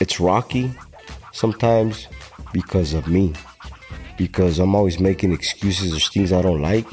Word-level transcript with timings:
it's 0.00 0.20
rocky 0.20 0.72
sometimes 1.32 2.08
because 2.52 2.94
of 2.94 3.06
me. 3.08 3.32
Because 4.16 4.58
I'm 4.58 4.74
always 4.74 4.98
making 4.98 5.32
excuses 5.32 5.94
or 5.94 6.00
things 6.00 6.32
I 6.32 6.42
don't 6.42 6.60
like. 6.60 6.86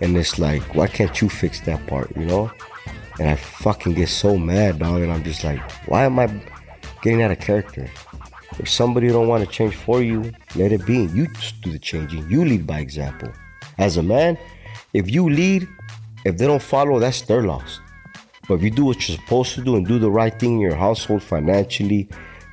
And 0.00 0.16
it's 0.16 0.38
like, 0.38 0.74
why 0.74 0.88
can't 0.88 1.20
you 1.20 1.28
fix 1.28 1.60
that 1.60 1.86
part, 1.86 2.14
you 2.16 2.26
know? 2.26 2.50
And 3.20 3.30
I 3.30 3.36
fucking 3.36 3.94
get 3.94 4.08
so 4.08 4.36
mad, 4.36 4.80
dog. 4.80 5.02
And 5.02 5.12
I'm 5.12 5.22
just 5.22 5.44
like, 5.44 5.60
why 5.86 6.04
am 6.04 6.18
I 6.18 6.26
getting 7.02 7.22
out 7.22 7.30
of 7.30 7.38
character? 7.38 7.88
If 8.58 8.68
somebody 8.68 9.08
don't 9.08 9.28
want 9.28 9.44
to 9.44 9.50
change 9.50 9.74
for 9.74 10.02
you, 10.02 10.32
let 10.56 10.72
it 10.72 10.84
be. 10.84 11.06
You 11.06 11.28
do 11.62 11.72
the 11.72 11.78
changing. 11.78 12.28
You 12.28 12.44
lead 12.44 12.66
by 12.66 12.80
example. 12.80 13.30
As 13.78 13.96
a 13.96 14.02
man, 14.02 14.38
if 14.92 15.10
you 15.10 15.28
lead, 15.28 15.68
if 16.24 16.38
they 16.38 16.46
don't 16.46 16.62
follow, 16.62 16.98
that's 16.98 17.22
their 17.22 17.42
loss. 17.42 17.80
But 18.48 18.54
if 18.54 18.62
you 18.62 18.70
do 18.70 18.84
what 18.84 19.08
you're 19.08 19.16
supposed 19.16 19.54
to 19.54 19.62
do 19.62 19.76
and 19.76 19.86
do 19.86 19.98
the 19.98 20.10
right 20.10 20.38
thing 20.38 20.54
in 20.54 20.60
your 20.60 20.74
household 20.74 21.22
financially, 21.22 22.08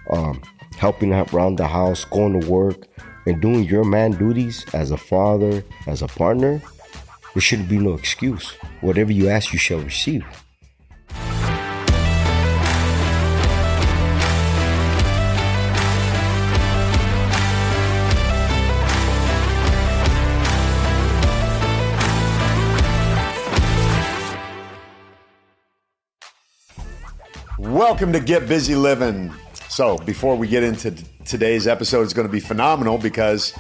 um, 0.09 0.41
helping 0.77 1.13
out 1.13 1.33
around 1.33 1.57
the 1.57 1.68
house, 1.68 2.05
going 2.05 2.39
to 2.39 2.49
work, 2.49 2.87
and 3.25 3.41
doing 3.41 3.63
your 3.63 3.83
man 3.83 4.11
duties 4.11 4.65
as 4.73 4.91
a 4.91 4.97
father, 4.97 5.63
as 5.87 6.01
a 6.01 6.07
partner, 6.07 6.61
there 7.33 7.41
shouldn't 7.41 7.69
be 7.69 7.77
no 7.77 7.93
excuse. 7.93 8.51
Whatever 8.82 9.11
you 9.11 9.29
ask, 9.29 9.54
you 9.54 9.59
shall 9.59 9.79
receive. 9.79 10.25
Welcome 27.81 28.13
to 28.13 28.19
Get 28.19 28.47
Busy 28.47 28.75
Living. 28.75 29.33
So, 29.67 29.97
before 29.97 30.35
we 30.35 30.47
get 30.47 30.61
into 30.61 30.91
today's 31.25 31.65
episode, 31.65 32.03
it's 32.03 32.13
going 32.13 32.27
to 32.27 32.31
be 32.31 32.39
phenomenal 32.39 32.99
because 32.99 33.55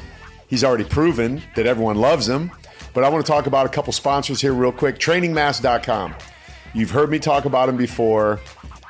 he's 0.47 0.63
already 0.63 0.83
proven 0.83 1.41
that 1.55 1.65
everyone 1.65 1.95
loves 1.95 2.29
him. 2.29 2.51
But 2.93 3.03
I 3.03 3.09
want 3.09 3.25
to 3.25 3.31
talk 3.31 3.47
about 3.47 3.65
a 3.65 3.69
couple 3.69 3.91
sponsors 3.93 4.39
here, 4.39 4.53
real 4.53 4.71
quick. 4.71 4.99
TrainingMask.com. 4.99 6.13
You've 6.75 6.91
heard 6.91 7.09
me 7.09 7.17
talk 7.17 7.45
about 7.45 7.67
him 7.67 7.77
before. 7.77 8.39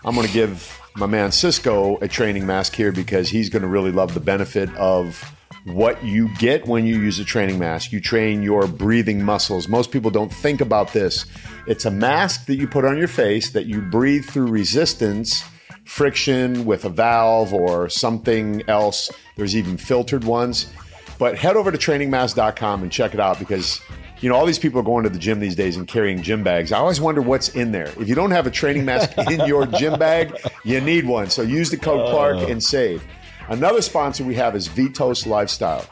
I'm 0.04 0.16
going 0.16 0.28
to 0.28 0.34
give 0.34 0.78
my 0.98 1.06
man 1.06 1.32
Cisco 1.32 1.98
a 2.02 2.10
training 2.10 2.46
mask 2.46 2.76
here 2.76 2.92
because 2.92 3.30
he's 3.30 3.48
going 3.50 3.62
to 3.62 3.70
really 3.70 3.94
love 3.94 4.14
the 4.14 4.20
benefit 4.20 4.70
of 4.76 5.24
what 5.64 6.04
you 6.04 6.28
get 6.40 6.68
when 6.68 6.86
you 6.86 6.98
use 6.98 7.20
a 7.20 7.26
training 7.26 7.58
mask. 7.58 7.94
You 7.94 8.02
train 8.02 8.44
your 8.44 8.68
breathing 8.68 9.24
muscles. 9.24 9.70
Most 9.70 9.92
people 9.92 10.12
don't 10.12 10.34
think 10.34 10.60
about 10.60 10.92
this. 10.92 11.26
It's 11.68 11.86
a 11.86 11.92
mask 11.92 12.46
that 12.48 12.56
you 12.56 12.68
put 12.68 12.86
on 12.86 12.98
your 12.98 13.08
face 13.08 13.52
that 13.52 13.66
you 13.66 13.82
breathe 13.82 14.26
through 14.26 14.48
resistance, 14.48 15.44
friction 15.86 16.66
with 16.66 16.86
a 16.86 16.90
valve 16.90 17.54
or 17.54 17.90
something 17.90 18.64
else. 18.68 19.10
There's 19.36 19.56
even 19.56 19.78
filtered 19.78 20.24
ones. 20.24 20.72
But 21.20 21.38
head 21.38 21.56
over 21.56 21.72
to 21.72 21.78
trainingmask.com 21.78 22.82
and 22.82 22.92
check 22.92 23.14
it 23.14 23.20
out 23.20 23.38
because 23.38 23.80
you 24.22 24.30
know 24.30 24.36
all 24.36 24.46
these 24.46 24.58
people 24.58 24.80
are 24.80 24.84
going 24.84 25.04
to 25.04 25.10
the 25.10 25.20
gym 25.20 25.40
these 25.40 25.56
days 25.56 25.78
and 25.78 25.88
carrying 25.88 26.24
gym 26.24 26.44
bags. 26.44 26.72
I 26.72 26.80
always 26.80 27.00
wonder 27.00 27.22
what's 27.22 27.50
in 27.50 27.72
there. 27.72 27.90
If 28.00 28.10
you 28.10 28.16
don't 28.16 28.32
have 28.32 28.48
a 28.48 28.52
training 28.52 28.86
mask 28.86 29.16
in 29.30 29.46
your 29.46 29.68
gym 29.68 30.00
bag, 30.00 30.36
you 30.64 30.82
need 30.82 31.06
one. 31.06 31.30
So 31.30 31.44
use 31.44 31.70
the 31.70 31.78
code 31.78 32.08
oh. 32.08 32.12
Clark 32.12 32.50
and 32.50 32.64
save. 32.64 33.04
Another 33.50 33.82
sponsor 33.82 34.24
we 34.24 34.34
have 34.36 34.56
is 34.56 34.68
Vitos 34.68 35.28
Lifestyle. 35.28 35.86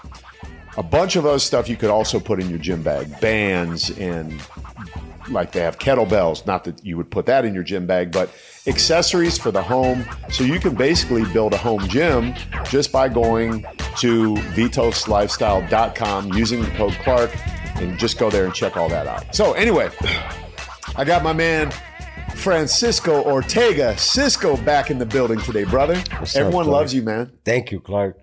A 0.78 0.84
bunch 0.84 1.16
of 1.16 1.26
other 1.26 1.40
stuff 1.40 1.68
you 1.68 1.76
could 1.76 1.90
also 1.90 2.20
put 2.20 2.40
in 2.40 2.50
your 2.50 2.60
gym 2.60 2.82
bag, 2.82 3.20
bands 3.20 3.92
and 4.00 4.42
like 5.32 5.52
they 5.52 5.62
have 5.62 5.78
kettlebells. 5.80 6.46
Not 6.46 6.64
that 6.66 6.86
you 6.86 6.98
would 6.98 7.10
put 7.12 7.26
that 7.28 7.46
in 7.46 7.54
your 7.54 7.64
gym 7.64 7.86
bag, 7.86 8.12
but 8.12 8.30
accessories 8.68 9.38
for 9.38 9.52
the 9.52 9.62
home. 9.62 10.06
So 10.32 10.44
you 10.44 10.60
can 10.60 10.76
basically 10.76 11.26
build 11.32 11.54
a 11.54 11.58
home 11.58 11.88
gym 11.88 12.34
just 12.66 12.92
by 12.92 13.10
going 13.10 13.66
to 14.00 14.36
vitoslifestyle.com 14.36 16.34
using 16.34 16.62
the 16.62 16.70
code 16.72 16.94
Clark 17.04 17.32
and 17.78 17.98
just 17.98 18.18
go 18.20 18.30
there 18.30 18.46
and 18.46 18.54
check 18.54 18.78
all 18.78 18.90
that 18.90 19.08
out. 19.08 19.34
So 19.36 19.54
anyway, 19.54 19.90
I 20.96 21.04
got 21.06 21.24
my 21.24 21.34
man 21.34 21.72
Francisco 22.36 23.24
Ortega, 23.24 23.98
Cisco 23.98 24.56
back 24.58 24.90
in 24.92 24.98
the 24.98 25.06
building 25.06 25.40
today, 25.42 25.66
brother. 25.66 25.98
What's 26.20 26.36
Everyone 26.36 26.66
Clark? 26.66 26.82
loves 26.82 26.94
you, 26.94 27.02
man. 27.04 27.32
Thank 27.44 27.72
you, 27.72 27.80
Clark. 27.80 28.18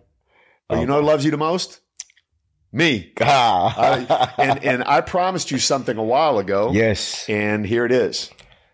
But 0.69 0.81
you 0.81 0.87
know 0.87 1.01
who 1.01 1.07
loves 1.07 1.25
you 1.25 1.31
the 1.31 1.37
most? 1.37 1.81
Me. 2.73 3.13
I, 3.21 4.33
and 4.39 4.65
and 4.65 4.85
I 4.85 5.01
promised 5.01 5.51
you 5.51 5.59
something 5.59 5.97
a 5.97 6.05
while 6.05 6.39
ago. 6.39 6.71
yes. 6.73 7.29
And 7.29 7.67
here 7.67 7.85
it 7.85 7.93
is. 7.93 8.31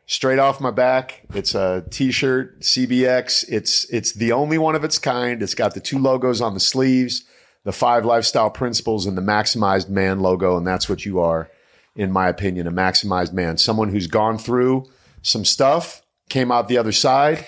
Straight 0.07 0.39
off 0.39 0.61
my 0.61 0.71
back. 0.71 1.23
It's 1.33 1.55
a 1.55 1.85
t-shirt, 1.91 2.61
CBX. 2.61 3.45
It's 3.49 3.85
it's 3.85 4.13
the 4.13 4.33
only 4.33 4.59
one 4.59 4.75
of 4.75 4.85
its 4.85 4.99
kind. 4.99 5.43
It's 5.43 5.55
got 5.55 5.75
the 5.75 5.81
two 5.81 5.99
logos 5.99 6.41
on 6.41 6.55
the 6.55 6.61
sleeves, 6.61 7.25
the 7.65 7.73
five 7.73 8.05
lifestyle 8.05 8.51
principles 8.51 9.07
and 9.07 9.17
the 9.17 9.23
maximized 9.23 9.89
man 9.89 10.21
logo 10.21 10.57
and 10.57 10.67
that's 10.67 10.89
what 10.89 11.07
you 11.07 11.21
are 11.21 11.49
in 11.95 12.11
my 12.11 12.29
opinion, 12.29 12.67
a 12.67 12.73
maximized 12.73 13.33
man, 13.33 13.59
someone 13.59 13.89
who's 13.91 14.07
gone 14.07 14.39
through 14.39 14.85
some 15.23 15.45
stuff, 15.45 16.03
came 16.29 16.51
out 16.51 16.69
the 16.69 16.79
other 16.79 16.93
side 16.93 17.45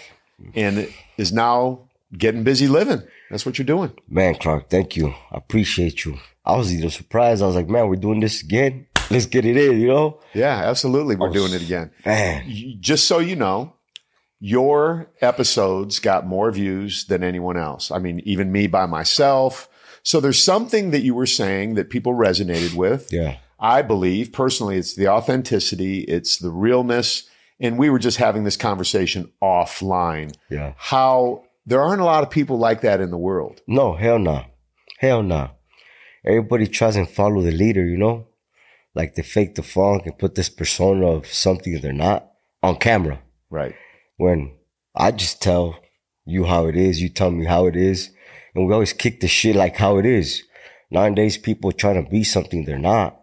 and 0.55 0.93
is 1.16 1.32
now 1.32 1.81
getting 2.16 2.44
busy 2.44 2.69
living. 2.69 3.03
That's 3.34 3.44
what 3.44 3.58
you're 3.58 3.66
doing. 3.66 3.90
Man, 4.08 4.36
Clark, 4.36 4.70
thank 4.70 4.94
you. 4.94 5.08
I 5.08 5.38
appreciate 5.38 6.04
you. 6.04 6.18
I 6.44 6.54
was 6.56 6.72
either 6.72 6.88
surprised. 6.88 7.42
I 7.42 7.46
was 7.46 7.56
like, 7.56 7.68
man, 7.68 7.88
we're 7.88 7.96
doing 7.96 8.20
this 8.20 8.40
again. 8.44 8.86
Let's 9.10 9.26
get 9.26 9.44
it 9.44 9.56
in, 9.56 9.80
you 9.80 9.88
know? 9.88 10.20
Yeah, 10.34 10.56
absolutely. 10.70 11.16
We're 11.16 11.30
Oh, 11.30 11.32
doing 11.32 11.52
it 11.52 11.60
again. 11.60 11.90
Man. 12.06 12.44
Just 12.78 13.08
so 13.08 13.18
you 13.18 13.34
know, 13.34 13.74
your 14.38 15.08
episodes 15.20 15.98
got 15.98 16.28
more 16.28 16.52
views 16.52 17.06
than 17.06 17.24
anyone 17.24 17.56
else. 17.56 17.90
I 17.90 17.98
mean, 17.98 18.20
even 18.24 18.52
me 18.52 18.68
by 18.68 18.86
myself. 18.86 19.68
So 20.04 20.20
there's 20.20 20.40
something 20.40 20.92
that 20.92 21.00
you 21.02 21.16
were 21.16 21.26
saying 21.26 21.74
that 21.74 21.90
people 21.90 22.12
resonated 22.14 22.74
with. 22.76 23.08
Yeah. 23.12 23.38
I 23.58 23.82
believe 23.82 24.32
personally, 24.32 24.76
it's 24.76 24.94
the 24.94 25.08
authenticity, 25.08 26.02
it's 26.02 26.38
the 26.38 26.50
realness. 26.50 27.28
And 27.58 27.78
we 27.78 27.90
were 27.90 27.98
just 27.98 28.18
having 28.18 28.44
this 28.44 28.56
conversation 28.56 29.32
offline. 29.42 30.34
Yeah. 30.50 30.74
How 30.76 31.44
there 31.66 31.80
aren't 31.80 32.00
a 32.00 32.04
lot 32.04 32.22
of 32.22 32.30
people 32.30 32.58
like 32.58 32.82
that 32.82 33.00
in 33.00 33.10
the 33.10 33.19
world. 33.19 33.62
No, 33.66 33.94
hell 33.94 34.19
no. 34.19 34.44
Hell 34.98 35.22
no. 35.22 35.50
Everybody 36.25 36.66
tries 36.66 36.97
and 36.97 37.08
follow 37.08 37.42
the 37.42 37.52
leader, 37.52 37.84
you 37.84 37.97
know? 37.97 38.26
Like 38.94 39.14
they 39.14 39.22
fake 39.22 39.54
the 39.54 39.62
funk 39.62 40.06
and 40.06 40.19
put 40.19 40.34
this 40.34 40.48
persona 40.48 41.06
of 41.06 41.26
something 41.26 41.80
they're 41.80 41.92
not 41.92 42.30
on 42.62 42.76
camera. 42.76 43.20
Right. 43.50 43.75
When 44.16 44.56
I 44.94 45.10
just 45.10 45.42
tell 45.42 45.78
you 46.25 46.44
how 46.44 46.66
it 46.66 46.76
is, 46.76 47.02
you 47.02 47.08
tell 47.08 47.30
me 47.30 47.44
how 47.44 47.66
it 47.66 47.76
is. 47.76 48.10
And 48.54 48.66
we 48.66 48.72
always 48.72 48.92
kick 48.92 49.20
the 49.20 49.28
shit 49.28 49.56
like 49.56 49.76
how 49.76 49.98
it 49.98 50.06
is. 50.06 50.44
Nowadays, 50.91 51.36
people 51.36 51.72
trying 51.72 52.02
to 52.02 52.08
be 52.08 52.22
something 52.25 52.64
they're 52.64 52.78
not. 52.78 53.20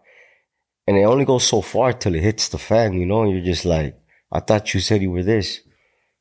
And 0.88 0.98
it 0.98 1.04
only 1.04 1.26
goes 1.26 1.48
so 1.48 1.62
far 1.62 1.94
till 1.94 2.16
it 2.16 2.24
hits 2.24 2.50
the 2.50 2.58
fan, 2.58 2.94
you 2.94 3.06
know? 3.06 3.24
And 3.24 3.32
you're 3.32 3.46
just 3.46 3.66
like, 3.66 3.98
I 4.32 4.42
thought 4.42 4.74
you 4.74 4.80
said 4.80 5.02
you 5.02 5.12
were 5.12 5.24
this. 5.24 5.62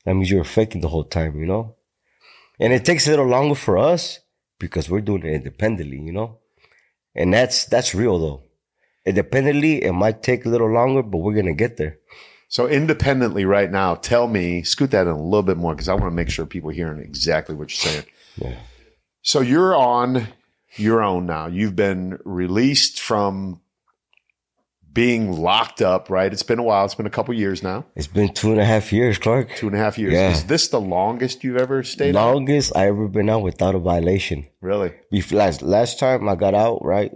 That 0.04 0.14
means 0.14 0.31
you 0.31 0.38
were 0.38 0.44
faking 0.44 0.81
the 0.81 0.88
whole 0.88 1.04
time, 1.04 1.38
you 1.41 1.47
know? 1.47 1.76
And 2.60 2.72
it 2.72 2.84
takes 2.84 3.06
a 3.06 3.10
little 3.10 3.26
longer 3.26 3.54
for 3.54 3.78
us 3.78 4.21
because 4.59 4.91
we're 4.91 5.00
doing 5.00 5.25
it 5.25 5.32
independently, 5.32 5.98
you 5.98 6.12
know? 6.12 6.38
And 7.15 7.32
that's, 7.32 7.65
that's 7.65 7.94
real 7.94 8.19
though. 8.19 8.43
Independently, 9.06 9.82
it 9.82 9.93
might 9.93 10.22
take 10.22 10.44
a 10.44 10.50
little 10.50 10.70
longer, 10.70 11.03
but 11.03 11.19
we're 11.19 11.34
going 11.34 11.47
to 11.47 11.54
get 11.54 11.78
there. 11.78 11.99
So 12.49 12.69
independently 12.69 13.44
right 13.44 13.70
now, 13.70 13.94
tell 13.94 14.26
me, 14.26 14.62
scoot 14.62 14.91
that 14.91 15.06
in 15.06 15.12
a 15.12 15.22
little 15.22 15.43
bit 15.43 15.56
more 15.56 15.72
because 15.72 15.88
I 15.88 15.94
want 15.94 16.06
to 16.06 16.10
make 16.10 16.28
sure 16.28 16.44
people 16.44 16.70
are 16.70 16.75
hearing 16.75 17.00
exactly 17.00 17.54
what 17.54 17.70
you're 17.70 17.93
saying. 17.93 18.06
Yeah. 18.37 18.56
So 19.22 19.41
you're 19.41 19.75
on 19.75 20.28
your 20.76 21.03
own 21.03 21.26
now. 21.26 21.47
You've 21.47 21.76
been 21.76 22.19
released 22.25 23.00
from 23.00 23.60
being 24.92 25.32
locked 25.32 25.80
up, 25.82 26.10
right? 26.10 26.32
It's 26.32 26.42
been 26.42 26.58
a 26.58 26.62
while. 26.62 26.84
It's 26.84 26.94
been 26.96 27.06
a 27.06 27.10
couple 27.10 27.32
years 27.34 27.62
now, 27.62 27.84
It's 27.94 28.06
been 28.08 28.32
two 28.34 28.50
and 28.50 28.60
a 28.60 28.64
half 28.64 28.92
years, 28.92 29.18
Clark. 29.18 29.54
two 29.56 29.66
and 29.68 29.76
a 29.76 29.78
half 29.78 29.98
years. 29.98 30.12
Yeah. 30.14 30.30
Is 30.30 30.44
this 30.44 30.68
the 30.68 30.80
longest 30.80 31.44
you've 31.44 31.56
ever 31.56 31.82
stayed 31.84 32.16
out? 32.16 32.34
Longest 32.34 32.72
I 32.76 32.88
ever 32.88 33.06
been 33.08 33.28
out 33.31 33.42
without 33.42 33.75
a 33.75 33.78
violation. 33.78 34.46
Really? 34.60 34.92
Bef- 35.12 35.32
Last, 35.32 35.62
last 35.62 35.98
time 36.00 36.28
I 36.28 36.34
got 36.34 36.54
out, 36.54 36.84
right? 36.84 37.12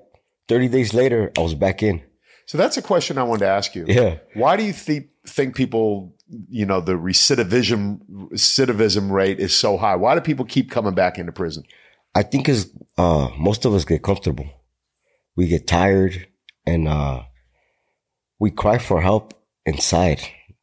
30 0.48 0.68
days 0.68 0.94
later, 0.94 1.32
I 1.36 1.40
was 1.40 1.54
back 1.54 1.82
in. 1.82 2.02
So 2.46 2.58
that's 2.58 2.76
a 2.76 2.82
question 2.82 3.16
I 3.18 3.22
wanted 3.22 3.40
to 3.40 3.48
ask 3.48 3.74
you. 3.74 3.86
Yeah. 3.88 4.18
Why 4.34 4.56
do 4.56 4.62
you 4.64 4.72
think 4.74 5.06
think 5.26 5.56
people, 5.56 6.14
you 6.50 6.66
know, 6.66 6.80
the 6.82 6.92
recidivism 6.92 8.00
recidivism 8.32 9.10
rate 9.10 9.40
is 9.40 9.54
so 9.56 9.76
high? 9.78 9.96
Why 9.96 10.14
do 10.14 10.20
people 10.20 10.44
keep 10.44 10.70
coming 10.70 10.94
back 10.94 11.18
into 11.18 11.32
prison? 11.32 11.64
I 12.14 12.22
think 12.22 12.48
is 12.48 12.70
uh 12.98 13.30
most 13.38 13.64
of 13.64 13.72
us 13.74 13.84
get 13.86 14.02
comfortable. 14.02 14.46
We 15.36 15.48
get 15.48 15.66
tired 15.66 16.26
and 16.66 16.86
uh 16.86 17.22
we 18.38 18.50
cry 18.50 18.78
for 18.78 19.00
help 19.00 19.34
inside, 19.64 20.20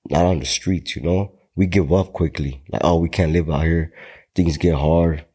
not 0.10 0.26
on 0.26 0.40
the 0.40 0.46
streets, 0.46 0.96
you 0.96 1.02
know? 1.02 1.34
We 1.56 1.66
give 1.66 1.92
up 1.92 2.14
quickly. 2.14 2.64
Like, 2.70 2.82
oh, 2.84 2.98
we 2.98 3.10
can't 3.10 3.34
live 3.34 3.50
out 3.50 3.64
here. 3.64 3.94
Things 4.36 4.58
get 4.58 4.76
hard. 4.76 5.26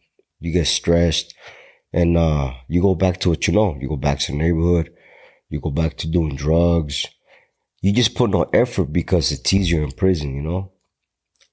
You 0.41 0.53
get 0.53 0.67
stressed. 0.67 1.35
And 1.93 2.17
uh 2.17 2.53
you 2.69 2.83
go 2.83 2.95
back 2.95 3.21
to 3.21 3.31
what 3.31 3.47
you 3.47 3.55
know. 3.55 3.77
You 3.81 3.89
go 3.89 3.97
back 3.97 4.19
to 4.21 4.33
the 4.33 4.39
neighborhood. 4.39 4.93
You 5.49 5.61
go 5.61 5.71
back 5.71 5.97
to 5.99 6.09
doing 6.09 6.37
drugs. 6.37 7.07
You 7.81 7.93
just 7.93 8.15
put 8.15 8.31
no 8.31 8.43
effort 8.53 8.87
because 8.93 9.31
it's 9.31 9.53
easier 9.53 9.83
in 9.83 9.93
prison, 9.93 10.35
you 10.35 10.43
know? 10.43 10.73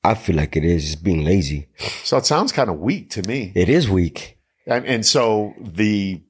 I 0.03 0.15
feel 0.15 0.35
like 0.35 0.57
it 0.57 0.65
is. 0.65 0.93
It's 0.93 1.01
being 1.01 1.23
lazy. 1.23 1.67
So 2.03 2.17
it 2.17 2.25
sounds 2.25 2.51
kind 2.51 2.69
of 2.69 2.79
weak 2.79 3.09
to 3.11 3.21
me. 3.27 3.51
It 3.55 3.69
is 3.69 3.89
weak. 3.89 4.39
And, 4.65 4.85
and 4.85 5.05
so 5.05 5.53
the 5.59 6.21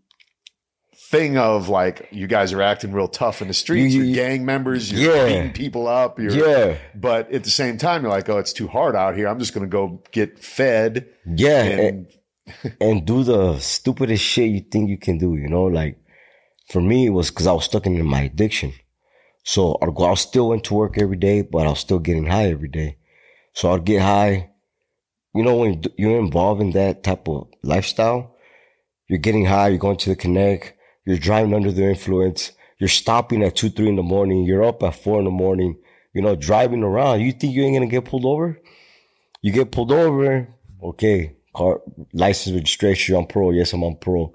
thing 1.14 1.38
of 1.38 1.70
like 1.70 2.08
you 2.12 2.28
guys 2.28 2.54
are 2.54 2.62
acting 2.62 2.92
real 2.92 3.08
tough 3.08 3.42
in 3.42 3.48
the 3.48 3.54
streets, 3.54 3.94
You- 3.94 4.12
are 4.12 4.16
gang 4.16 4.46
members, 4.46 4.92
you're 4.92 5.16
Yeah. 5.16 5.28
beating 5.28 5.54
people 5.54 5.88
up, 5.88 6.20
you're, 6.20 6.32
Yeah. 6.32 6.78
but 6.96 7.32
at 7.32 7.44
the 7.44 7.50
same 7.62 7.78
time, 7.78 8.02
you're 8.02 8.12
like, 8.18 8.28
oh, 8.30 8.40
it's 8.44 8.54
too 8.54 8.68
hard 8.68 8.96
out 8.96 9.16
here. 9.16 9.28
I'm 9.28 9.40
just 9.40 9.54
going 9.54 9.66
to 9.70 9.70
go 9.80 10.02
get 10.12 10.40
fed 10.40 11.08
Yeah. 11.36 11.64
And, 11.64 11.80
and 11.80 12.08
and 12.82 13.06
do 13.06 13.24
the 13.24 13.58
stupidest 13.60 14.24
shit 14.24 14.50
you 14.56 14.62
think 14.72 14.90
you 14.90 14.98
can 14.98 15.18
do, 15.18 15.30
you 15.36 15.48
know? 15.48 15.64
Like 15.80 15.96
for 16.72 16.82
me, 16.82 17.06
it 17.06 17.12
was 17.20 17.30
because 17.30 17.48
I 17.48 17.54
was 17.54 17.66
stuck 17.66 17.86
in 17.86 18.04
my 18.06 18.22
addiction. 18.32 18.74
So 19.44 19.78
I 19.82 20.14
still 20.16 20.50
went 20.50 20.64
to 20.66 20.74
work 20.74 20.98
every 20.98 21.18
day, 21.18 21.42
but 21.42 21.66
I 21.68 21.70
was 21.70 21.80
still 21.80 22.00
getting 22.00 22.26
high 22.26 22.50
every 22.56 22.70
day. 22.70 22.98
So 23.54 23.72
I'd 23.72 23.86
get 23.86 24.02
high. 24.02 24.50
You 25.36 25.44
know, 25.44 25.56
when 25.58 25.84
you're 25.98 26.20
involved 26.20 26.62
in 26.62 26.72
that 26.72 27.04
type 27.04 27.28
of 27.28 27.48
lifestyle, 27.64 28.36
you're 29.08 29.20
getting 29.28 29.46
high, 29.46 29.70
you're 29.70 29.78
going 29.88 29.98
to 30.04 30.10
the 30.10 30.16
connect, 30.16 30.74
you're 31.06 31.18
driving 31.18 31.54
under 31.54 31.72
the 31.72 31.84
influence, 31.84 32.52
you're 32.78 32.88
stopping 32.88 33.44
at 33.44 33.56
two, 33.56 33.70
three 33.70 33.90
in 33.90 33.96
the 33.96 34.04
morning, 34.04 34.44
you're 34.44 34.64
up 34.64 34.84
at 34.84 34.96
four 34.96 35.20
in 35.20 35.26
the 35.26 35.32
morning, 35.32 35.78
you 36.14 36.22
know, 36.22 36.36
driving 36.36 36.84
around. 36.84 37.22
You 37.22 37.32
think 37.32 37.54
you 37.54 37.64
ain't 37.64 37.76
gonna 37.76 37.88
get 37.88 38.06
pulled 38.06 38.26
over? 38.26 38.60
You 39.42 39.52
get 39.52 39.72
pulled 39.72 39.92
over, 39.92 40.48
okay, 40.82 41.36
car 41.56 41.82
license 42.14 42.56
registration, 42.56 43.16
I'm 43.16 43.26
pro, 43.26 43.52
yes, 43.52 43.74
I'm 43.74 43.84
on 43.84 43.98
pro. 43.98 44.34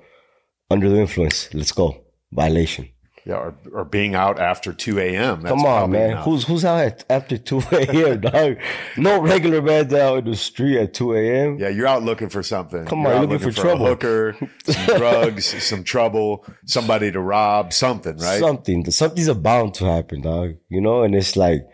Under 0.70 0.90
the 0.90 1.00
influence, 1.00 1.52
let's 1.54 1.72
go. 1.72 2.04
Violation. 2.30 2.90
Yeah, 3.28 3.34
or, 3.34 3.54
or 3.74 3.84
being 3.84 4.14
out 4.14 4.40
after 4.40 4.72
2 4.72 4.98
a.m. 5.00 5.42
Come 5.42 5.66
on, 5.66 5.90
man. 5.90 6.12
enough. 6.12 6.24
Who's 6.24 6.44
who's 6.44 6.64
out 6.64 6.78
at, 6.78 7.04
after 7.10 7.36
2 7.36 7.60
a.m., 7.72 8.20
dog? 8.22 8.56
No 8.96 9.20
regular 9.20 9.60
man's 9.60 9.92
out 9.92 10.20
in 10.20 10.24
the 10.24 10.34
street 10.34 10.78
at 10.78 10.94
2 10.94 11.14
a.m. 11.14 11.58
Yeah, 11.58 11.68
you're 11.68 11.86
out 11.86 12.02
looking 12.02 12.30
for 12.30 12.42
something. 12.42 12.86
Come 12.86 13.02
You're 13.02 13.12
on, 13.12 13.16
out 13.16 13.28
looking 13.28 13.38
for 13.40 13.50
a 13.50 13.52
trouble. 13.52 13.84
hooker, 13.84 14.34
some 14.64 14.86
drugs, 14.96 15.62
some 15.62 15.84
trouble, 15.84 16.46
somebody 16.64 17.12
to 17.12 17.20
rob, 17.20 17.74
something, 17.74 18.16
right? 18.16 18.40
Something, 18.40 18.90
something's 18.90 19.28
about 19.28 19.74
to 19.74 19.84
happen, 19.84 20.22
dog. 20.22 20.54
You 20.70 20.80
know, 20.80 21.02
and 21.02 21.14
it's 21.14 21.36
like, 21.36 21.66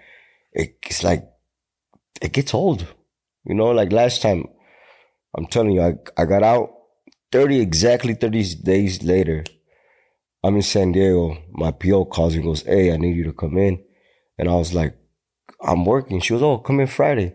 it, 0.53 0.77
it's 0.83 1.05
like, 1.05 1.23
it 2.21 2.33
gets 2.33 2.53
old. 2.53 2.85
You 3.45 3.55
know, 3.55 3.71
like 3.71 3.93
last 3.93 4.23
time, 4.23 4.47
I'm 5.37 5.47
telling 5.47 5.71
you, 5.71 5.83
I, 5.83 5.95
I 6.21 6.25
got 6.25 6.43
out 6.43 6.71
30, 7.31 7.61
exactly 7.61 8.15
30 8.15 8.57
days 8.57 9.05
later. 9.05 9.45
I'm 10.45 10.57
in 10.57 10.63
San 10.63 10.93
Diego. 10.93 11.39
My 11.53 11.71
PO 11.71 12.05
calls 12.05 12.35
and 12.35 12.45
goes, 12.45 12.63
Hey, 12.63 12.93
I 12.93 12.99
need 12.99 13.17
you 13.17 13.25
to 13.25 13.33
come 13.33 13.57
in. 13.57 13.83
And 14.39 14.49
I 14.49 14.55
was 14.55 14.75
like, 14.75 14.95
I'm 15.63 15.87
working. 15.87 16.21
She 16.21 16.35
was, 16.35 16.43
Oh, 16.43 16.59
come 16.59 16.81
in 16.81 16.87
Friday. 16.87 17.35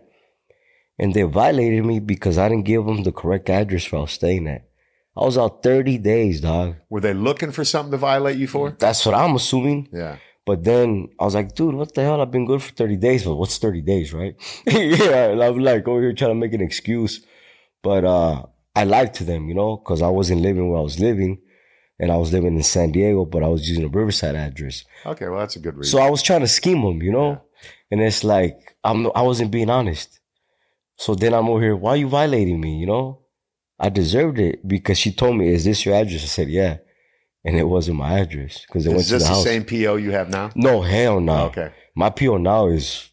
And 0.96 1.12
they 1.12 1.22
violated 1.22 1.84
me 1.84 1.98
because 1.98 2.38
I 2.38 2.48
didn't 2.48 2.66
give 2.66 2.86
them 2.86 3.02
the 3.02 3.10
correct 3.10 3.50
address 3.50 3.90
where 3.90 3.98
I 3.98 4.02
was 4.02 4.12
staying 4.12 4.46
at. 4.46 4.68
I 5.16 5.24
was 5.24 5.36
out 5.36 5.62
30 5.64 5.98
days, 5.98 6.40
dog. 6.40 6.76
Were 6.88 7.00
they 7.00 7.12
looking 7.12 7.50
for 7.50 7.64
something 7.64 7.90
to 7.90 7.96
violate 7.96 8.38
you 8.38 8.46
for? 8.46 8.76
That's 8.78 9.04
what 9.04 9.16
I'm 9.16 9.34
assuming. 9.34 9.88
Yeah. 9.92 10.18
But 10.46 10.62
then 10.62 11.08
I 11.18 11.24
was 11.24 11.34
like, 11.34 11.54
dude, 11.56 11.74
what 11.74 11.94
the 11.94 12.02
hell? 12.02 12.20
I've 12.20 12.30
been 12.30 12.46
good 12.46 12.62
for 12.62 12.72
30 12.72 12.96
days. 12.96 13.24
But 13.24 13.34
what's 13.34 13.58
30 13.58 13.80
days, 13.82 14.12
right? 14.12 14.36
yeah. 14.66 15.30
And 15.30 15.42
I'm 15.42 15.58
like 15.58 15.88
over 15.88 16.00
here 16.00 16.12
trying 16.12 16.30
to 16.30 16.34
make 16.36 16.54
an 16.54 16.60
excuse. 16.60 17.26
But 17.82 18.04
uh 18.04 18.44
I 18.76 18.84
lied 18.84 19.14
to 19.14 19.24
them, 19.24 19.48
you 19.48 19.54
know, 19.54 19.78
because 19.78 20.00
I 20.00 20.08
wasn't 20.08 20.42
living 20.42 20.70
where 20.70 20.78
I 20.78 20.82
was 20.82 21.00
living. 21.00 21.40
And 22.00 22.10
I 22.10 22.16
was 22.16 22.32
living 22.32 22.56
in 22.56 22.62
San 22.62 22.92
Diego, 22.92 23.26
but 23.26 23.42
I 23.42 23.48
was 23.48 23.68
using 23.68 23.84
a 23.84 23.88
Riverside 23.88 24.34
address. 24.34 24.84
Okay, 25.04 25.28
well, 25.28 25.38
that's 25.40 25.56
a 25.56 25.58
good 25.60 25.76
reason. 25.76 25.92
So 25.92 26.02
I 26.02 26.08
was 26.08 26.22
trying 26.22 26.40
to 26.40 26.48
scheme 26.48 26.80
them, 26.80 27.02
you 27.02 27.12
know? 27.12 27.42
And 27.90 28.00
it's 28.00 28.24
like, 28.24 28.74
I'm, 28.82 29.06
I 29.14 29.20
wasn't 29.20 29.50
being 29.50 29.68
honest. 29.68 30.18
So 30.96 31.14
then 31.14 31.34
I'm 31.34 31.48
over 31.50 31.60
here, 31.60 31.76
why 31.76 31.90
are 31.90 31.96
you 31.98 32.08
violating 32.08 32.58
me, 32.58 32.78
you 32.78 32.86
know? 32.86 33.20
I 33.78 33.90
deserved 33.90 34.38
it 34.38 34.66
because 34.66 34.96
she 34.98 35.12
told 35.12 35.36
me, 35.36 35.48
is 35.48 35.66
this 35.66 35.84
your 35.84 35.94
address? 35.94 36.22
I 36.22 36.26
said, 36.26 36.48
yeah. 36.48 36.78
And 37.44 37.56
it 37.58 37.64
wasn't 37.64 37.98
my 37.98 38.18
address 38.18 38.64
because 38.66 38.86
it 38.86 38.90
went 38.90 39.00
Is 39.02 39.08
to 39.08 39.14
this 39.14 39.22
the 39.24 39.28
the 39.28 39.34
house. 39.34 39.44
same 39.44 39.64
PO 39.64 39.96
you 39.96 40.10
have 40.12 40.30
now? 40.30 40.50
No, 40.54 40.80
hell 40.80 41.20
no. 41.20 41.46
Okay. 41.46 41.70
My 41.94 42.08
PO 42.10 42.38
now 42.38 42.68
is 42.68 43.09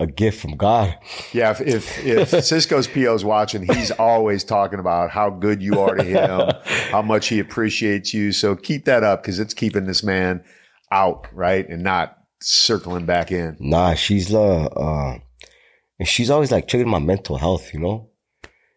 a 0.00 0.06
gift 0.06 0.40
from 0.40 0.56
God. 0.56 0.96
Yeah, 1.32 1.50
if 1.50 1.60
if, 1.60 2.04
if 2.04 2.30
Cisco's 2.44 2.88
PO's 2.88 3.24
watching, 3.24 3.62
he's 3.62 3.90
always 3.92 4.42
talking 4.42 4.80
about 4.80 5.10
how 5.10 5.30
good 5.30 5.62
you 5.62 5.78
are 5.78 5.94
to 5.94 6.02
him, 6.02 6.50
how 6.90 7.02
much 7.02 7.28
he 7.28 7.38
appreciates 7.38 8.12
you. 8.14 8.32
So 8.32 8.56
keep 8.56 8.86
that 8.86 9.04
up 9.04 9.22
because 9.22 9.38
it's 9.38 9.54
keeping 9.54 9.84
this 9.84 10.02
man 10.02 10.42
out, 10.90 11.28
right, 11.32 11.68
and 11.68 11.82
not 11.82 12.16
circling 12.40 13.04
back 13.04 13.30
in. 13.30 13.56
Nah, 13.60 13.94
she's 13.94 14.34
uh, 14.34 14.64
uh, 14.64 15.18
and 15.98 16.08
she's 16.08 16.30
always 16.30 16.50
like 16.50 16.66
checking 16.66 16.88
my 16.88 16.98
mental 16.98 17.36
health. 17.36 17.72
You 17.74 17.80
know, 17.80 18.10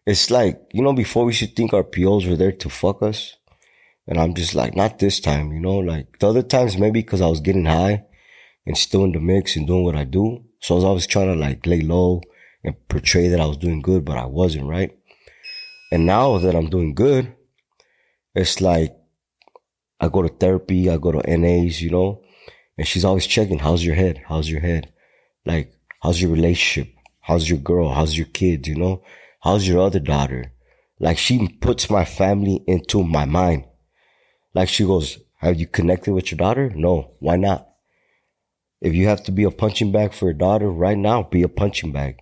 it's 0.06 0.30
like 0.30 0.60
you 0.72 0.82
know 0.82 0.92
before 0.92 1.24
we 1.24 1.32
should 1.32 1.56
think 1.56 1.72
our 1.72 1.84
POs 1.84 2.26
were 2.26 2.36
there 2.36 2.52
to 2.52 2.68
fuck 2.68 3.02
us, 3.02 3.36
and 4.06 4.18
I'm 4.18 4.34
just 4.34 4.54
like 4.54 4.76
not 4.76 4.98
this 4.98 5.20
time. 5.20 5.52
You 5.52 5.60
know, 5.60 5.78
like 5.78 6.18
the 6.18 6.28
other 6.28 6.42
times 6.42 6.76
maybe 6.76 7.00
because 7.00 7.22
I 7.22 7.28
was 7.28 7.40
getting 7.40 7.64
high 7.64 8.04
and 8.66 8.76
still 8.76 9.04
in 9.04 9.12
the 9.12 9.20
mix 9.20 9.56
and 9.56 9.66
doing 9.66 9.84
what 9.84 9.96
I 9.96 10.04
do. 10.04 10.44
So 10.64 10.74
I 10.74 10.76
was 10.76 10.84
always 10.84 11.06
trying 11.06 11.26
to 11.26 11.38
like 11.38 11.66
lay 11.66 11.82
low 11.82 12.22
and 12.64 12.74
portray 12.88 13.28
that 13.28 13.38
I 13.38 13.44
was 13.44 13.58
doing 13.58 13.82
good, 13.82 14.02
but 14.02 14.16
I 14.16 14.24
wasn't, 14.24 14.66
right? 14.66 14.96
And 15.92 16.06
now 16.06 16.38
that 16.38 16.54
I'm 16.54 16.70
doing 16.70 16.94
good, 16.94 17.34
it's 18.34 18.62
like 18.62 18.96
I 20.00 20.08
go 20.08 20.22
to 20.22 20.28
therapy, 20.30 20.88
I 20.88 20.96
go 20.96 21.12
to 21.12 21.36
NAs, 21.36 21.82
you 21.82 21.90
know, 21.90 22.22
and 22.78 22.88
she's 22.88 23.04
always 23.04 23.26
checking, 23.26 23.58
how's 23.58 23.84
your 23.84 23.94
head? 23.94 24.22
How's 24.26 24.48
your 24.48 24.62
head? 24.62 24.90
Like, 25.44 25.74
how's 26.02 26.22
your 26.22 26.30
relationship? 26.30 26.94
How's 27.20 27.46
your 27.46 27.58
girl? 27.58 27.92
How's 27.92 28.16
your 28.16 28.28
kids? 28.28 28.66
You 28.66 28.76
know, 28.76 29.02
how's 29.40 29.68
your 29.68 29.82
other 29.82 30.00
daughter? 30.00 30.54
Like, 30.98 31.18
she 31.18 31.46
puts 31.60 31.90
my 31.90 32.06
family 32.06 32.64
into 32.66 33.04
my 33.04 33.26
mind. 33.26 33.66
Like, 34.54 34.70
she 34.70 34.86
goes, 34.86 35.18
have 35.40 35.60
you 35.60 35.66
connected 35.66 36.14
with 36.14 36.30
your 36.30 36.38
daughter? 36.38 36.72
No. 36.74 37.10
Why 37.18 37.36
not? 37.36 37.68
If 38.80 38.94
you 38.94 39.06
have 39.06 39.22
to 39.24 39.32
be 39.32 39.44
a 39.44 39.50
punching 39.50 39.92
bag 39.92 40.12
for 40.12 40.26
your 40.26 40.34
daughter 40.34 40.70
right 40.70 40.98
now, 40.98 41.22
be 41.22 41.42
a 41.42 41.48
punching 41.48 41.92
bag. 41.92 42.18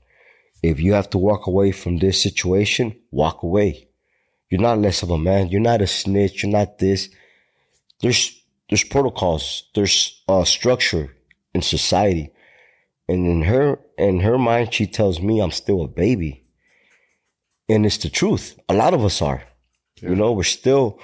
If 0.62 0.78
you 0.78 0.92
have 0.92 1.10
to 1.10 1.18
walk 1.18 1.46
away 1.46 1.72
from 1.72 1.98
this 1.98 2.22
situation, 2.22 2.94
walk 3.10 3.42
away. 3.42 3.88
You're 4.48 4.60
not 4.60 4.78
less 4.78 5.02
of 5.02 5.10
a 5.10 5.18
man. 5.18 5.48
You're 5.48 5.60
not 5.60 5.82
a 5.82 5.86
snitch. 5.86 6.42
You're 6.42 6.52
not 6.52 6.78
this. 6.78 7.08
There's 8.00 8.38
there's 8.68 8.84
protocols. 8.84 9.64
There's 9.74 10.22
uh, 10.28 10.44
structure 10.44 11.16
in 11.54 11.62
society, 11.62 12.32
and 13.08 13.26
in 13.26 13.42
her 13.42 13.80
in 13.98 14.20
her 14.20 14.38
mind, 14.38 14.72
she 14.72 14.86
tells 14.86 15.20
me 15.20 15.40
I'm 15.40 15.50
still 15.50 15.82
a 15.82 15.88
baby, 15.88 16.44
and 17.68 17.84
it's 17.84 17.98
the 17.98 18.08
truth. 18.08 18.58
A 18.68 18.74
lot 18.74 18.94
of 18.94 19.04
us 19.04 19.20
are. 19.22 19.42
You 20.00 20.14
know, 20.14 20.32
we're 20.32 20.42
still 20.42 21.00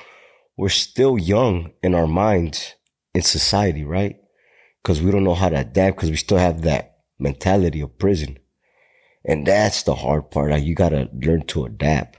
we're 0.57 0.69
still 0.69 1.19
young 1.19 1.73
in 1.83 1.95
our 1.95 2.07
minds 2.07 2.75
in 3.14 3.23
society, 3.23 3.85
right? 3.85 4.18
Because 4.88 5.02
we 5.02 5.11
don't 5.11 5.25
know 5.25 5.35
how 5.35 5.50
to 5.50 5.61
adapt. 5.61 5.99
Because 5.99 6.09
we 6.09 6.16
still 6.16 6.38
have 6.38 6.62
that 6.62 7.00
mentality 7.18 7.83
of 7.83 7.99
prison, 7.99 8.38
and 9.23 9.47
that's 9.47 9.83
the 9.83 9.95
hard 9.95 10.30
part. 10.30 10.50
Like 10.50 10.64
you 10.64 10.75
gotta 10.75 11.11
learn 11.12 11.42
to 11.49 11.66
adapt. 11.66 12.16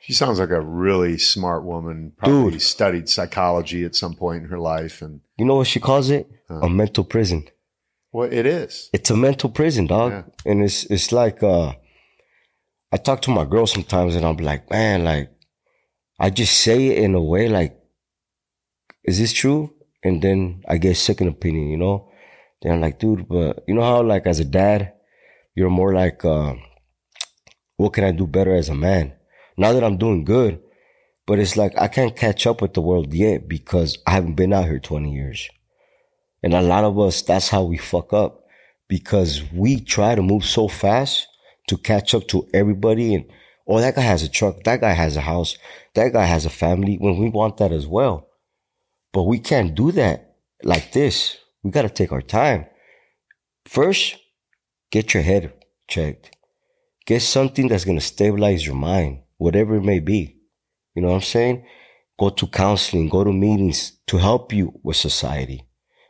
She 0.00 0.12
sounds 0.12 0.40
like 0.40 0.50
a 0.50 0.60
really 0.60 1.18
smart 1.18 1.64
woman. 1.64 2.14
Probably 2.16 2.50
Dude. 2.50 2.62
studied 2.62 3.08
psychology 3.08 3.84
at 3.84 3.94
some 3.94 4.14
point 4.14 4.42
in 4.42 4.48
her 4.48 4.58
life, 4.58 5.02
and 5.02 5.20
You 5.38 5.44
know 5.44 5.54
what 5.54 5.68
she 5.68 5.78
calls 5.78 6.10
it? 6.10 6.28
A 6.48 6.68
mental 6.68 7.04
prison. 7.04 7.46
well, 8.10 8.28
it 8.28 8.44
is. 8.44 8.90
It's 8.92 9.10
a 9.10 9.16
mental 9.16 9.48
prison, 9.48 9.86
dog. 9.86 10.10
Yeah. 10.10 10.50
And 10.50 10.64
it's 10.64 10.82
it's 10.86 11.12
like 11.12 11.44
uh 11.44 11.74
I 12.90 12.96
talk 12.96 13.22
to 13.22 13.30
my 13.30 13.44
girl 13.44 13.68
sometimes 13.68 14.16
and 14.16 14.26
I'm 14.26 14.36
like, 14.38 14.68
man, 14.68 15.04
like 15.04 15.30
I 16.18 16.30
just 16.30 16.56
say 16.60 16.88
it 16.88 17.04
in 17.04 17.14
a 17.14 17.22
way 17.22 17.48
like, 17.48 17.78
is 19.04 19.20
this 19.20 19.32
true? 19.32 19.72
And 20.02 20.22
then 20.22 20.62
I 20.68 20.78
get 20.78 20.96
second 20.96 21.28
opinion, 21.28 21.68
you 21.68 21.76
know? 21.76 22.10
Then 22.62 22.72
I'm 22.72 22.80
like, 22.80 22.98
dude, 22.98 23.28
but 23.28 23.64
you 23.66 23.74
know 23.74 23.82
how 23.82 24.02
like 24.02 24.26
as 24.26 24.40
a 24.40 24.44
dad, 24.44 24.92
you're 25.54 25.70
more 25.70 25.94
like 25.94 26.24
uh 26.24 26.54
what 27.76 27.94
can 27.94 28.04
I 28.04 28.12
do 28.12 28.26
better 28.26 28.54
as 28.54 28.68
a 28.68 28.74
man? 28.74 29.14
Now 29.56 29.72
that 29.72 29.84
I'm 29.84 29.96
doing 29.96 30.24
good, 30.24 30.60
but 31.26 31.38
it's 31.38 31.56
like 31.56 31.72
I 31.78 31.88
can't 31.88 32.16
catch 32.16 32.46
up 32.46 32.60
with 32.60 32.74
the 32.74 32.82
world 32.82 33.14
yet 33.14 33.48
because 33.48 33.98
I 34.06 34.12
haven't 34.12 34.34
been 34.34 34.52
out 34.52 34.64
here 34.64 34.78
20 34.78 35.12
years. 35.12 35.48
And 36.42 36.54
a 36.54 36.62
lot 36.62 36.84
of 36.84 36.98
us, 36.98 37.22
that's 37.22 37.48
how 37.48 37.64
we 37.64 37.76
fuck 37.76 38.12
up 38.12 38.44
because 38.88 39.42
we 39.52 39.80
try 39.80 40.14
to 40.14 40.22
move 40.22 40.44
so 40.44 40.68
fast 40.68 41.28
to 41.68 41.76
catch 41.76 42.14
up 42.14 42.26
to 42.28 42.48
everybody. 42.52 43.14
And, 43.14 43.26
oh, 43.66 43.80
that 43.80 43.94
guy 43.94 44.00
has 44.00 44.22
a 44.22 44.28
truck. 44.28 44.64
That 44.64 44.80
guy 44.80 44.92
has 44.92 45.16
a 45.16 45.20
house. 45.20 45.56
That 45.94 46.12
guy 46.12 46.24
has 46.24 46.46
a 46.46 46.50
family 46.50 46.96
when 46.96 47.18
we 47.18 47.28
want 47.28 47.58
that 47.58 47.72
as 47.72 47.86
well. 47.86 48.29
But 49.12 49.24
we 49.24 49.38
can't 49.38 49.74
do 49.74 49.92
that 49.92 50.36
like 50.62 50.92
this. 50.92 51.36
We 51.62 51.70
got 51.70 51.82
to 51.82 51.88
take 51.88 52.12
our 52.12 52.22
time. 52.22 52.66
First, 53.66 54.16
get 54.90 55.14
your 55.14 55.22
head 55.22 55.52
checked. 55.88 56.36
Get 57.06 57.22
something 57.22 57.68
that's 57.68 57.84
going 57.84 57.98
to 57.98 58.04
stabilize 58.04 58.64
your 58.64 58.76
mind, 58.76 59.22
whatever 59.36 59.76
it 59.76 59.82
may 59.82 59.98
be. 59.98 60.36
You 60.94 61.02
know 61.02 61.08
what 61.08 61.14
I'm 61.14 61.20
saying? 61.22 61.64
Go 62.18 62.30
to 62.30 62.46
counseling, 62.46 63.08
go 63.08 63.24
to 63.24 63.32
meetings 63.32 63.98
to 64.06 64.18
help 64.18 64.52
you 64.52 64.78
with 64.82 64.96
society. 64.96 65.66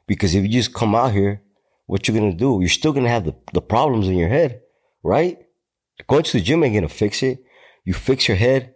Because 0.06 0.34
if 0.34 0.42
you 0.42 0.48
just 0.48 0.74
come 0.74 0.94
out 0.94 1.12
here, 1.12 1.42
what 1.86 2.06
you're 2.06 2.16
gonna 2.16 2.32
do? 2.32 2.58
You're 2.60 2.68
still 2.68 2.92
gonna 2.92 3.08
have 3.08 3.24
the, 3.24 3.34
the 3.52 3.62
problems 3.62 4.08
in 4.08 4.16
your 4.16 4.28
head, 4.28 4.60
right? 5.02 5.38
Going 6.08 6.22
to 6.24 6.32
the 6.32 6.40
gym 6.40 6.64
ain't 6.64 6.74
gonna 6.74 6.88
fix 6.88 7.22
it. 7.22 7.44
You 7.84 7.94
fix 7.94 8.28
your 8.28 8.36
head, 8.36 8.74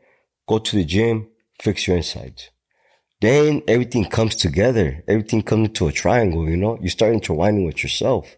go 0.48 0.58
to 0.58 0.76
the 0.76 0.84
gym, 0.84 1.28
fix 1.60 1.86
your 1.86 1.96
insides. 1.96 2.50
Then 3.20 3.62
everything 3.68 4.04
comes 4.04 4.34
together. 4.34 5.02
Everything 5.08 5.42
comes 5.42 5.68
into 5.68 5.88
a 5.88 5.92
triangle, 5.92 6.48
you 6.48 6.56
know? 6.56 6.78
You 6.80 6.88
start 6.88 7.14
intertwining 7.14 7.64
with 7.64 7.82
yourself. 7.82 8.36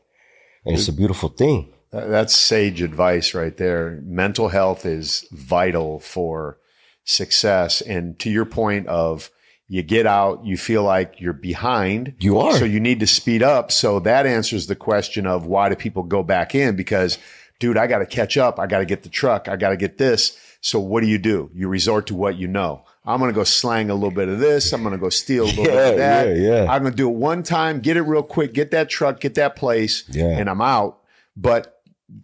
And 0.64 0.76
it's 0.76 0.88
a 0.88 0.92
beautiful 0.92 1.28
thing. 1.28 1.72
That's 1.90 2.36
sage 2.36 2.82
advice 2.82 3.34
right 3.34 3.56
there. 3.56 4.00
Mental 4.04 4.48
health 4.48 4.84
is 4.84 5.26
vital 5.32 6.00
for 6.00 6.58
success. 7.04 7.80
And 7.80 8.18
to 8.18 8.30
your 8.30 8.44
point 8.44 8.86
of 8.88 9.30
you 9.68 9.82
get 9.82 10.06
out, 10.06 10.44
you 10.44 10.56
feel 10.56 10.82
like 10.82 11.20
you're 11.20 11.32
behind. 11.32 12.14
You 12.20 12.38
are. 12.38 12.56
So 12.56 12.64
you 12.64 12.80
need 12.80 13.00
to 13.00 13.06
speed 13.06 13.42
up. 13.42 13.72
So 13.72 14.00
that 14.00 14.26
answers 14.26 14.66
the 14.66 14.76
question 14.76 15.26
of 15.26 15.46
why 15.46 15.68
do 15.68 15.76
people 15.76 16.02
go 16.02 16.22
back 16.22 16.54
in? 16.54 16.76
Because 16.76 17.18
dude, 17.58 17.76
I 17.76 17.86
got 17.86 17.98
to 17.98 18.06
catch 18.06 18.36
up. 18.36 18.60
I 18.60 18.66
got 18.66 18.78
to 18.78 18.84
get 18.84 19.02
the 19.02 19.08
truck. 19.08 19.48
I 19.48 19.56
got 19.56 19.70
to 19.70 19.76
get 19.76 19.98
this. 19.98 20.38
So 20.60 20.80
what 20.80 21.02
do 21.02 21.08
you 21.08 21.18
do? 21.18 21.50
You 21.54 21.68
resort 21.68 22.06
to 22.08 22.14
what 22.14 22.36
you 22.36 22.48
know. 22.48 22.84
I'm 23.04 23.20
going 23.20 23.30
to 23.30 23.34
go 23.34 23.44
slang 23.44 23.88
a 23.90 23.94
little 23.94 24.10
bit 24.10 24.28
of 24.28 24.40
this. 24.40 24.72
I'm 24.72 24.82
going 24.82 24.92
to 24.94 24.98
go 24.98 25.10
steal 25.10 25.44
a 25.44 25.46
little 25.46 25.64
Yeah, 25.66 25.70
bit 25.72 25.90
of 25.92 25.96
that. 25.98 26.26
yeah, 26.28 26.34
yeah. 26.64 26.72
I'm 26.72 26.82
going 26.82 26.92
to 26.92 26.96
do 26.96 27.08
it 27.08 27.14
one 27.14 27.42
time, 27.44 27.78
get 27.80 27.96
it 27.96 28.02
real 28.02 28.22
quick, 28.24 28.52
get 28.52 28.72
that 28.72 28.88
truck, 28.88 29.20
get 29.20 29.34
that 29.36 29.54
place, 29.54 30.02
and 30.38 30.50
I'm 30.50 30.60
out. 30.60 30.98
But 31.36 31.72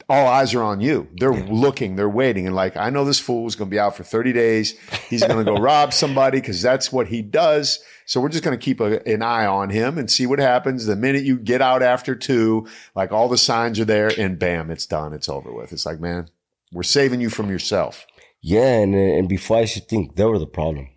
all 0.08 0.26
eyes 0.28 0.54
are 0.54 0.62
on 0.62 0.80
you. 0.80 1.08
They're 1.16 1.32
looking, 1.34 1.96
they're 1.96 2.08
waiting. 2.08 2.46
And 2.46 2.54
like, 2.56 2.76
I 2.76 2.90
know 2.90 3.04
this 3.04 3.18
fool 3.20 3.46
is 3.46 3.56
going 3.56 3.68
to 3.68 3.74
be 3.74 3.78
out 3.80 3.96
for 3.96 4.04
30 4.04 4.32
days. 4.32 4.78
He's 5.08 5.24
going 5.24 5.44
to 5.44 5.52
go 5.52 5.60
rob 5.60 5.92
somebody 5.92 6.40
because 6.40 6.62
that's 6.62 6.92
what 6.92 7.08
he 7.08 7.20
does. 7.22 7.80
So 8.06 8.20
we're 8.20 8.28
just 8.28 8.44
going 8.44 8.56
to 8.58 8.64
keep 8.64 8.80
a, 8.80 9.06
an 9.08 9.22
eye 9.22 9.46
on 9.46 9.70
him 9.70 9.98
and 9.98 10.10
see 10.10 10.26
what 10.26 10.38
happens. 10.38 10.86
The 10.86 10.96
minute 10.96 11.24
you 11.24 11.36
get 11.38 11.60
out 11.62 11.82
after 11.82 12.14
two, 12.14 12.66
like 12.94 13.10
all 13.12 13.28
the 13.28 13.38
signs 13.38 13.78
are 13.80 13.84
there 13.84 14.10
and 14.18 14.38
bam, 14.38 14.70
it's 14.70 14.86
done. 14.86 15.12
It's 15.12 15.28
over 15.28 15.52
with. 15.52 15.72
It's 15.72 15.84
like, 15.86 16.00
man, 16.00 16.28
we're 16.72 16.82
saving 16.84 17.20
you 17.20 17.28
from 17.30 17.50
yourself. 17.50 18.06
Yeah, 18.42 18.80
and 18.80 18.94
uh, 18.94 18.98
and 18.98 19.28
before 19.28 19.58
I 19.58 19.60
used 19.62 19.74
to 19.74 19.80
think 19.80 20.16
they 20.16 20.24
were 20.24 20.38
the 20.38 20.46
problem. 20.46 20.88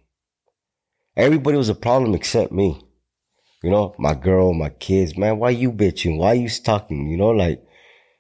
Everybody 1.16 1.58
was 1.58 1.70
a 1.70 1.76
problem 1.76 2.14
except 2.14 2.52
me. 2.52 2.82
You 3.64 3.70
know, 3.72 3.96
my 3.98 4.14
girl, 4.14 4.54
my 4.54 4.70
kids. 4.70 5.18
Man, 5.18 5.40
why 5.40 5.52
you 5.52 5.72
bitching? 5.72 6.18
Why 6.18 6.34
you 6.34 6.50
talking? 6.50 7.10
You 7.10 7.18
know, 7.18 7.30
like, 7.30 7.64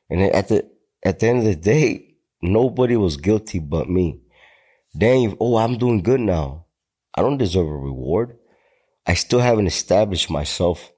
and 0.09 0.21
then 0.21 0.31
at 0.33 0.47
the 0.47 0.69
at 1.03 1.19
the 1.19 1.27
end 1.27 1.39
of 1.39 1.45
the 1.45 1.55
day, 1.55 2.15
nobody 2.41 2.95
was 2.95 3.17
guilty 3.17 3.59
but 3.59 3.89
me. 3.89 4.21
Then, 4.93 5.21
you- 5.21 5.37
oh, 5.39 5.57
I'm 5.57 5.77
doing 5.77 6.01
good 6.01 6.21
now. 6.21 6.65
I 7.15 7.21
don't 7.21 7.37
deserve 7.37 7.67
a 7.67 7.77
reward. 7.77 8.37
I 9.05 9.13
still 9.13 9.39
haven't 9.39 9.67
established 9.67 10.29
myself 10.29 10.91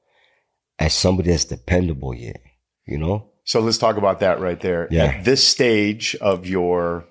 as 0.79 0.93
somebody 0.93 1.31
that's 1.31 1.45
dependable 1.45 2.13
yet. 2.13 2.41
You 2.85 2.97
know? 2.99 3.31
So 3.43 3.59
let's 3.59 3.77
talk 3.77 3.97
about 3.97 4.19
that 4.19 4.39
right 4.39 4.59
there. 4.59 4.87
Yeah. 4.91 5.05
At 5.05 5.25
this 5.25 5.45
stage 5.45 6.15
of 6.21 6.45
your, 6.45 7.05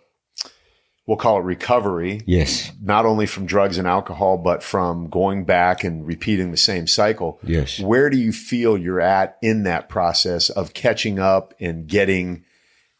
we'll 1.06 1.16
call 1.16 1.38
it 1.38 1.42
recovery, 1.44 2.20
Yes. 2.26 2.72
not 2.82 3.06
only 3.06 3.26
from 3.26 3.46
drugs 3.46 3.78
and 3.78 3.86
alcohol, 3.86 4.38
but 4.38 4.62
from 4.62 5.08
going 5.08 5.44
back 5.44 5.84
and 5.84 6.06
repeating 6.06 6.50
the 6.50 6.56
same 6.56 6.86
cycle. 6.86 7.38
Yes. 7.44 7.78
Where 7.80 8.10
do 8.10 8.18
you 8.18 8.32
feel 8.32 8.76
you're 8.76 9.00
at 9.00 9.38
in 9.42 9.62
that 9.64 9.88
process 9.88 10.50
of 10.50 10.74
catching 10.74 11.18
up 11.18 11.54
and 11.60 11.86
getting 11.86 12.44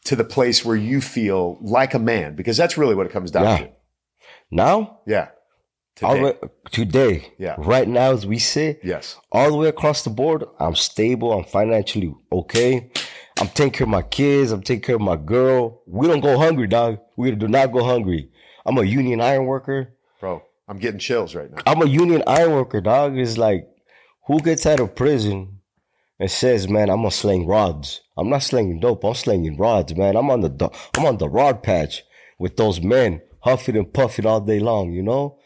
to 0.05 0.15
the 0.15 0.25
place 0.25 0.65
where 0.65 0.77
you 0.77 1.01
feel 1.01 1.59
like 1.61 1.95
a 1.95 1.99
man? 1.99 2.37
Because 2.37 2.57
that's 2.57 2.79
really 2.79 2.95
what 2.95 3.07
it 3.07 3.13
comes 3.13 3.31
down 3.33 3.45
Yeah. 3.45 3.57
to. 3.59 3.69
Now, 4.51 5.01
Yeah. 5.07 5.29
Today. 5.97 6.23
way- 6.23 6.35
today, 6.71 7.27
Yeah. 7.39 7.55
right 7.59 7.89
now 7.89 8.13
as 8.13 8.27
we 8.27 8.39
say. 8.39 8.79
Yes. 8.85 9.17
all 9.33 9.51
the 9.51 9.57
way 9.57 9.67
across 9.69 10.03
the 10.03 10.11
board, 10.11 10.45
I'm 10.61 10.75
stable. 10.77 11.33
I'm 11.33 11.45
financially 11.45 12.15
okay. 12.31 12.91
I'm 13.39 13.49
taking 13.49 13.73
care 13.73 13.85
of 13.85 13.91
my 13.91 14.03
kids. 14.03 14.51
I'm 14.51 14.63
taking 14.63 14.83
care 14.83 14.95
of 14.97 15.03
my 15.03 15.17
girl. 15.17 15.83
We 15.87 16.07
don't 16.07 16.21
go 16.21 16.39
hungry, 16.39 16.67
dog. 16.67 17.01
We 17.17 17.31
do 17.33 17.49
not 17.49 17.73
go 17.73 17.85
hungry. 17.85 18.31
I'm 18.65 18.79
a 18.79 18.83
union 18.83 19.21
iron 19.21 19.45
worker. 19.45 19.95
Bro, 20.21 20.43
I'm 20.67 20.79
getting 20.79 20.99
chills 20.99 21.35
right 21.35 21.51
now. 21.51 21.63
I'm 21.67 21.83
a 21.83 21.87
union 21.87 22.23
iron 22.27 22.53
worker, 22.53 22.81
dog. 22.81 23.19
It's 23.19 23.37
like, 23.37 23.69
who 24.27 24.41
gets 24.41 24.65
out 24.65 24.81
of 24.81 24.95
prison 24.95 25.61
and 26.19 26.31
says, 26.31 26.67
"Man, 26.69 26.89
I'm 26.89 26.99
gonna 26.99 27.11
sling 27.11 27.47
rods." 27.47 28.01
I'm 28.17 28.31
not 28.31 28.43
slinging 28.43 28.81
dope. 28.81 29.05
I'm 29.05 29.15
slinging 29.15 29.59
rods, 29.59 29.95
man. 29.95 30.17
I'm 30.17 30.31
on 30.31 30.41
the 30.41 30.71
I'm 30.97 31.05
on 31.05 31.19
the 31.19 31.29
rod 31.29 31.63
patch 31.63 32.03
with 32.39 32.57
those 32.57 32.81
men 32.81 33.21
huffing 33.41 33.77
and 33.77 33.93
puffing 33.93 34.27
all 34.27 34.41
day 34.41 34.61
long. 34.61 34.93
You 34.93 35.03
know, 35.03 35.39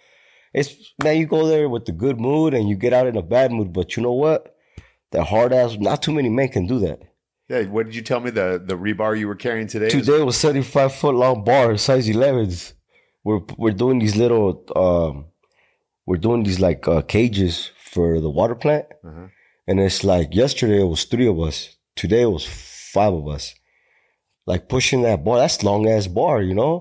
it's 0.54 0.94
man. 1.02 1.16
You 1.16 1.26
go 1.26 1.47
there 1.47 1.68
with 1.68 1.87
the 1.87 1.92
good 1.92 2.20
mood 2.20 2.54
and 2.54 2.68
you 2.68 2.76
get 2.76 2.92
out 2.92 3.09
in 3.09 3.16
a 3.16 3.23
bad 3.23 3.50
mood. 3.50 3.73
But 3.73 3.97
you 3.97 4.02
know 4.04 4.12
what? 4.12 4.54
That 5.11 5.25
hard 5.25 5.52
ass. 5.52 5.76
Not 5.76 6.02
too 6.02 6.12
many 6.12 6.28
men 6.28 6.49
can 6.49 6.68
do 6.68 6.78
that. 6.78 7.00
Yeah. 7.50 7.62
What 7.64 7.87
did 7.87 7.95
you 7.97 8.02
tell 8.02 8.21
me? 8.21 8.30
The 8.30 8.62
the 8.64 8.76
rebar 8.76 9.19
you 9.19 9.26
were 9.28 9.35
carrying 9.47 9.66
today? 9.66 9.88
Today 9.90 10.23
was 10.23 10.37
75 10.37 10.95
foot 10.95 11.14
long 11.14 11.45
bar, 11.45 11.76
size 11.76 12.09
11s. 12.09 12.75
We're 13.25 13.40
we're 13.59 13.73
doing 13.85 13.99
these 13.99 14.16
little 14.16 14.47
um, 14.85 15.26
we're 16.07 16.16
doing 16.28 16.42
these 16.45 16.61
like 16.61 16.87
uh, 16.88 17.02
cages 17.02 17.71
for 17.92 18.21
the 18.21 18.30
water 18.30 18.54
plant, 18.54 18.87
Uh-huh. 19.04 19.26
and 19.66 19.80
it's 19.80 20.04
like 20.04 20.28
yesterday 20.35 20.80
it 20.80 20.90
was 20.95 21.04
three 21.04 21.26
of 21.26 21.38
us. 21.40 21.76
Today 21.97 22.23
it 22.23 22.33
was 22.38 22.47
five 22.95 23.12
of 23.12 23.26
us. 23.28 23.54
Like 24.47 24.69
pushing 24.69 25.02
that 25.02 25.25
bar, 25.25 25.38
that's 25.38 25.62
long 25.62 25.88
ass 25.88 26.07
bar, 26.07 26.40
you 26.40 26.54
know. 26.54 26.75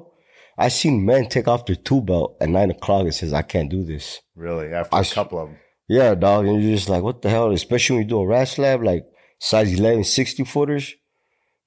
I 0.57 0.67
seen 0.69 1.05
men 1.05 1.27
take 1.29 1.47
off 1.47 1.65
their 1.65 1.75
two 1.88 2.01
belt 2.01 2.38
at 2.41 2.49
nine 2.49 2.69
o'clock 2.71 3.03
and 3.03 3.13
says, 3.13 3.33
"I 3.33 3.41
can't 3.41 3.71
do 3.71 3.83
this." 3.83 4.21
Really? 4.35 4.67
After 4.73 4.95
I 4.95 5.01
a 5.01 5.05
couple 5.05 5.39
of 5.39 5.47
them. 5.49 5.57
Yeah, 5.88 6.13
dog, 6.15 6.45
and 6.45 6.61
you're 6.61 6.75
just 6.75 6.89
like, 6.89 7.01
"What 7.03 7.21
the 7.21 7.29
hell?" 7.29 7.51
Especially 7.51 7.95
when 7.95 8.03
you 8.03 8.09
do 8.09 8.19
a 8.21 8.27
rat 8.27 8.47
slab, 8.49 8.83
like 8.83 9.05
size 9.39 9.74
11, 9.74 10.03
60 10.03 10.43
footers. 10.43 10.96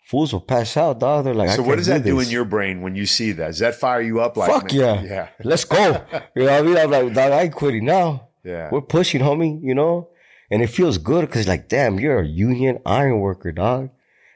Fools 0.04 0.32
will 0.32 0.40
pass 0.40 0.76
out, 0.76 1.00
dog. 1.00 1.24
They're 1.24 1.34
like, 1.34 1.50
So 1.50 1.62
what 1.62 1.76
does 1.76 1.86
that 1.86 2.04
do 2.04 2.18
this. 2.18 2.26
in 2.26 2.32
your 2.32 2.44
brain 2.44 2.82
when 2.82 2.94
you 2.94 3.06
see 3.06 3.32
that? 3.32 3.46
Does 3.48 3.58
that 3.60 3.74
fire 3.76 4.00
you 4.02 4.20
up 4.20 4.36
like 4.36 4.50
Fuck 4.50 4.72
man, 4.72 4.74
yeah. 4.74 5.02
Yeah. 5.02 5.28
Let's 5.42 5.64
go. 5.64 6.04
You 6.36 6.44
know 6.44 6.52
what 6.52 6.60
I 6.60 6.62
mean? 6.62 6.76
I'm 6.76 6.90
like, 6.90 7.14
dog, 7.14 7.32
I 7.32 7.42
ain't 7.42 7.54
quitting 7.54 7.84
now. 7.86 8.28
Yeah. 8.44 8.68
We're 8.70 8.80
pushing, 8.82 9.20
homie, 9.22 9.62
you 9.62 9.74
know? 9.74 10.08
And 10.50 10.62
it 10.62 10.66
feels 10.68 10.98
good 10.98 11.22
because, 11.22 11.48
like, 11.48 11.68
damn, 11.68 11.98
you're 11.98 12.20
a 12.20 12.26
union 12.26 12.78
iron 12.84 13.20
worker, 13.20 13.52
dog. 13.52 13.90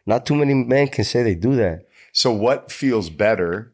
Not 0.07 0.25
too 0.25 0.35
many 0.35 0.55
men 0.55 0.89
can 0.89 1.05
say 1.05 1.23
they 1.23 1.35
do 1.35 1.57
that. 1.57 1.87
So 2.13 2.33
what 2.33 2.73
feels 2.73 3.11
better 3.11 3.73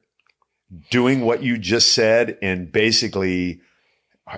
doing 0.90 1.20
what 1.20 1.42
you 1.42 1.58
just 1.58 1.92
said 1.92 2.38
and 2.42 2.72
basically 2.72 3.60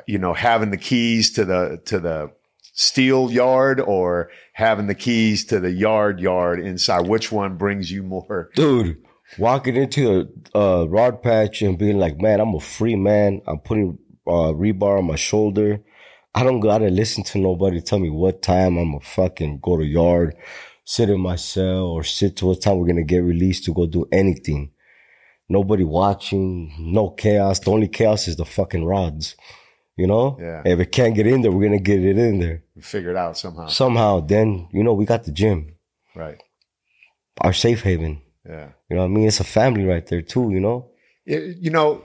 you 0.06 0.18
know 0.18 0.34
having 0.34 0.70
the 0.70 0.76
keys 0.76 1.30
to 1.30 1.44
the 1.44 1.80
to 1.84 2.00
the 2.00 2.30
steel 2.74 3.30
yard 3.30 3.80
or 3.80 4.30
having 4.52 4.88
the 4.88 4.94
keys 4.94 5.44
to 5.46 5.60
the 5.60 5.70
yard 5.70 6.20
yard 6.20 6.60
inside 6.60 7.06
which 7.06 7.30
one 7.32 7.56
brings 7.56 7.90
you 7.90 8.02
more 8.02 8.50
Dude, 8.54 8.98
walking 9.38 9.76
into 9.76 10.28
a 10.54 10.86
rod 10.88 11.22
patch 11.22 11.62
and 11.62 11.78
being 11.78 11.98
like, 11.98 12.20
man, 12.20 12.40
I'm 12.40 12.54
a 12.54 12.60
free 12.60 12.96
man. 12.96 13.40
I'm 13.46 13.60
putting 13.60 13.98
uh, 14.26 14.52
rebar 14.52 14.98
on 14.98 15.06
my 15.06 15.16
shoulder. 15.16 15.80
I 16.34 16.42
don't 16.42 16.60
gotta 16.60 16.88
listen 16.88 17.22
to 17.24 17.38
nobody 17.38 17.80
tell 17.80 18.00
me 18.00 18.10
what 18.10 18.42
time 18.42 18.76
I'm 18.76 18.90
gonna 18.90 19.04
fucking 19.04 19.60
go 19.62 19.76
to 19.76 19.84
yard, 19.84 20.34
sit 20.84 21.08
in 21.08 21.20
my 21.20 21.36
cell, 21.36 21.86
or 21.86 22.02
sit 22.02 22.36
to 22.38 22.46
what 22.46 22.60
time 22.60 22.78
we're 22.78 22.88
gonna 22.88 23.04
get 23.04 23.22
released 23.22 23.64
to 23.64 23.72
go 23.72 23.86
do 23.86 24.06
anything. 24.10 24.72
Nobody 25.48 25.84
watching, 25.84 26.74
no 26.76 27.10
chaos. 27.10 27.60
The 27.60 27.70
only 27.70 27.86
chaos 27.86 28.26
is 28.26 28.34
the 28.34 28.44
fucking 28.44 28.84
rods. 28.84 29.36
You 29.96 30.06
know? 30.08 30.36
Yeah. 30.40 30.62
If 30.64 30.80
it 30.80 30.90
can't 30.92 31.14
get 31.14 31.26
in 31.26 31.42
there, 31.42 31.52
we're 31.52 31.64
gonna 31.64 31.78
get 31.78 32.04
it 32.04 32.18
in 32.18 32.40
there. 32.40 32.62
figure 32.80 33.10
it 33.10 33.16
out 33.16 33.38
somehow 33.38 33.68
Somehow, 33.68 34.20
then, 34.20 34.68
you 34.72 34.82
know, 34.82 34.92
we 34.92 35.04
got 35.04 35.24
the 35.24 35.32
gym, 35.32 35.74
right 36.14 36.40
our 37.40 37.52
safe 37.52 37.82
haven. 37.82 38.20
yeah 38.48 38.68
You 38.88 38.96
know 38.96 39.02
what 39.02 39.10
I 39.10 39.14
mean? 39.14 39.26
It's 39.26 39.40
a 39.40 39.44
family 39.44 39.84
right 39.84 40.06
there 40.06 40.22
too, 40.22 40.50
you 40.50 40.60
know? 40.60 40.90
It- 41.26 41.56
you 41.58 41.70
know 41.70 42.04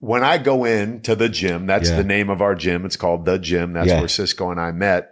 when 0.00 0.24
i 0.24 0.36
go 0.36 0.64
in 0.64 1.00
to 1.02 1.14
the 1.14 1.28
gym 1.28 1.66
that's 1.66 1.88
Yeah. 1.90 1.96
the 1.98 2.04
name 2.04 2.28
of 2.28 2.42
our 2.42 2.56
gym 2.56 2.84
it's 2.84 2.96
called 2.96 3.24
the 3.24 3.38
gym 3.38 3.72
that's 3.72 3.86
Yeah. 3.88 4.00
where 4.00 4.08
cisco 4.08 4.50
and 4.50 4.58
i 4.60 4.72
met 4.72 5.02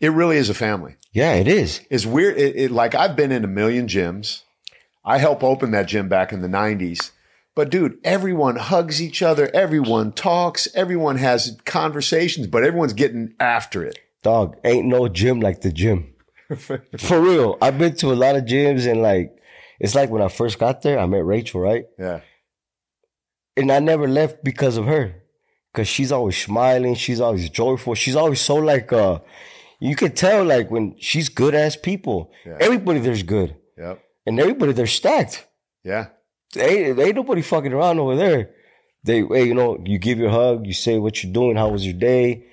it 0.00 0.10
really 0.12 0.36
is 0.36 0.48
a 0.50 0.54
family 0.54 0.94
Yeah, 1.12 1.32
it 1.34 1.48
is. 1.48 1.80
It's 1.90 2.06
weird. 2.06 2.38
It, 2.38 2.54
it, 2.56 2.70
like 2.70 2.94
I've 2.94 3.16
been 3.16 3.32
in 3.32 3.42
a 3.44 3.48
million 3.48 3.88
gyms. 3.88 4.42
I 5.04 5.18
helped 5.18 5.42
open 5.42 5.72
that 5.72 5.88
gym 5.88 6.08
back 6.08 6.32
in 6.32 6.40
the 6.40 6.48
'90s. 6.48 7.10
But 7.60 7.68
dude, 7.68 7.98
everyone 8.04 8.56
hugs 8.56 9.02
each 9.02 9.20
other. 9.20 9.50
Everyone 9.52 10.12
talks. 10.12 10.66
Everyone 10.74 11.16
has 11.18 11.58
conversations. 11.66 12.46
But 12.46 12.64
everyone's 12.64 12.94
getting 12.94 13.34
after 13.38 13.84
it. 13.84 13.98
Dog, 14.22 14.56
ain't 14.64 14.86
no 14.86 15.08
gym 15.08 15.40
like 15.40 15.60
the 15.60 15.70
gym. 15.70 16.14
For 16.56 17.20
real. 17.20 17.58
I've 17.60 17.76
been 17.76 17.94
to 17.96 18.12
a 18.12 18.14
lot 18.24 18.34
of 18.36 18.44
gyms 18.44 18.90
and 18.90 19.02
like, 19.02 19.36
it's 19.78 19.94
like 19.94 20.08
when 20.08 20.22
I 20.22 20.28
first 20.28 20.58
got 20.58 20.80
there, 20.80 20.98
I 20.98 21.04
met 21.04 21.22
Rachel, 21.26 21.60
right? 21.60 21.84
Yeah, 21.98 22.20
And 23.58 23.70
I 23.70 23.78
never 23.80 24.08
left 24.08 24.42
because 24.42 24.78
of 24.78 24.86
her. 24.86 25.16
Cause 25.74 25.86
she's 25.86 26.10
always 26.12 26.38
smiling. 26.42 26.94
She's 26.94 27.20
always 27.20 27.50
joyful. 27.50 27.94
She's 27.94 28.16
always 28.16 28.40
so 28.40 28.54
like, 28.56 28.90
uh, 28.90 29.18
you 29.80 29.96
can 29.96 30.12
tell 30.12 30.44
like 30.46 30.70
when 30.70 30.96
she's 30.98 31.28
good 31.28 31.54
ass 31.54 31.76
people. 31.76 32.32
Yeah. 32.46 32.56
Everybody 32.58 33.00
there's 33.00 33.22
good. 33.22 33.54
yep, 33.76 34.02
And 34.24 34.40
everybody 34.40 34.72
there's 34.72 34.92
stacked. 34.92 35.46
yeah, 35.84 36.06
Ain't, 36.56 36.98
ain't 36.98 37.14
nobody 37.16 37.42
fucking 37.42 37.72
around 37.72 37.98
over 37.98 38.16
there. 38.16 38.50
They, 39.04 39.22
hey, 39.22 39.44
you 39.44 39.54
know, 39.54 39.78
you 39.84 39.98
give 39.98 40.18
your 40.18 40.30
hug, 40.30 40.66
you 40.66 40.72
say 40.72 40.98
what 40.98 41.22
you're 41.22 41.32
doing, 41.32 41.56
how 41.56 41.68
was 41.70 41.84
your 41.84 41.94
day. 41.94 42.46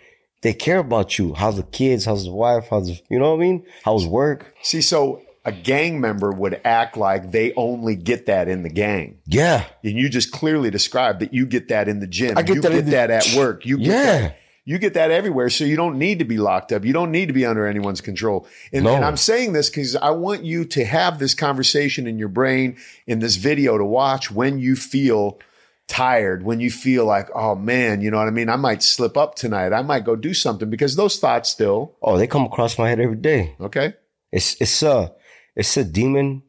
They 0.43 0.53
care 0.53 0.79
about 0.79 1.17
you. 1.17 1.33
How's 1.33 1.57
the 1.57 1.63
kids? 1.63 2.05
How's 2.05 2.23
the 2.25 2.31
wife? 2.31 2.67
How's 2.69 2.87
the, 2.87 3.01
you 3.09 3.17
know 3.19 3.31
what 3.31 3.37
I 3.37 3.41
mean? 3.41 3.65
How's 3.83 4.05
work? 4.05 4.53
See, 4.61 4.81
so 4.81 5.23
a 5.43 5.51
gang 5.51 5.99
member 5.99 6.31
would 6.31 6.61
act 6.63 6.95
like 6.95 7.31
they 7.31 7.53
only 7.55 7.95
get 7.95 8.27
that 8.27 8.47
in 8.47 8.61
the 8.63 8.69
gang. 8.69 9.17
Yeah. 9.25 9.65
And 9.83 9.93
you 9.93 10.09
just 10.09 10.31
clearly 10.31 10.69
described 10.69 11.21
that 11.21 11.33
you 11.33 11.45
get 11.47 11.69
that 11.69 11.87
in 11.87 11.99
the 11.99 12.07
gym. 12.07 12.37
I 12.37 12.43
get 12.43 12.55
you 12.57 12.61
that 12.61 12.71
get 12.71 12.85
the- 12.85 12.91
that 12.91 13.09
at 13.09 13.33
work. 13.35 13.65
You 13.65 13.77
get 13.79 13.87
Yeah. 13.87 14.03
that. 14.19 14.37
You 14.69 14.77
get 14.79 14.95
that 14.95 15.11
everywhere. 15.11 15.49
So 15.49 15.63
you 15.63 15.77
don't 15.77 15.97
need 15.97 16.19
to 16.19 16.25
be 16.25 16.37
locked 16.37 16.73
up. 16.73 16.83
You 16.83 16.91
don't 16.91 17.09
need 17.09 17.27
to 17.27 17.33
be 17.33 17.45
under 17.45 17.65
anyone's 17.65 18.01
control. 18.01 18.45
And, 18.73 18.83
No. 18.83 18.95
and 18.95 19.05
I'm 19.05 19.15
saying 19.15 19.53
this 19.53 19.69
because 19.69 19.95
I 19.95 20.09
want 20.09 20.43
you 20.43 20.65
to 20.65 20.83
have 20.83 21.19
this 21.19 21.33
conversation 21.33 22.05
in 22.05 22.19
your 22.19 22.27
brain 22.27 22.75
in 23.07 23.19
this 23.19 23.37
video 23.37 23.77
to 23.77 23.85
watch 23.85 24.29
when 24.29 24.59
you 24.59 24.75
feel 24.75 25.39
tired, 25.87 26.43
when 26.43 26.59
you 26.59 26.69
feel 26.69 27.05
like, 27.05 27.29
oh 27.33 27.55
man, 27.55 28.01
you 28.01 28.11
know 28.11 28.17
what 28.17 28.27
I 28.27 28.31
mean? 28.31 28.49
I 28.49 28.57
might 28.57 28.83
slip 28.83 29.15
up 29.15 29.35
tonight. 29.35 29.71
I 29.71 29.83
might 29.83 30.03
go 30.03 30.17
do 30.17 30.33
something 30.33 30.69
because 30.69 30.97
those 30.97 31.17
thoughts 31.17 31.49
still, 31.49 31.95
Oh, 32.01 32.17
they 32.17 32.27
come 32.27 32.43
across 32.43 32.77
my 32.77 32.89
head 32.89 32.99
every 32.99 33.15
day. 33.15 33.55
okay? 33.61 33.93
It's 34.33 34.59
it's 34.59 34.83
a 34.83 35.13
it's 35.55 35.77
a 35.77 35.85
demon 35.85 36.43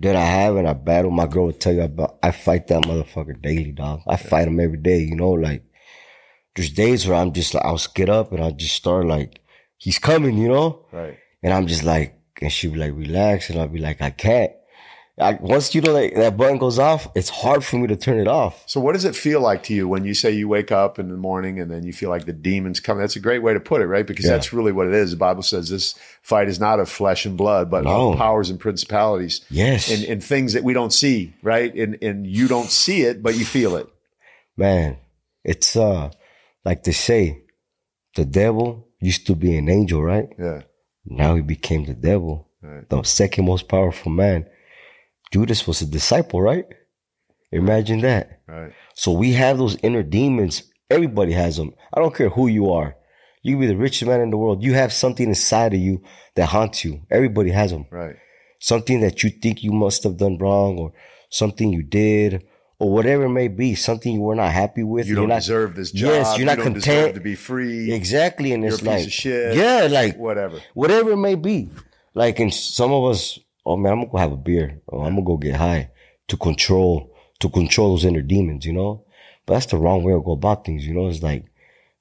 that 0.00 0.14
I 0.14 0.24
have 0.24 0.56
and 0.56 0.68
I 0.68 0.74
battle. 0.74 1.10
My 1.10 1.26
girl 1.26 1.46
would 1.46 1.58
tell 1.60 1.72
you 1.72 1.82
about. 1.82 2.18
I 2.22 2.32
fight 2.32 2.66
that 2.66 2.82
motherfucker 2.82 3.40
daily, 3.40 3.72
dog. 3.72 4.00
I 4.06 4.16
fight 4.16 4.46
him 4.46 4.60
every 4.60 4.76
day. 4.76 4.98
You 4.98 5.16
know, 5.16 5.30
like 5.30 5.64
there's 6.56 6.70
days 6.70 7.06
where 7.06 7.16
I'm 7.16 7.32
just 7.32 7.54
like 7.54 7.64
I'll 7.64 7.80
get 7.94 8.08
up 8.08 8.32
and 8.32 8.42
I'll 8.42 8.50
just 8.52 8.74
start 8.76 9.06
like 9.06 9.40
he's 9.78 9.98
coming. 9.98 10.36
You 10.36 10.48
know, 10.48 10.84
Right. 10.92 11.18
and 11.42 11.52
I'm 11.52 11.66
just 11.66 11.84
like, 11.84 12.18
and 12.42 12.52
she 12.52 12.68
be 12.68 12.76
like, 12.78 12.92
relax, 12.94 13.50
and 13.50 13.58
I'll 13.60 13.68
be 13.68 13.78
like, 13.80 14.00
I 14.02 14.10
can't. 14.10 14.52
I, 15.18 15.32
once 15.34 15.74
you 15.74 15.82
know 15.82 15.92
that 15.92 16.14
that 16.14 16.36
button 16.38 16.56
goes 16.56 16.78
off, 16.78 17.06
it's 17.14 17.28
hard 17.28 17.62
for 17.62 17.76
me 17.76 17.86
to 17.88 17.96
turn 17.96 18.18
it 18.18 18.26
off. 18.28 18.62
So 18.66 18.80
what 18.80 18.94
does 18.94 19.04
it 19.04 19.14
feel 19.14 19.42
like 19.42 19.62
to 19.64 19.74
you 19.74 19.86
when 19.86 20.06
you 20.06 20.14
say 20.14 20.30
you 20.30 20.48
wake 20.48 20.72
up 20.72 20.98
in 20.98 21.10
the 21.10 21.16
morning 21.16 21.60
and 21.60 21.70
then 21.70 21.82
you 21.84 21.92
feel 21.92 22.08
like 22.08 22.24
the 22.24 22.32
demons 22.32 22.80
come? 22.80 22.96
That's 22.98 23.16
a 23.16 23.20
great 23.20 23.42
way 23.42 23.52
to 23.52 23.60
put 23.60 23.82
it, 23.82 23.86
right? 23.86 24.06
Because 24.06 24.24
Yeah. 24.24 24.30
that's 24.32 24.54
really 24.54 24.72
what 24.72 24.86
it 24.86 24.94
is. 24.94 25.10
The 25.10 25.18
Bible 25.18 25.42
says 25.42 25.68
this 25.68 25.94
fight 26.22 26.48
is 26.48 26.58
not 26.58 26.80
of 26.80 26.88
flesh 26.88 27.26
and 27.26 27.36
blood, 27.36 27.70
but 27.70 27.84
No. 27.84 28.12
of 28.12 28.18
powers 28.18 28.48
and 28.48 28.58
principalities 28.58 29.42
Yes, 29.50 29.90
and, 29.90 30.04
and 30.10 30.24
things 30.24 30.54
that 30.54 30.64
we 30.64 30.72
don't 30.72 30.92
see, 30.92 31.34
right? 31.42 31.74
And 31.74 31.98
and 32.00 32.26
you 32.26 32.48
don't 32.48 32.70
see 32.70 33.02
it, 33.02 33.22
but 33.22 33.34
you 33.36 33.44
feel 33.44 33.76
it. 33.76 33.88
man, 34.56 34.96
it's 35.44 35.76
uh 35.76 36.10
like 36.64 36.82
they 36.84 36.92
say, 36.92 37.42
the 38.16 38.24
devil 38.24 38.88
used 39.00 39.26
to 39.28 39.34
be 39.34 39.56
an 39.56 39.68
angel, 39.68 40.02
right? 40.02 40.28
Yeah. 40.38 40.62
Now 41.04 41.34
he 41.34 41.42
became 41.42 41.84
the 41.84 41.94
devil, 41.94 42.48
Right. 42.62 42.88
the 42.88 43.02
second 43.02 43.46
most 43.46 43.68
powerful 43.68 44.12
man. 44.12 44.46
Judas 45.32 45.66
was 45.66 45.80
a 45.80 45.86
disciple, 45.86 46.40
right? 46.42 46.66
Imagine 47.52 48.00
that. 48.00 48.40
Right. 48.46 48.72
So 48.94 49.12
we 49.12 49.32
have 49.32 49.58
those 49.58 49.76
inner 49.82 50.02
demons. 50.02 50.64
Everybody 50.90 51.32
has 51.32 51.56
them. 51.56 51.72
I 51.92 52.00
don't 52.00 52.14
care 52.14 52.28
who 52.28 52.46
you 52.48 52.70
are. 52.72 52.96
You 53.42 53.54
can 53.54 53.60
be 53.60 53.66
the 53.68 53.76
richest 53.76 54.06
man 54.08 54.20
in 54.20 54.30
the 54.30 54.36
world. 54.36 54.62
You 54.62 54.74
have 54.74 54.92
something 54.92 55.26
inside 55.28 55.72
of 55.72 55.80
you 55.80 56.02
that 56.34 56.46
haunts 56.50 56.84
you. 56.84 57.00
Everybody 57.10 57.50
has 57.50 57.70
them. 57.70 57.86
Right. 57.90 58.16
Something 58.60 59.00
that 59.00 59.22
you 59.22 59.30
think 59.30 59.62
you 59.62 59.72
must 59.72 60.02
have 60.02 60.18
done 60.18 60.36
wrong 60.38 60.78
or 60.78 60.92
something 61.30 61.72
you 61.72 61.82
did 61.82 62.44
or 62.80 62.90
whatever 62.90 63.24
it 63.26 63.30
may 63.30 63.46
be. 63.46 63.74
Something 63.76 64.14
you 64.14 64.20
were 64.22 64.34
not 64.34 64.50
happy 64.52 64.82
with. 64.82 65.06
You 65.06 65.14
don't 65.14 65.28
not- 65.28 65.36
deserve 65.42 65.76
this 65.76 65.92
job. 65.92 66.10
Yes, 66.10 66.36
you're 66.36 66.46
not 66.46 66.58
you 66.58 66.64
don't 66.64 66.72
content. 66.74 67.14
to 67.14 67.20
be 67.20 67.36
free. 67.36 67.92
Exactly. 67.92 68.52
And 68.52 68.64
it's 68.64 68.82
like, 68.82 69.06
of 69.06 69.12
shit. 69.12 69.54
yeah, 69.56 69.86
like 69.88 70.16
Whatever. 70.16 70.58
whatever 70.74 71.12
it 71.12 71.16
may 71.18 71.36
be. 71.36 71.70
Like, 72.14 72.40
and 72.40 72.52
some 72.52 72.90
of 72.92 73.04
us, 73.04 73.38
oh 73.64 73.76
man, 73.76 73.92
I'm 73.92 73.98
gonna 74.00 74.10
go 74.10 74.18
have 74.18 74.32
a 74.32 74.36
beer. 74.36 74.80
Or 74.88 75.06
I'm 75.06 75.14
gonna 75.14 75.24
go 75.26 75.36
get 75.36 75.54
high 75.56 75.90
to 76.28 76.36
control, 76.36 77.14
to 77.40 77.48
control 77.48 77.90
those 77.90 78.04
inner 78.04 78.22
demons, 78.22 78.64
you 78.66 78.72
know? 78.72 79.04
But 79.46 79.54
that's 79.54 79.66
the 79.66 79.76
wrong 79.78 80.02
way 80.02 80.12
to 80.12 80.20
go 80.20 80.32
about 80.32 80.64
things, 80.64 80.86
you 80.86 80.94
know? 80.94 81.06
It's 81.08 81.22
like, 81.22 81.44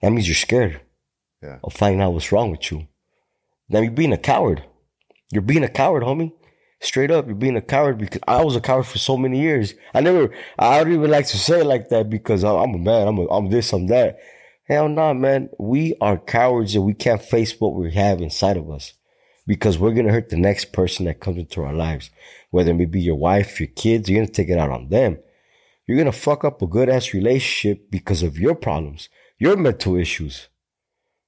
that 0.01 0.12
means 0.12 0.27
you're 0.27 0.36
scared 0.36 0.81
Yeah. 1.43 1.59
of 1.63 1.74
finding 1.74 2.01
out 2.01 2.13
what's 2.13 2.31
wrong 2.31 2.51
with 2.51 2.71
you. 2.71 2.88
Then 3.69 3.83
you're 3.83 3.91
being 3.91 4.13
a 4.13 4.17
coward. 4.17 4.63
You're 5.31 5.41
being 5.43 5.63
a 5.63 5.69
coward, 5.69 6.03
homie. 6.03 6.31
Straight 6.81 7.12
up, 7.12 7.25
you're 7.27 7.36
being 7.36 7.57
a 7.57 7.62
coward 7.62 7.98
because 7.98 8.21
I 8.27 8.43
was 8.43 8.55
a 8.55 8.62
coward 8.62 8.86
for 8.86 9.00
so 9.00 9.17
many 9.17 9.41
years. 9.41 9.74
I 9.93 10.00
never, 10.00 10.33
I 10.57 10.81
don't 10.81 10.93
even 10.93 11.12
like 11.12 11.27
to 11.27 11.38
say 11.38 11.59
it 11.59 11.65
like 11.65 11.89
that 11.89 12.09
because 12.09 12.43
I'm, 12.43 12.74
a 12.74 12.77
man. 12.77 13.07
I'm, 13.07 13.17
a, 13.17 13.27
I'm 13.27 13.50
this, 13.50 13.74
I'm 13.74 13.88
that. 13.88 14.19
Hell 14.63 14.88
no, 14.88 15.13
man. 15.13 15.50
We 15.59 15.96
are 16.00 16.18
cowards 16.18 16.75
and 16.75 16.85
we 16.85 16.94
can't 16.94 17.22
face 17.22 17.59
what 17.59 17.74
we 17.74 17.92
have 17.94 18.22
inside 18.22 18.55
of 18.55 18.70
us 18.72 18.94
because 19.46 19.77
we're 19.77 19.94
going 19.94 20.05
to 20.05 20.13
hurt 20.13 20.29
the 20.29 20.37
next 20.37 20.72
person 20.72 21.05
that 21.05 21.20
comes 21.20 21.39
into 21.39 21.63
our 21.63 21.74
lives. 21.74 22.11
Whether 22.51 22.72
it 22.72 22.92
be 22.92 23.01
your 23.01 23.15
wife, 23.15 23.59
your 23.59 23.68
kids, 23.68 24.07
you're 24.07 24.18
going 24.18 24.27
to 24.27 24.33
take 24.33 24.50
it 24.50 24.59
out 24.59 24.70
on 24.70 24.89
them. 24.89 25.18
You're 25.85 25.98
going 25.98 26.05
to 26.05 26.18
fuck 26.18 26.46
up 26.46 26.61
a 26.61 26.68
good 26.68 26.87
ass 26.87 27.13
relationship 27.13 27.89
because 27.89 28.24
of 28.24 28.37
your 28.37 28.53
problems, 28.55 29.09
your 29.39 29.57
mental 29.57 29.96
issues. 29.96 30.48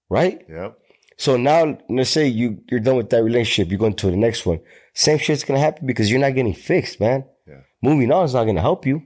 Right? 0.07 0.45
Yep. 0.47 0.77
So 1.21 1.37
now, 1.37 1.77
let's 1.87 2.09
say 2.09 2.25
you 2.25 2.63
you're 2.71 2.79
done 2.79 2.95
with 2.95 3.11
that 3.11 3.23
relationship, 3.23 3.69
you're 3.69 3.77
going 3.77 3.93
to 3.93 4.09
the 4.09 4.17
next 4.17 4.43
one. 4.43 4.59
Same 4.95 5.19
shit's 5.19 5.43
gonna 5.43 5.59
happen 5.59 5.85
because 5.85 6.09
you're 6.09 6.19
not 6.19 6.33
getting 6.33 6.55
fixed, 6.55 6.99
man. 6.99 7.25
Yeah. 7.47 7.59
Moving 7.83 8.11
on 8.11 8.25
is 8.25 8.33
not 8.33 8.45
gonna 8.45 8.59
help 8.59 8.87
you. 8.87 9.03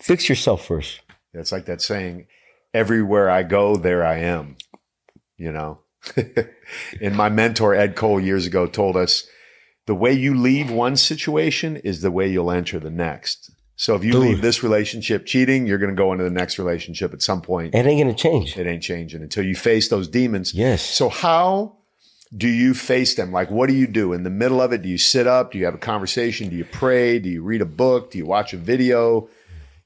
Fix 0.00 0.28
yourself 0.28 0.66
first. 0.66 1.00
It's 1.32 1.52
like 1.52 1.66
that 1.66 1.80
saying, 1.80 2.26
everywhere 2.74 3.30
I 3.30 3.44
go, 3.44 3.76
there 3.76 4.04
I 4.04 4.16
am. 4.16 4.56
You 5.36 5.52
know? 5.52 5.78
and 7.00 7.14
my 7.14 7.28
mentor, 7.28 7.72
Ed 7.72 7.94
Cole, 7.94 8.18
years 8.18 8.46
ago 8.46 8.66
told 8.66 8.96
us 8.96 9.24
the 9.86 9.94
way 9.94 10.12
you 10.12 10.34
leave 10.34 10.72
one 10.72 10.96
situation 10.96 11.76
is 11.76 12.00
the 12.00 12.10
way 12.10 12.28
you'll 12.28 12.50
enter 12.50 12.80
the 12.80 12.90
next. 12.90 13.53
So 13.76 13.96
if 13.96 14.04
you 14.04 14.12
Dude. 14.12 14.22
leave 14.22 14.40
this 14.40 14.62
relationship 14.62 15.26
cheating, 15.26 15.66
you're 15.66 15.78
going 15.78 15.90
to 15.90 15.96
go 15.96 16.12
into 16.12 16.24
the 16.24 16.30
next 16.30 16.58
relationship 16.58 17.12
at 17.12 17.22
some 17.22 17.42
point. 17.42 17.74
It 17.74 17.86
ain't 17.86 18.00
gonna 18.00 18.14
change. 18.14 18.56
It 18.56 18.66
ain't 18.66 18.82
changing 18.82 19.22
until 19.22 19.44
you 19.44 19.56
face 19.56 19.88
those 19.88 20.06
demons. 20.06 20.54
Yes. 20.54 20.82
So 20.82 21.08
how 21.08 21.76
do 22.36 22.48
you 22.48 22.74
face 22.74 23.14
them? 23.14 23.32
Like, 23.32 23.50
what 23.50 23.68
do 23.68 23.74
you 23.74 23.86
do 23.86 24.12
in 24.12 24.22
the 24.22 24.30
middle 24.30 24.60
of 24.60 24.72
it? 24.72 24.82
Do 24.82 24.88
you 24.88 24.98
sit 24.98 25.26
up? 25.26 25.52
Do 25.52 25.58
you 25.58 25.64
have 25.64 25.74
a 25.74 25.78
conversation? 25.78 26.48
Do 26.48 26.56
you 26.56 26.64
pray? 26.64 27.18
Do 27.18 27.28
you 27.28 27.42
read 27.42 27.62
a 27.62 27.66
book? 27.66 28.12
Do 28.12 28.18
you 28.18 28.26
watch 28.26 28.52
a 28.52 28.56
video? 28.56 29.28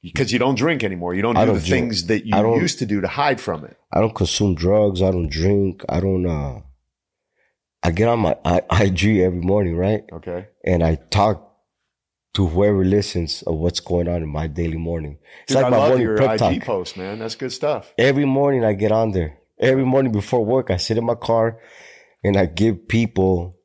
Because 0.02 0.32
you 0.32 0.38
don't 0.38 0.54
drink 0.54 0.84
anymore. 0.84 1.14
You 1.14 1.22
don't 1.22 1.34
do 1.34 1.44
don't 1.44 1.54
the 1.56 1.60
drink. 1.60 1.86
things 1.86 2.06
that 2.06 2.24
you 2.24 2.60
used 2.60 2.78
to 2.78 2.86
do 2.86 3.00
to 3.00 3.08
hide 3.08 3.40
from 3.40 3.64
it. 3.64 3.76
I 3.92 4.00
don't 4.00 4.14
consume 4.14 4.54
drugs. 4.54 5.02
I 5.02 5.10
don't 5.10 5.30
drink. 5.30 5.84
I 5.88 6.00
don't. 6.00 6.26
uh 6.26 6.60
I 7.82 7.90
get 7.90 8.08
on 8.08 8.20
my 8.20 8.36
I, 8.44 8.60
IG 8.70 9.18
every 9.18 9.40
morning, 9.40 9.76
right? 9.76 10.04
Okay. 10.12 10.48
And 10.64 10.82
I 10.82 10.96
talk 11.10 11.47
to 12.38 12.46
whoever 12.46 12.84
listens 12.84 13.42
of 13.42 13.56
what's 13.56 13.80
going 13.80 14.06
on 14.06 14.22
in 14.22 14.28
my 14.28 14.46
daily 14.46 14.76
morning. 14.76 15.18
It's 15.42 15.54
Dude, 15.54 15.56
like 15.56 15.66
I 15.66 15.70
my 15.70 15.88
morning 15.88 16.16
prep 16.16 16.34
IG 16.34 16.38
talk. 16.38 16.60
post, 16.62 16.96
man. 16.96 17.18
That's 17.18 17.34
good 17.34 17.50
stuff. 17.50 17.92
Every 17.98 18.26
morning 18.26 18.64
I 18.64 18.74
get 18.74 18.92
on 18.92 19.10
there. 19.10 19.38
Every 19.58 19.84
morning 19.84 20.12
before 20.12 20.44
work, 20.44 20.70
I 20.70 20.76
sit 20.76 20.96
in 20.98 21.04
my 21.04 21.16
car 21.16 21.58
and 22.22 22.36
I 22.36 22.46
give 22.46 22.86
people 22.86 23.56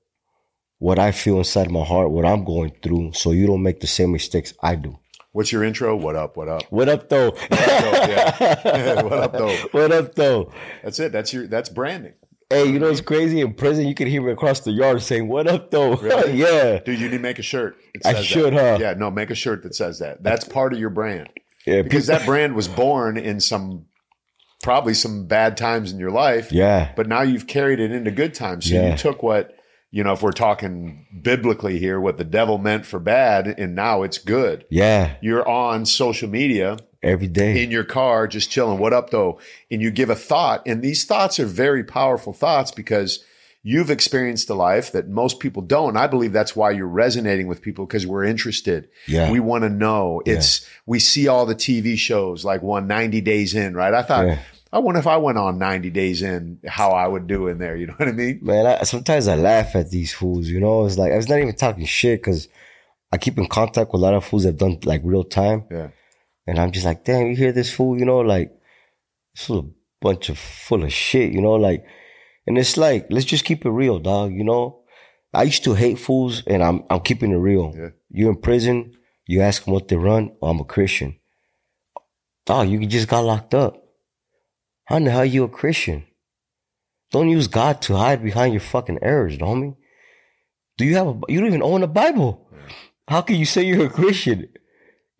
what 0.79 0.97
I 0.97 1.11
feel 1.11 1.37
inside 1.37 1.69
my 1.69 1.83
heart, 1.83 2.09
what 2.09 2.25
I'm 2.25 2.43
going 2.43 2.71
through, 2.81 3.13
so 3.13 3.29
you 3.29 3.45
don't 3.45 3.61
make 3.61 3.79
the 3.79 3.85
same 3.85 4.11
mistakes 4.11 4.55
I 4.59 4.73
do. 4.73 4.97
What's 5.33 5.51
your 5.51 5.63
intro? 5.63 5.95
What 5.95 6.15
up? 6.15 6.35
What 6.35 6.47
up? 6.47 6.63
What 6.71 6.89
up, 6.89 7.09
though? 7.09 7.37
yeah. 7.51 9.03
What 9.03 9.13
up, 9.13 9.33
though? 9.33 9.55
What 9.71 9.91
up, 9.91 10.15
though? 10.15 10.51
That's 10.83 10.99
it. 10.99 11.11
That's 11.11 11.31
your. 11.31 11.45
That's 11.45 11.69
branding, 11.69 12.13
Hey, 12.53 12.69
you 12.71 12.79
know 12.79 12.87
what's 12.89 13.01
crazy? 13.01 13.41
In 13.41 13.53
prison, 13.53 13.87
you 13.87 13.95
can 13.95 14.07
hear 14.07 14.21
me 14.21 14.31
across 14.31 14.59
the 14.61 14.71
yard 14.71 15.01
saying, 15.01 15.27
"What 15.27 15.47
up, 15.47 15.71
though?" 15.71 15.95
Really? 16.01 16.33
yeah, 16.33 16.79
dude. 16.79 16.99
You 16.99 17.09
need 17.09 17.17
to 17.17 17.19
make 17.19 17.39
a 17.39 17.43
shirt. 17.43 17.75
I 18.05 18.13
says 18.13 18.15
that. 18.17 18.23
should, 18.25 18.53
huh? 18.53 18.77
Yeah. 18.79 18.93
No, 18.93 19.09
make 19.11 19.29
a 19.31 19.35
shirt 19.35 19.63
that 19.63 19.75
says 19.75 19.99
that. 19.99 20.23
That's 20.23 20.45
part 20.45 20.73
of 20.73 20.79
your 20.79 20.89
brand. 20.89 21.29
yeah, 21.65 21.81
because 21.81 22.07
that 22.07 22.25
brand 22.25 22.55
was 22.55 22.67
born 22.67 23.17
in 23.17 23.39
some 23.39 23.85
probably 24.61 24.93
some 24.93 25.25
bad 25.27 25.57
times 25.57 25.91
in 25.91 25.99
your 25.99 26.09
life 26.11 26.49
yeah, 26.51 26.93
but 26.95 27.05
now 27.07 27.21
you've 27.21 27.47
carried 27.47 27.81
it 27.81 27.91
into 27.91 28.09
good 28.11 28.33
times 28.33 28.65
so 28.69 28.75
Yeah. 28.75 28.91
you 28.91 28.97
took 28.97 29.21
what 29.21 29.53
you 29.91 30.05
know 30.05 30.13
if 30.13 30.21
we're 30.21 30.31
talking 30.31 31.05
biblically 31.21 31.79
here 31.79 31.99
what 31.99 32.17
the 32.17 32.23
devil 32.23 32.57
meant 32.57 32.85
for 32.85 32.97
bad 32.97 33.45
and 33.59 33.75
now 33.75 34.03
it's 34.03 34.17
good 34.17 34.63
yeah, 34.69 35.15
you're 35.21 35.45
on 35.45 35.85
social 35.85 36.29
media 36.29 36.77
every 37.03 37.27
day. 37.27 37.63
in 37.63 37.69
your 37.71 37.83
car 37.83 38.27
just 38.27 38.49
chilling 38.49 38.79
what 38.79 38.93
up 38.93 39.09
though 39.09 39.39
and 39.69 39.81
you 39.81 39.91
give 39.91 40.09
a 40.09 40.15
thought 40.15 40.61
and 40.65 40.81
these 40.81 41.05
thoughts 41.05 41.39
are 41.39 41.45
very 41.45 41.83
powerful 41.83 42.33
thoughts 42.33 42.71
because 42.71 43.23
you've 43.65 43.89
experienced 43.89 44.49
a 44.49 44.53
life 44.53 44.91
that 44.91 45.07
most 45.07 45.39
people 45.39 45.61
don't 45.61 45.95
i 45.97 46.07
believe 46.07 46.33
that's 46.33 46.55
why 46.55 46.69
you're 46.71 46.87
resonating 46.87 47.47
with 47.47 47.61
people 47.61 47.85
because 47.85 48.05
we're 48.07 48.23
interested 48.23 48.89
Yeah. 49.07 49.31
we 49.31 49.39
want 49.39 49.63
to 49.63 49.69
know 49.69 50.21
it's 50.25 50.67
we 50.85 50.99
see 50.99 51.27
all 51.27 51.45
the 51.45 51.55
tv 51.55 51.97
shows 51.97 52.43
like 52.45 52.61
one 52.61 52.87
90 52.87 53.21
days 53.21 53.53
in 53.55 53.73
right 53.75 53.93
i 53.93 54.01
thought 54.03 54.25
Yeah. 54.27 54.39
i 54.73 54.79
wonder 54.79 54.99
if 54.99 55.07
i 55.07 55.15
went 55.17 55.37
on 55.37 55.57
90 55.59 55.89
days 55.91 56.21
in 56.21 56.59
how 56.67 56.91
i 56.91 57.07
would 57.07 57.27
do 57.27 57.47
in 57.47 57.57
there 57.57 57.75
you 57.77 57.87
know 57.87 57.93
what 57.97 58.09
i 58.09 58.11
mean 58.11 58.39
Man, 58.41 58.65
I, 58.65 58.83
sometimes 58.83 59.27
I 59.27 59.35
laugh 59.35 59.75
at 59.75 59.89
these 59.91 60.13
fools. 60.13 60.47
You 60.49 60.59
know, 60.59 60.85
it's 60.85 60.97
like 60.97 61.11
I 61.13 61.17
was 61.17 61.29
not 61.29 61.39
even 61.39 61.55
talking 61.55 61.85
shit 61.85 62.19
because 62.21 62.47
I 63.13 63.17
keep 63.17 63.37
in 63.37 63.47
contact 63.47 63.91
with 63.93 64.01
a 64.01 64.03
lot 64.03 64.13
of 64.15 64.25
fools 64.25 64.43
that 64.43 64.49
have 64.49 64.57
done 64.57 64.79
like 64.83 65.01
real 65.03 65.23
time. 65.23 65.63
yeah 65.71 65.89
And 66.45 66.59
I'm 66.59 66.71
just 66.71 66.85
like, 66.85 67.03
damn, 67.03 67.27
you 67.27 67.35
hear 67.35 67.51
this 67.51 67.73
fool, 67.73 67.97
you 67.97 68.05
know, 68.05 68.19
like 68.19 68.51
this 69.33 69.49
is 69.49 69.57
a 69.57 69.63
bunch 70.01 70.29
of 70.29 70.37
full 70.37 70.83
of 70.83 70.91
shit, 70.91 71.31
you 71.31 71.41
know, 71.41 71.53
like 71.53 71.85
and 72.45 72.57
it's 72.57 72.75
like, 72.77 73.07
let's 73.09 73.25
just 73.25 73.45
keep 73.45 73.65
it 73.65 73.69
real, 73.69 73.99
dog, 73.99 74.33
you 74.33 74.43
know. 74.43 74.81
I 75.33 75.43
used 75.43 75.63
to 75.63 75.73
hate 75.73 75.99
fools 75.99 76.43
and 76.45 76.63
I'm 76.63 76.83
I'm 76.89 76.99
keeping 76.99 77.31
it 77.31 77.37
real. 77.37 77.73
Yeah. 77.75 77.89
You're 78.09 78.31
in 78.31 78.41
prison, 78.41 78.93
you 79.25 79.41
ask 79.41 79.63
them 79.63 79.73
what 79.73 79.87
they 79.87 79.95
run, 79.95 80.35
oh, 80.41 80.49
I'm 80.49 80.59
a 80.59 80.65
Christian. 80.65 81.19
Dog, 82.45 82.67
you 82.67 82.85
just 82.85 83.07
got 83.07 83.23
locked 83.23 83.53
up. 83.53 83.81
How 84.85 84.97
in 84.97 85.05
the 85.05 85.11
hell 85.11 85.21
are 85.21 85.25
you 85.25 85.45
a 85.45 85.49
Christian? 85.49 86.05
Don't 87.11 87.29
use 87.29 87.47
God 87.47 87.81
to 87.83 87.95
hide 87.95 88.23
behind 88.23 88.53
your 88.53 88.59
fucking 88.59 88.99
errors, 89.01 89.37
homie. 89.37 89.75
Do 90.77 90.85
you 90.85 90.95
have 90.95 91.07
a? 91.07 91.19
You 91.29 91.39
don't 91.39 91.47
even 91.47 91.63
own 91.63 91.83
a 91.83 91.87
Bible. 91.87 92.49
How 93.07 93.21
can 93.21 93.35
you 93.35 93.45
say 93.45 93.63
you're 93.63 93.85
a 93.85 93.89
Christian? 93.89 94.49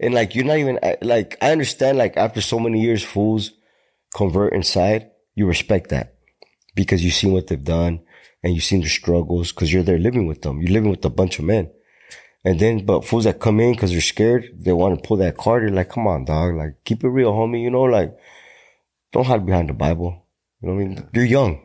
And 0.04 0.13
like 0.13 0.36
you're 0.36 0.46
not 0.46 0.58
even 0.58 0.80
like 1.02 1.38
I 1.42 1.52
understand. 1.52 1.98
Like 1.98 2.18
after 2.18 2.42
so 2.42 2.60
many 2.60 2.82
years, 2.82 3.04
fools 3.04 3.52
convert 4.13 4.54
inside. 4.54 5.10
You 5.36 5.48
respect 5.48 5.89
that 5.89 6.16
because 6.76 7.04
you've 7.04 7.13
seen 7.13 7.32
what 7.32 7.48
they've 7.48 7.63
done 7.63 8.02
and 8.44 8.54
you've 8.54 8.63
seen 8.63 8.82
the 8.82 8.89
struggles 8.89 9.52
because 9.52 9.72
you're 9.72 9.84
there 9.84 9.98
living 9.98 10.28
with 10.28 10.42
them. 10.42 10.62
You're 10.62 10.74
living 10.74 10.92
with 10.92 11.06
a 11.06 11.10
bunch 11.10 11.39
of 11.39 11.46
men. 11.46 11.72
And 12.46 12.60
then, 12.60 12.86
but 12.86 13.06
fools 13.06 13.24
that 13.24 13.39
come 13.39 13.62
in 13.62 13.72
because 13.72 13.92
they're 13.92 14.02
scared, 14.02 14.50
they 14.60 14.74
want 14.74 15.02
to 15.02 15.08
pull 15.08 15.16
that 15.18 15.38
card. 15.38 15.63
You're 15.63 15.72
like, 15.72 15.89
come 15.89 16.08
on, 16.08 16.26
dog. 16.26 16.56
Like, 16.56 16.76
keep 16.84 17.04
it 17.04 17.08
real, 17.08 17.32
homie. 17.32 17.63
You 17.63 17.72
know, 17.72 17.84
like, 17.84 18.13
don't 19.13 19.26
hide 19.26 19.46
behind 19.46 19.70
the 19.70 19.74
Bible. 19.74 20.26
You 20.62 20.68
know 20.68 20.76
what 20.76 20.82
I 20.82 20.86
mean? 20.86 21.10
You're 21.13 21.26
young. 21.26 21.62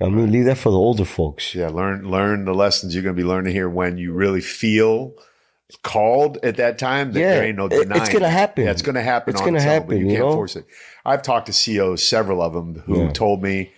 I 0.00 0.08
mean, 0.08 0.30
leave 0.30 0.44
that 0.44 0.58
for 0.58 0.70
the 0.70 0.78
older 0.78 1.04
folks. 1.04 1.52
Yeah, 1.56 1.68
learn 1.68 2.08
learn 2.08 2.44
the 2.44 2.54
lessons 2.54 2.94
you're 2.94 3.02
to 3.02 3.12
be 3.12 3.24
learning 3.24 3.52
here 3.52 3.68
when 3.68 3.98
you 3.98 4.12
really 4.12 4.40
feel 4.40 5.14
called 5.76 6.38
at 6.42 6.56
that 6.56 6.78
time. 6.78 7.12
That 7.12 7.20
Yeah, 7.20 7.34
there 7.34 7.44
ain't 7.44 7.56
no 7.56 7.68
denying. 7.68 8.02
it's 8.02 8.12
gonna 8.12 8.30
happen. 8.30 8.64
Yeah, 8.64 8.70
it's 8.70 8.82
going 8.82 8.94
to 8.94 9.02
happen. 9.02 9.34
It's 9.34 9.40
own, 9.42 9.52
but 9.52 9.62
happen, 9.62 9.98
You 9.98 10.06
you 10.06 10.10
can't 10.12 10.28
know? 10.28 10.34
force 10.34 10.56
it. 10.56 10.66
I've 11.04 11.22
talked 11.22 11.46
to 11.46 11.52
CEOs, 11.52 12.02
several 12.02 12.42
of 12.42 12.54
them, 12.54 12.82
who 12.86 13.04
Yeah. 13.04 13.12
told 13.12 13.42
me, 13.42 13.70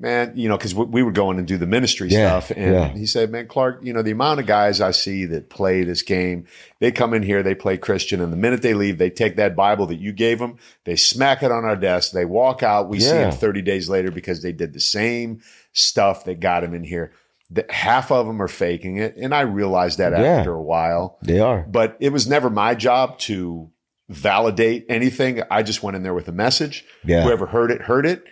"Man, 0.00 0.32
you 0.34 0.48
know, 0.48 0.56
because 0.56 0.74
we 0.74 1.02
would 1.02 1.14
go 1.14 1.30
in 1.30 1.38
and 1.38 1.46
do 1.46 1.56
the 1.58 1.66
ministry 1.66 2.10
Yeah, 2.10 2.40
stuff, 2.40 2.50
and 2.56 2.96
he 2.96 3.06
said, 3.06 3.30
"Man, 3.30 3.46
Clark, 3.46 3.80
you 3.82 3.92
know, 3.92 4.02
the 4.02 4.10
amount 4.10 4.40
of 4.40 4.46
guys 4.46 4.80
I 4.80 4.90
see 4.90 5.26
that 5.26 5.50
play 5.50 5.84
this 5.84 6.02
game, 6.02 6.46
they 6.80 6.90
come 6.90 7.12
in 7.14 7.22
here, 7.22 7.42
they 7.42 7.54
play 7.54 7.76
Christian, 7.76 8.20
and 8.22 8.32
the 8.32 8.36
minute 8.38 8.62
they 8.62 8.74
leave, 8.74 8.98
they 8.98 9.10
take 9.10 9.36
that 9.36 9.54
Bible 9.54 9.86
that 9.86 10.00
you 10.00 10.12
gave 10.12 10.38
them, 10.38 10.56
they 10.84 10.96
smack 10.96 11.42
it 11.42 11.52
on 11.52 11.64
our 11.64 11.76
desk, 11.76 12.12
they 12.12 12.24
walk 12.24 12.62
out. 12.62 12.88
We 12.88 13.00
see 13.00 13.18
them 13.18 13.30
30 13.32 13.62
days 13.62 13.88
later 13.88 14.10
because 14.10 14.42
they 14.42 14.52
did 14.52 14.72
the 14.72 14.80
same 14.80 15.42
stuff 15.72 16.24
that 16.24 16.40
got 16.40 16.60
them 16.62 16.74
in 16.74 16.84
here." 16.84 17.12
That 17.50 17.70
half 17.70 18.10
of 18.10 18.26
them 18.26 18.40
are 18.42 18.48
faking 18.48 18.96
it, 18.96 19.16
and 19.16 19.34
I 19.34 19.42
realized 19.42 19.98
that 19.98 20.12
Yeah. 20.12 20.38
after 20.38 20.52
a 20.54 20.62
while 20.62 21.18
They 21.22 21.40
are. 21.40 21.60
but 21.68 21.96
it 22.00 22.10
was 22.12 22.26
never 22.26 22.48
my 22.50 22.74
job 22.74 23.18
to 23.20 23.70
validate 24.08 24.86
anything. 24.88 25.42
I 25.50 25.62
just 25.62 25.82
went 25.82 25.96
in 25.96 26.02
there 26.02 26.14
with 26.14 26.26
a 26.28 26.32
message. 26.32 26.84
Yeah. 27.04 27.22
Whoever 27.22 27.46
heard 27.46 27.70
it, 27.70 27.82
heard 27.82 28.06
it. 28.06 28.22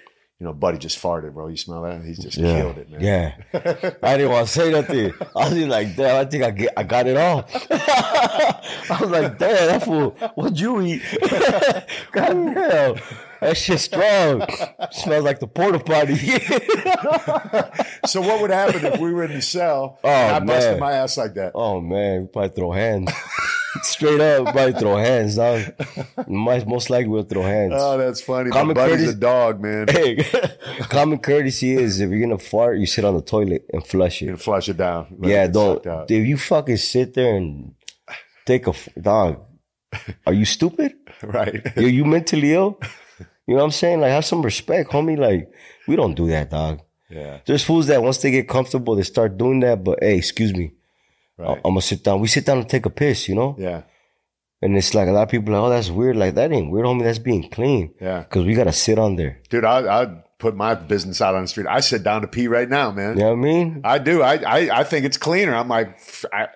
You 0.40 0.46
know, 0.46 0.52
buddy 0.54 0.76
just 0.78 1.00
farted, 1.00 1.34
bro. 1.34 1.46
You 1.48 1.56
smell 1.56 1.82
that? 1.82 2.02
He's 2.04 2.18
just 2.18 2.36
Yeah. 2.36 2.60
killed 2.60 2.78
it, 2.78 2.90
man. 2.90 3.00
Yeah. 3.00 3.32
I 4.02 4.16
didn't 4.16 4.32
want 4.32 4.48
to 4.48 4.52
say 4.52 4.72
nothing. 4.72 5.12
I 5.36 5.48
was 5.48 5.52
like, 5.66 5.94
damn, 5.94 6.16
I 6.16 6.24
think 6.28 6.42
I 6.42 6.50
get, 6.50 6.72
I 6.76 6.82
got 6.82 7.06
it 7.06 7.16
all. 7.16 7.44
I 7.70 8.98
was 9.00 9.10
like, 9.10 9.38
damn, 9.38 9.68
that 9.68 9.84
fool, 9.84 10.10
what'd 10.34 10.58
you 10.58 10.80
eat? 10.82 11.02
God 12.12 12.54
damn. 12.54 12.94
That 13.42 13.56
shit 13.56 13.80
strong. 13.80 14.46
Smells 14.92 15.24
like 15.24 15.40
the 15.40 15.46
porta 15.48 15.78
potty. 15.78 16.16
So 18.06 18.20
what 18.20 18.40
would 18.40 18.50
happen 18.50 18.84
if 18.84 18.98
we 19.00 19.12
were 19.12 19.24
in 19.24 19.32
the 19.32 19.42
cell 19.42 19.98
Oh, 20.04 20.08
and 20.08 20.36
I 20.36 20.40
busted 20.40 20.80
my 20.80 20.92
ass 20.92 21.16
like 21.16 21.34
that? 21.34 21.52
oh 21.54 21.80
man, 21.80 22.22
we 22.22 22.26
probably 22.28 22.50
throw 22.50 22.72
hands. 22.72 23.12
Straight 23.82 24.20
up, 24.20 24.52
probably 24.52 24.72
throw 24.72 24.96
hands, 24.96 25.36
dog. 25.36 25.62
Might, 26.28 26.66
most 26.66 26.90
likely 26.90 27.08
we'll 27.08 27.22
throw 27.22 27.42
hands. 27.42 27.72
Oh, 27.76 27.96
that's 27.96 28.20
funny. 28.20 28.50
My 28.50 28.56
Common 28.56 28.74
buddy's 28.74 28.96
courtesy- 28.96 29.16
a 29.16 29.20
dog, 29.20 29.60
man. 29.62 29.86
hey, 29.90 30.16
common 30.90 31.18
courtesy 31.18 31.72
is 31.74 32.00
if 32.00 32.10
you're 32.10 32.20
gonna 32.20 32.38
fart, 32.38 32.78
you 32.78 32.86
sit 32.86 33.04
on 33.04 33.14
the 33.14 33.22
toilet 33.22 33.64
and 33.72 33.86
flush 33.86 34.20
it. 34.22 34.26
can 34.26 34.36
flush 34.36 34.68
it 34.68 34.76
down. 34.76 35.06
Let 35.18 35.30
Yeah, 35.30 35.46
don't. 35.46 35.84
If 36.10 36.26
you 36.26 36.36
fucking 36.36 36.76
sit 36.78 37.14
there 37.14 37.36
and 37.36 37.74
take 38.44 38.66
a 38.66 38.74
dog, 39.00 39.40
are 40.26 40.32
you 40.34 40.44
stupid? 40.44 40.92
Right. 41.22 41.76
Are 41.76 41.82
you 41.82 42.04
mentally 42.04 42.52
ill? 42.52 42.78
You 43.46 43.54
know 43.54 43.60
what 43.60 43.64
I'm 43.66 43.70
saying? 43.72 44.00
Like, 44.00 44.10
have 44.12 44.24
some 44.24 44.42
respect, 44.42 44.90
homie. 44.90 45.18
Like, 45.18 45.50
we 45.88 45.96
don't 45.96 46.14
do 46.14 46.28
that, 46.28 46.50
dog. 46.50 46.80
yeah. 47.10 47.38
There's 47.44 47.64
fools 47.64 47.88
that 47.88 48.02
once 48.02 48.18
they 48.18 48.30
get 48.30 48.48
comfortable, 48.48 48.94
they 48.96 49.02
start 49.02 49.36
doing 49.36 49.60
that. 49.60 49.82
But 49.84 49.98
hey, 50.02 50.16
excuse 50.16 50.52
me, 50.54 50.72
I- 51.38 51.42
Right. 51.42 51.56
I'm 51.64 51.72
gonna 51.72 51.80
sit 51.82 52.04
down. 52.04 52.20
We 52.20 52.28
sit 52.28 52.46
down 52.46 52.58
and 52.58 52.68
take 52.68 52.86
a 52.86 52.90
piss, 52.90 53.28
you 53.28 53.34
know. 53.34 53.56
Yeah. 53.58 53.82
And 54.60 54.76
it's 54.76 54.94
like 54.94 55.08
a 55.08 55.12
lot 55.12 55.24
of 55.24 55.28
people 55.28 55.52
are 55.54 55.58
like, 55.60 55.66
oh, 55.66 55.70
that's 55.70 55.90
weird. 55.90 56.16
Like 56.16 56.34
that 56.36 56.52
ain't 56.52 56.70
weird, 56.70 56.86
homie. 56.86 57.02
That's 57.02 57.18
being 57.18 57.48
clean. 57.50 57.94
Yeah. 58.00 58.20
Because 58.20 58.46
we 58.46 58.54
gotta 58.54 58.70
sit 58.72 58.96
on 58.98 59.16
there. 59.16 59.40
Dude, 59.50 59.64
I, 59.64 60.02
I'd 60.02 60.38
put 60.38 60.54
my 60.54 60.74
business 60.76 61.20
out 61.20 61.34
on 61.34 61.42
the 61.42 61.48
street. 61.48 61.66
I 61.68 61.80
sit 61.80 62.04
down 62.04 62.20
to 62.22 62.28
pee 62.28 62.46
right 62.46 62.68
now, 62.68 62.92
man. 62.92 63.16
You 63.16 63.24
know 63.24 63.30
what 63.30 63.38
I 63.38 63.42
mean? 63.42 63.80
I 63.82 63.98
do. 63.98 64.22
I, 64.22 64.34
I 64.36 64.80
I 64.80 64.84
think 64.84 65.04
it's 65.04 65.16
cleaner. 65.16 65.54
I'm 65.54 65.68
like, 65.68 65.98
I, 66.32 66.46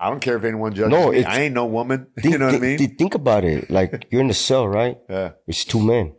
I 0.00 0.08
don't 0.08 0.20
care 0.20 0.36
if 0.38 0.44
anyone 0.44 0.72
judges 0.74 0.90
No, 0.92 1.10
me. 1.12 1.24
I 1.24 1.40
ain't 1.42 1.54
no 1.54 1.66
woman. 1.66 2.06
Think, 2.18 2.32
you 2.32 2.38
know 2.38 2.46
what 2.46 2.54
I 2.54 2.58
mean? 2.58 2.78
think- 2.78 2.98
think 2.98 3.14
about 3.14 3.44
it. 3.44 3.70
Like 3.70 4.06
you're 4.10 4.22
in 4.22 4.28
the 4.28 4.34
cell, 4.34 4.66
right? 4.66 4.96
Yeah. 5.10 5.32
It's 5.46 5.64
two 5.66 5.80
men. 5.82 6.14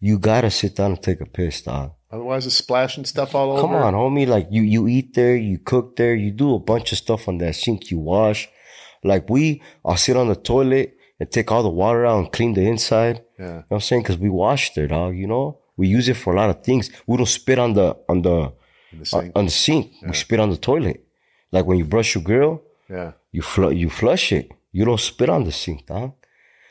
You 0.00 0.18
gotta 0.18 0.50
sit 0.50 0.76
down 0.76 0.92
and 0.92 1.02
take 1.02 1.20
a 1.20 1.26
piss, 1.26 1.62
dog. 1.62 1.92
Otherwise, 2.10 2.46
it's 2.46 2.56
splashing 2.56 3.04
stuff 3.04 3.34
all 3.34 3.52
over. 3.52 3.60
Come 3.60 3.74
on, 3.74 3.94
homie. 3.94 4.26
Like 4.26 4.48
you, 4.50 4.62
you 4.62 4.88
eat 4.88 5.14
there, 5.14 5.36
you 5.36 5.58
cook 5.58 5.96
there, 5.96 6.14
you 6.14 6.30
do 6.30 6.54
a 6.54 6.58
bunch 6.58 6.92
of 6.92 6.98
stuff 6.98 7.28
on 7.28 7.38
that 7.38 7.54
sink, 7.54 7.90
you 7.90 7.98
wash. 7.98 8.48
Like 9.04 9.28
we, 9.28 9.62
I'll 9.84 9.96
sit 9.96 10.16
on 10.16 10.28
the 10.28 10.36
toilet 10.36 10.96
and 11.20 11.30
take 11.30 11.52
all 11.52 11.62
the 11.62 11.68
water 11.68 12.06
out 12.06 12.18
and 12.18 12.32
clean 12.32 12.54
the 12.54 12.62
inside. 12.62 13.22
Yeah. 13.38 13.44
You 13.44 13.52
know 13.52 13.64
what 13.68 13.76
I'm 13.76 13.80
saying? 13.80 14.04
Cause 14.04 14.16
we 14.16 14.30
wash 14.30 14.72
there, 14.74 14.88
dog, 14.88 15.16
you 15.16 15.26
know? 15.26 15.58
We 15.76 15.88
use 15.88 16.08
it 16.08 16.16
for 16.16 16.32
a 16.32 16.36
lot 16.36 16.50
of 16.50 16.64
things. 16.64 16.90
We 17.06 17.16
don't 17.16 17.26
spit 17.26 17.58
on 17.58 17.74
the, 17.74 17.96
on 18.08 18.22
the, 18.22 18.52
the 18.92 19.02
uh, 19.02 19.04
sink. 19.04 19.32
on 19.36 19.44
the 19.44 19.50
sink. 19.50 19.92
We 20.02 20.14
spit 20.14 20.40
on 20.40 20.50
the 20.50 20.56
toilet. 20.56 21.04
Like 21.52 21.66
when 21.66 21.78
you 21.78 21.84
brush 21.84 22.14
your 22.14 22.24
grill, 22.24 22.62
yeah. 22.88 23.12
you 23.32 23.42
fl- 23.42 23.72
you 23.72 23.90
flush 23.90 24.32
it. 24.32 24.50
You 24.72 24.84
don't 24.84 25.00
spit 25.00 25.28
on 25.28 25.44
the 25.44 25.52
sink, 25.52 25.86
dog. 25.86 26.14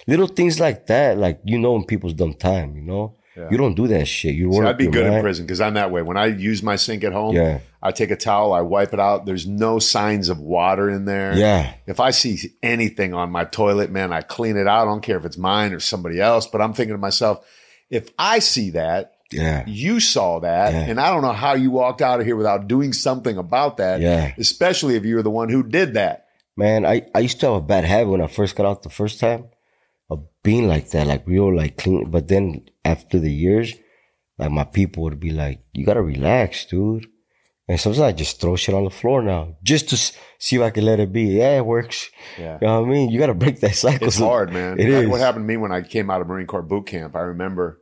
Little 0.08 0.28
things 0.28 0.60
like 0.60 0.88
that, 0.88 1.18
like 1.18 1.42
you 1.44 1.58
know, 1.58 1.74
when 1.74 1.84
people's 1.86 2.14
dumb 2.14 2.34
time, 2.34 2.76
you 2.76 2.82
know, 2.82 3.17
Yeah. 3.38 3.50
you 3.52 3.58
don't 3.58 3.76
do 3.76 3.88
that 3.88 4.08
shit. 4.08 4.34
You 4.36 4.52
See, 4.52 4.60
I'd 4.62 4.78
be 4.78 4.88
good 4.88 5.06
in 5.06 5.22
prison 5.22 5.46
because 5.46 5.62
I'm 5.62 5.76
that 5.76 5.92
way. 5.92 6.02
When 6.02 6.18
I 6.18 6.26
use 6.26 6.64
my 6.64 6.76
sink 6.76 7.04
at 7.04 7.14
home, 7.14 7.36
Yeah, 7.36 7.60
I 7.84 7.92
take 7.92 8.10
a 8.12 8.16
towel, 8.16 8.52
I 8.54 8.62
wipe 8.62 8.94
it 8.94 9.00
out. 9.00 9.26
There's 9.26 9.46
no 9.46 9.78
signs 9.80 10.30
of 10.30 10.40
water 10.40 10.90
in 10.90 11.06
there. 11.06 11.38
yeah, 11.38 11.74
If 11.86 12.00
I 12.00 12.12
see 12.12 12.40
anything 12.64 13.14
on 13.14 13.30
my 13.32 13.44
toilet, 13.44 13.92
man, 13.92 14.12
I 14.12 14.22
clean 14.22 14.58
it 14.58 14.68
out. 14.68 14.82
I 14.82 14.86
don't 14.86 15.02
care 15.04 15.18
if 15.18 15.26
it's 15.26 15.38
mine 15.38 15.74
or 15.74 15.80
somebody 15.80 16.20
else. 16.20 16.48
But 16.48 16.62
I'm 16.62 16.74
thinking 16.74 16.96
to 16.96 17.00
myself, 17.00 17.46
if 17.90 18.10
I 18.18 18.40
see 18.40 18.72
that, 18.72 19.14
yeah, 19.32 19.64
you 19.68 20.00
saw 20.00 20.40
that, 20.40 20.74
Yeah. 20.74 20.80
and 20.90 21.00
I 21.00 21.12
don't 21.12 21.22
know 21.22 21.34
how 21.34 21.54
you 21.54 21.70
walked 21.70 22.02
out 22.02 22.20
of 22.20 22.26
here 22.26 22.36
without 22.38 22.68
doing 22.68 22.94
something 22.94 23.38
about 23.38 23.78
that. 23.78 24.00
yeah. 24.02 24.34
Especially 24.38 24.96
if 24.96 25.06
you 25.06 25.16
were 25.16 25.22
the 25.24 25.30
one 25.30 25.50
who 25.50 25.64
did 25.64 25.94
that. 25.96 26.26
Man, 26.56 26.86
I 26.86 27.04
I 27.14 27.20
used 27.20 27.40
to 27.42 27.46
have 27.48 27.56
a 27.56 27.62
bad 27.62 27.84
habit 27.86 28.10
when 28.10 28.22
I 28.22 28.28
first 28.28 28.56
got 28.56 28.66
out 28.66 28.84
the 28.84 28.90
first 28.90 29.20
time 29.20 29.46
being 30.50 30.68
like 30.74 30.88
that, 30.92 31.08
like 31.08 31.24
real, 31.28 31.50
like 31.62 31.74
clean. 31.82 32.10
But 32.16 32.28
then 32.32 32.44
after 32.94 33.18
the 33.20 33.32
years, 33.46 33.74
like 34.40 34.52
my 34.60 34.64
people 34.78 35.04
would 35.04 35.20
be 35.20 35.32
like, 35.44 35.58
"You 35.74 35.86
gotta 35.86 36.02
relax, 36.14 36.66
dude." 36.66 37.06
And 37.70 37.78
sometimes 37.80 38.00
I 38.10 38.14
just 38.24 38.40
throw 38.40 38.56
shit 38.56 38.74
on 38.80 38.86
the 38.86 38.90
floor 39.02 39.22
now, 39.22 39.58
just 39.62 39.90
to 39.90 39.98
see 40.46 40.56
if 40.58 40.62
I 40.62 40.70
can 40.76 40.86
let 40.86 41.02
it 41.02 41.12
be. 41.12 41.24
Yeah, 41.40 41.58
it 41.58 41.66
works. 41.66 42.10
Yeah. 42.40 42.58
You 42.62 42.68
know 42.68 42.80
what 42.82 42.88
I 42.88 42.92
mean? 42.94 43.10
You 43.12 43.20
gotta 43.20 43.34
break 43.44 43.60
that 43.60 43.76
cycle. 43.86 44.08
It's 44.08 44.18
hard, 44.32 44.54
man. 44.54 44.80
It 44.80 44.90
That- 44.90 45.04
is. 45.04 45.10
What 45.10 45.20
happened 45.20 45.44
to 45.44 45.48
me 45.54 45.58
when 45.58 45.74
I 45.74 45.82
came 45.82 46.10
out 46.10 46.22
of 46.22 46.28
Marine 46.28 46.48
Corps 46.48 46.62
boot 46.72 46.88
camp? 46.88 47.14
I 47.16 47.24
remember 47.36 47.80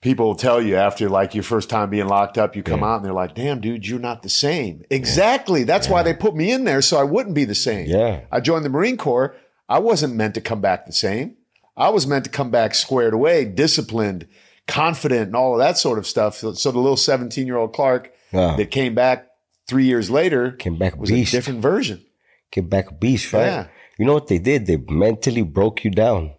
people 0.00 0.26
will 0.26 0.34
tell 0.46 0.60
you 0.62 0.76
after 0.76 1.08
like 1.08 1.34
your 1.34 1.42
first 1.42 1.68
time 1.70 1.90
being 1.90 2.08
locked 2.08 2.38
up, 2.38 2.56
you 2.56 2.62
come 2.62 2.80
Yeah. 2.80 2.86
out 2.90 2.96
and 2.96 3.04
they're 3.04 3.12
like, 3.22 3.34
damn, 3.34 3.60
dude, 3.60 3.86
you're 3.86 3.98
not 4.10 4.22
the 4.22 4.28
same. 4.30 4.82
Exactly. 4.90 5.64
That's 5.64 5.88
why 5.88 6.02
they 6.02 6.14
put 6.14 6.34
me 6.34 6.50
in 6.52 6.64
there 6.64 6.82
so 6.82 6.98
I 6.98 7.04
wouldn't 7.04 7.34
be 7.34 7.44
the 7.44 7.54
same. 7.54 7.86
Yeah. 7.86 8.20
I 8.30 8.40
joined 8.40 8.64
the 8.64 8.68
Marine 8.70 8.96
Corps. 8.98 9.34
I 9.68 9.78
wasn't 9.78 10.14
meant 10.14 10.34
to 10.34 10.40
come 10.40 10.60
back 10.60 10.86
the 10.86 10.92
same. 10.92 11.36
I 11.76 11.88
was 11.90 12.06
meant 12.06 12.24
to 12.24 12.30
come 12.30 12.50
back 12.50 12.74
squared 12.74 13.14
away, 13.14 13.44
disciplined, 13.44 14.26
confident, 14.68 15.26
and 15.28 15.36
all 15.36 15.54
of 15.54 15.58
that 15.58 15.78
sort 15.78 15.98
of 15.98 16.06
stuff. 16.06 16.36
So, 16.36 16.52
so 16.54 16.70
the 16.70 16.78
little 16.78 16.96
17 16.96 17.46
year 17.46 17.56
old 17.56 17.72
Clark 17.72 18.12
Yeah. 18.32 18.56
that 18.56 18.70
came 18.70 18.94
back 18.94 19.26
three 19.66 19.84
years 19.84 20.10
later 20.10 20.52
Came 20.52 20.76
back 20.78 20.96
was 20.96 21.10
beast. 21.10 21.32
a 21.32 21.36
different 21.36 21.60
version. 21.62 22.04
Came 22.50 22.68
back 22.68 22.90
a 22.90 22.94
beast, 22.94 23.32
right? 23.32 23.46
Yeah. 23.46 23.66
You 23.98 24.06
know 24.06 24.14
what 24.14 24.28
they 24.28 24.38
did? 24.38 24.66
They 24.66 24.76
mentally 24.76 25.42
broke 25.42 25.84
you 25.84 25.90
down. 25.90 26.32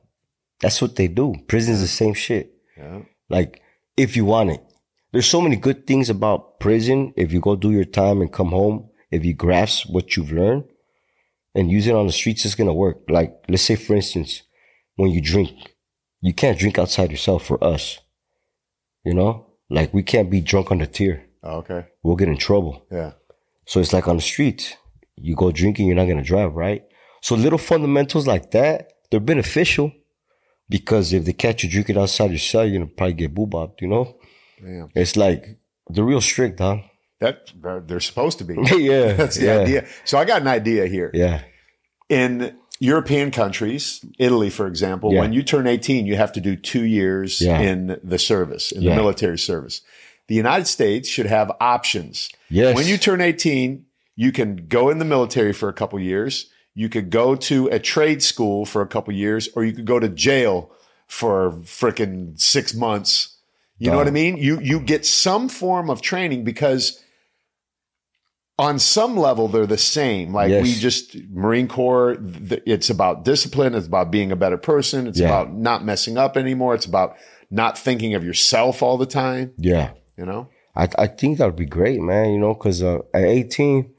That's 0.61 0.81
what 0.81 0.95
they 0.95 1.07
do. 1.07 1.33
Prison's 1.47 1.81
the 1.81 1.88
same 1.88 2.13
shit. 2.13 2.53
Yeah. 2.77 3.01
Like, 3.29 3.61
if 3.97 4.15
you 4.15 4.25
want 4.25 4.51
it. 4.51 4.61
There's 5.11 5.25
so 5.27 5.39
many 5.41 5.55
good 5.55 5.88
things 5.88 6.09
about 6.09 6.59
prison. 6.59 7.13
If 7.15 7.31
you 7.31 7.39
go 7.39 7.55
do 7.55 7.71
your 7.71 7.85
time 7.85 8.21
and 8.21 8.31
come 8.31 8.49
home, 8.49 8.89
if 9.11 9.23
you 9.23 9.33
grasp 9.33 9.89
what 9.89 10.15
you've 10.17 10.31
learned 10.31 10.65
and 11.55 11.71
use 11.71 11.87
it 11.87 11.95
on 11.95 12.05
the 12.05 12.13
streets, 12.13 12.45
it's 12.45 12.53
going 12.53 12.67
to 12.67 12.73
work. 12.73 13.03
Like, 13.09 13.33
let's 13.47 13.63
say, 13.63 13.75
for 13.75 13.95
instance, 13.95 14.43
when 14.97 15.09
you 15.09 15.21
drink, 15.21 15.73
you 16.21 16.33
can't 16.33 16.59
drink 16.59 16.77
outside 16.77 17.09
yourself 17.09 17.45
for 17.45 17.63
us. 17.63 17.99
You 19.03 19.13
know? 19.13 19.47
Like, 19.69 19.93
we 19.93 20.03
can't 20.03 20.29
be 20.29 20.41
drunk 20.41 20.71
on 20.71 20.77
the 20.77 20.87
tier. 20.87 21.25
Oh, 21.41 21.57
okay. 21.57 21.85
We'll 22.03 22.15
get 22.15 22.27
in 22.27 22.37
trouble. 22.37 22.85
Yeah. 22.91 23.13
So 23.65 23.79
it's 23.79 23.93
like 23.93 24.07
on 24.07 24.17
the 24.17 24.21
street, 24.21 24.77
You 25.17 25.35
go 25.35 25.51
drinking, 25.51 25.87
you're 25.87 25.95
not 25.95 26.05
going 26.05 26.17
to 26.17 26.23
drive, 26.23 26.53
right? 26.55 26.83
So 27.21 27.35
little 27.35 27.57
fundamentals 27.57 28.27
like 28.27 28.51
that, 28.51 28.91
they're 29.09 29.19
beneficial 29.19 29.91
because 30.69 31.13
if 31.13 31.25
they 31.25 31.33
catch 31.33 31.63
you 31.63 31.69
drinking 31.69 31.97
outside 31.97 32.31
your 32.31 32.39
cell, 32.39 32.65
you're 32.65 32.77
going 32.77 32.89
to 32.89 32.95
probably 32.95 33.13
get 33.13 33.33
boo-bopped, 33.33 33.81
you 33.81 33.87
know? 33.87 34.17
Damn. 34.59 34.89
It's 34.95 35.15
like 35.15 35.57
the 35.89 36.03
real 36.03 36.21
strict, 36.21 36.59
huh? 36.59 36.79
That 37.19 37.51
they're 37.88 37.99
supposed 37.99 38.39
to 38.39 38.43
be. 38.43 38.56
yeah. 38.78 39.13
That's 39.13 39.38
the 39.38 39.45
yeah, 39.45 39.60
idea. 39.60 39.88
So 40.04 40.17
I 40.17 40.25
got 40.25 40.41
an 40.41 40.47
idea 40.47 40.88
here. 40.88 41.12
Yeah. 41.13 41.41
In 42.10 42.56
European 42.80 43.32
countries, 43.32 44.04
Italy, 44.19 44.49
for 44.49 44.67
example, 44.67 45.13
Yeah. 45.13 45.21
when 45.21 45.34
you 45.34 45.43
turn 45.43 45.65
18, 45.65 46.06
you 46.06 46.17
have 46.17 46.34
to 46.34 46.41
do 46.41 46.56
two 46.56 46.84
years 46.84 47.39
Yeah. 47.39 47.60
in 47.62 47.97
the 48.04 48.19
service, 48.19 48.71
in 48.71 48.82
Yeah. 48.82 48.91
the 48.91 48.95
military 48.97 49.38
service. 49.38 49.82
The 50.28 50.36
United 50.36 50.67
States 50.67 51.08
should 51.08 51.28
have 51.28 51.51
options. 51.62 52.30
Yes. 52.49 52.75
When 52.75 52.88
you 52.88 52.97
turn 52.97 53.21
18, 53.21 53.86
you 54.15 54.32
can 54.32 54.65
go 54.67 54.89
in 54.89 54.97
the 54.97 55.06
military 55.06 55.54
for 55.54 55.69
a 55.69 55.73
couple 55.73 55.99
years, 55.99 56.47
you 56.73 56.89
could 56.89 57.10
go 57.10 57.36
to 57.36 57.67
a 57.67 57.80
trade 57.80 58.21
school 58.21 58.65
for 58.65 58.82
a 58.82 58.88
couple 58.88 59.13
years, 59.13 59.47
or 59.56 59.63
you 59.63 59.71
could 59.71 59.86
go 59.86 59.99
to 59.99 60.10
jail 60.10 60.71
for 61.08 61.51
freaking 61.63 62.38
six 62.39 62.73
months. 62.73 63.38
You 63.78 63.91
know 63.91 63.97
what 63.97 64.08
I 64.08 64.12
mean? 64.12 64.38
You 64.38 64.60
you 64.62 64.80
get 64.80 65.06
some 65.06 65.49
form 65.49 65.89
of 65.89 66.01
training 66.01 66.43
because 66.43 67.01
on 68.57 68.79
some 68.79 69.17
level 69.17 69.47
they're 69.47 69.65
the 69.65 69.77
same. 69.77 70.33
Like 70.33 70.49
Yes. 70.49 70.63
we 70.63 70.73
just 70.75 71.15
Marine 71.29 71.67
Corps, 71.67 72.15
th- 72.15 72.63
it's 72.65 72.89
about 72.89 73.25
discipline. 73.25 73.75
It's 73.75 73.87
about 73.87 74.11
being 74.11 74.31
a 74.31 74.35
better 74.35 74.57
person. 74.57 75.07
It's 75.07 75.19
Yeah. 75.19 75.27
about 75.27 75.53
not 75.53 75.83
messing 75.83 76.17
up 76.17 76.37
anymore. 76.37 76.73
It's 76.75 76.85
about 76.85 77.15
not 77.51 77.77
thinking 77.77 78.13
of 78.13 78.23
yourself 78.23 78.81
all 78.81 78.97
the 78.97 79.05
time. 79.05 79.51
Yeah. 79.57 79.91
You 80.17 80.25
know? 80.25 80.47
I 80.75 80.87
I 80.97 81.07
think 81.07 81.37
that 81.37 81.45
would 81.45 81.55
be 81.55 81.65
great, 81.65 81.99
man. 82.01 82.31
You 82.31 82.39
know, 82.39 82.53
because 82.53 82.81
uh, 82.81 82.99
at 83.13 83.23
18, 83.25 83.91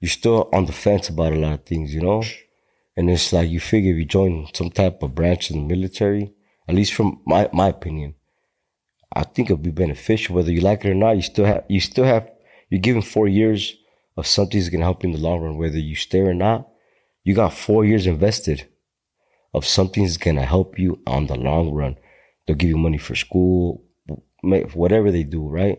you're 0.00 0.08
still 0.08 0.48
on 0.52 0.66
the 0.66 0.72
fence 0.72 1.08
about 1.08 1.32
a 1.32 1.36
lot 1.36 1.52
of 1.54 1.64
things, 1.64 1.94
you 1.94 2.00
know. 2.00 2.22
And 2.96 3.08
it's 3.10 3.32
like 3.32 3.48
you 3.48 3.60
figure 3.60 3.92
if 3.92 3.98
you 3.98 4.04
join 4.04 4.46
some 4.54 4.70
type 4.70 5.02
of 5.04 5.14
branch 5.14 5.50
in 5.50 5.56
the 5.68 5.74
military, 5.76 6.32
at 6.68 6.74
least 6.74 6.94
from 6.94 7.20
my 7.26 7.48
my 7.52 7.68
opinion, 7.68 8.14
I 9.12 9.22
think 9.24 9.50
it'll 9.50 9.62
be 9.62 9.70
beneficial. 9.70 10.34
Whether 10.34 10.50
you 10.52 10.60
like 10.60 10.84
it 10.84 10.90
or 10.90 10.94
not, 10.94 11.16
you 11.16 11.22
still 11.22 11.44
have 11.46 11.64
you 11.68 11.80
still 11.80 12.04
have 12.04 12.28
you're 12.68 12.80
given 12.80 13.02
four 13.02 13.28
years 13.28 13.76
of 14.16 14.26
something 14.26 14.58
that's 14.58 14.70
gonna 14.70 14.84
help 14.84 15.02
you 15.02 15.10
in 15.10 15.16
the 15.16 15.22
long 15.22 15.40
run. 15.40 15.58
Whether 15.58 15.78
you 15.78 15.94
stay 15.94 16.20
or 16.20 16.34
not, 16.34 16.68
you 17.24 17.34
got 17.34 17.54
four 17.54 17.84
years 17.84 18.06
invested 18.06 18.68
of 19.54 19.66
something 19.66 20.04
that's 20.04 20.16
gonna 20.16 20.44
help 20.44 20.78
you 20.78 21.00
on 21.06 21.26
the 21.26 21.36
long 21.36 21.72
run. 21.72 21.96
They'll 22.46 22.56
give 22.56 22.70
you 22.70 22.76
money 22.76 22.98
for 22.98 23.14
school, 23.14 23.84
whatever 24.42 25.10
they 25.10 25.22
do, 25.22 25.46
right? 25.48 25.78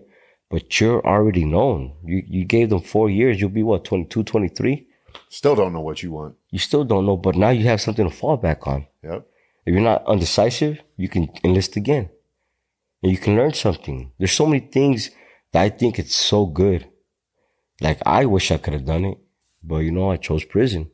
But 0.50 0.80
you're 0.80 1.06
already 1.06 1.46
known. 1.46 1.96
You 2.04 2.24
you 2.28 2.46
gave 2.46 2.70
them 2.70 2.82
four 2.82 3.10
years. 3.10 3.40
You'll 3.40 3.50
be 3.50 3.64
what 3.64 3.84
22, 3.84 4.24
23? 4.24 4.88
Still 5.30 5.56
don't 5.56 5.74
know 5.74 5.82
what 5.82 6.02
you 6.02 6.12
want. 6.12 6.36
You 6.50 6.60
still 6.60 6.84
don't 6.84 7.06
know, 7.06 7.18
but 7.18 7.36
now 7.36 7.50
you 7.50 7.66
have 7.66 7.82
something 7.82 8.10
to 8.10 8.16
fall 8.16 8.38
back 8.38 8.66
on. 8.68 8.88
Yep. 9.04 9.28
If 9.66 9.74
you're 9.74 9.84
not 9.84 10.06
undecisive, 10.08 10.80
you 10.98 11.10
can 11.10 11.30
enlist 11.44 11.76
again. 11.76 12.10
And 13.04 13.12
you 13.12 13.18
can 13.18 13.36
learn 13.36 13.54
something. 13.54 14.12
There's 14.18 14.32
so 14.32 14.46
many 14.46 14.60
things 14.60 15.12
I 15.54 15.70
think 15.70 16.00
it's 16.00 16.16
so 16.16 16.46
good. 16.46 16.88
Like 17.82 18.02
I 18.06 18.26
wish 18.26 18.52
I 18.52 18.58
could 18.58 18.74
have 18.74 18.86
done 18.86 19.06
it, 19.06 19.18
but 19.64 19.78
you 19.78 19.92
know, 19.92 20.12
I 20.12 20.18
chose 20.18 20.44
prison. 20.44 20.92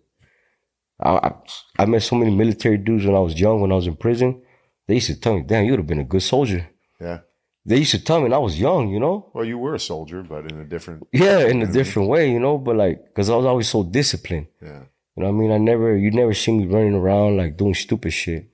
I, 1.00 1.10
I, 1.10 1.34
I 1.80 1.86
met 1.86 2.04
so 2.04 2.16
many 2.16 2.34
military 2.34 2.78
dudes 2.78 3.06
when 3.06 3.16
I 3.16 3.20
was 3.20 3.40
young, 3.40 3.62
when 3.62 3.72
I 3.72 3.76
was 3.76 3.88
in 3.88 3.96
prison. 3.96 4.42
They 4.88 4.96
used 4.96 5.08
to 5.08 5.20
tell 5.20 5.36
me, 5.36 5.44
damn, 5.46 5.66
you 5.66 5.72
would 5.72 5.80
have 5.80 5.88
been 5.88 6.00
a 6.00 6.06
good 6.06 6.22
soldier. 6.24 6.70
Yeah. 7.02 7.20
They 7.66 7.78
used 7.78 7.92
to 7.92 8.04
tell 8.04 8.20
me, 8.20 8.26
and 8.26 8.34
I 8.36 8.38
was 8.38 8.60
young, 8.60 8.90
you 8.90 9.00
know? 9.00 9.32
Well, 9.34 9.44
you 9.44 9.58
were 9.58 9.74
a 9.74 9.80
soldier, 9.80 10.22
but 10.22 10.52
in 10.52 10.60
a 10.60 10.64
different. 10.64 11.08
Yeah, 11.12 11.40
in 11.48 11.64
a 11.64 11.72
different 11.72 12.10
way, 12.10 12.32
you 12.32 12.40
know, 12.40 12.60
but 12.60 12.76
like, 12.76 13.14
cause 13.16 13.30
I 13.30 13.36
was 13.36 13.46
always 13.46 13.68
so 13.68 13.84
disciplined. 13.84 14.48
Yeah. 14.62 14.84
You 15.16 15.24
know 15.24 15.32
what 15.32 15.36
I 15.36 15.40
mean? 15.40 15.52
I 15.52 15.58
never, 15.58 15.98
you 15.98 16.12
never 16.12 16.34
see 16.34 16.52
me 16.52 16.68
running 16.68 16.94
around 16.94 17.38
like 17.38 17.58
doing 17.58 17.74
stupid 17.74 18.12
shit. 18.12 18.52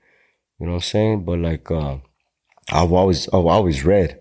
You 0.59 0.67
know 0.67 0.73
what 0.73 0.77
I'm 0.77 0.81
saying? 0.81 1.25
But 1.25 1.39
like, 1.39 1.69
uh, 1.69 1.97
I've 2.71 2.93
always, 2.93 3.27
I've 3.27 3.45
always 3.45 3.83
read. 3.83 4.20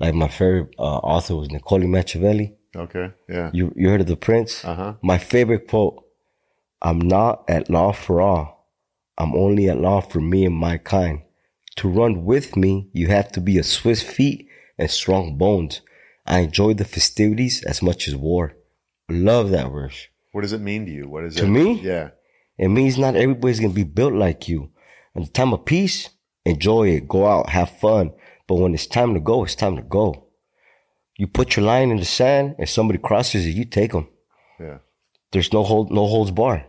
Like 0.00 0.14
my 0.14 0.28
favorite 0.28 0.74
uh, 0.78 0.82
author 0.98 1.36
was 1.36 1.50
Niccolo 1.50 1.86
Machiavelli. 1.86 2.54
Okay. 2.76 3.12
Yeah. 3.28 3.50
You, 3.52 3.72
you 3.76 3.88
heard 3.88 4.00
of 4.00 4.06
The 4.06 4.16
Prince? 4.16 4.64
Uh 4.64 4.74
huh. 4.74 4.94
My 5.02 5.18
favorite 5.18 5.66
quote, 5.68 6.04
I'm 6.80 7.00
not 7.00 7.44
at 7.48 7.68
law 7.70 7.92
for 7.92 8.20
all. 8.20 8.68
I'm 9.16 9.34
only 9.34 9.68
at 9.68 9.80
law 9.80 10.00
for 10.00 10.20
me 10.20 10.44
and 10.44 10.54
my 10.54 10.78
kind. 10.78 11.22
To 11.76 11.88
run 11.88 12.24
with 12.24 12.56
me, 12.56 12.88
you 12.92 13.08
have 13.08 13.32
to 13.32 13.40
be 13.40 13.58
a 13.58 13.64
swift 13.64 14.04
feet 14.04 14.46
and 14.78 14.90
strong 14.90 15.36
bones. 15.36 15.80
I 16.26 16.40
enjoy 16.40 16.74
the 16.74 16.84
festivities 16.84 17.64
as 17.64 17.82
much 17.82 18.06
as 18.06 18.14
war. 18.14 18.54
Love 19.08 19.50
that 19.50 19.72
verse. 19.72 20.06
What 20.32 20.42
does 20.42 20.52
it 20.52 20.60
mean 20.60 20.86
to 20.86 20.92
you? 20.92 21.08
What 21.08 21.24
is 21.24 21.36
To 21.36 21.42
it? 21.42 21.46
To 21.46 21.50
me? 21.50 21.80
Yeah. 21.80 22.10
It 22.58 22.68
means 22.68 22.98
not 22.98 23.16
everybody's 23.16 23.60
gonna 23.60 23.72
be 23.72 23.84
built 23.84 24.12
like 24.12 24.48
you. 24.48 24.70
In 25.14 25.22
the 25.22 25.28
time 25.28 25.52
of 25.52 25.64
peace, 25.64 26.10
enjoy 26.44 26.90
it, 26.90 27.08
go 27.08 27.26
out, 27.26 27.48
have 27.50 27.70
fun. 27.70 28.12
But 28.48 28.56
when 28.56 28.74
it's 28.74 28.86
time 28.88 29.14
to 29.14 29.20
go, 29.20 29.44
it's 29.44 29.54
time 29.54 29.76
to 29.76 29.82
go. 29.82 30.24
You 31.16 31.28
put 31.28 31.56
your 31.56 31.64
line 31.66 31.90
in 31.90 31.98
the 31.98 32.04
sand, 32.04 32.56
and 32.58 32.68
somebody 32.68 32.98
crosses 32.98 33.46
it, 33.46 33.50
you 33.50 33.64
take 33.64 33.92
them. 33.92 34.08
Yeah. 34.58 34.78
There's 35.30 35.52
no 35.52 35.62
hold, 35.62 35.92
no 35.92 36.06
holds 36.06 36.30
bar. 36.32 36.64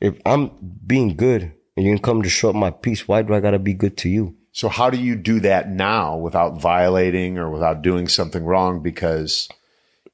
If 0.00 0.18
I'm 0.26 0.50
being 0.86 1.16
good 1.16 1.42
and 1.76 1.86
you're 1.86 1.94
gonna 1.94 2.02
come 2.02 2.22
to 2.22 2.28
show 2.28 2.50
up 2.50 2.56
my 2.56 2.70
peace, 2.70 3.06
why 3.06 3.22
do 3.22 3.32
I 3.34 3.40
gotta 3.40 3.58
be 3.60 3.72
good 3.72 3.96
to 3.98 4.08
you? 4.08 4.36
So 4.50 4.68
how 4.68 4.90
do 4.90 4.98
you 4.98 5.14
do 5.14 5.40
that 5.40 5.70
now 5.70 6.16
without 6.16 6.60
violating 6.60 7.38
or 7.38 7.48
without 7.50 7.80
doing 7.82 8.08
something 8.08 8.44
wrong? 8.44 8.82
Because 8.82 9.48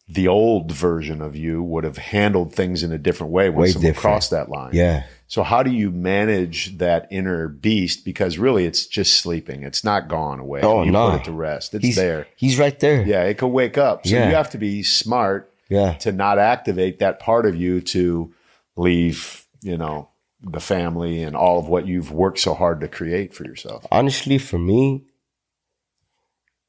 the 0.08 0.28
old 0.28 0.70
version 0.72 1.22
of 1.22 1.34
you 1.34 1.62
would 1.62 1.84
have 1.84 1.96
handled 1.98 2.54
things 2.54 2.82
in 2.82 2.92
a 2.92 2.98
different 2.98 3.32
way 3.32 3.48
when 3.48 3.62
Way 3.62 3.70
someone 3.72 3.86
different. 3.90 4.02
crossed 4.02 4.30
that 4.30 4.48
line. 4.50 4.70
Yeah, 4.74 5.04
So 5.28 5.42
how 5.42 5.62
do 5.62 5.70
you 5.70 5.90
manage 5.90 6.78
that 6.78 7.06
inner 7.10 7.48
beast? 7.48 8.04
Because 8.04 8.38
really, 8.38 8.64
it's 8.64 8.86
just 8.86 9.20
sleeping. 9.20 9.62
It's 9.62 9.84
not 9.84 10.08
gone 10.08 10.40
away. 10.40 10.62
Oh, 10.62 10.82
you 10.82 10.90
no. 10.90 11.10
put 11.10 11.20
it 11.20 11.24
to 11.24 11.32
rest. 11.32 11.74
It's 11.74 11.84
he's 11.84 11.96
there. 11.96 12.26
He's 12.34 12.58
right 12.58 12.78
there. 12.80 13.02
Yeah, 13.02 13.22
it 13.24 13.36
could 13.38 13.48
wake 13.48 13.76
up. 13.78 14.06
So 14.06 14.14
Yeah. 14.16 14.28
you 14.30 14.34
have 14.34 14.50
to 14.50 14.58
be 14.58 14.82
smart 14.82 15.52
yeah. 15.68 15.92
to 15.98 16.12
not 16.12 16.38
activate 16.38 16.98
that 17.00 17.20
part 17.20 17.44
of 17.44 17.54
you 17.54 17.80
to 17.82 18.32
leave, 18.76 19.46
you 19.62 19.76
know, 19.76 20.08
the 20.40 20.60
family 20.60 21.22
and 21.22 21.36
all 21.36 21.58
of 21.58 21.68
what 21.68 21.86
you've 21.86 22.10
worked 22.12 22.38
so 22.38 22.54
hard 22.54 22.80
to 22.80 22.88
create 22.88 23.34
for 23.34 23.44
yourself. 23.44 23.84
honestly 23.90 24.38
for 24.38 24.56
me 24.58 25.04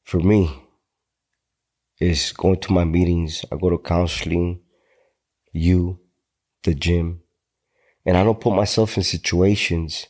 for 0.02 0.18
me 0.18 0.50
is 2.00 2.32
going 2.32 2.58
to 2.58 2.72
my 2.72 2.82
meetings 2.84 3.44
i 3.52 3.56
go 3.56 3.70
to 3.70 3.78
counseling 3.78 4.60
you 5.52 6.00
the 6.64 6.74
gym 6.74 7.19
and 8.06 8.16
i 8.16 8.24
don't 8.24 8.40
put 8.40 8.54
myself 8.54 8.96
in 8.96 9.02
situations 9.02 10.06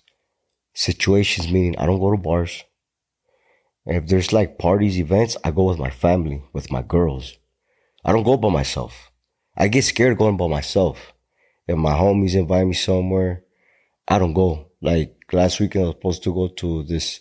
situations 0.74 1.50
meaning 1.50 1.76
i 1.78 1.86
don't 1.86 2.00
go 2.00 2.10
to 2.10 2.16
bars. 2.16 2.64
And 3.86 3.96
if 3.96 4.06
there's 4.08 4.32
like 4.32 4.58
parties 4.58 4.98
events 4.98 5.36
i 5.44 5.50
go 5.50 5.64
with 5.64 5.78
my 5.78 5.90
family 5.90 6.42
with 6.52 6.70
my 6.70 6.82
girls. 6.82 7.36
I 8.04 8.12
don't 8.12 8.22
go 8.22 8.36
by 8.38 8.48
myself. 8.48 9.10
I 9.56 9.68
get 9.68 9.84
scared 9.84 10.16
going 10.16 10.38
by 10.38 10.48
myself. 10.48 11.12
If 11.66 11.76
my 11.76 11.92
homies 11.92 12.34
invite 12.34 12.66
me 12.66 12.72
somewhere 12.72 13.44
I 14.10 14.18
don't 14.18 14.32
go. 14.32 14.66
Like 14.82 15.16
last 15.32 15.60
weekend, 15.60 15.84
I 15.84 15.86
was 15.86 15.94
supposed 15.94 16.24
to 16.24 16.34
go 16.34 16.48
to 16.48 16.82
this 16.82 17.20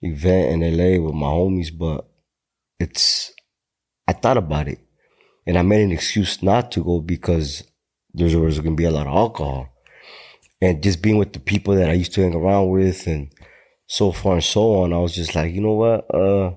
event 0.00 0.62
in 0.62 0.76
LA 0.76 1.04
with 1.04 1.14
my 1.14 1.26
homies, 1.26 1.76
but 1.76 2.08
it's, 2.78 3.32
I 4.06 4.12
thought 4.12 4.36
about 4.36 4.68
it. 4.68 4.78
And 5.44 5.58
I 5.58 5.62
made 5.62 5.82
an 5.82 5.90
excuse 5.90 6.40
not 6.40 6.70
to 6.72 6.84
go 6.84 7.00
because 7.00 7.64
there 8.14 8.38
was 8.38 8.60
going 8.60 8.76
to 8.76 8.80
be 8.80 8.84
a 8.84 8.92
lot 8.92 9.08
of 9.08 9.12
alcohol 9.12 9.69
and 10.60 10.82
just 10.82 11.02
being 11.02 11.18
with 11.18 11.32
the 11.32 11.40
people 11.40 11.74
that 11.74 11.88
I 11.90 11.94
used 11.94 12.12
to 12.14 12.22
hang 12.22 12.34
around 12.34 12.70
with 12.70 13.06
and 13.06 13.30
so 13.86 14.12
far 14.12 14.34
and 14.34 14.44
so 14.44 14.82
on. 14.82 14.92
I 14.92 14.98
was 14.98 15.14
just 15.14 15.34
like, 15.34 15.52
you 15.52 15.60
know 15.60 15.72
what? 15.72 16.14
Uh, 16.14 16.54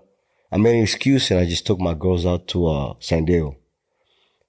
I 0.51 0.57
made 0.57 0.75
an 0.75 0.83
excuse 0.83 1.31
and 1.31 1.39
I 1.39 1.45
just 1.45 1.65
took 1.65 1.79
my 1.79 1.93
girls 1.93 2.25
out 2.25 2.47
to, 2.49 2.67
uh, 2.67 2.93
San 2.99 3.25
Diego, 3.25 3.55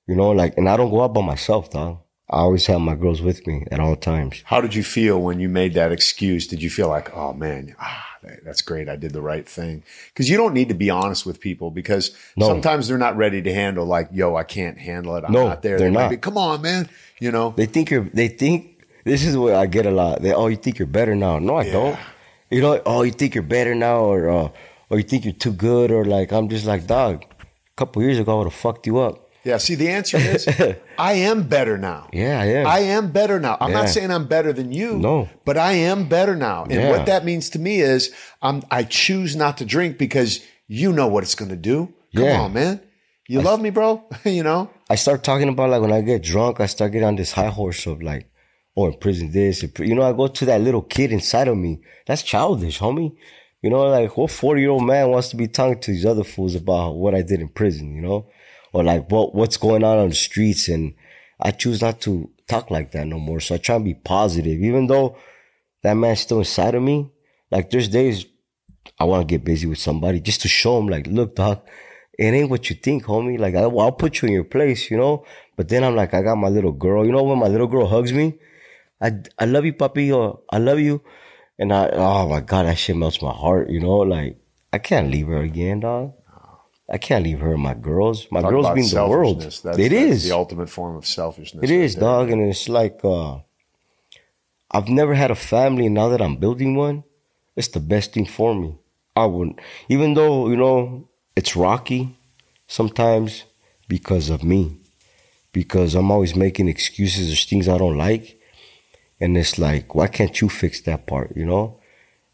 you 0.06 0.14
know, 0.16 0.30
like, 0.32 0.56
and 0.58 0.68
I 0.68 0.76
don't 0.76 0.90
go 0.90 1.02
out 1.02 1.14
by 1.14 1.22
myself, 1.22 1.70
dog. 1.70 1.98
I 2.28 2.38
always 2.38 2.66
have 2.66 2.80
my 2.80 2.94
girls 2.94 3.20
with 3.20 3.46
me 3.46 3.64
at 3.70 3.80
all 3.80 3.96
times. 3.96 4.42
How 4.46 4.60
did 4.62 4.74
you 4.74 4.82
feel 4.82 5.20
when 5.20 5.40
you 5.40 5.48
made 5.48 5.74
that 5.74 5.92
excuse? 5.92 6.46
Did 6.46 6.62
you 6.62 6.70
feel 6.70 6.88
like, 6.88 7.14
oh 7.14 7.34
man, 7.34 7.76
ah, 7.78 8.04
that's 8.42 8.62
great. 8.62 8.88
I 8.88 8.96
did 8.96 9.12
the 9.12 9.20
right 9.20 9.46
thing. 9.46 9.82
Cause 10.14 10.30
you 10.30 10.38
don't 10.38 10.54
need 10.54 10.68
to 10.70 10.74
be 10.74 10.88
honest 10.88 11.26
with 11.26 11.38
people 11.38 11.70
because 11.70 12.16
No. 12.36 12.46
sometimes 12.48 12.88
they're 12.88 12.96
not 12.98 13.16
ready 13.18 13.42
to 13.42 13.52
handle 13.52 13.84
like, 13.84 14.08
yo, 14.10 14.36
I 14.36 14.42
can't 14.42 14.78
handle 14.78 15.16
it. 15.16 15.24
I'm 15.24 15.32
No, 15.32 15.48
not 15.48 15.62
there. 15.62 15.78
they're 15.78 15.88
They 15.90 15.94
might 15.94 16.02
not. 16.04 16.10
be, 16.10 16.16
Come 16.16 16.38
on, 16.38 16.62
man. 16.62 16.88
You 17.20 17.30
know, 17.30 17.52
They 17.56 17.66
think 17.66 17.90
you're. 17.90 18.08
They 18.12 18.28
think 18.28 18.73
this 19.04 19.24
is 19.24 19.36
what 19.36 19.54
I 19.54 19.66
get 19.66 19.86
a 19.86 19.90
lot. 19.90 20.22
They 20.22 20.32
oh, 20.32 20.46
you 20.48 20.56
think 20.56 20.78
you're 20.78 20.86
better 20.88 21.14
now? 21.14 21.38
No, 21.38 21.56
I 21.56 21.70
don't. 21.70 21.98
You 22.50 22.60
know, 22.60 22.80
oh, 22.86 23.02
you 23.02 23.10
think 23.12 23.34
you're 23.34 23.42
better 23.42 23.74
now, 23.74 23.98
or 24.00 24.28
uh, 24.28 24.48
or 24.90 24.98
you 24.98 25.02
think 25.04 25.24
you're 25.24 25.32
too 25.34 25.52
good, 25.52 25.90
or 25.90 26.04
like 26.04 26.32
I'm 26.32 26.48
just 26.48 26.66
like 26.66 26.86
dog. 26.86 27.24
A 27.24 27.76
couple 27.76 28.02
years 28.02 28.18
ago, 28.18 28.34
I 28.34 28.38
would 28.38 28.44
have 28.52 28.54
fucked 28.54 28.86
you 28.86 28.98
up. 28.98 29.30
yeah. 29.42 29.56
See, 29.58 29.74
the 29.74 29.88
answer 29.88 30.16
is 30.16 30.46
I 30.98 31.12
am 31.14 31.42
better 31.48 31.76
now. 31.76 32.08
Yeah, 32.12 32.44
yeah. 32.44 32.64
I 32.68 32.78
am 32.80 33.10
better 33.10 33.40
now. 33.40 33.56
I'm 33.60 33.70
Yeah. 33.72 33.80
not 33.80 33.88
saying 33.88 34.10
I'm 34.12 34.26
better 34.26 34.52
than 34.52 34.72
you. 34.72 34.96
No. 34.98 35.28
But 35.44 35.58
I 35.58 35.72
am 35.72 36.08
better 36.08 36.36
now. 36.36 36.62
And 36.64 36.72
Yeah. 36.74 36.90
what 36.90 37.06
that 37.06 37.24
means 37.24 37.50
to 37.50 37.58
me 37.58 37.80
is 37.80 38.12
I'm 38.40 38.62
I 38.70 38.84
choose 38.84 39.34
not 39.36 39.56
to 39.58 39.64
drink 39.64 39.98
because 39.98 40.40
you 40.68 40.92
know 40.92 41.08
what 41.08 41.24
it's 41.24 41.34
gonna 41.34 41.56
do. 41.56 41.92
Come 42.14 42.24
Yeah. 42.24 42.40
on, 42.42 42.52
man. 42.52 42.80
You 43.28 43.42
love 43.42 43.60
me, 43.60 43.70
bro. 43.70 44.04
you 44.24 44.42
know? 44.44 44.70
I 44.88 44.94
start 44.94 45.24
talking 45.24 45.48
about 45.48 45.70
like 45.70 45.82
when 45.82 45.92
I 45.92 46.00
get 46.02 46.22
drunk, 46.22 46.60
I 46.60 46.66
start 46.66 46.92
getting 46.92 47.08
on 47.08 47.16
this 47.16 47.32
high 47.32 47.48
horse 47.50 47.86
of 47.86 48.02
like, 48.02 48.28
oh, 48.76 48.86
in 48.86 48.98
prison 48.98 49.30
this, 49.30 49.64
you 49.78 49.94
know, 49.94 50.02
I 50.02 50.12
go 50.12 50.26
to 50.26 50.44
that 50.46 50.60
little 50.60 50.82
kid 50.82 51.12
inside 51.12 51.48
of 51.48 51.56
me. 51.56 51.80
That's 52.06 52.22
childish, 52.22 52.80
homie. 52.80 53.16
You 53.62 53.70
know, 53.70 53.82
like 53.84 54.16
what 54.16 54.30
40 54.30 54.60
year 54.60 54.70
old 54.70 54.84
man 54.84 55.10
wants 55.10 55.28
to 55.30 55.36
be 55.36 55.48
talking 55.48 55.80
to 55.80 55.90
these 55.90 56.04
other 56.04 56.24
fools 56.24 56.54
about 56.54 56.96
what 56.96 57.14
I 57.14 57.22
did 57.22 57.40
in 57.40 57.48
prison, 57.48 57.94
you 57.94 58.02
know? 58.02 58.28
Or 58.72 58.84
like 58.84 59.10
what, 59.10 59.34
what's 59.34 59.56
going 59.56 59.84
on 59.84 59.98
on 59.98 60.08
the 60.10 60.14
streets. 60.14 60.68
And 60.68 60.94
I 61.40 61.52
choose 61.52 61.80
not 61.80 62.00
to 62.02 62.30
talk 62.48 62.70
like 62.70 62.90
that 62.92 63.06
no 63.06 63.18
more. 63.18 63.40
So 63.40 63.54
I 63.54 63.58
try 63.58 63.76
and 63.76 63.84
be 63.84 63.94
positive, 63.94 64.60
even 64.60 64.86
though 64.86 65.16
that 65.82 65.94
man's 65.94 66.20
still 66.20 66.40
inside 66.40 66.74
of 66.74 66.82
me. 66.82 67.10
Like 67.50 67.70
there's 67.70 67.88
days 67.88 68.26
I 68.98 69.04
want 69.04 69.26
to 69.26 69.32
get 69.32 69.44
busy 69.44 69.66
with 69.66 69.78
somebody 69.78 70.20
just 70.20 70.42
to 70.42 70.48
show 70.48 70.76
them 70.76 70.88
like, 70.88 71.06
look, 71.06 71.36
dog, 71.36 71.62
it 72.18 72.24
ain't 72.24 72.50
what 72.50 72.68
you 72.68 72.76
think, 72.76 73.04
homie. 73.04 73.38
Like 73.38 73.54
I, 73.54 73.62
I'll 73.62 73.92
put 73.92 74.20
you 74.20 74.28
in 74.28 74.34
your 74.34 74.44
place, 74.44 74.90
you 74.90 74.96
know. 74.96 75.24
But 75.56 75.68
then 75.68 75.84
I'm 75.84 75.96
like, 75.96 76.14
I 76.14 76.22
got 76.22 76.36
my 76.36 76.48
little 76.48 76.72
girl. 76.72 77.06
You 77.06 77.12
know 77.12 77.22
when 77.22 77.38
my 77.38 77.48
little 77.48 77.66
girl 77.66 77.86
hugs 77.86 78.12
me, 78.12 78.38
I 79.00 79.12
I 79.38 79.44
love 79.46 79.64
you, 79.64 79.72
puppy, 79.72 80.12
or 80.12 80.40
I 80.50 80.58
love 80.58 80.78
you, 80.80 81.02
and 81.58 81.72
I 81.72 81.88
oh 81.92 82.28
my 82.28 82.40
god, 82.40 82.66
that 82.66 82.78
shit 82.78 82.96
melts 82.96 83.20
my 83.22 83.32
heart. 83.32 83.70
You 83.70 83.80
know, 83.80 83.98
like 83.98 84.38
I 84.72 84.78
can't 84.78 85.10
leave 85.10 85.26
her 85.28 85.38
again, 85.38 85.80
dog. 85.80 86.14
I 86.90 86.98
can't 86.98 87.24
leave 87.24 87.40
her 87.40 87.54
and 87.54 87.62
my 87.62 87.72
girls. 87.72 88.26
My 88.30 88.42
Talk 88.42 88.50
girls 88.50 88.70
being 88.74 88.88
the 88.88 89.06
world. 89.06 89.40
That's, 89.40 89.64
It 89.64 89.64
that's 89.64 89.78
is. 89.92 90.24
the 90.24 90.32
ultimate 90.36 90.68
form 90.68 90.96
of 90.96 91.06
selfishness. 91.06 91.64
It 91.64 91.72
right 91.74 91.84
is, 91.84 91.94
there. 91.94 92.02
dog, 92.02 92.30
and 92.30 92.42
it's 92.42 92.68
like 92.68 93.00
uh 93.04 93.38
I've 94.70 94.88
never 94.88 95.14
had 95.14 95.30
a 95.30 95.34
family, 95.36 95.86
and 95.86 95.94
now 95.94 96.08
that 96.08 96.20
I'm 96.20 96.36
building 96.36 96.74
one, 96.76 97.04
it's 97.56 97.68
the 97.68 97.80
best 97.80 98.12
thing 98.12 98.26
for 98.26 98.54
me. 98.54 98.76
I 99.16 99.26
wouldn't, 99.26 99.60
even 99.88 100.14
though 100.14 100.48
you 100.48 100.56
know 100.56 101.08
it's 101.36 101.54
rocky 101.56 102.16
sometimes 102.66 103.44
because 103.88 104.28
of 104.30 104.42
me, 104.42 104.78
because 105.52 105.94
I'm 105.94 106.10
always 106.10 106.34
making 106.34 106.68
excuses. 106.68 107.28
There's 107.28 107.44
things 107.44 107.68
I 107.68 107.78
don't 107.78 107.96
like, 107.96 108.40
and 109.24 109.38
it's 109.38 109.58
like, 109.58 109.94
why 109.94 110.06
can't 110.06 110.38
you 110.42 110.50
fix 110.50 110.82
that 110.82 111.06
part? 111.06 111.34
You 111.34 111.46
know, 111.46 111.80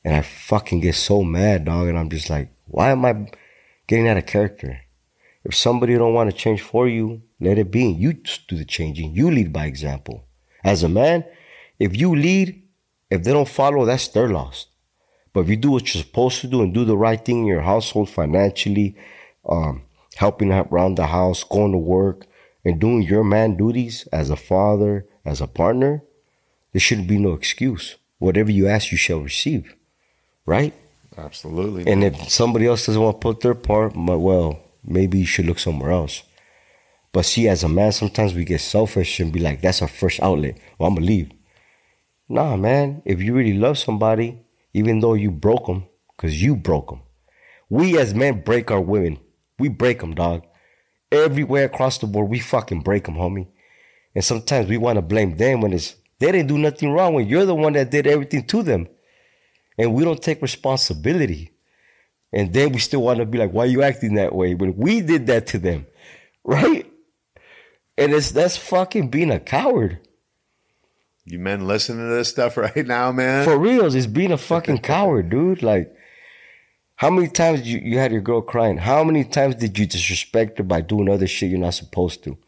and 0.04 0.16
I 0.16 0.22
fucking 0.22 0.80
get 0.80 0.96
so 0.96 1.22
mad, 1.22 1.66
dog, 1.66 1.86
and 1.86 1.96
I'm 1.96 2.10
just 2.10 2.28
like, 2.28 2.48
why 2.66 2.90
am 2.90 3.04
I 3.04 3.28
getting 3.86 4.08
out 4.08 4.16
of 4.16 4.26
character? 4.26 4.80
If 5.44 5.54
somebody 5.54 5.94
don't 5.94 6.14
want 6.14 6.30
to 6.30 6.36
change 6.36 6.62
for 6.62 6.88
you, 6.88 7.22
let 7.38 7.58
it 7.58 7.70
be. 7.70 7.84
You 7.84 8.14
do 8.48 8.56
the 8.56 8.64
changing. 8.64 9.14
You 9.14 9.30
lead 9.30 9.52
by 9.52 9.66
example. 9.66 10.24
As 10.64 10.82
a 10.82 10.88
man, 10.88 11.24
if 11.78 11.96
you 11.96 12.16
lead, 12.16 12.60
if 13.08 13.22
they 13.22 13.32
don't 13.32 13.48
follow, 13.48 13.84
that's 13.84 14.08
their 14.08 14.28
loss. 14.28 14.66
But 15.32 15.42
if 15.42 15.48
you 15.48 15.56
do 15.56 15.70
what 15.70 15.94
you're 15.94 16.02
supposed 16.02 16.40
to 16.40 16.48
do 16.48 16.60
and 16.60 16.74
do 16.74 16.84
the 16.84 16.96
right 16.96 17.24
thing 17.24 17.42
in 17.42 17.46
your 17.46 17.62
household 17.62 18.10
financially, 18.10 18.96
um, 19.48 19.84
helping 20.16 20.50
out 20.50 20.68
around 20.72 20.96
the 20.96 21.06
house, 21.06 21.44
going 21.44 21.70
to 21.70 21.78
work, 21.78 22.26
and 22.64 22.80
doing 22.80 23.02
your 23.02 23.22
man 23.22 23.56
duties 23.56 24.08
as 24.12 24.28
a 24.28 24.36
father, 24.36 25.06
as 25.24 25.40
a 25.40 25.46
partner, 25.46 26.02
there 26.72 26.80
shouldn't 26.80 27.08
be 27.08 27.18
no 27.18 27.32
excuse. 27.32 27.96
Whatever 28.18 28.50
you 28.50 28.68
ask, 28.68 28.92
you 28.92 28.98
shall 28.98 29.20
receive. 29.20 29.74
Right? 30.46 30.74
Absolutely. 31.16 31.90
And 31.90 32.04
if 32.04 32.30
somebody 32.30 32.66
else 32.66 32.86
doesn't 32.86 33.02
want 33.02 33.20
to 33.20 33.24
put 33.24 33.40
their 33.40 33.54
part, 33.54 33.94
well, 33.96 34.60
maybe 34.84 35.18
you 35.18 35.26
should 35.26 35.46
look 35.46 35.58
somewhere 35.58 35.90
else. 35.90 36.22
But 37.12 37.26
see, 37.26 37.48
as 37.48 37.64
a 37.64 37.68
man, 37.68 37.92
sometimes 37.92 38.34
we 38.34 38.44
get 38.44 38.60
selfish 38.60 39.18
and 39.18 39.32
be 39.32 39.40
like, 39.40 39.60
that's 39.60 39.82
our 39.82 39.88
first 39.88 40.20
outlet. 40.22 40.56
Well, 40.78 40.88
I'm 40.88 40.94
going 40.94 41.06
to 41.06 41.12
leave. 41.12 41.32
Nah, 42.28 42.56
man. 42.56 43.02
If 43.04 43.20
you 43.20 43.34
really 43.34 43.54
love 43.54 43.78
somebody, 43.78 44.40
even 44.72 45.00
though 45.00 45.14
you 45.14 45.30
broke 45.30 45.66
them, 45.66 45.86
because 46.16 46.40
you 46.40 46.54
broke 46.54 46.90
them. 46.90 47.00
We 47.68 47.98
as 47.98 48.14
men 48.14 48.42
break 48.42 48.70
our 48.70 48.80
women. 48.80 49.18
We 49.58 49.68
break 49.68 50.00
them, 50.00 50.14
dog. 50.14 50.44
Everywhere 51.10 51.64
across 51.64 51.98
the 51.98 52.06
board, 52.06 52.30
we 52.30 52.38
fucking 52.38 52.82
break 52.82 53.04
them, 53.04 53.16
homie. 53.16 53.48
And 54.14 54.24
sometimes 54.24 54.68
we 54.68 54.76
want 54.76 54.96
to 54.96 55.02
blame 55.02 55.36
them 55.36 55.60
when 55.60 55.72
it's, 55.72 55.96
they 56.20 56.30
didn't 56.32 56.48
do 56.48 56.58
nothing 56.58 56.92
wrong 56.92 57.14
when 57.14 57.26
you're 57.26 57.46
the 57.46 57.54
one 57.54 57.72
that 57.72 57.90
did 57.90 58.06
everything 58.06 58.44
to 58.44 58.62
them. 58.62 58.86
And 59.78 59.94
we 59.94 60.04
don't 60.04 60.22
take 60.22 60.42
responsibility. 60.42 61.52
And 62.32 62.52
then 62.52 62.72
we 62.72 62.78
still 62.78 63.02
want 63.02 63.18
to 63.18 63.26
be 63.26 63.38
like, 63.38 63.52
why 63.52 63.64
are 63.64 63.68
you 63.68 63.82
acting 63.82 64.14
that 64.14 64.34
way 64.34 64.54
when 64.54 64.76
we 64.76 65.00
did 65.00 65.26
that 65.26 65.48
to 65.48 65.58
them? 65.58 65.86
Right? 66.42 66.90
And 67.98 68.14
it's 68.14 68.30
that's 68.30 68.56
fucking 68.56 69.10
being 69.10 69.30
a 69.30 69.38
coward. 69.38 69.98
you 71.26 71.38
men 71.38 71.66
listening 71.66 72.08
to 72.08 72.14
this 72.14 72.30
stuff 72.30 72.56
right 72.56 72.86
now, 72.86 73.12
man? 73.12 73.44
For 73.44 73.58
reals, 73.58 73.94
it's 73.94 74.06
being 74.06 74.32
a 74.32 74.38
fucking 74.38 74.78
coward, 74.94 75.28
dude. 75.28 75.62
Like, 75.62 75.94
how 76.96 77.10
many 77.10 77.28
times 77.28 77.68
you, 77.68 77.78
you 77.78 77.98
had 77.98 78.10
your 78.10 78.22
girl 78.22 78.40
crying? 78.40 78.78
How 78.78 79.04
many 79.04 79.22
times 79.24 79.56
did 79.56 79.78
you 79.78 79.84
disrespect 79.84 80.56
her 80.56 80.64
by 80.64 80.80
doing 80.80 81.10
other 81.10 81.26
shit 81.26 81.50
you're 81.50 81.58
not 81.58 81.74
supposed 81.74 82.24
to? 82.24 82.38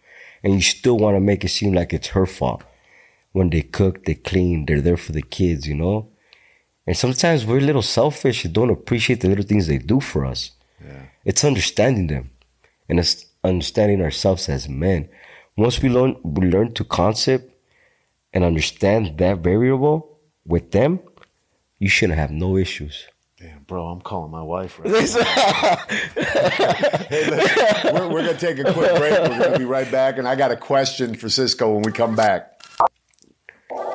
And 0.42 0.54
you 0.54 0.62
still 0.62 0.96
want 0.96 1.14
to 1.16 1.20
make 1.20 1.44
it 1.44 1.50
seem 1.50 1.74
like 1.74 1.92
it's 1.92 2.08
her 2.08 2.24
fault. 2.24 2.62
When 3.32 3.50
they 3.50 3.62
cook, 3.62 4.04
they 4.04 4.14
clean, 4.14 4.66
they're 4.66 4.80
there 4.82 4.96
for 4.96 5.12
the 5.12 5.22
kids, 5.22 5.66
you 5.66 5.74
know? 5.74 6.08
And 6.86 6.96
sometimes 6.96 7.46
we're 7.46 7.58
a 7.58 7.60
little 7.60 7.82
selfish 7.82 8.44
and 8.44 8.52
don't 8.52 8.70
appreciate 8.70 9.20
the 9.20 9.28
little 9.28 9.44
things 9.44 9.66
they 9.66 9.78
do 9.78 10.00
for 10.00 10.24
us. 10.24 10.50
yeah. 10.84 11.04
It's 11.24 11.44
understanding 11.44 12.08
them 12.08 12.30
and 12.88 12.98
it's 12.98 13.26
understanding 13.44 14.02
ourselves 14.02 14.48
as 14.48 14.68
men. 14.68 15.08
Once 15.56 15.80
we 15.82 15.88
learn 15.88 16.16
we 16.24 16.46
learn 16.48 16.72
to 16.74 16.84
concept 16.84 17.50
and 18.32 18.42
understand 18.44 19.18
that 19.18 19.38
variable 19.38 20.18
with 20.44 20.72
them, 20.72 21.00
you 21.78 21.88
shouldn't 21.88 22.18
have 22.18 22.30
no 22.30 22.56
issues. 22.56 23.06
Damn, 23.38 23.62
bro, 23.64 23.86
I'm 23.88 24.00
calling 24.00 24.30
my 24.30 24.42
wife 24.42 24.78
right 24.78 24.88
now. 24.92 25.76
hey, 27.08 27.28
listen, 27.30 27.94
we're, 27.94 28.08
we're 28.08 28.22
going 28.24 28.36
to 28.36 28.46
take 28.46 28.58
a 28.58 28.72
quick 28.72 28.96
break. 28.96 29.12
We're 29.18 29.38
going 29.38 29.52
to 29.52 29.58
be 29.58 29.64
right 29.64 29.90
back. 29.90 30.18
And 30.18 30.26
I 30.28 30.34
got 30.36 30.50
a 30.52 30.56
question 30.56 31.14
for 31.14 31.28
Cisco 31.28 31.72
when 31.72 31.82
we 31.82 31.92
come 31.92 32.14
back. 32.14 32.51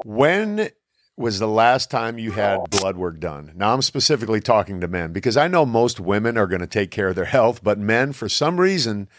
When 0.08 0.70
was 1.18 1.38
the 1.38 1.50
last 1.50 1.92
time 1.92 2.18
you 2.18 2.32
had 2.32 2.60
oh. 2.60 2.66
blood 2.72 2.96
work 2.96 3.20
done? 3.20 3.52
Now, 3.58 3.74
I'm 3.74 3.82
specifically 3.82 4.40
talking 4.40 4.80
to 4.80 4.88
men 4.88 5.12
because 5.12 5.36
I 5.36 5.50
know 5.50 5.66
most 5.66 6.00
women 6.00 6.38
are 6.38 6.48
going 6.48 6.62
to 6.62 6.66
take 6.66 6.92
care 6.92 7.10
of 7.10 7.18
their 7.18 7.26
health, 7.26 7.62
but 7.62 7.78
men, 7.78 8.14
for 8.14 8.30
some 8.30 8.58
reason, 8.58 9.10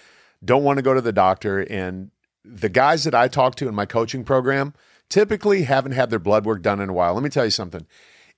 don't 0.42 0.64
want 0.64 0.78
to 0.78 0.82
go 0.82 0.94
to 0.94 1.02
the 1.02 1.12
doctor. 1.12 1.60
And 1.60 2.10
the 2.42 2.70
guys 2.70 3.04
that 3.04 3.14
I 3.14 3.28
talk 3.28 3.56
to 3.56 3.68
in 3.68 3.74
my 3.74 3.84
coaching 3.84 4.24
program 4.24 4.72
typically 5.10 5.64
haven't 5.64 5.92
had 5.92 6.08
their 6.08 6.18
blood 6.18 6.46
work 6.46 6.62
done 6.62 6.80
in 6.80 6.88
a 6.88 6.94
while. 6.94 7.12
Let 7.12 7.22
me 7.22 7.28
tell 7.28 7.44
you 7.44 7.50
something. 7.50 7.86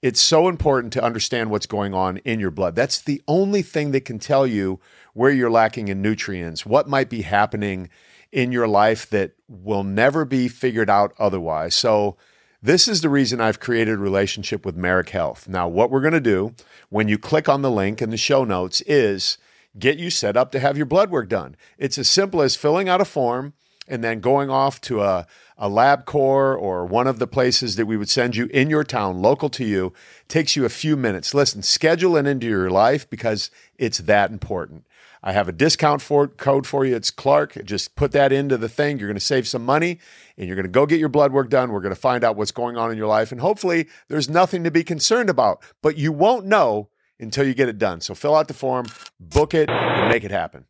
It's 0.03 0.21
so 0.21 0.49
important 0.49 0.93
to 0.95 1.05
understand 1.05 1.53
what's 1.53 1.67
going 1.67 1.95
on 1.95 2.17
in 2.17 2.41
your 2.41 2.51
blood. 2.51 2.75
That's 2.75 3.01
the 3.01 3.23
only 3.29 3.63
thing 3.63 3.93
that 3.93 4.05
can 4.05 4.19
tell 4.19 4.45
you 4.45 4.81
where 5.15 5.31
you're 5.31 5.53
lacking 5.53 5.87
in 5.87 6.03
nutrients, 6.03 6.67
what 6.67 6.89
might 6.89 7.11
be 7.11 7.23
happening 7.23 7.91
in 8.33 8.51
your 8.51 8.67
life 8.67 9.09
that 9.11 9.35
will 9.47 9.85
never 9.85 10.25
be 10.25 10.49
figured 10.49 10.91
out 10.91 11.15
otherwise. 11.17 11.77
So, 11.77 12.17
this 12.63 12.87
is 12.87 13.01
the 13.01 13.09
reason 13.09 13.41
I've 13.41 13.61
created 13.61 13.95
a 13.95 13.99
relationship 13.99 14.67
with 14.67 14.77
Marek 14.77 15.11
Health. 15.11 15.49
Now, 15.49 15.67
what 15.67 15.91
we're 15.91 16.01
going 16.01 16.13
to 16.13 16.21
do 16.21 16.55
when 16.89 17.09
you 17.09 17.19
click 17.19 17.49
on 17.49 17.63
the 17.63 17.71
link 17.71 18.03
in 18.03 18.11
the 18.11 18.17
show 18.17 18.45
notes 18.45 18.83
is 18.83 19.39
get 19.79 19.99
you 19.99 20.11
set 20.11 20.37
up 20.37 20.53
to 20.53 20.61
have 20.61 20.77
your 20.77 20.87
blood 20.87 21.11
work 21.11 21.29
done. 21.29 21.57
It's 21.79 21.99
as 21.99 22.09
simple 22.09 22.43
as 22.43 22.57
filling 22.57 22.89
out 22.89 23.01
a 23.01 23.05
form 23.05 23.55
and 23.89 24.05
then 24.05 24.21
going 24.21 24.51
off 24.51 24.81
to 24.83 25.01
a, 25.01 25.27
a 25.59 25.69
LabCorp 25.69 26.61
or 26.61 26.85
one 26.85 27.07
of 27.07 27.19
the 27.19 27.27
places 27.27 27.77
that 27.77 27.87
we 27.87 27.97
would 27.97 28.09
send 28.09 28.37
you 28.37 28.47
in 28.47 28.71
your 28.71 28.85
town, 28.85 29.21
local 29.21 29.49
to 29.51 29.65
you, 29.65 29.93
takes 30.29 30.55
you 30.55 30.65
a 30.65 30.71
few 30.71 30.97
minutes. 30.97 31.35
Listen, 31.35 31.63
schedule 31.63 32.17
it 32.17 32.27
into 32.27 32.47
your 32.47 32.71
life 32.71 33.09
because 33.09 33.51
it's 33.79 33.99
that 33.99 34.31
important. 34.31 34.87
I 35.23 35.33
have 35.33 35.49
a 35.49 35.53
discount 35.53 36.01
for 36.01 36.29
code 36.29 36.67
for 36.67 36.85
you. 36.85 36.97
It's 36.97 37.11
Clark. 37.11 37.63
Just 37.65 37.95
put 37.95 38.13
that 38.13 38.33
into 38.33 38.57
the 38.57 38.69
thing. 38.69 38.99
You're 38.99 39.09
going 39.09 39.19
to 39.19 39.21
save 39.21 39.47
some 39.47 39.65
money 39.65 39.99
and 40.39 40.47
you're 40.47 40.57
going 40.57 40.65
to 40.65 40.71
go 40.71 40.87
get 40.87 40.99
your 40.99 41.11
blood 41.11 41.33
work 41.33 41.51
done. 41.51 41.73
We're 41.73 41.81
going 41.81 41.95
to 41.95 42.01
find 42.01 42.25
out 42.25 42.37
what's 42.37 42.53
going 42.53 42.79
on 42.79 42.91
in 42.91 42.97
your 42.97 43.07
life. 43.07 43.31
And 43.31 43.41
hopefully 43.41 43.89
there's 44.09 44.31
nothing 44.31 44.65
to 44.65 44.71
be 44.71 44.83
concerned 44.83 45.29
about, 45.29 45.63
but 45.83 45.99
you 45.99 46.13
won't 46.13 46.47
know 46.47 46.89
until 47.19 47.47
you 47.47 47.53
get 47.53 47.69
it 47.69 47.79
done. 47.79 48.01
So 48.01 48.15
fill 48.15 48.35
out 48.35 48.49
the 48.49 48.55
form, 48.55 48.87
book 49.19 49.53
it, 49.53 49.69
and 49.69 50.09
make 50.09 50.25
it 50.25 50.31
happen. 50.31 50.65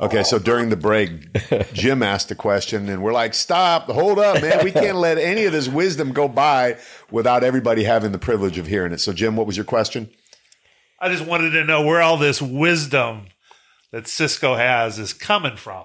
Okay, 0.00 0.22
so 0.22 0.38
during 0.38 0.70
the 0.70 0.78
break, 0.78 1.10
Jim 1.74 2.02
asked 2.02 2.30
a 2.30 2.34
question, 2.34 2.88
and 2.88 3.02
we're 3.02 3.12
like, 3.12 3.34
stop, 3.34 3.84
hold 3.84 4.18
up, 4.18 4.40
man. 4.40 4.64
We 4.64 4.72
can't 4.72 4.96
let 4.96 5.18
any 5.18 5.44
of 5.44 5.52
this 5.52 5.68
wisdom 5.68 6.12
go 6.12 6.26
by 6.26 6.78
without 7.10 7.44
everybody 7.44 7.84
having 7.84 8.10
the 8.10 8.18
privilege 8.18 8.56
of 8.56 8.66
hearing 8.66 8.92
it. 8.92 9.00
So, 9.00 9.12
Jim, 9.12 9.36
what 9.36 9.46
was 9.46 9.58
your 9.58 9.66
question? 9.66 10.08
I 11.00 11.08
just 11.08 11.24
wanted 11.24 11.50
to 11.50 11.64
know 11.64 11.82
where 11.82 12.02
all 12.02 12.16
this 12.16 12.42
wisdom 12.42 13.26
that 13.90 14.06
Cisco 14.06 14.54
has 14.54 14.98
is 14.98 15.12
coming 15.12 15.56
from. 15.56 15.84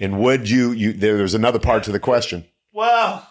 And 0.00 0.18
would 0.18 0.50
you, 0.50 0.72
you 0.72 0.92
there, 0.92 1.16
there's 1.16 1.34
another 1.34 1.60
part 1.60 1.84
to 1.84 1.92
the 1.92 2.00
question. 2.00 2.44
Well, 2.72 3.28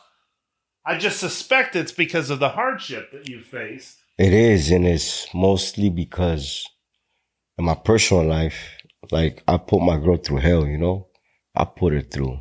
I 0.86 0.98
just 0.98 1.20
suspect 1.20 1.76
it's 1.76 1.92
because 1.92 2.30
of 2.30 2.40
the 2.40 2.50
hardship 2.50 3.12
that 3.12 3.28
you 3.28 3.42
faced. 3.42 3.98
It 4.18 4.34
is, 4.34 4.72
and 4.72 4.88
it's 4.88 5.28
mostly 5.34 5.90
because 5.90 6.66
in 7.58 7.66
my 7.66 7.76
personal 7.76 8.26
life, 8.26 8.78
like 9.12 9.44
I 9.48 9.58
put 9.58 9.82
my 9.82 9.98
girl 9.98 10.18
through 10.18 10.38
hell, 10.38 10.66
you 10.66 10.78
know? 10.78 11.08
I 11.56 11.66
put 11.66 11.94
her 11.94 12.02
through. 12.02 12.40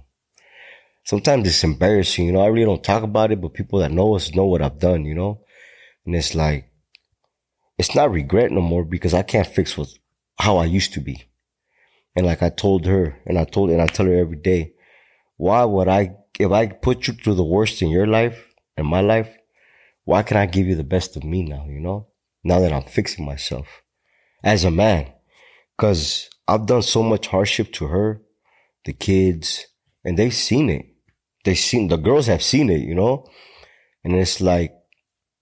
Sometimes 1.04 1.48
it's 1.48 1.64
embarrassing, 1.64 2.26
you 2.26 2.32
know. 2.32 2.42
I 2.42 2.46
really 2.46 2.66
don't 2.66 2.84
talk 2.84 3.02
about 3.02 3.32
it, 3.32 3.40
but 3.40 3.54
people 3.54 3.80
that 3.80 3.90
know 3.90 4.14
us 4.14 4.34
know 4.34 4.44
what 4.44 4.62
I've 4.62 4.78
done, 4.78 5.04
you 5.04 5.14
know? 5.14 5.40
And 6.06 6.14
it's 6.14 6.34
like, 6.34 6.69
it's 7.80 7.94
not 7.94 8.12
regret 8.12 8.52
no 8.52 8.60
more 8.60 8.84
because 8.84 9.14
I 9.14 9.22
can't 9.22 9.46
fix 9.46 9.78
what, 9.78 9.88
how 10.38 10.58
I 10.58 10.66
used 10.66 10.92
to 10.92 11.00
be. 11.00 11.30
And 12.14 12.26
like 12.26 12.42
I 12.42 12.50
told 12.50 12.84
her, 12.84 13.18
and 13.24 13.38
I 13.38 13.44
told, 13.44 13.70
and 13.70 13.80
I 13.80 13.86
tell 13.86 14.04
her 14.04 14.18
every 14.18 14.36
day, 14.36 14.74
why 15.38 15.64
would 15.64 15.88
I, 15.88 16.16
if 16.38 16.52
I 16.52 16.66
put 16.66 17.06
you 17.06 17.14
through 17.14 17.36
the 17.36 17.42
worst 17.42 17.80
in 17.80 17.88
your 17.88 18.06
life, 18.06 18.38
and 18.76 18.86
my 18.86 19.00
life, 19.00 19.30
why 20.04 20.22
can 20.22 20.36
I 20.36 20.44
give 20.44 20.66
you 20.66 20.74
the 20.74 20.84
best 20.84 21.16
of 21.16 21.24
me 21.24 21.42
now, 21.42 21.64
you 21.66 21.80
know? 21.80 22.08
Now 22.44 22.60
that 22.60 22.70
I'm 22.70 22.82
fixing 22.82 23.24
myself 23.24 23.66
as 24.44 24.62
a 24.64 24.70
man. 24.70 25.10
Cause 25.78 26.28
I've 26.46 26.66
done 26.66 26.82
so 26.82 27.02
much 27.02 27.28
hardship 27.28 27.72
to 27.74 27.86
her, 27.86 28.20
the 28.84 28.92
kids, 28.92 29.66
and 30.04 30.18
they've 30.18 30.34
seen 30.34 30.68
it. 30.68 30.84
They've 31.46 31.58
seen, 31.58 31.88
the 31.88 31.96
girls 31.96 32.26
have 32.26 32.42
seen 32.42 32.68
it, 32.68 32.82
you 32.82 32.94
know? 32.94 33.26
And 34.04 34.14
it's 34.14 34.42
like, 34.42 34.74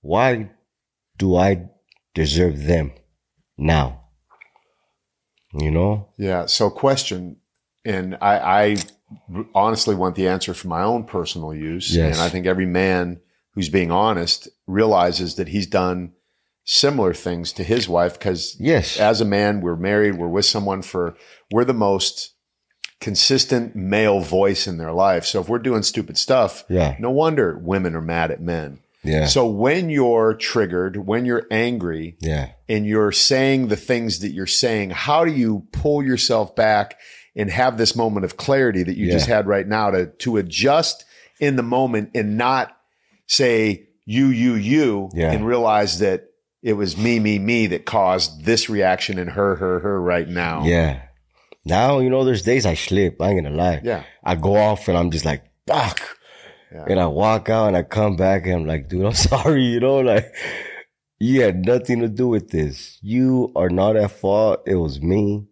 why 0.03 0.51
do 1.17 1.35
I 1.35 1.71
deserve 2.19 2.65
them 2.65 2.93
now? 3.57 4.05
You 5.55 5.71
know? 5.71 6.09
Yeah. 6.19 6.47
So, 6.47 6.69
question 6.71 7.37
and 7.85 8.17
I, 8.21 8.39
I 8.39 8.77
honestly 9.55 9.95
want 9.95 10.15
the 10.17 10.29
answer 10.29 10.53
for 10.53 10.69
my 10.69 10.83
own 10.83 11.05
personal 11.05 11.55
use. 11.55 11.95
Yes. 11.95 12.17
And 12.17 12.23
I 12.25 12.29
think 12.29 12.47
every 12.47 12.67
man 12.67 13.21
who's 13.53 13.69
being 13.71 13.91
honest 13.91 14.49
realizes 14.67 15.37
that 15.37 15.49
he's 15.49 15.67
done 15.67 16.13
similar 16.65 17.15
things 17.15 17.53
to 17.55 17.65
his 17.65 17.89
wife 17.89 18.19
because 18.19 18.57
Yes. 18.61 19.01
as 19.01 19.23
a 19.23 19.25
man, 19.25 19.63
we're 19.63 19.75
married, 19.77 20.19
we're 20.19 20.29
with 20.29 20.45
someone 20.45 20.83
for, 20.83 21.17
we're 21.51 21.65
the 21.65 21.73
most 21.73 22.35
consistent 23.01 23.75
male 23.75 24.21
voice 24.21 24.67
in 24.67 24.77
their 24.77 24.93
life. 24.93 25.25
So 25.25 25.41
if 25.41 25.49
we're 25.49 25.61
doing 25.61 25.83
stupid 25.83 26.19
stuff, 26.19 26.65
Yeah. 26.69 26.97
no 26.99 27.11
wonder 27.11 27.59
women 27.59 27.95
are 27.95 28.03
mad 28.03 28.31
at 28.31 28.43
men. 28.43 28.81
Yeah. 29.05 29.27
So 29.27 29.47
when 29.47 29.91
you're 29.91 30.35
triggered, 30.35 30.97
when 30.97 31.25
you're 31.25 31.47
angry, 31.51 32.17
yeah. 32.21 32.51
and 32.69 32.85
you're 32.85 33.13
saying 33.13 33.69
the 33.69 33.77
things 33.77 34.21
that 34.21 34.33
you're 34.33 34.47
saying, 34.47 34.91
how 34.91 35.25
do 35.25 35.33
you 35.33 35.67
pull 35.73 36.03
yourself 36.05 36.57
back 36.57 36.99
and 37.37 37.49
have 37.51 37.79
this 37.79 37.95
moment 37.95 38.25
of 38.25 38.37
clarity 38.37 38.83
that 38.83 38.97
you 38.97 39.07
Yeah. 39.07 39.13
just 39.13 39.27
had 39.27 39.47
right 39.47 39.67
now 39.67 39.91
to 39.91 40.07
to 40.07 40.37
adjust 40.39 41.05
in 41.41 41.55
the 41.57 41.63
moment 41.63 42.11
and 42.15 42.37
not 42.37 42.77
say 43.27 43.87
you, 44.05 44.27
you, 44.29 44.55
you, 44.55 45.11
Yeah. 45.15 45.31
and 45.33 45.47
realize 45.47 46.01
that 46.01 46.25
it 46.63 46.73
was 46.73 46.97
me, 46.97 47.21
me, 47.21 47.39
me 47.39 47.69
that 47.69 47.85
caused 47.87 48.45
this 48.45 48.69
reaction 48.69 49.19
in 49.19 49.29
her, 49.29 49.55
her, 49.57 49.79
her 49.81 50.01
right 50.03 50.27
now. 50.29 50.65
Yeah. 50.65 51.03
Now, 51.65 52.01
you 52.01 52.11
know, 52.11 52.25
there's 52.25 52.43
days 52.43 52.67
I 52.67 52.75
slip. 52.75 53.21
I 53.23 53.29
ain't 53.31 53.45
gonna 53.45 53.55
lie. 53.55 53.81
Yeah. 53.85 54.03
I 54.25 54.35
go 54.35 54.57
off 54.57 54.89
and 54.89 54.99
I'm 54.99 55.11
just 55.13 55.25
like, 55.25 55.45
fuck. 55.67 56.01
Yeah. 56.73 56.85
And 56.89 57.01
I 57.01 57.07
walk 57.07 57.49
out 57.49 57.69
and 57.69 57.77
I 57.77 57.83
come 57.83 58.17
back 58.17 58.45
and 58.47 58.55
I'm 58.55 58.67
like, 58.67 58.89
dude, 58.89 59.05
I'm 59.05 59.13
sorry. 59.15 59.65
You 59.65 59.81
know, 59.81 59.99
like, 59.99 60.35
you 61.19 61.43
had 61.43 61.65
nothing 61.65 62.01
to 62.01 62.09
do 62.09 62.29
with 62.29 62.51
this. 62.51 62.99
You 63.03 63.53
are 63.57 63.71
not 63.71 63.97
at 63.97 64.11
fault. 64.11 64.63
It 64.67 64.77
was 64.77 65.01
me. 65.01 65.47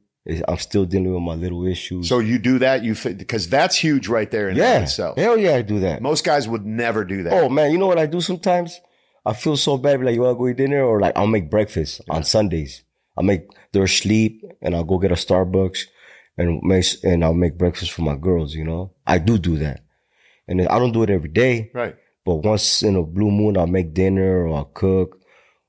I'm 0.49 0.59
still 0.59 0.85
dealing 0.85 1.15
with 1.15 1.23
my 1.23 1.35
little 1.35 1.65
issues. 1.67 2.09
So 2.09 2.19
you 2.19 2.39
do 2.39 2.59
that, 2.59 2.83
you 2.83 2.95
because 2.95 3.49
that's 3.49 3.77
huge 3.77 4.09
right 4.09 4.29
there 4.29 4.49
in 4.49 4.57
yeah. 4.57 4.81
itself. 4.81 5.17
Hell 5.17 5.39
yeah, 5.39 5.55
I 5.55 5.63
do 5.63 5.81
that. 5.81 6.03
Most 6.03 6.25
guys 6.25 6.49
would 6.49 6.67
never 6.67 7.05
do 7.05 7.23
that. 7.23 7.33
Oh 7.33 7.49
man, 7.49 7.71
you 7.71 7.79
know 7.79 7.87
what 7.87 7.99
I 7.99 8.07
do 8.07 8.21
sometimes? 8.21 8.81
I 9.25 9.35
feel 9.35 9.57
so 9.57 9.79
bad. 9.79 10.03
Like, 10.03 10.15
you 10.17 10.23
wanna 10.23 10.37
go 10.37 10.49
eat 10.49 10.57
dinner? 10.57 10.83
Or 10.83 11.01
like, 11.01 11.17
I'll 11.17 11.29
make 11.29 11.49
breakfast 11.49 12.01
on 12.11 12.25
Sundays. 12.25 12.83
I'll 13.17 13.25
make 13.25 13.49
their 13.73 13.87
sleep 13.87 14.43
and 14.61 14.75
I'll 14.75 14.85
go 14.85 14.99
get 14.99 15.13
a 15.13 15.15
Starbucks 15.15 15.87
and 16.37 16.61
make, 16.63 16.87
and 17.05 17.25
I'll 17.25 17.35
make 17.35 17.57
breakfast 17.57 17.93
for 17.93 18.03
my 18.03 18.17
girls, 18.17 18.55
you 18.55 18.65
know? 18.65 18.93
I 19.07 19.19
do 19.19 19.39
do 19.39 19.57
that. 19.59 19.81
And 20.49 20.63
I 20.69 20.79
don't 20.79 20.93
do 20.93 21.03
it 21.03 21.11
every 21.11 21.29
day, 21.29 21.71
Right. 21.75 21.97
but 22.25 22.37
once 22.37 22.83
in 22.83 22.95
a 22.97 23.03
blue 23.03 23.31
moon, 23.31 23.57
I'll 23.57 23.67
make 23.67 23.93
dinner 23.95 24.47
or 24.47 24.57
I'll 24.57 24.65
cook 24.67 25.19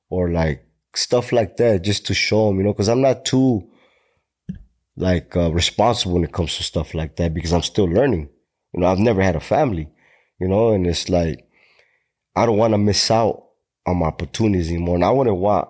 or 0.09 0.29
like 0.29 0.63
stuff 0.95 1.31
like 1.31 1.57
that 1.57 1.81
just 1.83 2.05
to 2.07 2.13
show 2.13 2.47
them, 2.47 2.57
you 2.59 2.63
know, 2.63 2.73
cause 2.73 2.87
I'm 2.87 3.01
not 3.01 3.25
too 3.25 3.69
like 4.95 5.35
uh, 5.35 5.51
responsible 5.51 6.15
when 6.15 6.23
it 6.23 6.31
comes 6.31 6.55
to 6.57 6.63
stuff 6.63 6.93
like 6.93 7.15
that 7.17 7.33
because 7.33 7.53
I'm 7.53 7.61
still 7.61 7.85
learning. 7.85 8.29
You 8.73 8.81
know, 8.81 8.87
I've 8.87 8.99
never 8.99 9.21
had 9.21 9.35
a 9.35 9.39
family, 9.39 9.89
you 10.39 10.47
know, 10.47 10.71
and 10.71 10.85
it's 10.87 11.09
like, 11.09 11.47
I 12.35 12.45
don't 12.45 12.57
want 12.57 12.73
to 12.73 12.77
miss 12.77 13.09
out 13.09 13.43
on 13.85 13.97
my 13.97 14.07
opportunities 14.07 14.69
anymore. 14.69 14.95
And 14.95 15.05
I 15.05 15.09
wouldn't 15.11 15.37
want 15.37 15.69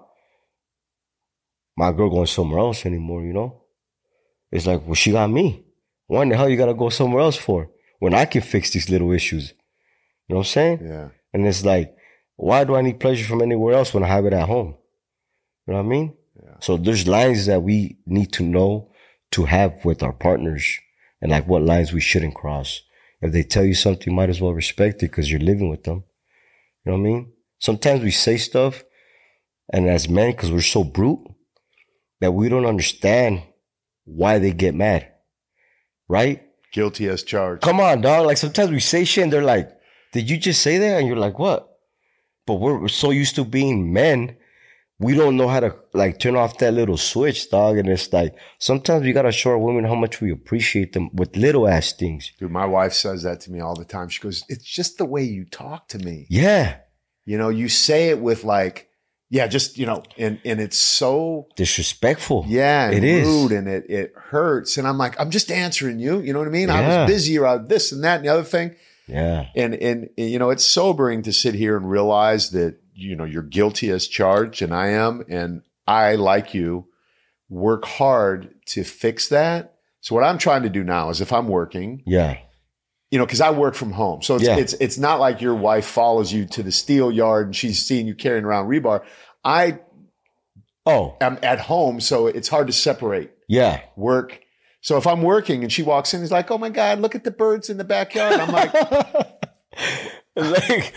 my 1.78 1.92
girl 1.92 2.10
going 2.10 2.26
somewhere 2.26 2.60
else 2.60 2.86
anymore, 2.86 3.24
you 3.24 3.34
know? 3.34 3.64
It's 4.52 4.66
like, 4.66 4.86
well, 4.86 4.96
she 4.96 5.12
got 5.12 5.30
me. 5.30 5.64
Why 6.08 6.24
in 6.24 6.30
the 6.30 6.38
hell 6.38 6.50
you 6.50 6.58
gotta 6.58 6.74
go 6.74 6.90
somewhere 6.90 7.22
else 7.22 7.36
for? 7.36 7.70
When 8.00 8.14
I 8.14 8.26
can 8.26 8.42
fix 8.42 8.72
these 8.72 8.90
little 8.90 9.12
issues. 9.12 9.54
You 10.28 10.34
know 10.34 10.38
what 10.38 10.48
I'm 10.48 10.52
saying? 10.52 10.80
Yeah. 10.84 11.10
And 11.34 11.48
it's 11.48 11.66
like, 11.66 11.96
why 12.36 12.64
do 12.64 12.76
I 12.76 12.82
need 12.82 13.00
pleasure 13.00 13.26
from 13.26 13.42
anywhere 13.42 13.76
else 13.76 13.94
when 13.94 14.04
I 14.04 14.08
have 14.08 14.26
it 14.26 14.34
at 14.34 14.48
home? 14.48 14.76
You 15.66 15.74
know 15.74 15.80
what 15.80 15.86
I 15.86 15.90
mean? 15.90 16.18
Yeah. 16.36 16.56
So 16.60 16.78
there's 16.78 17.08
lines 17.08 17.46
that 17.48 17.64
we 17.64 17.98
need 18.06 18.32
to 18.34 18.44
know 18.44 18.92
to 19.32 19.46
have 19.46 19.84
with 19.84 20.04
our 20.04 20.14
partners 20.14 20.78
and 21.22 21.32
like 21.32 21.48
what 21.48 21.64
lines 21.64 21.92
we 21.92 22.02
shouldn't 22.02 22.36
cross. 22.36 22.82
If 23.22 23.32
they 23.32 23.44
tell 23.44 23.66
you 23.66 23.74
something, 23.74 24.12
you 24.12 24.16
might 24.16 24.30
as 24.30 24.40
well 24.40 24.54
respect 24.54 25.02
it 25.02 25.10
because 25.12 25.32
you're 25.32 25.40
living 25.40 25.70
with 25.70 25.84
them. 25.84 26.04
You 26.86 26.92
know 26.92 26.98
what 26.98 27.08
I 27.08 27.12
mean? 27.12 27.32
Sometimes 27.60 28.04
we 28.04 28.12
say 28.12 28.38
stuff 28.38 28.84
and 29.74 29.90
as 29.90 30.08
men, 30.08 30.32
because 30.32 30.52
we're 30.52 30.62
so 30.62 30.84
brute 30.84 31.20
that 32.22 32.32
we 32.32 32.50
don't 32.50 32.66
understand 32.66 33.44
why 34.06 34.40
they 34.40 34.52
get 34.52 34.76
mad. 34.76 35.12
Right? 36.08 36.47
Guilty 36.72 37.08
as 37.08 37.24
charged. 37.24 37.64
Come 37.64 37.80
on, 37.80 38.02
dog. 38.02 38.26
Like 38.26 38.38
sometimes 38.38 38.72
we 38.72 38.80
say 38.80 39.04
shit 39.04 39.24
and 39.24 39.34
they're 39.34 39.44
like, 39.44 39.70
did 40.14 40.30
you 40.30 40.38
just 40.38 40.62
say 40.62 40.78
that? 40.78 41.00
And 41.00 41.08
you're 41.08 41.18
like, 41.18 41.40
what? 41.40 41.78
But 42.46 42.56
we're, 42.56 42.80
we're 42.80 42.88
so 42.88 43.12
used 43.12 43.36
to 43.36 43.44
being 43.44 43.92
men, 43.94 44.38
we 45.00 45.14
don't 45.14 45.38
know 45.38 45.48
how 45.48 45.60
to 45.60 45.76
like 45.94 46.20
turn 46.20 46.36
off 46.36 46.58
that 46.58 46.74
little 46.74 46.98
switch, 46.98 47.50
dog. 47.52 47.78
And 47.78 47.88
it's 47.88 48.12
like, 48.12 48.36
sometimes 48.58 49.04
we 49.04 49.14
gotta 49.14 49.32
show 49.32 49.52
our 49.52 49.58
women 49.58 49.86
how 49.86 49.96
much 49.96 50.22
we 50.22 50.32
appreciate 50.32 50.94
them 50.94 51.10
with 51.14 51.36
little 51.36 51.68
ass 51.68 51.94
things. 51.94 52.32
Dude, 52.40 52.52
my 52.52 52.66
wife 52.66 52.94
says 52.94 53.24
that 53.24 53.42
to 53.42 53.52
me 53.52 53.60
all 53.60 53.76
the 53.76 53.86
time. 53.86 54.10
She 54.10 54.22
goes, 54.22 54.44
It's 54.50 54.64
just 54.64 54.98
the 54.98 55.06
way 55.06 55.24
you 55.24 55.46
talk 55.46 55.88
to 55.90 56.00
me. 56.00 56.26
Yeah. 56.30 56.78
You 57.26 57.38
know, 57.38 57.50
you 57.50 57.70
say 57.70 58.10
it 58.10 58.22
with 58.22 58.44
like, 58.44 58.87
yeah, 59.30 59.48
just, 59.48 59.78
you 59.78 59.86
know, 59.86 60.04
and 60.18 60.40
and 60.46 60.60
it's 60.62 60.78
so 60.78 61.48
Disrespectful. 61.56 62.46
yeah, 62.48 62.92
It 62.92 63.04
is. 63.04 63.28
rude 63.28 63.52
and 63.52 63.68
it 63.68 63.86
it 63.90 64.14
hurts. 64.16 64.78
And 64.78 64.88
I'm 64.88 64.98
like, 64.98 65.20
I'm 65.20 65.32
just 65.32 65.52
answering 65.52 66.00
you. 66.00 66.20
You 66.22 66.34
know 66.34 66.40
what 66.40 66.48
I 66.48 66.52
mean? 66.52 66.70
I 66.70 66.88
was 66.88 67.10
busy 67.12 67.38
around 67.38 67.68
this 67.68 67.92
and 67.92 68.04
that 68.04 68.18
and 68.18 68.26
the 68.26 68.30
other 68.34 68.44
thing. 68.44 68.76
Yeah. 69.08 69.48
And 69.56 69.74
and 69.76 70.10
you 70.18 70.40
know, 70.40 70.50
it's 70.50 70.66
sobering 70.66 71.22
to 71.24 71.34
sit 71.34 71.56
here 71.56 71.78
and 71.78 71.90
realize 71.90 72.52
that, 72.52 72.78
you 72.94 73.16
know, 73.16 73.24
you're 73.26 73.44
guilty 73.44 73.90
as 73.92 74.08
charged, 74.08 74.62
and 74.62 74.74
I 74.74 74.88
am, 74.88 75.24
and 75.30 75.62
I, 75.88 76.16
like 76.16 76.54
you, 76.54 76.88
work 77.50 77.86
hard 77.86 78.54
to 78.68 78.84
fix 78.84 79.30
that. 79.30 79.76
So 80.02 80.16
what 80.16 80.24
I'm 80.24 80.38
trying 80.38 80.64
to 80.64 80.70
do 80.70 80.84
now 80.84 81.10
is 81.10 81.22
if 81.22 81.32
I'm 81.32 81.48
working, 81.48 82.02
Yeah. 82.06 82.38
You 83.12 83.18
know, 83.20 83.26
because 83.26 83.42
I 83.42 83.52
work 83.52 83.74
from 83.76 83.92
home, 83.92 84.22
so 84.22 84.36
it's, 84.36 84.44
Yeah. 84.46 84.58
it's 84.58 84.74
it's 84.74 84.98
not 84.98 85.20
like 85.20 85.42
your 85.42 85.56
wife 85.56 85.86
follows 85.86 86.32
you 86.34 86.46
to 86.48 86.64
the 86.64 86.72
steel 86.72 87.12
yard 87.12 87.48
and 87.48 87.56
she's 87.56 87.86
seeing 87.86 88.08
you 88.08 88.16
carrying 88.16 88.44
around 88.46 88.68
rebar. 88.68 89.04
I 89.44 89.80
Oh, 90.86 91.18
I'm 91.20 91.38
at 91.44 91.60
home, 91.60 92.00
so 92.00 92.28
it's 92.28 92.48
hard 92.48 92.68
to 92.68 92.74
separate 92.74 93.32
yeah. 93.50 93.82
work. 93.98 94.40
So 94.80 94.96
if 94.96 95.06
I'm 95.06 95.22
working 95.22 95.64
and 95.64 95.72
she 95.72 95.84
walks 95.84 96.14
in, 96.14 96.22
he's 96.22 96.32
like, 96.32 96.50
"Oh 96.50 96.58
my 96.58 96.70
god, 96.70 97.00
look 97.00 97.14
at 97.14 97.26
the 97.26 97.32
birds 97.32 97.70
in 97.70 97.78
the 97.78 97.84
backyard." 97.84 98.40
I'm 98.40 98.52
like, 98.54 98.74
like, 100.52 100.94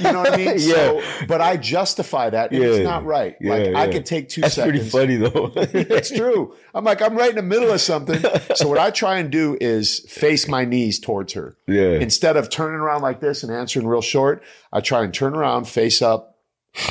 you 0.00 0.12
know 0.12 0.18
what 0.20 0.32
I 0.32 0.36
mean? 0.36 0.46
yeah. 0.58 0.74
So, 0.74 1.02
but 1.28 1.40
I 1.40 1.56
justify 1.56 2.30
that, 2.30 2.50
and 2.50 2.62
Yeah. 2.62 2.68
it's 2.70 2.84
not 2.84 3.04
right. 3.04 3.36
like 3.40 3.66
Yeah, 3.66 3.78
I 3.78 3.88
could 3.88 4.04
take 4.04 4.28
two 4.28 4.40
That's 4.40 4.54
seconds. 4.54 4.90
pretty 4.90 4.90
funny 4.90 5.16
though. 5.16 5.52
it's 5.56 6.10
true. 6.10 6.54
I'm 6.74 6.84
like, 6.84 7.00
I'm 7.00 7.16
right 7.16 7.30
in 7.30 7.36
the 7.36 7.42
middle 7.42 7.70
of 7.70 7.80
something. 7.80 8.20
So 8.56 8.68
what 8.68 8.78
I 8.78 8.90
try 8.90 9.18
and 9.18 9.30
do 9.30 9.56
is 9.60 10.00
face 10.00 10.48
my 10.48 10.64
knees 10.64 10.98
towards 10.98 11.32
her. 11.34 11.56
Yeah. 11.68 11.92
Instead 11.92 12.36
of 12.36 12.50
turning 12.50 12.80
around 12.80 13.02
like 13.02 13.20
this 13.20 13.42
and 13.42 13.52
answering 13.52 13.86
real 13.86 14.02
short, 14.02 14.42
I 14.72 14.80
try 14.80 15.04
and 15.04 15.14
turn 15.14 15.34
around, 15.34 15.68
face 15.68 16.02
up, 16.02 16.38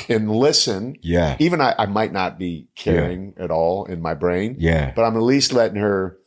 and 0.07 0.31
listen. 0.31 0.95
Yeah. 1.01 1.35
Even 1.39 1.59
I, 1.59 1.73
I 1.77 1.85
might 1.87 2.13
not 2.13 2.37
be 2.39 2.67
caring 2.75 3.33
at 3.37 3.51
all 3.51 3.85
in 3.85 4.01
my 4.01 4.13
brain, 4.13 4.55
Yeah. 4.59 4.93
but 4.95 5.03
I'm 5.03 5.15
at 5.17 5.23
least 5.23 5.51
letting 5.53 5.81
her 5.81 6.17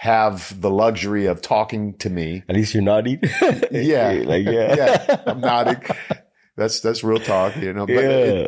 have 0.00 0.58
the 0.62 0.70
luxury 0.70 1.26
of 1.26 1.42
talking 1.42 1.92
to 1.98 2.08
me. 2.08 2.42
At 2.48 2.56
least 2.56 2.72
you're 2.72 2.82
nodding. 2.82 3.20
Yeah. 3.70 4.22
like, 4.24 4.46
yeah. 4.46 4.74
yeah, 4.74 5.22
I'm 5.26 5.42
nodding. 5.42 5.76
That's 6.56 6.80
that's 6.80 7.04
real 7.04 7.18
talk, 7.20 7.54
you 7.56 7.74
know. 7.74 7.84
But 7.84 7.92
Yeah. 7.96 8.46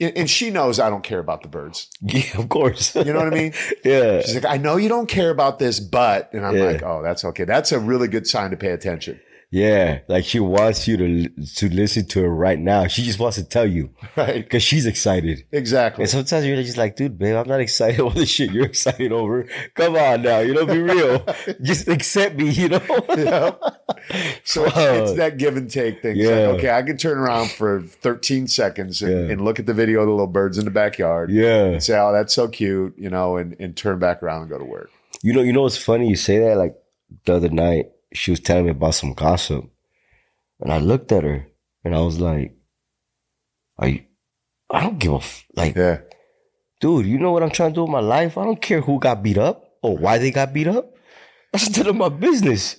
and 0.00 0.16
and 0.18 0.30
she 0.30 0.50
knows 0.50 0.78
I 0.78 0.90
don't 0.90 1.02
care 1.02 1.18
about 1.18 1.42
the 1.42 1.48
birds. 1.48 1.90
Yeah, 2.02 2.38
of 2.38 2.48
course. 2.48 2.94
You 2.94 3.12
know 3.12 3.18
what 3.18 3.32
I 3.34 3.36
mean? 3.36 3.52
yeah. 3.84 4.20
She's 4.20 4.36
like, 4.36 4.44
I 4.46 4.58
know 4.58 4.76
you 4.76 4.88
don't 4.88 5.08
care 5.08 5.30
about 5.30 5.58
this, 5.58 5.80
but, 5.80 6.32
and 6.32 6.46
I'm 6.46 6.56
Yeah. 6.56 6.64
like, 6.66 6.82
oh, 6.84 7.02
that's 7.02 7.24
okay. 7.24 7.44
That's 7.44 7.72
a 7.72 7.80
really 7.80 8.06
good 8.06 8.28
sign 8.28 8.52
to 8.52 8.56
pay 8.56 8.70
attention. 8.70 9.20
Yeah. 9.52 10.00
Like 10.08 10.24
she 10.24 10.40
wants 10.40 10.88
you 10.88 10.96
to 10.96 11.28
to 11.28 11.68
listen 11.68 12.06
to 12.08 12.22
her 12.22 12.28
right 12.28 12.58
now. 12.58 12.86
She 12.86 13.02
just 13.02 13.18
wants 13.18 13.36
to 13.36 13.44
tell 13.44 13.66
you 13.66 13.90
Right. 14.16 14.36
because 14.42 14.62
she's 14.62 14.86
excited. 14.86 15.44
Exactly. 15.52 16.02
And 16.04 16.10
sometimes 16.10 16.46
you're 16.46 16.56
just 16.62 16.78
like, 16.78 16.96
dude, 16.96 17.18
babe, 17.18 17.36
I'm 17.36 17.46
not 17.46 17.60
excited 17.60 18.00
over 18.06 18.18
the 18.18 18.24
shit 18.26 18.50
you're 18.50 18.64
excited 18.64 19.12
over. 19.12 19.46
Come 19.74 19.94
on 19.94 20.22
now, 20.22 20.38
you 20.40 20.54
know, 20.54 20.64
be 20.64 20.78
real. 20.80 21.24
just 21.62 21.86
accept 21.86 22.36
me, 22.36 22.48
you 22.48 22.70
know. 22.70 22.82
Yeah. 23.10 23.54
So 24.42 24.64
it's, 24.64 24.76
it's 24.76 25.16
that 25.18 25.36
give 25.36 25.56
and 25.58 25.70
take 25.70 26.00
thing. 26.00 26.16
Yeah. 26.16 26.28
like, 26.30 26.58
okay, 26.58 26.70
I 26.70 26.80
can 26.82 26.96
turn 26.96 27.18
around 27.18 27.50
for 27.50 27.82
13 27.82 28.46
seconds 28.48 29.02
and, 29.02 29.12
Yeah. 29.12 29.32
and 29.32 29.44
look 29.44 29.58
at 29.58 29.66
the 29.66 29.74
video 29.74 30.00
of 30.00 30.06
the 30.06 30.12
little 30.12 30.26
birds 30.26 30.56
in 30.56 30.64
the 30.64 30.70
backyard 30.70 31.30
yeah. 31.30 31.78
say, 31.78 31.98
oh, 31.98 32.10
that's 32.12 32.32
so 32.34 32.48
cute, 32.48 32.94
you 32.96 33.10
know, 33.10 33.36
and, 33.36 33.54
and 33.60 33.76
turn 33.76 33.98
back 33.98 34.22
around 34.22 34.40
and 34.42 34.50
go 34.50 34.58
to 34.58 34.64
work. 34.64 34.90
You 35.22 35.34
know, 35.34 35.42
you 35.42 35.52
know 35.52 35.62
what's 35.62 35.76
funny? 35.76 36.08
You 36.08 36.16
say 36.16 36.38
that 36.38 36.56
like 36.56 36.74
the 37.26 37.34
other 37.34 37.50
night, 37.50 37.90
she 38.14 38.30
was 38.30 38.40
telling 38.40 38.64
me 38.64 38.70
about 38.70 38.94
some 38.94 39.14
gossip. 39.14 39.64
And 40.60 40.72
I 40.72 40.78
looked 40.78 41.12
at 41.12 41.24
her 41.24 41.46
and 41.84 41.94
I 41.94 42.00
was 42.00 42.20
like, 42.20 42.56
Are 43.78 43.88
you 43.88 44.04
I 44.70 44.82
don't 44.82 44.98
give 44.98 45.12
a 45.12 45.16
f- 45.16 45.44
like 45.54 45.74
Yeah. 45.76 46.00
dude, 46.80 47.06
you 47.06 47.18
know 47.18 47.32
what 47.32 47.42
I'm 47.42 47.50
trying 47.50 47.70
to 47.70 47.74
do 47.74 47.82
with 47.82 47.90
my 47.90 48.00
life? 48.00 48.38
I 48.38 48.44
don't 48.44 48.60
care 48.60 48.80
who 48.80 48.98
got 48.98 49.22
beat 49.22 49.38
up 49.38 49.64
or 49.82 49.96
why 49.96 50.18
they 50.18 50.30
got 50.30 50.52
beat 50.52 50.68
up. 50.68 50.94
That's 51.52 51.76
none 51.76 51.88
of 51.88 51.96
my 51.96 52.08
business. 52.08 52.76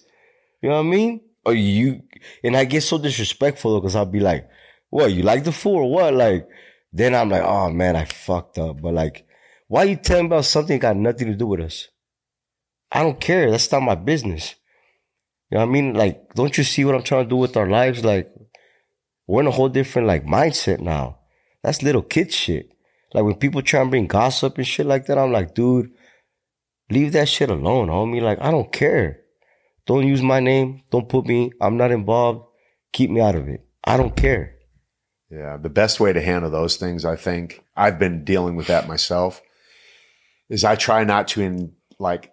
You 0.61 0.69
know 0.69 0.75
what 0.75 0.87
I 0.87 0.89
mean? 0.89 1.21
Or 1.45 1.53
you, 1.53 2.01
and 2.43 2.55
I 2.55 2.63
get 2.65 2.81
so 2.81 2.97
disrespectful 2.97 3.79
because 3.79 3.95
I'll 3.95 4.05
be 4.05 4.21
like, 4.21 4.49
what, 4.89 5.11
you 5.11 5.23
like 5.23 5.43
the 5.43 5.51
fool 5.51 5.75
or 5.83 5.91
what? 5.91 6.13
Like, 6.13 6.47
then 6.91 7.13
I'm 7.13 7.29
like, 7.29 7.43
oh 7.43 7.69
man, 7.69 7.95
I 7.95 8.05
fucked 8.05 8.57
up. 8.57 8.81
But 8.81 8.93
like, 8.93 9.25
why 9.67 9.83
you 9.83 9.97
telling 9.97 10.25
me 10.25 10.27
about 10.27 10.45
something 10.45 10.77
that 10.79 10.81
got 10.81 10.95
nothing 10.95 11.27
to 11.27 11.35
do 11.35 11.47
with 11.47 11.59
us? 11.59 11.89
I 12.91 13.03
don't 13.03 13.19
care. 13.19 13.51
That's 13.51 13.71
not 13.71 13.81
my 13.81 13.95
business. 13.95 14.55
Know 15.53 15.59
what 15.59 15.69
I 15.69 15.71
mean? 15.71 15.93
Like, 15.93 16.33
don't 16.33 16.57
you 16.57 16.63
see 16.63 16.83
what 16.83 16.95
I'm 16.95 17.03
trying 17.03 17.25
to 17.25 17.29
do 17.29 17.35
with 17.35 17.55
our 17.55 17.69
lives? 17.69 18.03
Like, 18.03 18.33
we're 19.27 19.41
in 19.41 19.47
a 19.47 19.51
whole 19.51 19.69
different 19.69 20.07
like 20.07 20.25
mindset 20.25 20.79
now. 20.79 21.19
That's 21.61 21.83
little 21.83 22.01
kid 22.01 22.33
shit. 22.33 22.69
Like 23.13 23.23
when 23.23 23.35
people 23.35 23.61
try 23.61 23.81
and 23.81 23.91
bring 23.91 24.07
gossip 24.07 24.57
and 24.57 24.65
shit 24.65 24.87
like 24.87 25.05
that, 25.05 25.19
I'm 25.19 25.31
like, 25.31 25.53
dude, 25.53 25.91
leave 26.89 27.11
that 27.11 27.29
shit 27.29 27.51
alone, 27.51 27.89
homie. 27.89 28.19
Like, 28.19 28.41
I 28.41 28.49
don't 28.49 28.71
care. 28.71 29.19
Don't 29.85 30.07
use 30.07 30.23
my 30.23 30.39
name. 30.39 30.81
Don't 30.89 31.07
put 31.07 31.27
me. 31.27 31.51
I'm 31.61 31.77
not 31.77 31.91
involved. 31.91 32.47
Keep 32.91 33.11
me 33.11 33.21
out 33.21 33.35
of 33.35 33.47
it. 33.47 33.63
I 33.83 33.95
don't 33.95 34.15
care. 34.15 34.55
Yeah, 35.29 35.57
the 35.57 35.69
best 35.69 35.99
way 35.99 36.13
to 36.13 36.21
handle 36.21 36.49
those 36.49 36.77
things, 36.77 37.05
I 37.05 37.15
think, 37.15 37.63
I've 37.75 37.99
been 37.99 38.23
dealing 38.23 38.55
with 38.55 38.67
that 38.67 38.87
myself, 38.87 39.41
is 40.49 40.63
I 40.63 40.75
try 40.75 41.03
not 41.03 41.27
to 41.29 41.41
in 41.41 41.73
like 41.99 42.32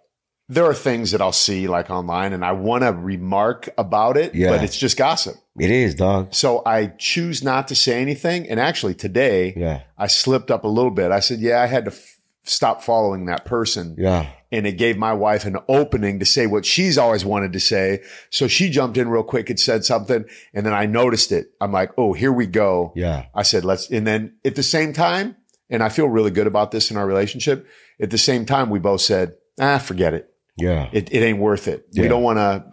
there 0.51 0.65
are 0.65 0.73
things 0.73 1.11
that 1.11 1.21
I'll 1.21 1.31
see 1.31 1.67
like 1.69 1.89
online 1.89 2.33
and 2.33 2.43
I 2.43 2.51
want 2.51 2.83
to 2.83 2.91
remark 2.91 3.69
about 3.77 4.17
it, 4.17 4.35
Yeah. 4.35 4.49
but 4.49 4.63
it's 4.65 4.77
just 4.77 4.97
gossip. 4.97 5.35
It 5.57 5.71
is, 5.71 5.95
dog. 5.95 6.33
So 6.33 6.61
I 6.65 6.87
choose 6.97 7.41
not 7.41 7.69
to 7.69 7.75
say 7.75 8.01
anything. 8.01 8.49
And 8.49 8.59
actually 8.59 8.93
today 8.95 9.53
Yeah. 9.55 9.83
I 9.97 10.07
slipped 10.07 10.51
up 10.51 10.65
a 10.65 10.67
little 10.67 10.91
bit. 10.91 11.11
I 11.11 11.21
said, 11.21 11.39
yeah, 11.39 11.61
I 11.61 11.67
had 11.67 11.85
to 11.85 11.91
f- 11.91 12.17
stop 12.43 12.83
following 12.83 13.27
that 13.27 13.45
person. 13.45 13.95
Yeah. 13.97 14.25
And 14.51 14.67
it 14.67 14.73
gave 14.73 14.97
my 14.97 15.13
wife 15.13 15.45
an 15.45 15.55
opening 15.69 16.19
to 16.19 16.25
say 16.25 16.47
what 16.47 16.65
she's 16.65 16.97
always 16.97 17.23
wanted 17.23 17.53
to 17.53 17.59
say. 17.61 18.01
So 18.29 18.49
she 18.49 18.69
jumped 18.69 18.97
in 18.97 19.07
real 19.07 19.23
quick 19.23 19.49
and 19.49 19.57
said 19.57 19.85
something. 19.85 20.25
And 20.53 20.65
then 20.65 20.73
I 20.73 20.85
noticed 20.85 21.31
it. 21.31 21.51
I'm 21.61 21.71
like, 21.71 21.91
oh, 21.97 22.11
here 22.11 22.33
we 22.33 22.45
go. 22.45 22.91
Yeah. 22.95 23.27
I 23.33 23.43
said, 23.43 23.63
let's, 23.63 23.89
and 23.89 24.05
then 24.05 24.33
at 24.43 24.55
the 24.55 24.63
same 24.63 24.91
time, 24.91 25.37
and 25.69 25.81
I 25.81 25.87
feel 25.87 26.07
really 26.09 26.31
good 26.31 26.47
about 26.47 26.71
this 26.71 26.91
in 26.91 26.97
our 26.97 27.07
relationship. 27.07 27.65
At 28.01 28.09
the 28.09 28.17
same 28.17 28.45
time, 28.45 28.69
we 28.69 28.79
both 28.79 28.99
said, 28.99 29.35
ah, 29.57 29.77
forget 29.77 30.13
it. 30.13 30.27
Yeah. 30.57 30.89
It, 30.91 31.11
it 31.13 31.19
ain't 31.23 31.39
worth 31.39 31.67
it. 31.67 31.87
We 31.95 32.07
don't 32.07 32.23
want 32.23 32.37
to 32.37 32.71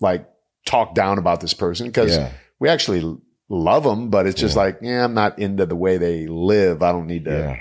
like 0.00 0.28
talk 0.66 0.94
down 0.94 1.18
about 1.18 1.40
this 1.40 1.54
person 1.54 1.86
because 1.86 2.16
Yeah. 2.16 2.32
we 2.58 2.68
actually 2.68 3.16
love 3.48 3.84
them, 3.84 4.10
but 4.10 4.26
it's 4.26 4.40
just 4.40 4.56
Yeah. 4.56 4.62
like, 4.62 4.78
yeah, 4.82 5.04
I'm 5.04 5.14
not 5.14 5.38
into 5.38 5.66
the 5.66 5.76
way 5.76 5.96
they 5.98 6.26
live. 6.26 6.82
I 6.82 6.92
don't 6.92 7.06
need 7.06 7.24
to 7.26 7.30
Yeah. 7.30 7.56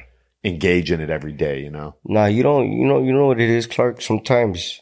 engage 0.49 0.91
in 0.91 1.01
it 1.01 1.09
every 1.09 1.33
day, 1.33 1.61
you 1.61 1.69
know? 1.69 1.95
Nah, 2.05 2.25
you 2.25 2.43
don't, 2.43 2.71
you 2.71 2.85
know, 2.85 3.01
you 3.03 3.13
know 3.13 3.27
what 3.27 3.39
it 3.39 3.49
is, 3.49 3.67
Clark? 3.67 4.01
Sometimes, 4.01 4.81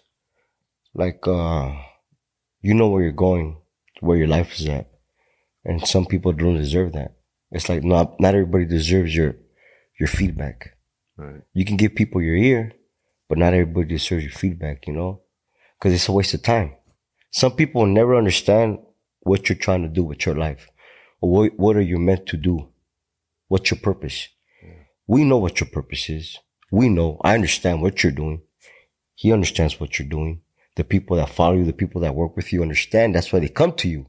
like, 0.93 1.27
uh, 1.27 1.73
you 2.61 2.73
know 2.73 2.89
where 2.89 3.03
you're 3.03 3.11
going, 3.11 3.57
where 3.99 4.17
your 4.17 4.27
life 4.27 4.59
is 4.59 4.67
at. 4.67 4.89
And 5.65 5.85
some 5.87 6.05
people 6.05 6.31
don't 6.33 6.55
deserve 6.57 6.93
that. 6.93 7.15
It's 7.51 7.69
like, 7.69 7.83
not, 7.83 8.19
not 8.19 8.33
everybody 8.33 8.65
deserves 8.65 9.15
your, 9.15 9.35
your 9.99 10.07
feedback. 10.07 10.75
Right. 11.17 11.41
You 11.53 11.65
can 11.65 11.77
give 11.77 11.93
people 11.95 12.21
your 12.21 12.35
ear, 12.35 12.71
but 13.31 13.37
not 13.37 13.53
everybody 13.53 13.87
deserves 13.87 14.25
your 14.25 14.33
feedback, 14.33 14.85
you 14.87 14.91
know? 14.91 15.21
Cause 15.79 15.93
it's 15.93 16.09
a 16.09 16.11
waste 16.11 16.33
of 16.33 16.41
time. 16.43 16.75
Some 17.31 17.53
people 17.53 17.79
will 17.79 17.87
never 17.87 18.17
understand 18.17 18.79
what 19.21 19.47
you're 19.47 19.57
trying 19.57 19.83
to 19.83 19.87
do 19.87 20.03
with 20.03 20.25
your 20.25 20.35
life 20.35 20.67
or 21.21 21.29
what, 21.31 21.57
what 21.57 21.77
are 21.77 21.81
you 21.81 21.97
meant 21.97 22.25
to 22.25 22.35
do? 22.35 22.67
What's 23.47 23.71
your 23.71 23.79
purpose? 23.79 24.27
We 25.07 25.23
know 25.23 25.37
what 25.37 25.61
your 25.61 25.69
purpose 25.69 26.09
is. 26.09 26.39
We 26.73 26.89
know. 26.89 27.21
I 27.23 27.33
understand 27.33 27.81
what 27.81 28.03
you're 28.03 28.11
doing. 28.11 28.41
He 29.15 29.31
understands 29.31 29.79
what 29.79 29.97
you're 29.97 30.09
doing. 30.09 30.41
The 30.75 30.83
people 30.83 31.15
that 31.15 31.29
follow 31.29 31.55
you, 31.55 31.63
the 31.63 31.71
people 31.71 32.01
that 32.01 32.15
work 32.15 32.35
with 32.35 32.51
you 32.51 32.61
understand. 32.61 33.15
That's 33.15 33.31
why 33.31 33.39
they 33.39 33.47
come 33.47 33.71
to 33.75 33.87
you 33.87 34.07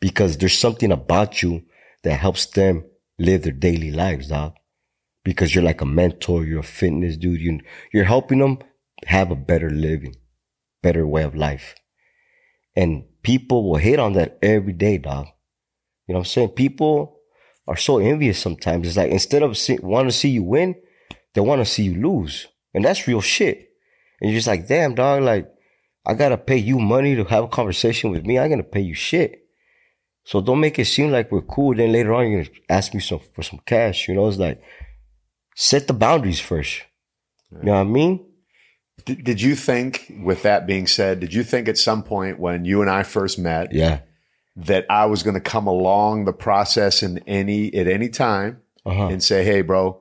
because 0.00 0.38
there's 0.38 0.58
something 0.58 0.92
about 0.92 1.42
you 1.42 1.66
that 2.04 2.20
helps 2.20 2.46
them 2.46 2.86
live 3.18 3.42
their 3.42 3.52
daily 3.52 3.90
lives, 3.90 4.28
dog. 4.28 4.54
Because 5.26 5.52
you're 5.52 5.64
like 5.64 5.80
a 5.80 5.86
mentor, 5.86 6.44
you're 6.44 6.60
a 6.60 6.62
fitness 6.62 7.16
dude. 7.16 7.40
You, 7.40 7.58
you're 7.92 8.04
helping 8.04 8.38
them 8.38 8.58
have 9.06 9.32
a 9.32 9.34
better 9.34 9.68
living, 9.68 10.14
better 10.84 11.04
way 11.04 11.24
of 11.24 11.34
life. 11.34 11.74
And 12.76 13.02
people 13.24 13.68
will 13.68 13.78
hate 13.78 13.98
on 13.98 14.12
that 14.12 14.38
every 14.40 14.72
day, 14.72 14.98
dog. 14.98 15.26
You 16.06 16.12
know 16.12 16.20
what 16.20 16.28
I'm 16.28 16.30
saying? 16.30 16.48
People 16.50 17.18
are 17.66 17.76
so 17.76 17.98
envious 17.98 18.38
sometimes. 18.38 18.86
It's 18.86 18.96
like 18.96 19.10
instead 19.10 19.42
of 19.42 19.58
see, 19.58 19.80
want 19.82 20.08
to 20.08 20.12
see 20.12 20.28
you 20.28 20.44
win, 20.44 20.76
they 21.34 21.40
want 21.40 21.60
to 21.60 21.64
see 21.64 21.82
you 21.82 22.00
lose. 22.00 22.46
And 22.72 22.84
that's 22.84 23.08
real 23.08 23.20
shit. 23.20 23.70
And 24.20 24.30
you're 24.30 24.38
just 24.38 24.46
like, 24.46 24.68
damn, 24.68 24.94
dog, 24.94 25.24
like, 25.24 25.50
I 26.06 26.14
gotta 26.14 26.38
pay 26.38 26.58
you 26.58 26.78
money 26.78 27.16
to 27.16 27.24
have 27.24 27.42
a 27.42 27.48
conversation 27.48 28.12
with 28.12 28.24
me. 28.24 28.38
I 28.38 28.48
gotta 28.48 28.62
pay 28.62 28.82
you 28.82 28.94
shit. 28.94 29.40
So 30.22 30.40
don't 30.40 30.60
make 30.60 30.78
it 30.78 30.84
seem 30.84 31.10
like 31.10 31.32
we're 31.32 31.42
cool. 31.42 31.74
Then 31.74 31.90
later 31.90 32.14
on, 32.14 32.30
you're 32.30 32.44
gonna 32.44 32.56
ask 32.68 32.94
me 32.94 33.00
some 33.00 33.18
for 33.34 33.42
some 33.42 33.58
cash. 33.66 34.06
You 34.06 34.14
know, 34.14 34.28
it's 34.28 34.38
like 34.38 34.62
set 35.56 35.88
the 35.88 35.92
boundaries 35.94 36.38
first. 36.38 36.82
You 37.50 37.62
know 37.64 37.72
what 37.72 37.78
I 37.80 37.84
mean? 37.84 38.24
Did, 39.04 39.24
did 39.24 39.40
you 39.42 39.54
think, 39.56 40.12
with 40.22 40.42
that 40.42 40.66
being 40.66 40.86
said, 40.86 41.20
did 41.20 41.32
you 41.34 41.42
think 41.42 41.68
at 41.68 41.78
some 41.78 42.02
point 42.02 42.38
when 42.38 42.64
you 42.64 42.80
and 42.82 42.90
I 42.90 43.02
first 43.02 43.38
met 43.38 43.72
Yeah. 43.72 44.00
that 44.56 44.84
I 44.90 45.06
was 45.06 45.22
going 45.22 45.34
to 45.34 45.40
come 45.40 45.66
along 45.66 46.24
the 46.24 46.32
process 46.32 47.02
in 47.02 47.18
any, 47.26 47.72
at 47.74 47.86
any 47.88 48.08
time 48.08 48.60
Uh 48.84 48.94
huh. 48.94 49.06
and 49.08 49.22
say, 49.22 49.44
Hey, 49.44 49.62
bro, 49.62 50.00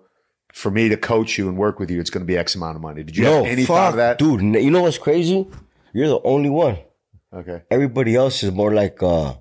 for 0.53 0.72
me 0.72 0.89
to 0.89 0.97
coach 0.97 1.38
you 1.38 1.47
and 1.49 1.58
work 1.58 1.80
with 1.80 1.89
you, 1.91 1.99
it's 1.99 2.10
going 2.10 2.26
to 2.26 2.28
be 2.28 2.38
X 2.38 2.56
amount 2.56 2.76
of 2.78 2.82
money. 2.82 3.03
Did 3.03 3.16
you 3.18 3.24
No, 3.26 3.43
have 3.43 3.51
any 3.51 3.66
fuck, 3.66 3.76
thought 3.76 3.89
of 3.91 3.97
that? 3.97 4.18
dude. 4.18 4.41
You 4.41 4.72
know 4.72 4.82
what's 4.84 4.97
crazy? 4.97 5.47
You're 5.93 6.08
the 6.10 6.22
only 6.24 6.49
one. 6.49 6.78
Okay. 7.34 7.62
Everybody 7.70 8.16
else 8.16 8.43
is 8.43 8.51
more 8.51 8.74
like 8.74 9.01
uh, 9.03 9.36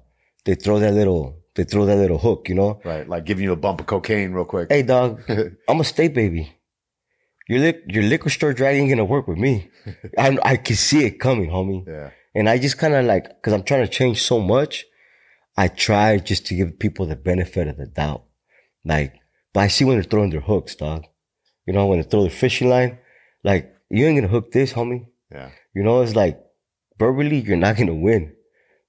they 0.45 0.55
throw 0.57 0.79
that 0.81 0.93
little, 0.95 1.39
they 1.55 1.65
throw 1.65 1.87
that 1.87 1.97
little 1.97 2.19
hook. 2.19 2.49
You 2.49 2.55
know? 2.55 2.81
Right. 2.85 3.09
Like 3.09 3.25
giving 3.25 3.45
you 3.45 3.53
a 3.53 3.57
bump 3.57 3.81
of 3.81 3.87
cocaine 3.87 4.33
real 4.33 4.45
quick. 4.45 4.69
Hey, 4.71 4.83
dog, 4.83 5.23
I'm 5.69 5.81
a 5.81 5.85
state 5.85 6.15
baby. 6.15 6.57
Your 7.49 7.61
lic- 7.61 7.85
your 7.89 8.05
liquor 8.05 8.31
store 8.31 8.55
drag 8.55 8.77
ain't 8.77 8.89
gonna 8.89 9.05
work 9.05 9.29
with 9.29 9.39
me. 9.39 9.71
I 10.19 10.39
I 10.43 10.57
can 10.57 10.77
see 10.77 11.05
it 11.05 11.21
coming, 11.21 11.51
homie. 11.51 11.87
Yeah. 11.87 12.11
And 12.35 12.49
I 12.49 12.59
just 12.59 12.79
kind 12.79 12.95
of 12.95 13.05
like, 13.05 13.43
cause 13.43 13.53
I'm 13.53 13.63
trying 13.63 13.83
to 13.87 13.93
change 13.93 14.23
so 14.23 14.41
much. 14.41 14.87
I 15.57 15.69
try 15.69 16.19
just 16.19 16.47
to 16.47 16.55
give 16.57 16.79
people 16.79 17.07
the 17.07 17.15
benefit 17.17 17.69
of 17.69 17.77
the 17.77 17.87
doubt. 17.87 18.25
Like, 18.85 19.15
but 19.53 19.61
I 19.61 19.69
see 19.69 19.85
when 19.85 19.97
they're 19.97 20.03
throwing 20.03 20.31
their 20.31 20.41
hooks, 20.41 20.75
dog. 20.75 21.05
You 21.67 21.73
know, 21.73 21.87
when 21.87 22.01
they 22.01 22.05
throw 22.09 22.23
their 22.23 22.31
fishing 22.31 22.69
line, 22.69 22.99
like, 23.45 23.73
you 23.89 24.05
ain't 24.05 24.19
gonna 24.19 24.29
hook 24.29 24.51
this, 24.51 24.73
homie. 24.73 25.07
Yeah. 25.31 25.51
You 25.75 25.85
know, 25.85 26.03
it's 26.03 26.17
like, 26.17 26.41
verbally, 26.99 27.39
you're 27.41 27.57
not 27.57 27.77
gonna 27.77 27.95
win. 27.95 28.35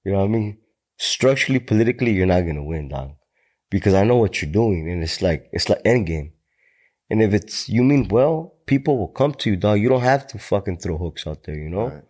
You 0.04 0.12
know 0.12 0.18
what 0.18 0.24
I 0.24 0.28
mean? 0.28 0.58
Structurally, 0.98 1.60
politically, 1.60 2.12
you're 2.12 2.26
not 2.26 2.42
gonna 2.42 2.64
win, 2.64 2.88
dog. 2.88 3.12
Because 3.70 3.94
I 3.94 4.04
know 4.04 4.16
what 4.16 4.40
you're 4.40 4.50
doing, 4.50 4.90
and 4.90 5.02
it's 5.02 5.20
like, 5.20 5.48
it's 5.52 5.68
like 5.68 5.82
endgame. 5.84 6.32
And 7.10 7.22
if 7.22 7.34
it's, 7.34 7.68
you 7.68 7.82
mean 7.84 8.08
well, 8.08 8.54
people 8.66 8.98
will 8.98 9.08
come 9.08 9.34
to 9.34 9.50
you, 9.50 9.56
dog. 9.56 9.80
You 9.80 9.88
don't 9.88 10.02
have 10.02 10.26
to 10.28 10.38
fucking 10.38 10.78
throw 10.78 10.98
hooks 10.98 11.26
out 11.26 11.44
there, 11.44 11.56
you 11.56 11.68
know? 11.68 11.88
Right. 11.88 12.02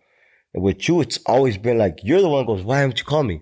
And 0.53 0.63
with 0.63 0.87
you, 0.87 1.01
it's 1.01 1.19
always 1.25 1.57
been 1.57 1.77
like, 1.77 1.99
you're 2.03 2.21
the 2.21 2.29
one 2.29 2.45
goes, 2.45 2.63
why 2.63 2.79
haven't 2.79 2.99
you 2.99 3.05
called 3.05 3.27
me? 3.27 3.41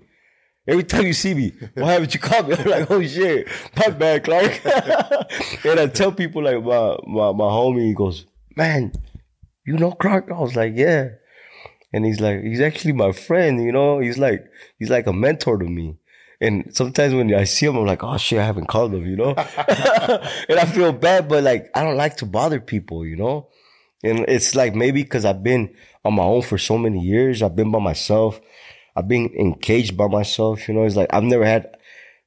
Every 0.67 0.83
time 0.83 1.05
you 1.05 1.13
see 1.13 1.33
me, 1.33 1.53
why 1.75 1.93
haven't 1.93 2.13
you 2.13 2.19
called 2.19 2.49
me? 2.49 2.55
I'm 2.57 2.69
like, 2.69 2.91
oh 2.91 3.01
shit, 3.03 3.47
my 3.77 3.89
bad, 3.89 4.23
Clark. 4.23 4.65
and 5.65 5.79
I 5.79 5.87
tell 5.87 6.11
people 6.11 6.43
like 6.43 6.63
my, 6.63 6.97
my, 7.07 7.31
my 7.31 7.45
homie, 7.45 7.87
he 7.87 7.93
goes, 7.93 8.25
man, 8.55 8.91
you 9.65 9.77
know 9.77 9.91
Clark? 9.91 10.29
I 10.31 10.39
was 10.39 10.55
like, 10.55 10.73
yeah. 10.75 11.09
And 11.95 12.05
he's 12.05 12.19
like, 12.19 12.43
he's 12.43 12.59
actually 12.59 12.91
my 12.91 13.13
friend, 13.13 13.63
you 13.63 13.71
know? 13.71 13.99
He's 13.99 14.17
like, 14.17 14.45
he's 14.77 14.89
like 14.89 15.07
a 15.07 15.13
mentor 15.13 15.57
to 15.57 15.65
me. 15.65 15.97
And 16.41 16.75
sometimes 16.75 17.13
when 17.13 17.33
I 17.33 17.45
see 17.45 17.67
him, 17.67 17.77
I'm 17.77 17.85
like, 17.85 18.03
oh 18.03 18.17
shit, 18.17 18.39
I 18.39 18.45
haven't 18.45 18.67
called 18.67 18.93
him, 18.93 19.05
you 19.05 19.15
know? 19.15 19.29
and 19.37 20.59
I 20.59 20.65
feel 20.65 20.91
bad, 20.91 21.29
but 21.29 21.45
like, 21.45 21.69
I 21.73 21.83
don't 21.83 21.95
like 21.95 22.17
to 22.17 22.25
bother 22.25 22.59
people, 22.59 23.05
you 23.05 23.15
know? 23.15 23.47
And 24.03 24.25
it's 24.27 24.55
like 24.55 24.75
maybe 24.75 25.03
because 25.03 25.23
I've 25.23 25.41
been 25.41 25.73
on 26.03 26.15
my 26.15 26.23
own 26.23 26.41
for 26.41 26.57
so 26.57 26.77
many 26.77 26.99
years. 26.99 27.41
I've 27.41 27.55
been 27.55 27.71
by 27.71 27.79
myself. 27.79 28.41
I've 28.93 29.07
been 29.07 29.33
engaged 29.33 29.95
by 29.95 30.09
myself. 30.09 30.67
You 30.67 30.73
know, 30.73 30.83
it's 30.83 30.97
like 30.97 31.13
I've 31.13 31.23
never 31.23 31.45
had 31.45 31.77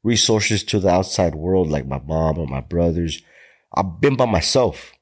resources 0.03 0.65
to 0.65 0.81
the 0.81 0.89
outside 0.89 1.35
world 1.35 1.69
like 1.69 1.87
my 1.87 2.01
mom 2.01 2.39
or 2.39 2.47
my 2.47 2.63
brothers. 2.63 3.21
I've 3.75 4.01
been 4.01 4.17
by 4.17 4.25
myself. 4.25 4.93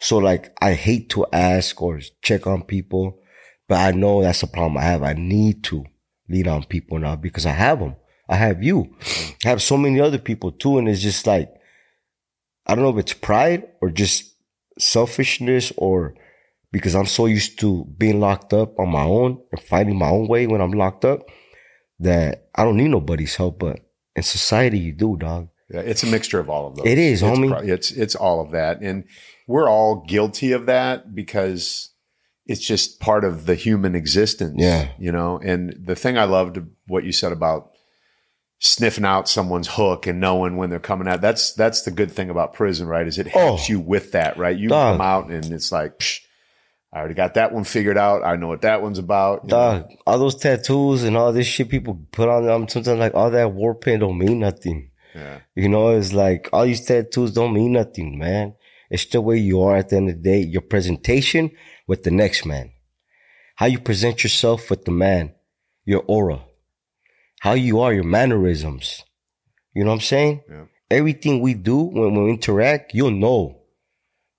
So 0.00 0.18
like 0.18 0.52
I 0.60 0.72
hate 0.72 1.10
to 1.10 1.26
ask 1.32 1.80
or 1.80 2.00
check 2.22 2.48
on 2.48 2.64
people, 2.64 3.20
but 3.70 3.78
I 3.78 3.92
know 3.92 4.20
that's 4.20 4.42
a 4.42 4.46
problem 4.48 4.76
I 4.76 4.82
have. 4.82 5.02
I 5.02 5.14
need 5.14 5.62
to 5.70 5.84
lean 6.28 6.48
on 6.48 6.64
people 6.64 6.98
now 6.98 7.14
because 7.16 7.46
I 7.46 7.52
have 7.52 7.78
them. 7.78 7.94
I 8.28 8.36
have 8.36 8.62
you. 8.62 8.94
I 9.44 9.48
have 9.48 9.62
so 9.62 9.76
many 9.76 10.00
other 10.00 10.18
people 10.18 10.50
too. 10.52 10.78
And 10.78 10.88
it's 10.88 11.00
just 11.00 11.26
like, 11.26 11.48
I 12.66 12.74
don't 12.74 12.84
know 12.84 12.90
if 12.96 12.98
it's 13.04 13.12
pride 13.14 13.62
or 13.80 13.90
just 13.90 14.34
selfishness 14.78 15.72
or 15.76 16.14
because 16.72 16.94
I'm 16.94 17.06
so 17.06 17.26
used 17.26 17.58
to 17.60 17.84
being 17.98 18.20
locked 18.20 18.52
up 18.52 18.78
on 18.78 18.88
my 18.90 19.04
own 19.04 19.40
and 19.52 19.60
fighting 19.62 19.98
my 19.98 20.08
own 20.08 20.28
way 20.28 20.46
when 20.46 20.60
I'm 20.60 20.72
locked 20.72 21.04
up 21.04 21.28
that 22.00 22.48
I 22.54 22.64
don't 22.64 22.76
need 22.76 22.88
nobody's 22.88 23.36
help. 23.36 23.58
But 23.60 23.80
in 24.16 24.22
society, 24.22 24.78
you 24.78 24.92
do, 24.92 25.16
dog. 25.16 25.48
Yeah, 25.72 25.80
it's 25.80 26.02
a 26.02 26.06
mixture 26.06 26.40
of 26.40 26.48
all 26.50 26.66
of 26.68 26.76
those. 26.76 26.86
It 26.86 26.98
is, 26.98 27.22
it's 27.22 27.30
homie. 27.30 27.48
pro- 27.50 27.60
It's 27.74 27.92
it's 27.92 28.16
all 28.16 28.40
of 28.40 28.50
that, 28.52 28.80
and 28.82 29.04
we're 29.46 29.68
all 29.70 30.04
guilty 30.06 30.50
of 30.52 30.66
that 30.66 31.14
because 31.14 31.90
it's 32.50 32.60
just 32.60 32.98
part 32.98 33.24
of 33.24 33.46
the 33.46 33.54
human 33.54 33.94
existence. 33.94 34.56
Yeah. 34.58 34.88
you 34.98 35.12
know. 35.12 35.38
And 35.38 35.74
the 35.78 35.94
thing 35.94 36.18
I 36.18 36.24
loved 36.24 36.58
what 36.88 37.04
you 37.04 37.12
said 37.12 37.32
about 37.32 37.70
sniffing 38.58 39.04
out 39.06 39.28
someone's 39.28 39.68
hook 39.68 40.06
and 40.06 40.20
knowing 40.20 40.56
when 40.56 40.68
they're 40.68 40.78
coming 40.80 41.08
out. 41.08 41.20
That's 41.20 41.54
that's 41.54 41.82
the 41.82 41.90
good 41.90 42.10
thing 42.10 42.28
about 42.28 42.52
prison, 42.52 42.86
right? 42.88 43.06
Is 43.06 43.18
it 43.18 43.28
oh. 43.28 43.38
helps 43.38 43.70
Oh. 43.70 43.72
you 43.72 43.80
with 43.80 44.12
that, 44.12 44.36
right? 44.36 44.56
You 44.56 44.68
Dog. 44.68 44.94
come 44.94 45.00
out 45.00 45.30
and 45.30 45.46
it's 45.52 45.72
like. 45.72 45.98
Psh, 45.98 46.20
I 46.92 46.98
already 46.98 47.14
got 47.14 47.34
that 47.34 47.52
one 47.52 47.62
figured 47.62 47.96
out. 47.96 48.24
I 48.24 48.34
know 48.34 48.48
what 48.48 48.62
that 48.62 48.82
one's 48.82 48.98
about. 48.98 49.44
know? 49.44 49.50
Dog, 49.50 49.90
all 50.08 50.18
those 50.18 50.34
tattoos 50.34 51.04
and 51.04 51.16
all 51.16 51.32
this 51.32 51.46
shit 51.46 51.68
people 51.68 52.04
put 52.10 52.28
on 52.28 52.44
them, 52.44 52.66
sometimes 52.68 52.98
like 52.98 53.14
all 53.14 53.30
that 53.30 53.52
war 53.52 53.76
paint 53.76 54.00
don't 54.00 54.18
mean 54.18 54.40
nothing. 54.40 54.90
Yeah. 55.14 55.38
You 55.54 55.68
know, 55.68 55.90
it's 55.90 56.12
like 56.12 56.48
all 56.52 56.64
these 56.64 56.84
tattoos 56.84 57.32
don't 57.32 57.52
mean 57.54 57.72
nothing, 57.72 58.18
man. 58.18 58.54
It's 58.90 59.04
the 59.06 59.20
way 59.20 59.38
you 59.38 59.62
are 59.62 59.76
at 59.76 59.90
the 59.90 59.98
end 59.98 60.10
of 60.10 60.16
the 60.16 60.22
day. 60.22 60.40
Your 60.40 60.62
presentation 60.62 61.52
with 61.90 62.04
the 62.04 62.10
next 62.12 62.46
man. 62.46 62.70
How 63.56 63.66
you 63.66 63.80
present 63.80 64.22
yourself 64.22 64.70
with 64.70 64.84
the 64.84 64.92
man. 64.92 65.34
Your 65.84 66.04
aura. 66.06 66.44
How 67.40 67.54
you 67.54 67.80
are, 67.80 67.92
your 67.92 68.04
mannerisms. 68.04 69.02
You 69.74 69.82
know 69.82 69.90
what 69.90 69.96
I'm 69.96 70.00
saying? 70.14 70.42
Yeah. 70.48 70.66
Everything 70.88 71.40
we 71.40 71.54
do 71.54 71.78
when 71.78 72.14
we 72.14 72.30
interact, 72.30 72.94
you'll 72.94 73.10
know 73.10 73.62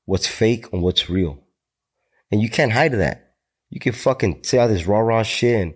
what's 0.06 0.28
fake 0.28 0.72
and 0.72 0.82
what's 0.82 1.10
real. 1.10 1.44
And 2.32 2.42
you 2.42 2.50
can't 2.50 2.72
hide 2.72 2.94
that. 2.94 3.34
You 3.70 3.82
can 3.82 3.92
fucking 3.92 4.46
say 4.46 4.58
all 4.58 4.70
this 4.70 4.88
rah 4.88 5.00
rah 5.00 5.24
shit 5.24 5.62
and 5.62 5.74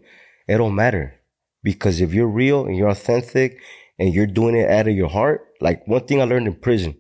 it 0.47 0.57
don't 0.57 0.76
matter. 0.76 1.15
Because 1.61 1.99
if 1.99 2.13
you're 2.13 2.39
real 2.43 2.65
and 2.65 2.78
you're 2.78 2.88
authentic 2.88 3.59
and 3.99 4.13
you're 4.13 4.28
doing 4.28 4.55
it 4.55 4.69
out 4.69 4.88
of 4.88 4.95
your 4.95 5.09
heart, 5.09 5.41
like 5.59 5.86
one 5.89 6.05
thing 6.07 6.21
I 6.21 6.23
learned 6.23 6.47
in 6.47 6.55
prison, 6.55 6.95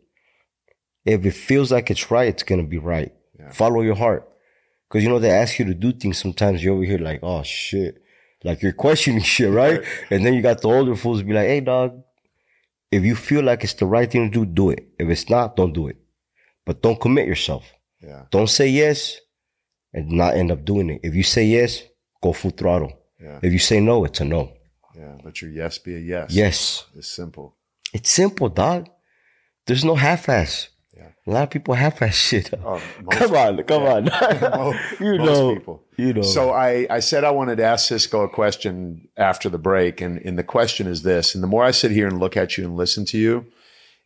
if 1.05 1.25
it 1.25 1.31
feels 1.31 1.71
like 1.71 1.89
it's 1.89 2.11
right, 2.11 2.27
it's 2.27 2.43
gonna 2.43 2.63
be 2.63 2.77
right. 2.77 3.13
Yeah. 3.39 3.53
Follow 3.53 3.79
your 3.79 3.95
heart. 3.95 4.29
Cause 4.95 5.03
you 5.03 5.09
know, 5.09 5.19
they 5.19 5.29
ask 5.29 5.59
you 5.59 5.65
to 5.65 5.73
do 5.73 5.91
things 5.91 6.17
sometimes 6.17 6.63
you're 6.63 6.73
over 6.73 6.85
here 6.85 6.97
like, 6.97 7.19
oh 7.21 7.43
shit. 7.43 8.01
Like 8.45 8.61
you're 8.61 8.71
questioning 8.71 9.21
shit, 9.35 9.51
right? 9.51 9.83
And 10.09 10.25
then 10.25 10.33
you 10.33 10.41
got 10.41 10.61
the 10.61 10.69
older 10.69 10.95
fools 10.95 11.21
be 11.21 11.33
like, 11.33 11.47
hey 11.47 11.59
dog, 11.59 12.01
if 12.93 13.03
you 13.03 13.13
feel 13.13 13.43
like 13.43 13.65
it's 13.65 13.73
the 13.73 13.85
right 13.85 14.09
thing 14.09 14.31
to 14.31 14.45
do, 14.45 14.45
do 14.45 14.69
it. 14.69 14.87
If 14.97 15.09
it's 15.09 15.29
not, 15.29 15.57
don't 15.57 15.73
do 15.73 15.89
it. 15.89 15.97
But 16.65 16.81
don't 16.81 16.97
commit 16.97 17.27
yourself. 17.27 17.65
Yeah. 18.01 18.21
Don't 18.31 18.47
say 18.47 18.69
yes 18.69 19.19
and 19.93 20.11
not 20.11 20.37
end 20.37 20.49
up 20.49 20.63
doing 20.63 20.89
it. 20.89 21.01
If 21.03 21.13
you 21.13 21.23
say 21.23 21.43
yes, 21.43 21.83
go 22.23 22.31
full 22.31 22.51
throttle. 22.51 22.97
Yeah. 23.21 23.39
If 23.43 23.51
you 23.51 23.59
say 23.59 23.81
no, 23.81 24.05
it's 24.05 24.21
a 24.21 24.23
no. 24.23 24.53
Yeah. 24.95 25.17
Let 25.25 25.41
your 25.41 25.51
yes 25.51 25.77
be 25.77 25.95
a 25.95 25.99
yes. 25.99 26.31
Yes. 26.31 26.85
It's 26.95 27.09
simple. 27.09 27.57
It's 27.93 28.09
simple, 28.09 28.47
dog. 28.47 28.87
There's 29.67 29.83
no 29.83 29.95
half-ass. 29.95 30.69
Yeah. 30.69 30.74
A 31.27 31.31
lot 31.31 31.43
of 31.43 31.49
people 31.49 31.73
have 31.73 31.97
that 31.99 32.13
shit. 32.13 32.51
Oh, 32.63 32.81
most- 33.03 33.17
come 33.17 33.33
on, 33.35 33.63
come 33.63 33.83
yeah. 33.83 33.93
on. 33.93 34.05
Mo- 34.41 34.79
you 34.99 35.17
most 35.17 35.25
know, 35.27 35.53
people. 35.55 35.83
you 35.97 36.13
know. 36.13 36.21
So 36.21 36.51
I, 36.51 36.85
I 36.89 36.99
said 36.99 37.23
I 37.23 37.31
wanted 37.31 37.57
to 37.57 37.63
ask 37.63 37.87
Cisco 37.87 38.21
a 38.23 38.29
question 38.29 39.07
after 39.17 39.49
the 39.49 39.57
break, 39.57 40.01
and, 40.01 40.19
and 40.19 40.37
the 40.37 40.43
question 40.43 40.85
is 40.87 41.01
this. 41.03 41.33
And 41.33 41.43
the 41.43 41.47
more 41.47 41.63
I 41.63 41.71
sit 41.71 41.91
here 41.91 42.07
and 42.07 42.19
look 42.19 42.37
at 42.37 42.57
you 42.57 42.63
and 42.65 42.75
listen 42.77 43.05
to 43.05 43.17
you, 43.17 43.45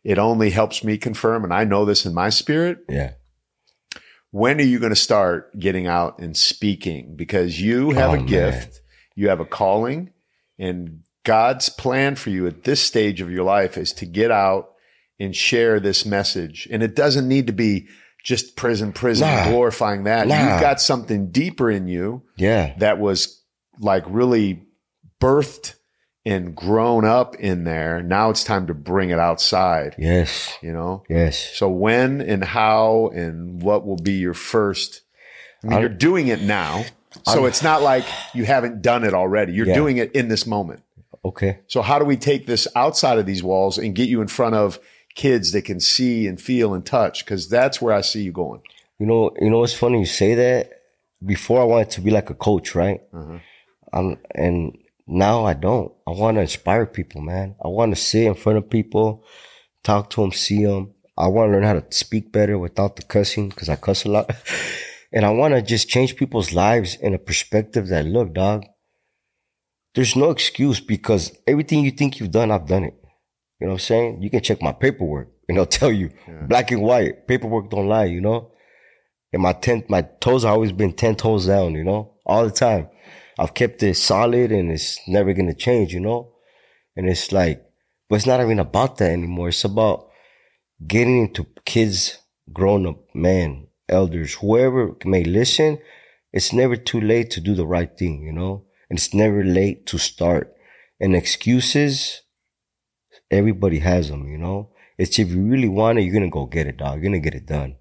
it 0.02 0.18
only 0.18 0.48
helps 0.50 0.82
me 0.82 0.96
confirm, 0.96 1.44
and 1.44 1.52
I 1.52 1.64
know 1.64 1.84
this 1.84 2.06
in 2.06 2.14
my 2.14 2.30
spirit. 2.30 2.78
yeah, 2.88 3.12
When 4.30 4.58
are 4.58 4.64
you 4.64 4.78
going 4.78 4.94
to 4.94 4.96
start 4.96 5.58
getting 5.58 5.86
out 5.86 6.20
and 6.20 6.34
speaking? 6.36 7.16
Because 7.16 7.60
you 7.60 7.90
have 7.90 8.10
Oh, 8.10 8.14
a 8.14 8.16
man. 8.16 8.26
gift, 8.26 8.80
you 9.14 9.28
have 9.28 9.40
a 9.40 9.44
calling, 9.44 10.10
and 10.58 11.00
God's 11.24 11.68
plan 11.68 12.14
for 12.16 12.30
you 12.30 12.46
at 12.46 12.64
this 12.64 12.80
stage 12.80 13.20
of 13.20 13.30
your 13.30 13.44
life 13.44 13.76
is 13.76 13.92
to 13.94 14.06
get 14.06 14.30
out 14.30 14.69
and 15.20 15.36
share 15.36 15.78
this 15.78 16.04
message. 16.06 16.66
And 16.70 16.82
it 16.82 16.96
doesn't 16.96 17.28
need 17.28 17.46
to 17.46 17.52
be 17.52 17.86
just 18.24 18.56
prison, 18.56 18.92
prison, 18.92 19.28
Nah. 19.28 19.48
glorifying 19.50 20.04
that. 20.04 20.26
Nah. 20.26 20.34
You've 20.52 20.60
got 20.60 20.80
something 20.80 21.30
deeper 21.30 21.70
in 21.70 21.86
you 21.86 22.22
yeah, 22.36 22.74
that 22.78 22.98
was 22.98 23.42
like 23.78 24.04
really 24.08 24.62
birthed 25.20 25.74
and 26.26 26.54
grown 26.54 27.04
up 27.04 27.34
in 27.36 27.64
there. 27.64 28.02
Now 28.02 28.28
it's 28.30 28.44
time 28.44 28.66
to 28.66 28.74
bring 28.74 29.08
it 29.10 29.18
outside, 29.18 29.94
yes, 29.98 30.52
you 30.62 30.72
know? 30.72 31.02
yes. 31.08 31.38
So 31.54 31.68
when 31.70 32.20
and 32.20 32.44
how 32.44 33.10
and 33.14 33.62
what 33.62 33.86
will 33.86 33.96
be 33.96 34.12
your 34.14 34.34
first? 34.34 35.02
I 35.62 35.66
mean, 35.66 35.72
I'm- 35.74 35.80
you're 35.82 35.88
doing 35.88 36.28
it 36.28 36.42
now. 36.42 36.84
So 37.26 37.40
I'm- 37.40 37.44
it's 37.46 37.62
not 37.62 37.82
like 37.82 38.04
you 38.34 38.44
haven't 38.44 38.82
done 38.82 39.04
it 39.04 39.14
already. 39.14 39.52
You're 39.54 39.66
Yeah. 39.68 39.74
doing 39.74 39.96
it 39.96 40.12
in 40.12 40.28
this 40.28 40.46
moment. 40.46 40.82
Okay. 41.24 41.58
So 41.66 41.82
how 41.82 41.98
do 41.98 42.04
we 42.04 42.16
take 42.16 42.46
this 42.46 42.68
outside 42.76 43.18
of 43.18 43.26
these 43.26 43.42
walls 43.42 43.78
and 43.78 43.94
get 43.94 44.08
you 44.08 44.20
in 44.22 44.28
front 44.28 44.54
of 44.54 44.78
kids 45.14 45.52
that 45.52 45.62
can 45.62 45.80
see 45.80 46.26
and 46.26 46.40
feel 46.40 46.74
and 46.74 46.84
touch? 46.84 47.24
Cause 47.26 47.48
that's 47.48 47.80
where 47.80 47.94
I 47.94 48.00
see 48.00 48.22
you 48.22 48.32
going. 48.32 48.62
You 48.98 49.06
know, 49.06 49.30
you 49.40 49.50
know 49.50 49.64
it's 49.64 49.74
funny? 49.74 50.00
You 50.00 50.06
say 50.06 50.34
that. 50.34 50.72
Before 51.24 51.60
I 51.60 51.64
wanted 51.64 51.90
to 51.90 52.00
be 52.00 52.10
like 52.10 52.30
a 52.30 52.34
coach, 52.34 52.74
right? 52.74 53.02
Uh-huh. 53.12 53.38
Um, 53.92 54.16
and 54.34 54.78
now 55.06 55.44
I 55.44 55.54
don't. 55.54 55.92
I 56.06 56.12
want 56.12 56.36
to 56.36 56.42
inspire 56.42 56.86
people, 56.86 57.20
man. 57.20 57.56
I 57.62 57.68
want 57.68 57.94
to 57.94 58.00
sit 58.00 58.24
in 58.24 58.34
front 58.34 58.58
of 58.58 58.70
people, 58.70 59.24
talk 59.82 60.08
to 60.10 60.20
them, 60.20 60.32
see 60.32 60.64
them. 60.64 60.94
I 61.18 61.26
want 61.26 61.48
to 61.48 61.52
learn 61.52 61.64
how 61.64 61.74
to 61.74 61.84
speak 61.90 62.32
better 62.32 62.58
without 62.58 62.96
the 62.96 63.02
cussing 63.02 63.48
because 63.50 63.68
I 63.68 63.76
cuss 63.76 64.04
a 64.04 64.10
lot. 64.10 64.30
and 65.12 65.26
I 65.26 65.30
want 65.30 65.54
to 65.54 65.62
just 65.62 65.88
change 65.88 66.16
people's 66.16 66.52
lives 66.52 66.94
in 66.94 67.12
a 67.14 67.18
perspective 67.18 67.88
that, 67.88 68.06
look, 68.06 68.32
dog, 68.32 68.64
there's 69.94 70.16
no 70.16 70.30
excuse 70.30 70.80
because 70.80 71.36
everything 71.46 71.84
you 71.84 71.90
think 71.90 72.20
you've 72.20 72.30
done, 72.30 72.50
I've 72.50 72.66
done 72.66 72.84
it. 72.84 72.94
You 73.60 73.66
know 73.66 73.74
what 73.74 73.82
I'm 73.82 73.86
saying? 73.86 74.22
You 74.22 74.30
can 74.30 74.40
check 74.40 74.62
my 74.62 74.72
paperwork 74.72 75.28
and 75.48 75.56
they'll 75.56 75.66
tell 75.66 75.92
you 75.92 76.10
black 76.48 76.70
and 76.70 76.82
white. 76.82 77.26
Paperwork 77.26 77.70
don't 77.70 77.88
lie, 77.88 78.06
you 78.06 78.20
know? 78.20 78.52
And 79.32 79.42
my 79.42 79.52
ten, 79.52 79.84
my 79.88 80.02
toes 80.02 80.42
have 80.42 80.52
always 80.52 80.72
been 80.72 80.92
10 80.92 81.16
toes 81.16 81.46
down, 81.46 81.74
you 81.74 81.84
know, 81.84 82.14
all 82.26 82.44
the 82.44 82.50
time. 82.50 82.88
I've 83.38 83.54
kept 83.54 83.82
it 83.82 83.96
solid 83.96 84.50
and 84.50 84.70
it's 84.72 84.98
never 85.06 85.32
going 85.32 85.48
to 85.48 85.54
change, 85.54 85.94
you 85.94 86.00
know? 86.00 86.32
And 86.96 87.08
it's 87.08 87.32
like, 87.32 87.64
but 88.08 88.16
it's 88.16 88.26
not 88.26 88.40
even 88.40 88.58
about 88.58 88.98
that 88.98 89.12
anymore. 89.12 89.48
It's 89.48 89.64
about 89.64 90.10
getting 90.84 91.20
into 91.20 91.46
kids, 91.64 92.18
grown 92.52 92.86
up 92.86 92.98
men, 93.14 93.68
elders, 93.88 94.34
whoever 94.34 94.96
may 95.04 95.24
listen. 95.24 95.78
It's 96.32 96.52
never 96.52 96.76
too 96.76 97.00
late 97.00 97.30
to 97.32 97.40
do 97.40 97.54
the 97.54 97.66
right 97.66 97.96
thing, 97.96 98.22
you 98.22 98.32
know? 98.32 98.64
And 98.88 98.98
it's 98.98 99.14
never 99.14 99.44
late 99.44 99.86
to 99.86 99.98
start. 99.98 100.52
And 100.98 101.14
excuses, 101.14 102.22
everybody 103.30 103.78
has 103.78 104.08
them, 104.08 104.28
you 104.28 104.38
know? 104.38 104.70
It's 104.98 105.18
if 105.18 105.30
you 105.30 105.42
really 105.42 105.68
want 105.68 105.98
it, 105.98 106.02
you're 106.02 106.12
going 106.12 106.24
to 106.24 106.30
go 106.30 106.46
get 106.46 106.66
it, 106.66 106.76
dog. 106.76 106.94
You're 106.94 107.10
going 107.10 107.22
to 107.22 107.30
get 107.30 107.34
it 107.34 107.46
done. 107.46 107.76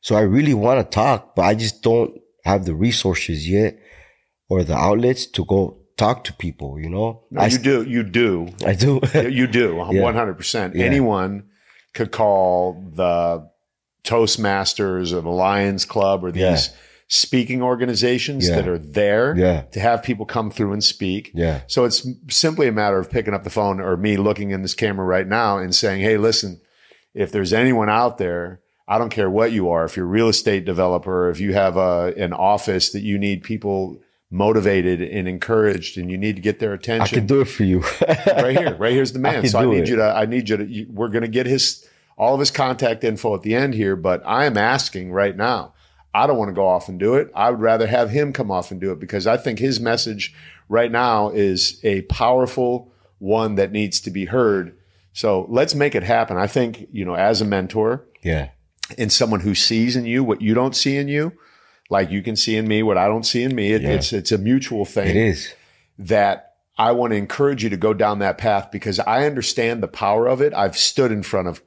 So 0.00 0.16
I 0.16 0.20
really 0.20 0.54
want 0.54 0.78
to 0.80 0.94
talk, 0.94 1.34
but 1.34 1.42
I 1.42 1.54
just 1.54 1.82
don't 1.82 2.18
have 2.44 2.64
the 2.64 2.74
resources 2.74 3.48
yet 3.48 3.78
or 4.48 4.64
the 4.64 4.74
outlets 4.74 5.26
to 5.26 5.44
go 5.44 5.78
talk 5.96 6.24
to 6.24 6.32
people, 6.32 6.80
you 6.80 6.88
know? 6.88 7.24
No, 7.30 7.44
you 7.44 7.58
do. 7.58 7.82
You 7.82 8.02
do. 8.02 8.48
I 8.64 8.74
do. 8.74 9.00
you 9.14 9.46
do. 9.46 9.74
100%. 9.74 10.74
Yeah. 10.74 10.84
Anyone 10.84 11.48
could 11.92 12.12
call 12.12 12.82
the 12.94 13.50
Toastmasters 14.04 15.12
or 15.12 15.20
the 15.20 15.28
Lions 15.28 15.84
Club 15.84 16.24
or 16.24 16.32
these 16.32 16.42
Yeah. 16.42 16.58
Speaking 17.08 17.62
organizations 17.62 18.48
Yeah. 18.48 18.56
that 18.56 18.68
are 18.68 18.78
there 18.78 19.34
Yeah. 19.36 19.62
to 19.72 19.80
have 19.80 20.02
people 20.02 20.26
come 20.26 20.50
through 20.50 20.72
and 20.74 20.84
speak. 20.84 21.30
yeah. 21.34 21.60
So 21.66 21.84
it's 21.84 22.06
simply 22.28 22.68
a 22.68 22.72
matter 22.72 22.98
of 22.98 23.10
picking 23.10 23.32
up 23.34 23.44
the 23.44 23.50
phone 23.50 23.80
or 23.80 23.96
me 23.96 24.16
looking 24.18 24.50
in 24.50 24.62
this 24.62 24.74
camera 24.74 25.06
right 25.06 25.26
now 25.26 25.58
and 25.58 25.74
saying, 25.74 26.02
Hey, 26.02 26.18
listen, 26.18 26.60
if 27.14 27.32
there's 27.32 27.52
anyone 27.54 27.88
out 27.88 28.18
there, 28.18 28.60
I 28.86 28.98
don't 28.98 29.08
care 29.10 29.28
what 29.30 29.52
you 29.52 29.70
are. 29.70 29.84
If 29.84 29.96
you're 29.96 30.06
a 30.06 30.08
real 30.08 30.28
estate 30.28 30.64
developer, 30.64 31.28
if 31.30 31.40
you 31.40 31.54
have 31.54 31.76
a, 31.76 32.12
an 32.16 32.32
office 32.32 32.90
that 32.92 33.00
you 33.02 33.18
need 33.18 33.42
people 33.42 34.00
motivated 34.30 35.00
and 35.00 35.26
encouraged 35.26 35.96
and 35.96 36.10
you 36.10 36.18
need 36.18 36.36
to 36.36 36.42
get 36.42 36.58
their 36.58 36.74
attention. 36.74 37.16
I 37.16 37.20
can 37.20 37.26
do 37.26 37.40
it 37.40 37.46
for 37.46 37.64
you. 37.64 37.80
right 38.36 38.56
here, 38.58 38.74
right 38.76 38.92
here's 38.92 39.12
the 39.12 39.18
man. 39.26 39.40
can 39.40 39.48
So 39.50 39.58
I 39.60 39.64
need 39.64 39.84
it. 39.84 39.88
you 39.88 39.96
to, 39.96 40.04
I 40.04 40.26
need 40.26 40.48
you 40.50 40.56
to, 40.58 40.66
you, 40.66 40.86
we're 40.90 41.08
going 41.08 41.22
to 41.22 41.28
get 41.28 41.46
his, 41.46 41.86
all 42.18 42.34
of 42.34 42.40
his 42.40 42.50
contact 42.50 43.04
info 43.04 43.34
at 43.34 43.40
the 43.42 43.54
end 43.54 43.72
here, 43.72 43.96
but 43.96 44.22
I 44.26 44.44
am 44.44 44.58
asking 44.58 45.12
right 45.12 45.34
now. 45.36 45.72
I 46.18 46.26
don't 46.26 46.36
want 46.38 46.48
to 46.48 46.54
go 46.54 46.66
off 46.66 46.88
and 46.88 46.98
do 46.98 47.14
it. 47.14 47.30
I 47.34 47.50
would 47.50 47.60
rather 47.60 47.86
have 47.86 48.10
him 48.10 48.32
come 48.32 48.50
off 48.50 48.70
and 48.70 48.80
do 48.80 48.90
it 48.92 48.98
because 48.98 49.26
I 49.26 49.36
think 49.36 49.58
his 49.58 49.78
message 49.78 50.34
right 50.68 50.90
now 50.90 51.30
is 51.30 51.80
a 51.84 52.02
powerful 52.02 52.92
one 53.18 53.54
that 53.54 53.72
needs 53.72 54.00
to 54.00 54.10
be 54.10 54.24
heard. 54.24 54.76
So 55.12 55.46
let's 55.48 55.74
make 55.74 55.94
it 55.94 56.02
happen. 56.02 56.36
I 56.36 56.46
think, 56.46 56.88
you 56.92 57.04
know, 57.04 57.14
as 57.14 57.40
a 57.40 57.44
mentor 57.44 58.04
yeah. 58.22 58.48
and 58.96 59.12
someone 59.12 59.40
who 59.40 59.54
sees 59.54 59.96
in 59.96 60.06
you 60.06 60.24
what 60.24 60.42
you 60.42 60.54
don't 60.54 60.74
see 60.76 60.96
in 60.96 61.08
you, 61.08 61.32
like 61.90 62.10
you 62.10 62.22
can 62.22 62.36
see 62.36 62.56
in 62.56 62.66
me 62.68 62.82
what 62.82 62.98
I 62.98 63.06
don't 63.06 63.24
see 63.24 63.42
in 63.44 63.54
me, 63.54 63.72
it, 63.72 63.82
Yeah. 63.82 63.90
it's, 63.90 64.12
it's 64.12 64.32
a 64.32 64.38
mutual 64.38 64.84
thing 64.84 65.08
It 65.08 65.16
is. 65.16 65.54
that 65.98 66.54
I 66.76 66.92
want 66.92 67.12
to 67.12 67.16
encourage 67.16 67.64
you 67.64 67.70
to 67.70 67.76
go 67.76 67.94
down 67.94 68.18
that 68.20 68.38
path 68.38 68.70
because 68.70 69.00
I 69.00 69.24
understand 69.26 69.82
the 69.82 69.88
power 69.88 70.26
of 70.28 70.40
it. 70.40 70.52
I've 70.54 70.76
stood 70.76 71.10
in 71.10 71.22
front 71.22 71.48
of, 71.48 71.62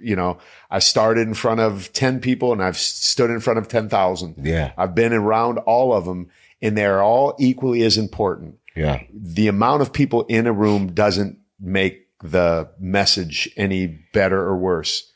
you 0.00 0.16
know, 0.16 0.38
I 0.70 0.78
started 0.78 1.26
in 1.26 1.34
front 1.34 1.60
of 1.60 1.92
10 1.92 2.20
people 2.20 2.52
and 2.52 2.62
I've 2.62 2.76
stood 2.76 3.30
in 3.30 3.40
front 3.40 3.58
of 3.58 3.68
10,000. 3.68 4.34
Yeah. 4.42 4.72
I've 4.76 4.94
been 4.94 5.12
around 5.12 5.58
all 5.58 5.92
of 5.92 6.04
them 6.04 6.28
and 6.62 6.76
they're 6.76 7.02
all 7.02 7.36
equally 7.38 7.82
as 7.82 7.96
important. 7.98 8.58
Yeah. 8.76 9.02
The 9.12 9.48
amount 9.48 9.82
of 9.82 9.92
people 9.92 10.24
in 10.24 10.46
a 10.46 10.52
room 10.52 10.92
doesn't 10.92 11.38
make 11.58 12.06
the 12.22 12.70
message 12.78 13.48
any 13.56 13.86
better 14.12 14.40
or 14.40 14.56
worse. 14.56 15.10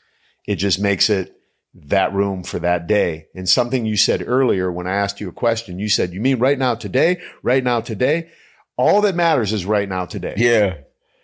It 0.47 0.55
just 0.55 0.79
makes 0.79 1.09
it 1.09 1.35
that 1.73 2.13
room 2.13 2.43
for 2.43 2.59
that 2.59 2.87
day. 2.87 3.27
And 3.35 3.47
something 3.47 3.85
you 3.85 3.97
said 3.97 4.23
earlier 4.25 4.71
when 4.71 4.87
I 4.87 4.95
asked 4.95 5.19
you 5.19 5.29
a 5.29 5.33
question, 5.33 5.77
you 5.79 5.89
said, 5.89 6.13
you 6.13 6.21
mean 6.21 6.39
right 6.39 6.57
now 6.57 6.75
today, 6.75 7.21
right 7.43 7.63
now 7.63 7.81
today? 7.81 8.29
All 8.77 9.01
that 9.01 9.15
matters 9.15 9.53
is 9.53 9.65
right 9.65 9.87
now 9.87 10.05
today. 10.05 10.35
Yeah. 10.37 10.77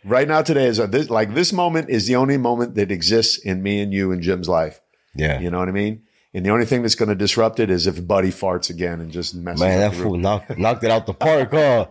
Right 0.03 0.27
now 0.27 0.41
today 0.41 0.65
is 0.65 0.79
a, 0.79 0.87
this, 0.87 1.09
like 1.09 1.35
this 1.35 1.53
moment 1.53 1.89
is 1.89 2.07
the 2.07 2.15
only 2.15 2.37
moment 2.37 2.75
that 2.75 2.91
exists 2.91 3.37
in 3.37 3.61
me 3.61 3.81
and 3.81 3.93
you 3.93 4.11
and 4.11 4.21
Jim's 4.21 4.49
life. 4.49 4.81
Yeah. 5.15 5.39
You 5.39 5.51
know 5.51 5.59
what 5.59 5.69
I 5.69 5.73
mean? 5.73 6.03
And 6.33 6.45
the 6.45 6.49
only 6.49 6.65
thing 6.65 6.81
that's 6.81 6.95
going 6.95 7.09
to 7.09 7.15
disrupt 7.15 7.59
it 7.59 7.69
is 7.69 7.87
if 7.87 8.07
Buddy 8.07 8.29
farts 8.29 8.69
again 8.69 9.01
and 9.01 9.11
just 9.11 9.35
messes 9.35 9.61
Man, 9.61 9.83
up 9.83 9.91
that 9.91 10.01
fool 10.01 10.17
knocked 10.17 10.57
knocked 10.57 10.83
it 10.83 10.91
out 10.91 11.05
the 11.05 11.13
park, 11.13 11.51
huh? 11.51 11.87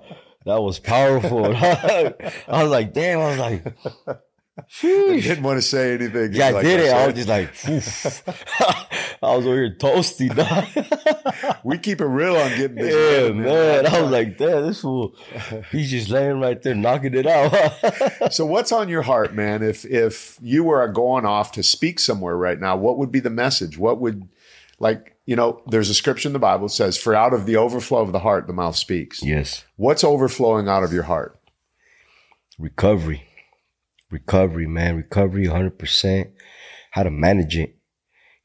That 0.46 0.62
was 0.62 0.78
powerful. 0.78 1.44
I 1.54 2.14
was 2.48 2.70
like, 2.70 2.94
damn. 2.94 3.20
I 3.20 3.28
was 3.28 3.38
like, 3.38 4.24
I 4.58 4.62
didn't 5.20 5.42
want 5.42 5.56
to 5.58 5.62
say 5.62 5.94
anything. 5.94 6.32
Yeah, 6.34 6.48
I 6.48 6.50
Like 6.50 6.64
did 6.64 6.80
it. 6.80 6.92
I 6.92 7.06
was 7.06 7.14
just 7.14 7.28
like, 7.28 7.54
I 9.22 9.36
was 9.36 9.46
over 9.46 9.54
here 9.54 9.74
toasty, 9.78 10.28
we 11.64 11.78
keep 11.78 12.00
it 12.00 12.06
real 12.06 12.36
on 12.36 12.50
getting 12.56 12.76
busy. 12.76 12.90
yeah, 13.26 13.32
man. 13.32 13.86
I 13.86 14.02
was 14.02 14.10
like, 14.10 14.36
damn, 14.38 14.66
this 14.66 14.80
fool, 14.82 15.14
he's 15.70 15.90
just 15.90 16.10
laying 16.10 16.40
right 16.40 16.60
there 16.62 16.74
knocking 16.74 17.14
it 17.14 17.26
out. 17.26 17.52
So 18.32 18.44
what's 18.46 18.70
on 18.70 18.88
your 18.88 19.02
heart, 19.02 19.34
man? 19.34 19.62
If 19.62 19.84
if 19.86 20.38
you 20.42 20.62
were 20.64 20.86
going 20.88 21.24
off 21.26 21.52
to 21.52 21.62
speak 21.62 21.98
somewhere 21.98 22.36
right 22.36 22.60
now, 22.60 22.76
what 22.76 22.98
would 22.98 23.10
be 23.10 23.20
the 23.20 23.30
message? 23.30 23.76
What 23.78 24.00
would 24.00 24.28
like, 24.78 25.16
you 25.26 25.36
know, 25.36 25.62
there's 25.66 25.88
a 25.90 25.94
scripture 25.94 26.28
in 26.28 26.32
the 26.32 26.38
Bible 26.38 26.66
that 26.68 26.72
says, 26.74 26.96
For 26.96 27.14
out 27.14 27.32
of 27.34 27.46
the 27.46 27.56
overflow 27.56 28.00
of 28.02 28.12
the 28.12 28.18
heart, 28.20 28.46
the 28.46 28.52
mouth 28.52 28.76
speaks. 28.76 29.22
yes, 29.22 29.64
What's 29.76 30.04
overflowing 30.04 30.68
out 30.68 30.82
of 30.84 30.92
your 30.92 31.04
heart? 31.04 31.38
recovery, 32.58 33.24
recovery, 34.10 34.66
man, 34.66 34.96
recovery, 34.96 35.46
hundred 35.46 35.78
percent. 35.78 36.30
How 36.92 37.04
to 37.04 37.10
manage 37.10 37.56
it, 37.56 37.76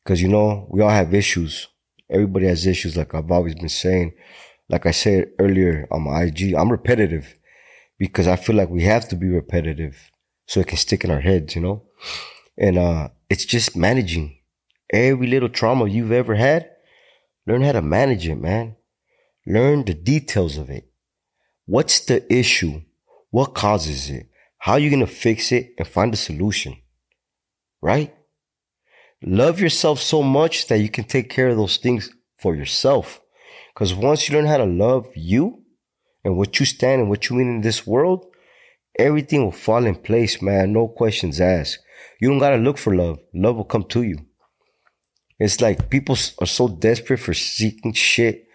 because 0.04 0.22
you 0.22 0.28
know 0.28 0.68
we 0.70 0.82
all 0.82 0.90
have 0.90 1.14
issues. 1.14 1.68
Everybody 2.10 2.46
has 2.46 2.68
issues, 2.68 2.96
like 2.96 3.16
I've 3.16 3.32
always 3.32 3.56
been 3.56 3.70
saying. 3.70 4.14
Like 4.70 4.86
I 4.86 4.92
said 4.92 5.32
earlier 5.40 5.88
on 5.92 6.04
my 6.04 6.24
IG, 6.24 6.54
I'm 6.54 6.72
repetitive 6.72 7.38
because 8.00 8.28
I 8.28 8.36
feel 8.36 8.56
like 8.56 8.70
we 8.70 8.84
have 8.84 9.08
to 9.10 9.16
be 9.16 9.28
repetitive 9.28 10.12
so 10.48 10.60
it 10.60 10.68
can 10.68 10.78
stick 10.78 11.04
in 11.04 11.12
our 11.12 11.22
heads, 11.22 11.56
you 11.56 11.62
know. 11.62 11.84
And 12.58 12.78
uh 12.78 13.10
it's 13.30 13.46
just 13.46 13.76
managing 13.76 14.38
every 14.92 15.28
little 15.28 15.50
trauma 15.50 15.88
you've 15.88 16.12
ever 16.12 16.36
had. 16.36 16.70
Learn 17.48 17.62
how 17.62 17.74
to 17.74 17.82
manage 17.82 18.28
it, 18.28 18.36
man. 18.36 18.76
Learn 19.46 19.86
the 19.86 19.94
details 19.94 20.58
of 20.58 20.70
it. 20.70 20.90
What's 21.66 22.00
the 22.00 22.32
issue? 22.34 22.82
What 23.30 23.54
causes 23.54 24.10
it? 24.10 24.28
How 24.66 24.72
are 24.72 24.80
you 24.80 24.90
going 24.90 25.06
to 25.06 25.06
fix 25.06 25.52
it 25.52 25.76
and 25.78 25.88
find 25.88 26.12
a 26.12 26.18
solution? 26.18 26.78
Right? 27.84 28.16
Love 29.22 29.60
yourself 29.60 30.00
so 30.00 30.24
much 30.24 30.66
that 30.70 30.80
you 30.80 30.90
can 30.90 31.04
take 31.04 31.30
care 31.30 31.50
of 31.50 31.58
those 31.58 31.78
things 31.78 32.10
for 32.40 32.56
yourself. 32.56 33.22
Because 33.72 33.94
once 33.94 34.28
you 34.28 34.36
learn 34.36 34.48
how 34.48 34.58
to 34.58 34.66
love 34.66 35.06
you 35.16 35.62
and 36.24 36.36
what 36.36 36.60
you 36.60 36.66
stand 36.66 37.00
and 37.00 37.12
what 37.12 37.30
you 37.30 37.36
mean 37.36 37.48
in 37.48 37.62
this 37.62 37.86
world, 37.86 38.26
everything 38.98 39.44
will 39.44 39.52
fall 39.52 39.86
in 39.86 39.94
place, 39.94 40.42
man. 40.42 40.74
No 40.74 40.88
questions 40.88 41.40
asked. 41.40 41.78
You 42.20 42.30
don't 42.30 42.40
got 42.40 42.50
to 42.50 42.58
look 42.58 42.80
for 42.80 42.96
love. 42.96 43.20
Love 43.36 43.58
will 43.58 43.66
come 43.66 43.84
to 43.90 44.02
you. 44.02 44.18
It's 45.38 45.62
like 45.62 45.92
people 45.92 46.18
are 46.42 46.48
so 46.48 46.70
desperate 46.70 47.20
for 47.20 47.36
seeking 47.36 47.94
shit. 47.94 48.48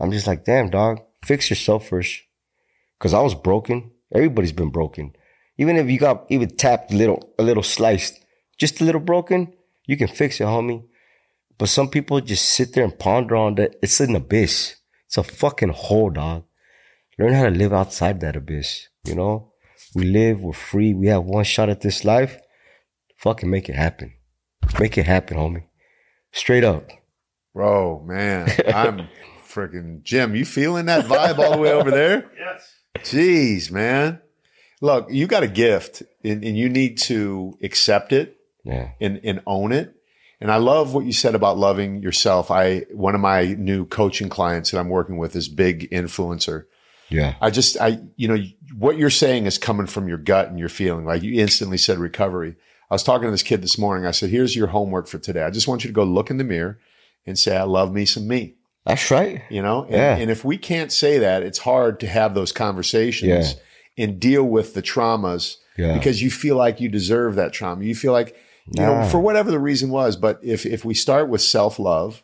I'm 0.00 0.12
just 0.12 0.26
like, 0.26 0.46
damn, 0.46 0.70
dog, 0.70 1.00
fix 1.22 1.50
yourself 1.50 1.88
first. 1.88 2.22
Cause 3.00 3.12
I 3.12 3.20
was 3.20 3.34
broken. 3.34 3.90
Everybody's 4.14 4.52
been 4.52 4.70
broken. 4.70 5.12
Even 5.58 5.76
if 5.76 5.90
you 5.90 5.98
got 5.98 6.24
even 6.28 6.48
tapped 6.48 6.92
a 6.92 6.96
little, 6.96 7.34
a 7.38 7.42
little 7.42 7.62
sliced, 7.62 8.24
just 8.56 8.80
a 8.80 8.84
little 8.84 9.00
broken, 9.00 9.52
you 9.86 9.96
can 9.96 10.08
fix 10.08 10.40
it, 10.40 10.44
homie. 10.44 10.84
But 11.58 11.68
some 11.68 11.88
people 11.90 12.20
just 12.20 12.48
sit 12.48 12.72
there 12.72 12.84
and 12.84 12.96
ponder 12.98 13.36
on 13.36 13.56
that. 13.56 13.76
It's 13.82 13.98
an 14.00 14.14
abyss. 14.14 14.76
It's 15.06 15.18
a 15.18 15.24
fucking 15.24 15.70
hole, 15.70 16.10
dog. 16.10 16.44
Learn 17.18 17.32
how 17.32 17.44
to 17.44 17.50
live 17.50 17.72
outside 17.72 18.20
that 18.20 18.36
abyss. 18.36 18.88
You 19.04 19.16
know, 19.16 19.52
we 19.94 20.04
live, 20.04 20.40
we're 20.40 20.52
free. 20.52 20.94
We 20.94 21.08
have 21.08 21.24
one 21.24 21.44
shot 21.44 21.68
at 21.68 21.80
this 21.80 22.04
life. 22.04 22.38
Fucking 23.16 23.50
make 23.50 23.68
it 23.68 23.74
happen. 23.74 24.14
Make 24.78 24.96
it 24.96 25.06
happen, 25.06 25.36
homie. 25.36 25.64
Straight 26.30 26.62
up. 26.62 26.90
Bro, 27.54 28.04
man, 28.06 28.48
I'm 28.72 29.08
freaking 29.44 30.02
Jim. 30.02 30.36
You 30.36 30.44
feeling 30.44 30.86
that 30.86 31.06
vibe 31.06 31.38
all 31.38 31.52
the 31.52 31.58
way 31.58 31.72
over 31.72 31.90
there? 31.90 32.30
Yes. 32.38 32.74
Jeez, 32.98 33.70
man. 33.72 34.20
Look, 34.80 35.08
you 35.10 35.26
got 35.26 35.42
a 35.42 35.48
gift 35.48 36.02
and, 36.24 36.44
and 36.44 36.56
you 36.56 36.68
need 36.68 36.98
to 36.98 37.58
accept 37.62 38.12
it 38.12 38.36
Yeah. 38.64 38.90
and, 39.00 39.20
and 39.24 39.42
own 39.46 39.72
it. 39.72 39.94
And 40.40 40.52
I 40.52 40.56
love 40.58 40.94
what 40.94 41.04
you 41.04 41.12
said 41.12 41.34
about 41.34 41.58
loving 41.58 42.00
yourself. 42.00 42.50
I, 42.50 42.80
one 42.92 43.16
of 43.16 43.20
my 43.20 43.54
new 43.58 43.84
coaching 43.86 44.28
clients 44.28 44.70
that 44.70 44.78
I'm 44.78 44.88
working 44.88 45.18
with 45.18 45.34
is 45.34 45.48
big 45.48 45.90
influencer. 45.90 46.66
Yeah. 47.08 47.34
I 47.40 47.50
just, 47.50 47.80
I, 47.80 47.98
you 48.16 48.28
know, 48.28 48.36
what 48.78 48.96
you're 48.98 49.10
saying 49.10 49.46
is 49.46 49.58
coming 49.58 49.86
from 49.86 50.06
your 50.06 50.18
gut 50.18 50.48
and 50.48 50.58
your 50.58 50.68
feeling. 50.68 51.04
Like 51.06 51.22
you 51.22 51.40
instantly 51.40 51.78
said 51.78 51.98
recovery. 51.98 52.54
I 52.90 52.94
was 52.94 53.02
talking 53.02 53.26
to 53.26 53.30
this 53.32 53.42
kid 53.42 53.62
this 53.62 53.78
morning. 53.78 54.06
I 54.06 54.12
said, 54.12 54.30
here's 54.30 54.54
your 54.54 54.68
homework 54.68 55.08
for 55.08 55.18
today. 55.18 55.42
I 55.42 55.50
just 55.50 55.66
want 55.66 55.82
you 55.82 55.88
to 55.88 55.94
go 55.94 56.04
look 56.04 56.30
in 56.30 56.36
the 56.38 56.44
mirror 56.44 56.78
and 57.26 57.36
say, 57.38 57.56
I 57.56 57.64
love 57.64 57.92
me 57.92 58.04
some 58.04 58.28
me, 58.28 58.54
That's 58.86 59.10
right. 59.10 59.42
you 59.50 59.60
know? 59.60 59.82
And, 59.84 59.92
Yeah. 59.92 60.16
and 60.16 60.30
if 60.30 60.44
we 60.44 60.56
can't 60.56 60.92
say 60.92 61.18
that, 61.18 61.42
it's 61.42 61.58
hard 61.58 61.98
to 62.00 62.06
have 62.06 62.34
those 62.34 62.52
conversations 62.52 63.54
Yeah. 63.54 63.60
And 63.98 64.18
deal 64.20 64.44
with 64.44 64.74
the 64.74 64.82
traumas 64.82 65.56
Yeah. 65.76 65.94
because 65.94 66.22
you 66.22 66.30
feel 66.30 66.56
like 66.56 66.80
you 66.80 66.88
deserve 66.88 67.34
that 67.34 67.52
trauma. 67.52 67.84
You 67.84 67.94
feel 67.94 68.12
like, 68.12 68.36
you 68.66 68.82
know, 68.82 69.04
for 69.08 69.18
whatever 69.20 69.50
the 69.50 69.58
reason 69.58 69.90
was. 69.90 70.16
But 70.16 70.38
if, 70.42 70.64
if 70.64 70.84
we 70.84 70.94
start 70.94 71.28
with 71.28 71.40
self 71.42 71.78
love, 71.78 72.22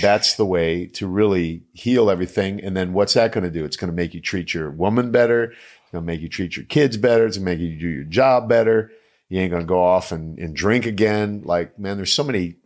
that's 0.00 0.34
the 0.36 0.44
way 0.46 0.86
to 0.94 1.06
really 1.08 1.64
heal 1.72 2.10
everything. 2.10 2.60
And 2.62 2.76
then 2.76 2.92
what's 2.92 3.14
that 3.14 3.32
going 3.32 3.44
to 3.44 3.50
do? 3.50 3.64
It's 3.64 3.76
going 3.76 3.90
to 3.90 3.96
make 3.96 4.14
you 4.14 4.20
treat 4.20 4.54
your 4.54 4.70
woman 4.70 5.10
better. 5.10 5.44
It's 5.52 5.92
going 5.92 6.02
to 6.02 6.06
make 6.06 6.20
you 6.20 6.28
treat 6.28 6.56
your 6.56 6.66
kids 6.66 6.96
better. 6.96 7.26
It's 7.26 7.36
going 7.38 7.46
to 7.46 7.52
make 7.52 7.60
you 7.60 7.78
do 7.78 7.88
your 7.88 8.04
job 8.04 8.48
better. 8.48 8.90
You 9.28 9.40
ain't 9.40 9.50
going 9.50 9.62
to 9.62 9.66
go 9.66 9.82
off 9.82 10.12
and, 10.12 10.38
and 10.38 10.54
drink 10.54 10.86
again. 10.86 11.42
Like, 11.44 11.78
man, 11.78 11.96
there's 11.96 12.12
so 12.12 12.22
many 12.24 12.56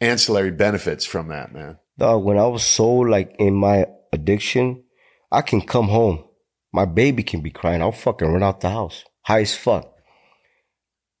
ancillary 0.00 0.50
benefits 0.50 1.04
from 1.06 1.28
that, 1.28 1.52
man. 1.52 1.78
Dog, 1.98 2.24
when 2.24 2.38
I 2.38 2.46
was 2.46 2.62
so 2.64 2.90
like 2.90 3.36
in 3.38 3.54
my 3.54 3.86
addiction, 4.12 4.84
I 5.30 5.42
can 5.42 5.60
come 5.60 5.88
home. 5.88 6.24
My 6.72 6.84
baby 6.84 7.22
can 7.22 7.40
be 7.40 7.50
crying. 7.50 7.82
I'll 7.82 7.92
fucking 7.92 8.28
run 8.28 8.42
out 8.42 8.60
the 8.60 8.70
house. 8.70 9.04
High 9.22 9.40
as 9.40 9.54
fuck. 9.54 9.92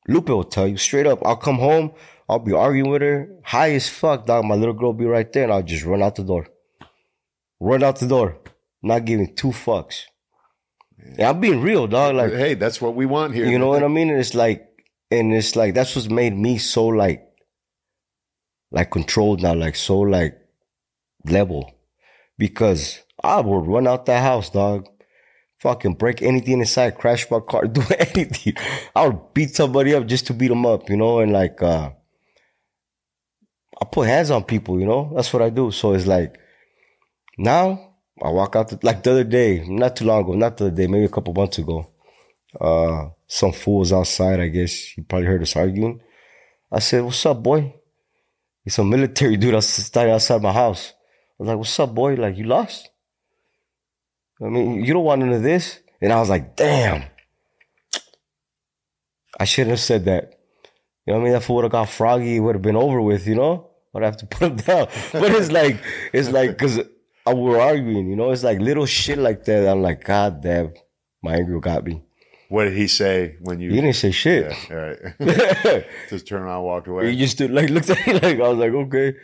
Lupe 0.08 0.28
will 0.28 0.44
tell 0.44 0.68
you 0.68 0.76
straight 0.76 1.06
up. 1.06 1.24
I'll 1.24 1.36
come 1.36 1.58
home. 1.58 1.92
I'll 2.28 2.38
be 2.38 2.52
arguing 2.52 2.90
with 2.90 3.02
her. 3.02 3.28
High 3.44 3.72
as 3.72 3.88
fuck, 3.88 4.26
dog. 4.26 4.44
My 4.44 4.54
little 4.54 4.74
girl 4.74 4.92
will 4.92 4.98
be 4.98 5.04
right 5.04 5.30
there 5.32 5.44
and 5.44 5.52
I'll 5.52 5.62
just 5.62 5.84
run 5.84 6.02
out 6.02 6.14
the 6.14 6.24
door. 6.24 6.46
Run 7.58 7.82
out 7.82 7.98
the 7.98 8.06
door. 8.06 8.38
Not 8.82 9.04
giving 9.04 9.34
two 9.34 9.48
fucks. 9.48 10.04
Yeah, 11.18 11.30
I'm 11.30 11.40
being 11.40 11.60
real, 11.60 11.86
dog. 11.86 12.14
Like, 12.14 12.32
hey, 12.32 12.54
that's 12.54 12.80
what 12.80 12.94
we 12.94 13.06
want 13.06 13.34
here. 13.34 13.46
you 13.46 13.58
know 13.58 13.68
what 13.68 13.82
I 13.82 13.88
mean? 13.88 14.10
And 14.10 14.18
it's 14.18 14.34
like, 14.34 14.66
and 15.10 15.32
it's 15.34 15.56
like 15.56 15.74
that's 15.74 15.96
what's 15.96 16.08
made 16.08 16.36
me 16.36 16.58
so 16.58 16.86
like, 16.86 17.26
like 18.70 18.90
controlled 18.90 19.42
now, 19.42 19.54
like 19.54 19.76
so 19.76 19.98
like 20.00 20.38
level, 21.24 21.72
because 22.38 23.00
I 23.22 23.40
would 23.40 23.66
run 23.66 23.86
out 23.86 24.06
that 24.06 24.22
house, 24.22 24.50
dog. 24.50 24.86
Fucking 25.60 25.94
break 25.94 26.22
anything 26.22 26.60
inside, 26.60 26.96
crash 26.98 27.30
my 27.30 27.40
car, 27.40 27.64
do 27.66 27.82
anything. 27.98 28.54
I 28.94 29.06
would 29.06 29.34
beat 29.34 29.54
somebody 29.54 29.94
up 29.94 30.06
just 30.06 30.26
to 30.28 30.34
beat 30.34 30.48
them 30.48 30.66
up, 30.66 30.88
you 30.88 30.96
know, 30.96 31.20
and 31.20 31.32
like, 31.32 31.62
uh, 31.62 31.90
I 33.80 33.84
put 33.84 34.08
hands 34.08 34.30
on 34.30 34.44
people, 34.44 34.80
you 34.80 34.86
know, 34.86 35.12
that's 35.14 35.32
what 35.32 35.42
I 35.42 35.50
do. 35.50 35.70
So 35.70 35.92
it's 35.92 36.06
like, 36.06 36.38
now 37.38 37.94
I 38.22 38.30
walk 38.30 38.56
out, 38.56 38.68
the, 38.68 38.78
like 38.82 39.02
the 39.02 39.12
other 39.12 39.24
day, 39.24 39.64
not 39.66 39.96
too 39.96 40.04
long 40.04 40.22
ago, 40.22 40.32
not 40.34 40.56
the 40.56 40.66
other 40.66 40.76
day, 40.76 40.86
maybe 40.86 41.04
a 41.04 41.08
couple 41.08 41.32
months 41.34 41.58
ago 41.58 41.90
uh, 42.58 43.10
some 43.26 43.52
fools 43.52 43.92
outside, 43.92 44.40
I 44.40 44.48
guess 44.48 44.96
you 44.96 45.04
probably 45.04 45.26
heard 45.26 45.42
us 45.42 45.56
arguing. 45.56 46.00
I 46.72 46.78
said, 46.78 47.02
What's 47.02 47.24
up, 47.26 47.42
boy? 47.42 47.74
He's 48.64 48.78
a 48.78 48.84
military 48.84 49.36
dude 49.36 49.54
that's 49.54 49.66
standing 49.66 50.14
outside 50.14 50.42
my 50.42 50.52
house. 50.52 50.92
I 50.92 51.34
was 51.38 51.48
like, 51.48 51.58
What's 51.58 51.80
up, 51.80 51.94
boy? 51.94 52.14
Like, 52.14 52.36
you 52.36 52.44
lost? 52.44 52.88
I 54.42 54.48
mean, 54.48 54.84
you 54.84 54.92
don't 54.92 55.04
want 55.04 55.20
none 55.20 55.32
of 55.32 55.42
this. 55.42 55.80
And 56.00 56.12
I 56.12 56.18
was 56.20 56.28
like, 56.28 56.56
Damn. 56.56 57.04
I 59.38 59.44
shouldn't 59.44 59.70
have 59.70 59.80
said 59.80 60.04
that. 60.04 60.34
You 61.06 61.14
know 61.14 61.18
what 61.18 61.20
I 61.20 61.24
mean? 61.30 61.40
That 61.40 61.48
would 61.48 61.64
have 61.64 61.72
got 61.72 61.88
froggy, 61.88 62.36
it 62.36 62.40
would 62.40 62.54
have 62.54 62.62
been 62.62 62.76
over 62.76 63.00
with, 63.00 63.26
you 63.26 63.34
know? 63.34 63.70
I'd 63.94 64.02
have 64.02 64.18
to 64.18 64.26
put 64.26 64.48
him 64.50 64.56
down. 64.68 64.88
But 65.12 65.32
it's 65.32 65.50
like, 65.50 65.82
it's 66.12 66.30
like, 66.30 66.56
cause 66.58 66.78
I, 67.26 67.34
we're 67.34 67.60
arguing, 67.60 68.08
you 68.08 68.16
know? 68.16 68.30
It's 68.30 68.44
like 68.44 68.60
little 68.60 68.86
shit 68.86 69.18
like 69.18 69.44
that. 69.44 69.66
I'm 69.66 69.82
like, 69.82 70.04
God 70.04 70.42
damn, 70.42 70.74
my 71.22 71.36
anger 71.36 71.58
got 71.58 71.84
me. 71.84 72.02
What 72.50 72.64
did 72.64 72.72
he 72.76 72.88
say 72.88 73.36
when 73.40 73.60
you? 73.60 73.70
You 73.70 73.80
didn't 73.80 73.94
say 73.94 74.10
shit. 74.10 74.52
Yeah, 74.68 74.96
all 75.20 75.26
right. 75.28 75.86
Just 76.10 76.26
turned 76.26 76.44
around 76.44 76.56
and 76.56 76.64
walked 76.64 76.88
away. 76.88 77.10
You 77.10 77.16
just 77.16 77.34
stood, 77.34 77.52
like 77.52 77.70
looked 77.70 77.88
at 77.90 78.04
me 78.04 78.12
like 78.14 78.40
I 78.40 78.48
was 78.48 78.58
like, 78.58 78.72
okay. 78.72 79.14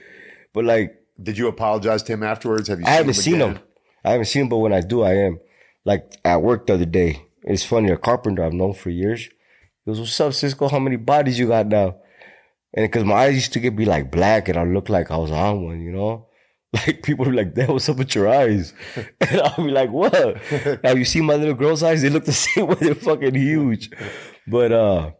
But 0.52 0.64
like 0.64 0.94
Did 1.20 1.36
you 1.36 1.48
apologize 1.48 2.04
to 2.04 2.12
him 2.12 2.22
afterwards? 2.22 2.68
Have 2.68 2.78
you? 2.78 2.86
I 2.86 2.90
haven't 2.90 3.14
seen 3.14 3.40
again? 3.42 3.56
him. 3.56 3.62
I 4.07 4.12
haven't 4.12 4.26
seen 4.26 4.42
him, 4.42 4.48
but 4.48 4.59
when 4.59 4.72
I 4.72 4.80
do, 4.80 5.02
I 5.02 5.14
am. 5.14 5.40
Like 5.84 6.18
at 6.24 6.42
work 6.42 6.66
the 6.66 6.74
other 6.74 6.84
day. 6.86 7.26
It's 7.42 7.64
funny, 7.64 7.90
a 7.90 7.96
carpenter 7.96 8.44
I've 8.44 8.52
known 8.52 8.74
for 8.74 8.90
years. 8.90 9.24
He 9.24 9.90
goes, 9.90 10.00
What's 10.00 10.20
up, 10.20 10.32
Cisco? 10.32 10.68
How 10.68 10.78
many 10.78 10.96
bodies 10.96 11.38
you 11.38 11.48
got 11.48 11.66
now? 11.66 11.96
And 12.74 12.84
because 12.84 13.04
my 13.04 13.14
eyes 13.14 13.34
used 13.34 13.52
to 13.54 13.61
get 13.61 13.76
be 13.76 13.84
like 13.84 14.11
black 14.11 14.48
and 14.48 14.59
I 14.59 14.64
look 14.64 14.88
like 14.88 15.11
I 15.11 15.16
was 15.16 15.30
on 15.30 15.64
one, 15.64 15.80
you 15.80 15.92
know? 15.92 16.28
Like 16.72 17.02
people 17.04 17.26
are 17.26 17.32
like, 17.32 17.54
damn, 17.54 17.68
what's 17.72 17.88
up 17.88 17.96
with 17.96 18.14
your 18.14 18.28
eyes? 18.28 18.74
And 19.20 19.40
I'll 19.40 19.64
be 19.64 19.70
like, 19.70 19.90
what? 19.90 20.12
now 20.82 20.92
you 20.92 21.04
see 21.04 21.22
my 21.22 21.36
little 21.36 21.54
girl's 21.54 21.82
eyes? 21.82 22.02
They 22.02 22.11
look 22.11 22.24
the 22.24 22.32
same 22.32 22.66
way, 22.66 22.76
they're 22.80 22.94
fucking 22.94 23.34
huge. 23.34 23.90
But 24.46 24.72
uh 24.72 25.11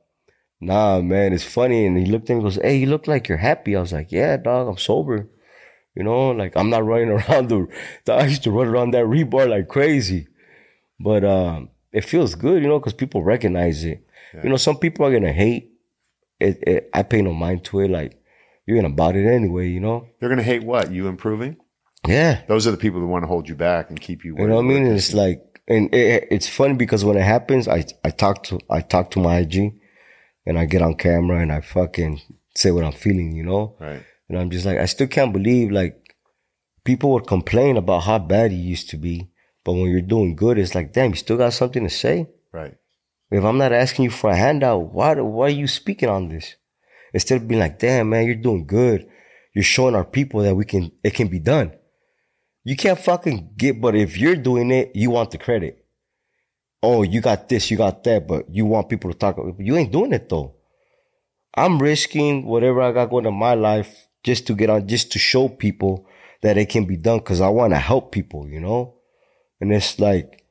Nah, 0.61 1.01
man, 1.01 1.33
it's 1.33 1.45
funny. 1.45 1.87
And 1.87 1.99
he 1.99 2.07
looked 2.07 2.31
at 2.31 2.35
me 2.35 2.37
and 2.37 2.45
goes, 2.45 2.57
Hey, 2.57 2.79
you 2.79 2.87
look 2.87 3.07
like 3.07 3.29
you're 3.29 3.39
happy. 3.39 3.77
I 3.77 3.81
was 3.81 3.93
like, 3.93 4.11
Yeah, 4.11 4.37
dog, 4.37 4.69
I'm 4.69 4.77
sober. 4.77 5.29
You 5.97 6.05
know, 6.05 6.31
like 6.31 6.57
I'm 6.57 6.71
not 6.71 6.85
running 6.85 7.09
around 7.19 7.49
the, 7.49 7.67
I 8.13 8.27
used 8.27 8.45
to 8.45 8.51
run 8.51 8.69
around 8.69 8.91
that 8.93 9.07
rebar 9.07 9.49
like 9.49 9.69
crazy. 9.69 10.29
But 11.01 11.25
um, 11.25 11.71
it 11.93 12.05
feels 12.05 12.35
good, 12.35 12.63
you 12.63 12.69
know, 12.69 12.79
because 12.79 12.93
people 12.93 13.23
recognize 13.23 13.85
it. 13.85 14.03
You 14.43 14.51
know, 14.51 14.57
some 14.57 14.77
people 14.77 15.07
are 15.07 15.13
gonna 15.13 15.33
hate. 15.33 15.73
It, 16.39 16.63
it, 16.67 16.91
I 16.93 17.03
pay 17.03 17.23
no 17.23 17.33
mind 17.33 17.65
to 17.65 17.81
it. 17.81 17.91
Like 17.91 18.21
you're 18.67 18.77
gonna 18.77 18.93
about 18.93 19.17
it 19.17 19.27
anyway, 19.27 19.69
you 19.69 19.81
know. 19.81 20.09
They're 20.21 20.29
going 20.29 20.39
to 20.39 20.45
hate 20.45 20.65
what? 20.65 20.91
You 20.93 21.07
improving? 21.07 21.57
Yeah, 22.07 22.43
Those 22.47 22.67
are 22.67 22.71
the 22.71 22.77
people 22.77 23.01
that 23.01 23.07
want 23.07 23.23
to 23.25 23.27
hold 23.27 23.49
you 23.49 23.55
back 23.55 23.89
and 23.89 24.01
keep 24.01 24.25
you. 24.25 24.37
you 24.39 24.47
know 24.47 24.57
what 24.57 24.65
I 24.65 24.69
mean. 24.69 24.87
it's 24.87 25.13
like, 25.15 25.41
and 25.67 25.93
it, 25.93 26.29
it's 26.31 26.49
funny 26.49 26.75
because 26.75 27.05
when 27.05 27.17
it 27.17 27.23
happens, 27.23 27.67
I 27.67 27.85
I 28.05 28.11
talk 28.11 28.43
to 28.45 28.61
I 28.71 28.81
talk 28.81 29.11
to 29.13 29.19
my 29.21 29.39
IG, 29.39 29.75
and 30.45 30.59
I 30.59 30.67
get 30.67 30.83
on 30.83 30.95
camera 30.95 31.41
and 31.41 31.53
I 31.53 31.61
fucking 31.63 32.21
say 32.55 32.71
what 32.71 32.85
I'm 32.85 32.93
feeling, 32.93 33.33
you 33.33 33.45
know. 33.45 33.77
Right. 33.81 34.03
And 34.29 34.39
I'm 34.39 34.51
just 34.51 34.67
like, 34.67 34.79
I 34.79 34.87
still 34.87 35.07
can't 35.07 35.33
believe 35.33 35.71
like 35.71 36.15
people 36.85 37.13
would 37.13 37.27
complain 37.27 37.77
about 37.77 38.05
how 38.05 38.19
bad 38.19 38.53
you 38.53 38.59
used 38.59 38.91
to 38.91 38.97
be, 38.97 39.31
but 39.65 39.73
when 39.73 39.91
you're 39.91 40.01
doing 40.01 40.37
good, 40.37 40.59
it's 40.59 40.75
like, 40.75 40.93
damn, 40.93 41.11
you 41.11 41.17
still 41.17 41.37
got 41.37 41.53
something 41.53 41.83
to 41.83 41.91
say. 41.91 42.29
Right. 42.53 42.77
If 43.31 43.45
I'm 43.45 43.59
not 43.59 43.73
asking 43.73 44.05
you 44.05 44.11
for 44.11 44.31
a 44.31 44.37
handout, 44.37 44.93
why 44.93 45.15
why 45.15 45.47
are 45.47 45.51
you 45.51 45.67
speaking 45.67 46.09
on 46.09 46.29
this? 46.29 46.55
Instead 47.13 47.43
of 47.43 47.49
being 47.49 47.61
like, 47.61 47.79
damn 47.79 48.09
man, 48.09 48.27
you're 48.27 48.37
doing 48.37 48.67
good. 48.67 49.09
You're 49.55 49.65
showing 49.65 49.95
our 49.95 50.05
people 50.05 50.43
that 50.43 50.55
we 50.55 50.65
can 50.65 50.93
it 51.03 51.15
can 51.15 51.29
be 51.29 51.41
done. 51.41 51.73
You 52.65 52.77
can't 52.77 52.99
fucking 52.99 53.55
get, 53.57 53.81
but 53.81 53.95
if 53.95 54.17
you're 54.17 54.37
doing 54.37 54.71
it, 54.71 54.93
you 54.95 55.11
want 55.11 55.31
the 55.31 55.39
credit. 55.39 55.85
Oh, 56.83 57.03
you 57.03 57.21
got 57.21 57.49
this, 57.49 57.71
you 57.71 57.77
got 57.77 58.05
that, 58.05 58.29
but 58.29 58.47
you 58.51 58.67
want 58.67 58.89
people 58.89 59.11
to 59.11 59.19
talk. 59.19 59.39
You 59.59 59.77
ain't 59.77 59.93
doing 59.93 60.13
it 60.13 60.29
though. 60.29 60.55
I'm 61.55 61.81
risking 61.81 62.45
whatever 62.45 62.83
I 62.83 62.93
got 62.93 63.11
going 63.11 63.27
in 63.27 63.35
my 63.35 63.55
life 63.55 64.06
just 64.27 64.47
to 64.49 64.55
get 64.55 64.69
on, 64.69 64.87
just 64.89 65.13
to 65.13 65.19
show 65.19 65.49
people 65.49 66.05
that 66.43 66.59
it 66.59 66.69
can 66.69 66.85
be 66.85 66.97
done 66.97 67.19
because 67.19 67.41
I 67.41 67.49
want 67.49 67.73
to 67.73 67.79
help 67.79 68.13
people, 68.13 68.49
you 68.49 68.61
know? 68.61 68.95
And 69.61 69.73
it's 69.73 69.99
like, 69.99 70.45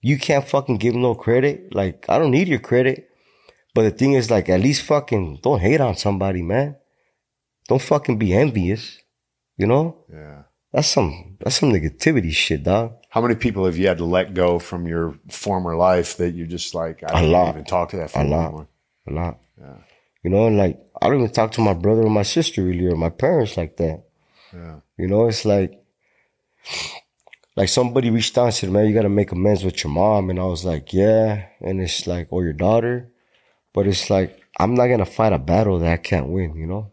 you 0.00 0.18
can't 0.18 0.48
fucking 0.48 0.78
give 0.78 0.94
no 0.96 1.14
credit. 1.14 1.74
Like, 1.74 2.06
I 2.08 2.18
don't 2.18 2.32
need 2.32 2.48
your 2.48 2.58
credit. 2.58 3.08
But 3.74 3.82
the 3.82 3.90
thing 3.90 4.14
is, 4.14 4.30
like, 4.30 4.48
at 4.48 4.60
least 4.60 4.82
fucking 4.82 5.40
don't 5.42 5.60
hate 5.60 5.80
on 5.80 5.96
somebody, 5.96 6.42
man. 6.42 6.76
Don't 7.68 7.80
fucking 7.80 8.18
be 8.18 8.32
envious. 8.34 8.98
You 9.56 9.66
know? 9.66 10.04
Yeah. 10.10 10.42
That's 10.72 10.88
some 10.88 11.36
that's 11.38 11.56
some 11.60 11.70
negativity 11.70 12.32
shit, 12.32 12.64
dog. 12.64 12.94
How 13.10 13.20
many 13.20 13.34
people 13.34 13.66
have 13.66 13.76
you 13.76 13.88
had 13.88 13.98
to 13.98 14.06
let 14.06 14.32
go 14.32 14.58
from 14.58 14.86
your 14.86 15.14
former 15.28 15.76
life 15.76 16.16
that 16.16 16.30
you're 16.30 16.46
just 16.46 16.74
like, 16.74 17.02
I 17.06 17.20
don't 17.22 17.48
even 17.50 17.64
talk 17.64 17.90
to 17.90 17.98
that 17.98 18.16
A 18.16 18.24
lot. 18.24 18.46
anymore? 18.46 18.68
A 19.06 19.12
lot. 19.12 19.38
You 20.22 20.30
know, 20.30 20.46
and 20.46 20.56
like 20.56 20.78
I 21.00 21.08
don't 21.08 21.18
even 21.18 21.32
talk 21.32 21.52
to 21.52 21.60
my 21.60 21.74
brother 21.74 22.02
or 22.02 22.10
my 22.10 22.22
sister 22.22 22.62
really 22.62 22.86
or 22.86 22.96
my 22.96 23.10
parents 23.10 23.56
like 23.56 23.76
that. 23.78 24.04
Yeah. 24.52 24.76
You 24.96 25.08
know, 25.08 25.26
it's 25.26 25.44
like 25.44 25.82
like 27.56 27.68
somebody 27.68 28.10
reached 28.10 28.38
out 28.38 28.46
and 28.46 28.54
said, 28.54 28.70
Man, 28.70 28.86
you 28.86 28.94
gotta 28.94 29.08
make 29.08 29.32
amends 29.32 29.64
with 29.64 29.82
your 29.82 29.92
mom. 29.92 30.30
And 30.30 30.38
I 30.38 30.44
was 30.44 30.64
like, 30.64 30.92
Yeah. 30.92 31.46
And 31.60 31.80
it's 31.80 32.06
like, 32.06 32.28
or 32.30 32.44
your 32.44 32.52
daughter. 32.52 33.10
But 33.72 33.86
it's 33.86 34.10
like, 34.10 34.40
I'm 34.58 34.74
not 34.74 34.86
gonna 34.88 35.06
fight 35.06 35.32
a 35.32 35.38
battle 35.38 35.78
that 35.80 35.92
I 35.92 35.96
can't 35.96 36.28
win, 36.28 36.54
you 36.56 36.66
know? 36.66 36.92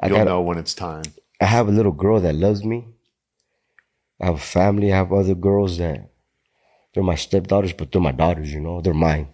I 0.00 0.08
You'll 0.08 0.18
got 0.18 0.24
know 0.26 0.40
when 0.40 0.58
it's 0.58 0.74
time. 0.74 1.04
I 1.40 1.44
have 1.44 1.68
a 1.68 1.72
little 1.72 1.92
girl 1.92 2.20
that 2.20 2.34
loves 2.34 2.64
me. 2.64 2.86
I 4.20 4.26
have 4.26 4.36
a 4.36 4.38
family, 4.38 4.92
I 4.92 4.96
have 4.96 5.12
other 5.12 5.34
girls 5.34 5.78
that 5.78 6.10
they're 6.94 7.02
my 7.02 7.16
stepdaughters, 7.16 7.72
but 7.72 7.90
they're 7.90 8.00
my 8.00 8.12
daughters, 8.12 8.52
you 8.52 8.60
know, 8.60 8.80
they're 8.80 8.94
mine. 8.94 9.28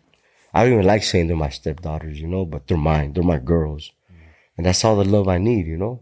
I 0.55 0.65
don't 0.65 0.73
even 0.75 0.87
like 0.87 1.03
saying 1.03 1.29
they're 1.29 1.37
my 1.37 1.51
stepdaughters, 1.51 2.21
you 2.21 2.27
know, 2.27 2.45
but 2.45 2.67
they're 2.67 2.77
mine. 2.79 3.13
They're 3.13 3.23
my 3.23 3.39
girls. 3.39 3.91
And 4.57 4.67
that's 4.67 4.85
all 4.85 4.97
the 4.97 5.05
love 5.05 5.29
I 5.29 5.39
need, 5.39 5.67
you 5.67 5.77
know, 5.77 6.01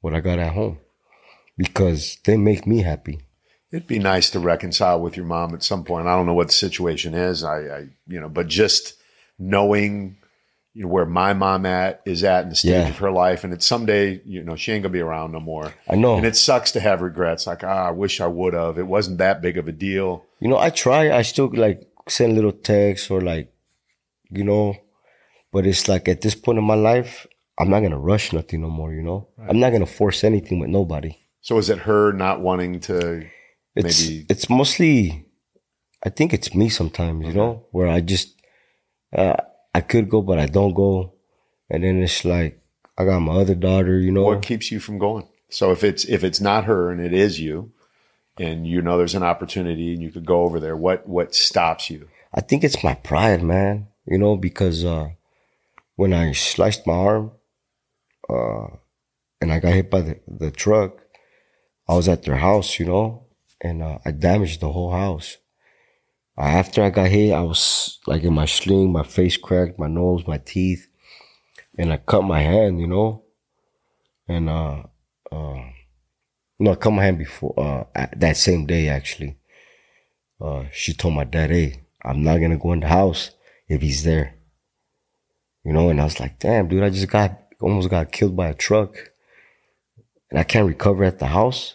what 0.00 0.14
I 0.14 0.20
got 0.20 0.38
at 0.38 0.52
home. 0.52 0.78
Because 1.56 2.18
they 2.24 2.36
make 2.36 2.66
me 2.66 2.82
happy. 2.82 3.20
It'd 3.70 3.86
be 3.86 3.98
nice 3.98 4.30
to 4.30 4.40
reconcile 4.40 5.00
with 5.00 5.16
your 5.16 5.26
mom 5.26 5.54
at 5.54 5.62
some 5.62 5.84
point. 5.84 6.06
I 6.06 6.14
don't 6.16 6.26
know 6.26 6.34
what 6.34 6.48
the 6.48 6.52
situation 6.54 7.14
is. 7.14 7.42
I, 7.44 7.58
I 7.60 7.78
you 8.06 8.20
know, 8.20 8.28
but 8.28 8.46
just 8.48 8.94
knowing, 9.38 10.16
you 10.74 10.82
know, 10.82 10.88
where 10.88 11.06
my 11.06 11.32
mom 11.32 11.64
at 11.66 12.00
is 12.04 12.24
at 12.24 12.44
in 12.44 12.50
the 12.50 12.56
stage 12.56 12.70
Yeah. 12.72 12.88
of 12.88 12.98
her 12.98 13.10
life, 13.10 13.44
and 13.44 13.52
it's 13.52 13.66
someday, 13.66 14.20
you 14.24 14.42
know, 14.42 14.56
she 14.56 14.72
ain't 14.72 14.82
gonna 14.82 14.92
be 14.92 15.00
around 15.00 15.32
no 15.32 15.40
more. 15.40 15.72
I 15.88 15.94
know. 15.96 16.16
And 16.16 16.26
it 16.26 16.36
sucks 16.36 16.72
to 16.72 16.80
have 16.80 17.00
regrets. 17.02 17.46
Like, 17.46 17.62
ah, 17.64 17.88
I 17.88 17.90
wish 17.90 18.20
I 18.20 18.26
would 18.26 18.54
have. 18.54 18.78
It 18.78 18.86
wasn't 18.86 19.18
that 19.18 19.40
big 19.40 19.56
of 19.58 19.66
a 19.68 19.72
deal. 19.72 20.24
You 20.40 20.48
know, 20.48 20.58
I 20.58 20.70
try. 20.70 21.12
I 21.16 21.22
still 21.22 21.50
like 21.52 21.88
send 22.08 22.34
little 22.34 22.52
texts 22.52 23.10
or 23.10 23.20
like, 23.20 23.52
you 24.30 24.44
know, 24.44 24.76
but 25.52 25.66
it's 25.66 25.88
like 25.88 26.08
at 26.08 26.20
this 26.20 26.34
point 26.34 26.58
in 26.58 26.64
my 26.64 26.74
life, 26.74 27.26
I'm 27.58 27.70
not 27.70 27.80
gonna 27.80 27.98
rush 27.98 28.32
nothing 28.32 28.62
no 28.62 28.68
more. 28.70 28.92
You 28.92 29.02
know, 29.02 29.28
I'm 29.48 29.60
not 29.60 29.70
gonna 29.72 29.86
force 29.86 30.24
anything 30.24 30.58
with 30.60 30.70
nobody. 30.70 31.16
So 31.40 31.58
is 31.58 31.70
it 31.70 31.78
her 31.80 32.12
not 32.12 32.40
wanting 32.40 32.80
to? 32.80 33.26
It's 33.76 34.08
Maybe- 34.08 34.26
it's 34.28 34.48
mostly, 34.48 35.26
I 36.04 36.08
think 36.08 36.32
it's 36.32 36.54
me 36.54 36.68
sometimes. 36.68 37.26
You 37.26 37.32
know, 37.32 37.66
where 37.70 37.88
I 37.88 38.00
just, 38.00 38.40
uh, 39.16 39.36
I 39.74 39.80
could 39.80 40.08
go 40.08 40.22
but 40.22 40.38
I 40.38 40.46
don't 40.46 40.74
go, 40.74 41.14
and 41.70 41.82
then 41.84 42.02
it's 42.02 42.24
like 42.24 42.60
I 42.96 43.04
got 43.04 43.20
my 43.20 43.34
other 43.34 43.54
daughter. 43.54 43.98
You 43.98 44.12
know, 44.12 44.24
What 44.24 44.42
keeps 44.42 44.70
you 44.70 44.80
from 44.80 44.98
going? 44.98 45.26
So 45.50 45.70
if 45.70 45.84
it's 45.84 46.04
if 46.04 46.24
it's 46.24 46.40
not 46.40 46.64
her 46.64 46.90
and 46.90 47.00
it 47.00 47.12
is 47.12 47.40
you, 47.40 47.72
and 48.38 48.66
you 48.66 48.82
know 48.82 48.98
there's 48.98 49.14
an 49.14 49.22
opportunity 49.22 49.92
and 49.92 50.02
you 50.02 50.10
could 50.10 50.26
go 50.26 50.42
over 50.42 50.58
there, 50.58 50.76
what 50.76 51.08
what 51.08 51.34
stops 51.34 51.90
you? 51.90 52.08
I 52.32 52.40
think 52.40 52.64
it's 52.64 52.82
my 52.82 52.94
pride, 52.94 53.42
man. 53.42 53.86
You 54.06 54.18
know, 54.18 54.36
because 54.36 54.84
uh, 54.84 55.10
when 55.96 56.12
I 56.12 56.32
sliced 56.32 56.86
my 56.86 56.94
arm, 56.94 57.32
uh, 58.28 58.66
and 59.40 59.52
I 59.52 59.60
got 59.60 59.72
hit 59.74 59.90
by 59.90 60.02
the, 60.02 60.20
the 60.26 60.50
truck, 60.50 61.00
I 61.88 61.94
was 61.94 62.08
at 62.08 62.22
their 62.22 62.36
house, 62.36 62.78
you 62.78 62.86
know, 62.86 63.26
and 63.60 63.82
uh, 63.82 63.98
I 64.04 64.10
damaged 64.10 64.60
the 64.60 64.72
whole 64.72 64.92
house. 64.92 65.38
After 66.36 66.82
I 66.82 66.90
got 66.90 67.08
hit, 67.08 67.32
I 67.32 67.42
was 67.42 68.00
like 68.06 68.22
in 68.24 68.34
my 68.34 68.46
sling, 68.46 68.92
my 68.92 69.04
face 69.04 69.36
cracked, 69.36 69.78
my 69.78 69.86
nose, 69.86 70.26
my 70.26 70.38
teeth, 70.38 70.88
and 71.78 71.92
I 71.92 71.98
cut 71.98 72.22
my 72.22 72.40
hand, 72.40 72.80
you 72.80 72.86
know, 72.86 73.24
and 74.26 74.48
uh, 74.48 74.82
uh, 75.30 75.62
no, 76.58 76.72
I 76.72 76.74
cut 76.74 76.90
my 76.90 77.04
hand 77.04 77.18
before 77.18 77.54
uh, 77.58 78.06
that 78.16 78.36
same 78.36 78.66
day 78.66 78.88
actually 78.88 79.38
uh, 80.40 80.64
she 80.72 80.92
told 80.92 81.14
my 81.14 81.24
dad, 81.24 81.50
hey, 81.50 81.84
I'm 82.04 82.22
not 82.22 82.38
gonna 82.38 82.58
go 82.58 82.72
in 82.72 82.80
the 82.80 82.88
house 82.88 83.30
if 83.68 83.82
he's 83.82 84.04
there. 84.04 84.34
You 85.64 85.72
know, 85.72 85.88
and 85.88 86.00
I 86.00 86.04
was 86.04 86.20
like, 86.20 86.38
damn, 86.38 86.68
dude, 86.68 86.82
I 86.82 86.90
just 86.90 87.08
got 87.08 87.38
almost 87.60 87.90
got 87.90 88.12
killed 88.12 88.36
by 88.36 88.48
a 88.48 88.54
truck. 88.54 89.10
And 90.30 90.38
I 90.38 90.44
can't 90.44 90.68
recover 90.68 91.04
at 91.04 91.18
the 91.18 91.26
house. 91.26 91.74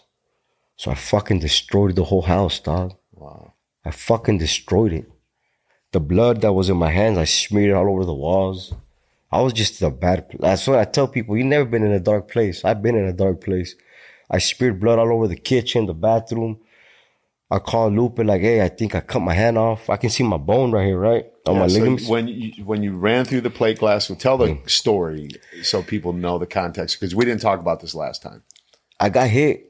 So 0.75 0.91
I 0.91 0.95
fucking 0.95 1.39
destroyed 1.39 1.95
the 1.95 2.05
whole 2.05 2.21
house, 2.21 2.59
dog. 2.59 2.95
Wow. 3.11 3.53
I 3.83 3.91
fucking 3.91 4.37
destroyed 4.37 4.93
it. 4.93 5.11
The 5.91 5.99
blood 5.99 6.41
that 6.41 6.53
was 6.53 6.69
in 6.69 6.77
my 6.77 6.91
hands, 6.91 7.17
I 7.17 7.23
smeared 7.23 7.71
it 7.71 7.73
all 7.73 7.89
over 7.89 8.05
the 8.05 8.13
walls. 8.13 8.73
I 9.31 9.41
was 9.41 9.53
just 9.53 9.81
in 9.81 9.87
a 9.87 9.91
bad 9.91 10.29
place. 10.29 10.41
That's 10.41 10.67
what 10.67 10.79
I 10.79 10.85
tell 10.85 11.07
people. 11.07 11.37
You've 11.37 11.47
never 11.47 11.65
been 11.65 11.83
in 11.83 11.91
a 11.91 11.99
dark 11.99 12.29
place. 12.29 12.63
I've 12.63 12.81
been 12.81 12.95
in 12.95 13.05
a 13.05 13.13
dark 13.13 13.41
place. 13.41 13.75
I 14.29 14.37
smeared 14.37 14.79
blood 14.79 14.99
all 14.99 15.11
over 15.11 15.27
the 15.27 15.35
kitchen, 15.35 15.85
the 15.85 15.93
bathroom. 15.93 16.59
I 17.51 17.57
called 17.59 17.93
Lupe 17.95 18.19
like, 18.19 18.41
hey, 18.41 18.61
I 18.61 18.69
think 18.69 18.93
I 18.93 18.99
cut 18.99 19.21
my 19.21 19.33
hand 19.33 19.57
off. 19.57 19.89
I 19.89 19.97
can 19.97 20.09
see 20.11 20.23
my 20.23 20.37
bone 20.37 20.71
right 20.71 20.85
here, 20.85 20.99
right? 20.99 21.25
On 21.47 21.55
Yeah, 21.55 21.61
my 21.61 21.67
so 21.67 21.73
ligaments. 21.79 22.07
when 22.07 22.27
you 22.27 22.63
when 22.63 22.83
you 22.83 22.95
ran 22.95 23.25
through 23.25 23.41
the 23.41 23.49
plate 23.49 23.79
glass, 23.79 24.07
well, 24.09 24.17
tell 24.19 24.37
the 24.37 24.59
story 24.67 25.29
so 25.63 25.81
people 25.81 26.13
know 26.13 26.37
the 26.37 26.45
context 26.45 26.99
because 26.99 27.15
we 27.15 27.25
didn't 27.25 27.41
talk 27.41 27.59
about 27.59 27.79
this 27.79 27.95
last 27.95 28.21
time. 28.21 28.43
I 28.99 29.09
got 29.09 29.29
hit 29.29 29.65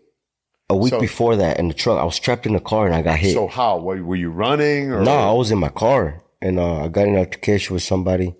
a 0.69 0.75
week 0.75 0.89
So- 0.91 0.99
before 0.99 1.37
that 1.37 1.57
in 1.57 1.69
the 1.69 1.73
truck. 1.73 1.99
I 1.99 2.03
was 2.03 2.19
trapped 2.19 2.45
in 2.45 2.53
the 2.53 2.59
car 2.59 2.85
and 2.85 2.93
I 2.95 3.01
got 3.01 3.17
hit. 3.17 3.33
So 3.33 3.47
how 3.47 3.79
were, 3.79 4.03
were 4.03 4.17
you 4.17 4.29
running 4.29 4.91
or 4.91 5.01
No, 5.01 5.11
I 5.15 5.31
was 5.31 5.49
in 5.49 5.57
my 5.59 5.69
car 5.69 6.21
and 6.41 6.59
uh, 6.59 6.83
I 6.83 6.87
got 6.89 7.07
in 7.07 7.13
an 7.13 7.19
altercation 7.19 7.75
with 7.75 7.83
somebody 7.83 8.35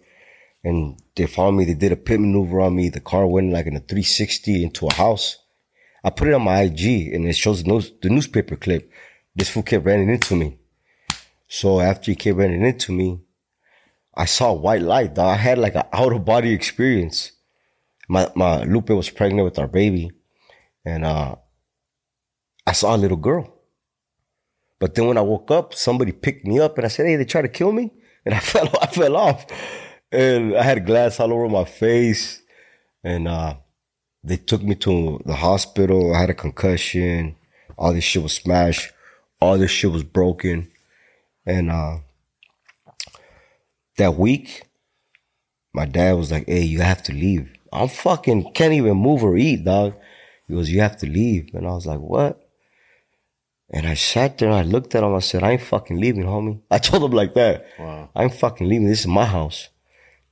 and 0.66 1.00
they 1.16 1.28
found 1.28 1.56
me. 1.56 1.64
They 1.64 1.76
did 1.76 1.94
a 1.94 1.96
pit 1.96 2.20
maneuver 2.20 2.60
on 2.60 2.76
me. 2.76 2.90
The 2.90 3.00
car 3.00 3.26
went 3.26 3.54
like 3.54 3.68
in 3.68 3.76
a 3.78 3.80
360 3.80 4.64
into 4.66 4.88
a 4.88 4.94
house. 4.94 5.38
I 6.04 6.10
put 6.10 6.28
it 6.28 6.34
on 6.34 6.42
my 6.44 6.62
IG 6.62 7.14
and 7.14 7.26
it 7.26 7.38
shows 7.38 7.64
the, 7.64 7.70
news, 7.72 7.92
the 8.02 8.10
newspaper 8.10 8.58
clip. 8.58 8.92
This 9.40 9.48
fool 9.48 9.64
kept 9.64 9.86
running 9.86 10.10
into 10.10 10.36
me. 10.36 10.58
So 11.48 11.80
after 11.80 12.12
he 12.12 12.16
kept 12.16 12.38
running 12.38 12.66
into 12.66 12.92
me, 12.92 13.22
I 14.14 14.26
saw 14.26 14.52
white 14.52 14.82
light. 14.82 15.16
Dog. 15.16 15.28
I 15.28 15.36
had 15.38 15.58
like 15.58 15.76
an 15.76 15.84
out 15.94 16.12
of 16.12 16.26
body 16.26 16.52
experience. 16.52 17.32
My 18.10 18.30
my 18.36 18.64
Lupe 18.64 18.90
was 18.90 19.10
pregnant 19.10 19.46
with 19.46 19.58
our 19.58 19.70
baby, 19.70 20.12
and 20.84 21.06
uh, 21.06 21.38
I 22.68 22.74
saw 22.74 22.94
a 22.94 22.98
little 22.98 23.16
girl. 23.16 23.56
But 24.78 24.96
then 24.96 25.08
when 25.08 25.18
I 25.18 25.22
woke 25.22 25.52
up, 25.52 25.74
somebody 25.74 26.12
picked 26.12 26.46
me 26.46 26.60
up 26.60 26.78
and 26.78 26.84
I 26.84 26.90
said, 26.90 27.06
Hey, 27.06 27.16
they 27.16 27.24
tried 27.24 27.44
to 27.44 27.48
kill 27.48 27.72
me. 27.72 27.94
And 28.26 28.36
I 28.36 28.40
fell, 28.52 28.70
I 28.82 28.88
fell 28.88 29.16
off. 29.16 29.46
And 30.12 30.54
I 30.54 30.64
had 30.64 30.86
glass 30.86 31.18
all 31.18 31.32
over 31.32 31.48
my 31.48 31.64
face. 31.64 32.42
And 33.06 33.26
uh, 33.26 33.56
they 34.22 34.36
took 34.36 34.64
me 34.64 34.76
to 34.76 35.22
the 35.26 35.36
hospital. 35.36 36.14
I 36.14 36.20
had 36.20 36.30
a 36.30 36.34
concussion. 36.34 37.38
All 37.78 37.94
this 37.94 38.04
shit 38.04 38.22
was 38.22 38.34
smashed. 38.34 38.92
All 39.42 39.58
this 39.58 39.72
shit 39.72 39.92
was 39.92 40.04
broken. 40.04 40.70
And 41.46 41.72
uh, 41.72 41.98
that 43.98 44.16
week, 44.16 44.64
my 45.74 45.86
dad 45.86 46.14
was 46.14 46.32
like, 46.32 46.48
"Hey, 46.48 46.64
you 46.64 46.82
have 46.82 47.04
to 47.04 47.14
leave." 47.14 47.50
I'm 47.72 47.88
fucking 47.88 48.52
can't 48.54 48.74
even 48.74 48.98
move 48.98 49.24
or 49.24 49.38
eat, 49.38 49.64
dog. 49.64 49.94
He 50.48 50.54
goes, 50.56 50.70
"You 50.70 50.82
have 50.82 50.98
to 50.98 51.06
leave," 51.06 51.54
and 51.54 51.68
I 51.68 51.72
was 51.72 51.86
like, 51.86 52.00
"What?" 52.00 52.48
And 53.72 53.86
I 53.86 53.94
sat 53.94 54.38
there 54.38 54.50
and 54.50 54.58
I 54.58 54.64
looked 54.64 54.96
at 54.96 55.04
him. 55.04 55.14
I 55.14 55.20
said, 55.20 55.44
"I 55.44 55.52
ain't 55.52 55.62
fucking 55.62 56.00
leaving, 56.00 56.24
homie." 56.24 56.62
I 56.72 56.80
told 56.80 57.04
him 57.04 57.12
like 57.12 57.34
that. 57.36 57.66
Wow. 57.78 58.10
I 58.16 58.24
ain't 58.24 58.34
fucking 58.34 58.68
leaving. 58.68 58.88
This 58.88 59.02
is 59.02 59.08
my 59.08 59.26
house. 59.26 59.70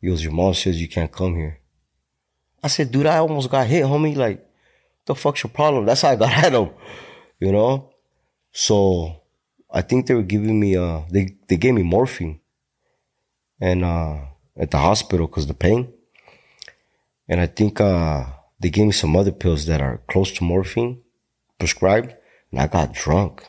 He 0.02 0.08
goes, 0.08 0.24
"Your 0.24 0.34
mom 0.34 0.54
says 0.54 0.82
you 0.82 0.90
can't 0.90 1.12
come 1.12 1.36
here." 1.36 1.60
I 2.64 2.68
said, 2.68 2.92
"Dude, 2.92 3.06
I 3.06 3.18
almost 3.18 3.50
got 3.50 3.68
hit, 3.68 3.84
homie. 3.84 4.16
Like, 4.16 4.46
the 5.06 5.16
fuck's 5.16 5.44
your 5.44 5.52
problem?" 5.52 5.86
That's 5.86 6.02
how 6.02 6.10
I 6.10 6.16
got 6.16 6.32
at 6.44 6.54
him, 6.54 6.70
you 7.40 7.52
know. 7.52 7.92
So 8.60 9.22
I 9.70 9.82
think 9.84 10.08
they 10.08 10.16
were 10.16 10.32
giving 10.34 10.60
me 10.60 10.76
uh 10.76 11.02
they 11.12 11.38
they 11.48 11.58
gave 11.58 11.76
me 11.76 11.84
morphine, 11.84 12.40
and 13.62 13.86
uh 13.86 14.16
at 14.58 14.72
the 14.72 14.80
hospital 14.80 15.28
because 15.28 15.46
the 15.46 15.54
pain. 15.54 15.94
And 17.30 17.40
I 17.40 17.46
think 17.46 17.80
uh 17.80 18.26
they 18.60 18.72
gave 18.72 18.88
me 18.88 18.94
some 18.94 19.16
other 19.16 19.32
pills 19.32 19.68
that 19.68 19.80
are 19.80 20.02
close 20.10 20.32
to 20.32 20.44
morphine 20.44 21.02
prescribed, 21.60 22.16
and 22.50 22.60
I 22.60 22.66
got 22.66 22.94
drunk, 22.94 23.48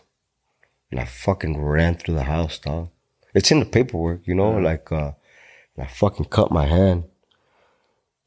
and 0.91 1.01
I 1.01 1.07
fucking 1.07 1.57
ran 1.59 1.95
through 1.95 2.17
the 2.17 2.25
house, 2.25 2.59
dog. 2.59 2.91
It's 3.33 3.51
in 3.51 3.61
the 3.61 3.67
paperwork, 3.77 4.27
you 4.27 4.35
know, 4.35 4.59
like 4.59 4.93
uh, 4.93 5.13
and 5.75 5.87
I 5.87 5.89
fucking 5.89 6.27
cut 6.27 6.51
my 6.51 6.67
hand, 6.67 7.05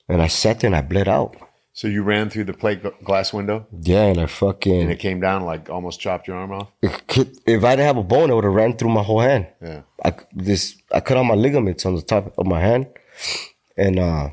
and 0.09 0.19
I 0.19 0.29
sat 0.29 0.59
there 0.59 0.69
and 0.69 0.75
I 0.75 0.81
bled 0.81 1.07
out. 1.07 1.37
So 1.73 1.87
you 1.87 2.03
ran 2.03 2.29
through 2.29 2.43
the 2.45 2.53
plate 2.53 2.81
glass 3.03 3.31
window 3.33 3.65
Yeah, 3.81 4.05
and 4.07 4.19
I 4.19 4.25
fucking 4.25 4.81
and 4.81 4.91
it 4.91 4.99
came 4.99 5.19
down 5.21 5.45
like 5.45 5.69
almost 5.69 5.99
chopped 6.01 6.27
your 6.27 6.35
arm 6.37 6.51
off. 6.51 6.67
if 6.83 7.63
I 7.63 7.75
didn't 7.75 7.85
have 7.85 7.97
a 7.97 8.03
bone, 8.03 8.29
it 8.29 8.35
would 8.35 8.43
have 8.43 8.53
ran 8.53 8.75
through 8.77 8.89
my 8.91 9.03
whole 9.03 9.21
hand. 9.21 9.47
Yeah. 9.61 9.81
I 10.03 10.13
this 10.33 10.75
I 10.93 10.99
cut 10.99 11.17
out 11.17 11.23
my 11.23 11.35
ligaments 11.35 11.85
on 11.85 11.95
the 11.95 12.01
top 12.01 12.33
of 12.37 12.45
my 12.45 12.59
hand, 12.59 12.87
and 13.77 13.99
uh, 13.99 14.29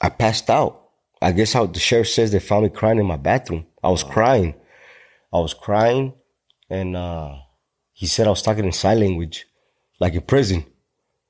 I 0.00 0.08
passed 0.08 0.50
out. 0.50 0.80
I 1.22 1.32
guess 1.32 1.52
how 1.52 1.66
the 1.66 1.78
sheriff 1.78 2.08
says 2.08 2.32
they 2.32 2.40
found 2.40 2.64
me 2.64 2.70
crying 2.70 2.98
in 2.98 3.06
my 3.06 3.16
bathroom. 3.16 3.66
I 3.82 3.88
was 3.90 4.02
crying, 4.02 4.54
I 5.32 5.38
was 5.38 5.54
crying, 5.54 6.14
and 6.68 6.96
uh, 6.96 7.36
he 7.92 8.06
said 8.06 8.26
I 8.26 8.30
was 8.30 8.42
talking 8.42 8.64
in 8.64 8.72
sign 8.72 9.00
language, 9.00 9.46
like 10.00 10.14
in 10.14 10.20
prison, 10.22 10.64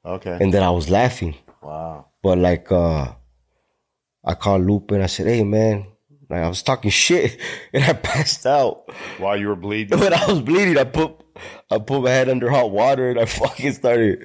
Okay. 0.04 0.36
and 0.40 0.52
then 0.52 0.62
I 0.62 0.70
was 0.70 0.88
laughing. 0.90 1.34
wow. 1.62 2.06
But 2.22 2.38
like, 2.38 2.72
uh, 2.72 3.12
I 4.24 4.34
called 4.34 4.66
Lupe 4.66 4.90
and 4.92 5.02
I 5.02 5.06
said, 5.06 5.26
"Hey 5.26 5.44
man." 5.44 5.86
Like 6.30 6.42
I 6.42 6.48
was 6.48 6.62
talking 6.62 6.90
shit 7.04 7.38
and 7.72 7.84
I 7.84 7.92
passed 7.92 8.46
out. 8.46 8.90
While 9.18 9.38
you 9.38 9.48
were 9.48 9.56
bleeding. 9.56 9.98
when 10.00 10.14
I 10.14 10.26
was 10.26 10.40
bleeding, 10.40 10.78
I 10.78 10.84
put 10.84 11.22
I 11.70 11.78
put 11.78 12.02
my 12.02 12.10
head 12.10 12.28
under 12.28 12.50
hot 12.50 12.70
water 12.70 13.10
and 13.10 13.20
I 13.20 13.24
fucking 13.26 13.72
started. 13.72 14.24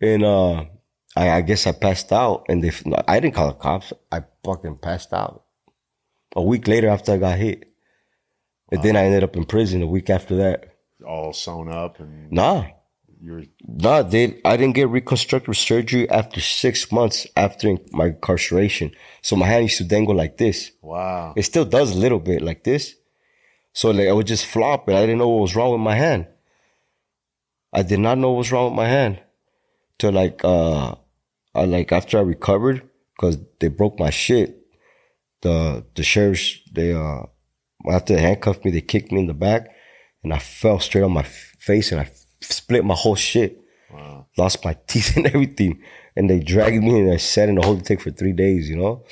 And 0.00 0.24
uh, 0.24 0.64
I, 1.16 1.30
I 1.30 1.40
guess 1.42 1.66
I 1.66 1.72
passed 1.72 2.12
out, 2.12 2.44
and 2.48 2.62
they 2.62 2.72
I 3.08 3.20
didn't 3.20 3.34
call 3.34 3.48
the 3.48 3.54
cops. 3.54 3.92
I 4.10 4.24
fucking 4.44 4.78
passed 4.78 5.12
out. 5.12 5.44
A 6.34 6.42
week 6.42 6.66
later, 6.66 6.88
after 6.88 7.12
I 7.12 7.18
got 7.18 7.38
hit, 7.38 7.68
and 8.70 8.82
then 8.82 8.96
I 8.96 9.04
ended 9.04 9.22
up 9.22 9.36
in 9.36 9.44
prison 9.44 9.82
a 9.82 9.86
week 9.86 10.10
after 10.10 10.36
that. 10.36 10.74
all 11.06 11.32
sewn 11.32 11.68
up 11.70 12.00
and 12.00 12.32
Nah, 12.32 12.66
you 13.22 13.32
were 13.32 13.44
nah, 13.64 14.02
they 14.02 14.40
I 14.44 14.56
didn't 14.56 14.74
get 14.74 14.88
reconstructive 14.88 15.56
surgery 15.56 16.10
after 16.10 16.40
six 16.40 16.90
months 16.90 17.26
after 17.36 17.76
my 17.92 18.06
incarceration. 18.06 18.90
So 19.22 19.36
my 19.36 19.46
hand 19.46 19.64
used 19.64 19.78
to 19.78 19.84
dangle 19.84 20.16
like 20.16 20.38
this. 20.38 20.72
wow. 20.82 21.32
It 21.36 21.44
still 21.44 21.64
does 21.64 21.92
a 21.92 21.98
little 21.98 22.18
bit 22.18 22.42
like 22.42 22.64
this. 22.64 22.96
So 23.72 23.90
like 23.90 24.08
I 24.08 24.12
would 24.12 24.26
just 24.26 24.44
flop 24.46 24.88
and 24.88 24.96
I 24.98 25.02
didn't 25.02 25.18
know 25.18 25.28
what 25.28 25.42
was 25.42 25.54
wrong 25.54 25.70
with 25.70 25.80
my 25.80 25.94
hand. 25.94 26.26
I 27.72 27.82
did 27.82 28.00
not 28.00 28.18
know 28.18 28.32
what 28.32 28.38
was 28.38 28.52
wrong 28.52 28.70
with 28.70 28.76
my 28.76 28.88
hand. 28.88 29.22
Till 29.98 30.12
like 30.12 30.40
uh 30.44 30.96
I 31.54 31.64
like 31.64 31.92
after 31.92 32.18
I 32.18 32.22
recovered, 32.22 32.82
because 33.14 33.38
they 33.60 33.68
broke 33.68 34.00
my 34.00 34.10
shit, 34.10 34.66
the 35.42 35.86
the 35.94 36.02
sheriffs 36.02 36.58
they 36.72 36.92
uh 36.92 37.22
after 37.88 38.16
they 38.16 38.20
handcuffed 38.20 38.64
me, 38.64 38.72
they 38.72 38.80
kicked 38.80 39.12
me 39.12 39.20
in 39.20 39.26
the 39.28 39.34
back 39.34 39.68
and 40.24 40.34
I 40.34 40.38
fell 40.38 40.80
straight 40.80 41.04
on 41.04 41.12
my 41.12 41.22
face 41.22 41.92
and 41.92 42.00
I 42.00 42.10
split 42.44 42.84
my 42.84 42.94
whole 42.94 43.14
shit. 43.16 43.58
Lost 44.36 44.64
my 44.64 44.76
teeth 44.86 45.16
and 45.16 45.26
everything. 45.26 45.82
And 46.16 46.28
they 46.28 46.40
dragged 46.40 46.82
me 46.82 47.00
and 47.00 47.12
I 47.12 47.16
sat 47.16 47.48
in 47.48 47.56
the 47.56 47.62
holding 47.62 47.84
tank 47.84 48.00
for 48.00 48.10
three 48.10 48.32
days, 48.32 48.68
you 48.68 48.76
know? 48.76 49.04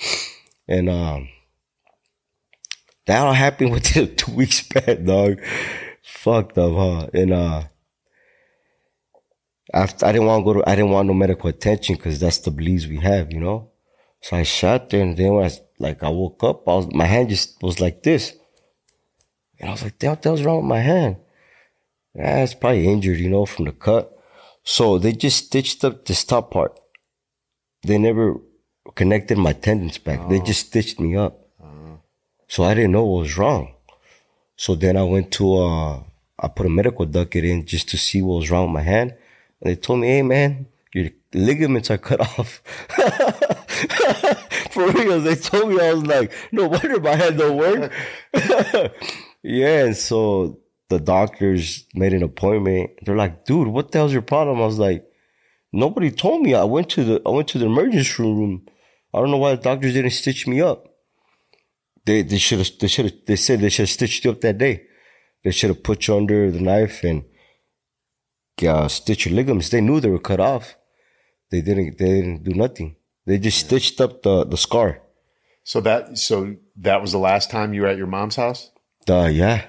And 0.69 0.89
um 0.89 1.29
that 3.07 3.27
all 3.27 3.33
happened 3.33 3.73
within 3.77 4.15
two 4.17 4.33
weeks 4.33 4.57
span, 4.57 5.05
dog. 5.05 5.41
Fucked 6.03 6.59
up, 6.59 6.73
huh? 6.73 7.07
And 7.13 7.33
uh 7.33 7.63
after 9.73 10.07
I 10.07 10.13
didn't 10.13 10.27
want 10.27 10.41
to 10.41 10.45
go 10.45 10.61
to 10.61 10.69
I 10.69 10.75
didn't 10.75 10.91
want 10.91 11.09
no 11.09 11.15
medical 11.15 11.49
attention 11.49 11.97
because 11.97 12.19
that's 12.21 12.39
the 12.39 12.51
beliefs 12.51 12.87
we 12.87 12.99
have, 12.99 13.33
you 13.33 13.41
know? 13.41 13.71
So 14.23 14.37
I 14.37 14.43
sat 14.43 14.91
there 14.91 15.03
and 15.03 15.17
then 15.17 15.35
when 15.35 15.47
I 15.47 15.51
like 15.79 16.03
I 16.03 16.11
woke 16.11 16.43
up, 16.45 16.69
I 16.69 16.75
was 16.75 16.93
my 16.93 17.07
hand 17.07 17.31
just 17.31 17.63
was 17.63 17.81
like 17.81 18.03
this. 18.03 18.35
And 19.59 19.69
I 19.69 19.73
was 19.73 19.83
like, 19.83 19.99
damn, 19.99 20.11
what 20.11 20.23
the 20.23 20.29
hell's 20.31 20.43
wrong 20.43 20.57
with 20.59 20.67
my 20.67 20.81
hand? 20.81 21.17
Yeah, 22.15 22.43
it's 22.43 22.55
probably 22.55 22.89
injured, 22.89 23.19
you 23.19 23.31
know, 23.31 23.47
from 23.47 23.67
the 23.67 23.73
cut. 23.73 24.17
So 24.65 24.99
they 24.99 25.13
just 25.13 25.47
stitched 25.47 25.85
up 25.85 26.05
this 26.05 26.25
top 26.25 26.51
part. 26.51 26.79
They 27.83 27.99
never 27.99 28.37
connected 28.95 29.39
my 29.39 29.53
tendons 29.53 29.99
back. 29.99 30.29
They 30.29 30.41
just 30.41 30.67
stitched 30.69 31.01
me 31.01 31.17
up. 31.17 31.41
So 32.49 32.65
I 32.65 32.75
didn't 32.75 32.91
know 32.93 33.05
what 33.05 33.21
was 33.23 33.39
wrong. 33.39 33.75
So 34.57 34.75
then 34.75 34.97
I 34.97 35.05
went 35.05 35.31
to 35.33 35.57
uh 35.57 36.03
I 36.39 36.49
put 36.49 36.67
a 36.67 36.71
medical 36.71 37.07
ducat 37.07 37.45
in 37.45 37.65
just 37.65 37.89
to 37.91 37.97
see 37.97 38.23
what 38.23 38.41
was 38.41 38.51
wrong 38.51 38.65
with 38.67 38.75
my 38.75 38.83
hand. 38.83 39.15
And 39.61 39.71
they 39.71 39.77
told 39.77 40.01
me, 40.01 40.09
hey 40.09 40.23
man, 40.23 40.67
your 40.93 41.11
ligaments 41.33 41.91
are 41.91 41.99
cut 41.99 42.21
off. 42.39 42.61
For 44.73 44.91
real, 44.91 45.21
they 45.21 45.37
told 45.37 45.71
me 45.71 45.81
I 45.81 45.93
was 45.95 46.07
like, 46.07 46.33
no 46.51 46.67
wonder 46.67 46.99
my 46.99 47.15
hand 47.15 47.39
don't 47.39 47.57
work. 47.57 47.93
yeah, 49.43 49.85
and 49.85 49.97
so 49.97 50.59
the 50.91 50.99
doctors 50.99 51.87
made 51.95 52.13
an 52.13 52.23
appointment. 52.23 52.91
They're 53.03 53.17
like, 53.17 53.47
dude, 53.47 53.69
what 53.69 53.91
the 53.91 53.99
hell's 53.99 54.13
your 54.13 54.23
problem? 54.23 54.61
I 54.61 54.67
was 54.67 54.79
like, 54.79 55.07
nobody 55.73 56.11
told 56.11 56.43
me. 56.43 56.55
I 56.55 56.65
went 56.65 56.91
to 56.91 57.05
the 57.05 57.23
I 57.25 57.31
went 57.31 57.49
to 57.49 57.59
the 57.59 57.67
emergency 57.67 58.23
room. 58.23 58.67
I 59.15 59.21
don't 59.21 59.31
know 59.31 59.39
why 59.39 59.55
the 59.55 59.63
doctors 59.63 59.95
didn't 59.95 60.11
stitch 60.11 60.47
me 60.47 60.61
up. 60.61 60.89
They 62.05 62.23
they 62.23 62.39
should 62.39 62.59
have 62.59 62.71
they 62.81 62.89
should 62.89 63.07
have 63.07 63.15
they 63.27 63.37
said 63.37 63.61
they 63.61 63.71
should 63.71 63.89
have 63.89 63.97
stitched 63.99 64.25
you 64.25 64.33
up 64.33 64.41
that 64.43 64.59
day. 64.59 64.87
They 65.45 65.53
should 65.53 65.71
have 65.71 65.83
put 65.83 66.07
you 66.07 66.17
under 66.17 66.51
the 66.51 66.61
knife 66.61 67.03
and 67.05 67.25
uh, 68.67 68.89
stitch 68.89 69.25
your 69.25 69.35
ligaments. 69.35 69.71
They 69.71 69.81
knew 69.81 70.01
they 70.01 70.11
were 70.11 70.19
cut 70.19 70.41
off. 70.41 70.77
They 71.51 71.61
didn't 71.61 71.99
they 71.99 72.21
didn't 72.21 72.43
do 72.43 72.53
nothing. 72.53 72.97
They 73.27 73.39
just 73.39 73.61
stitched 73.67 74.01
up 74.01 74.23
the 74.23 74.45
the 74.45 74.57
scar. 74.57 75.03
So 75.63 75.81
that 75.83 76.19
so 76.19 76.57
that 76.77 77.01
was 77.01 77.13
the 77.13 77.19
last 77.19 77.51
time 77.51 77.75
you 77.75 77.83
were 77.83 77.89
at 77.89 77.97
your 77.97 78.09
mom's 78.09 78.37
house? 78.37 78.71
Uh, 79.09 79.31
yeah, 79.33 79.67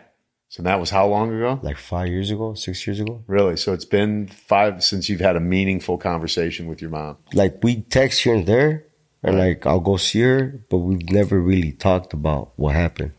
So 0.52 0.64
that 0.64 0.82
was 0.82 0.90
how 0.90 1.08
long 1.08 1.34
ago? 1.34 1.62
like 1.64 1.78
five 1.78 2.10
years 2.10 2.30
ago, 2.30 2.56
six 2.56 2.86
years 2.86 3.00
ago. 3.00 3.24
Really? 3.26 3.56
So 3.56 3.72
it's 3.72 3.86
been 3.86 4.28
five 4.28 4.84
since 4.84 5.08
you've 5.08 5.22
had 5.22 5.38
a 5.38 5.40
meaningful 5.40 5.98
conversation 5.98 6.68
with 6.68 6.82
your 6.82 6.90
mom. 6.90 7.16
Like 7.34 7.64
we 7.64 7.84
text 7.84 8.24
here 8.24 8.36
and 8.36 8.46
there, 8.46 8.84
and 9.24 9.38
like 9.38 9.66
I'll 9.66 9.80
go 9.80 9.96
see 9.96 10.20
her, 10.20 10.62
but 10.70 10.80
we've 10.80 11.10
never 11.10 11.40
really 11.40 11.72
talked 11.72 12.12
about 12.12 12.52
what 12.58 12.76
happened. 12.76 13.14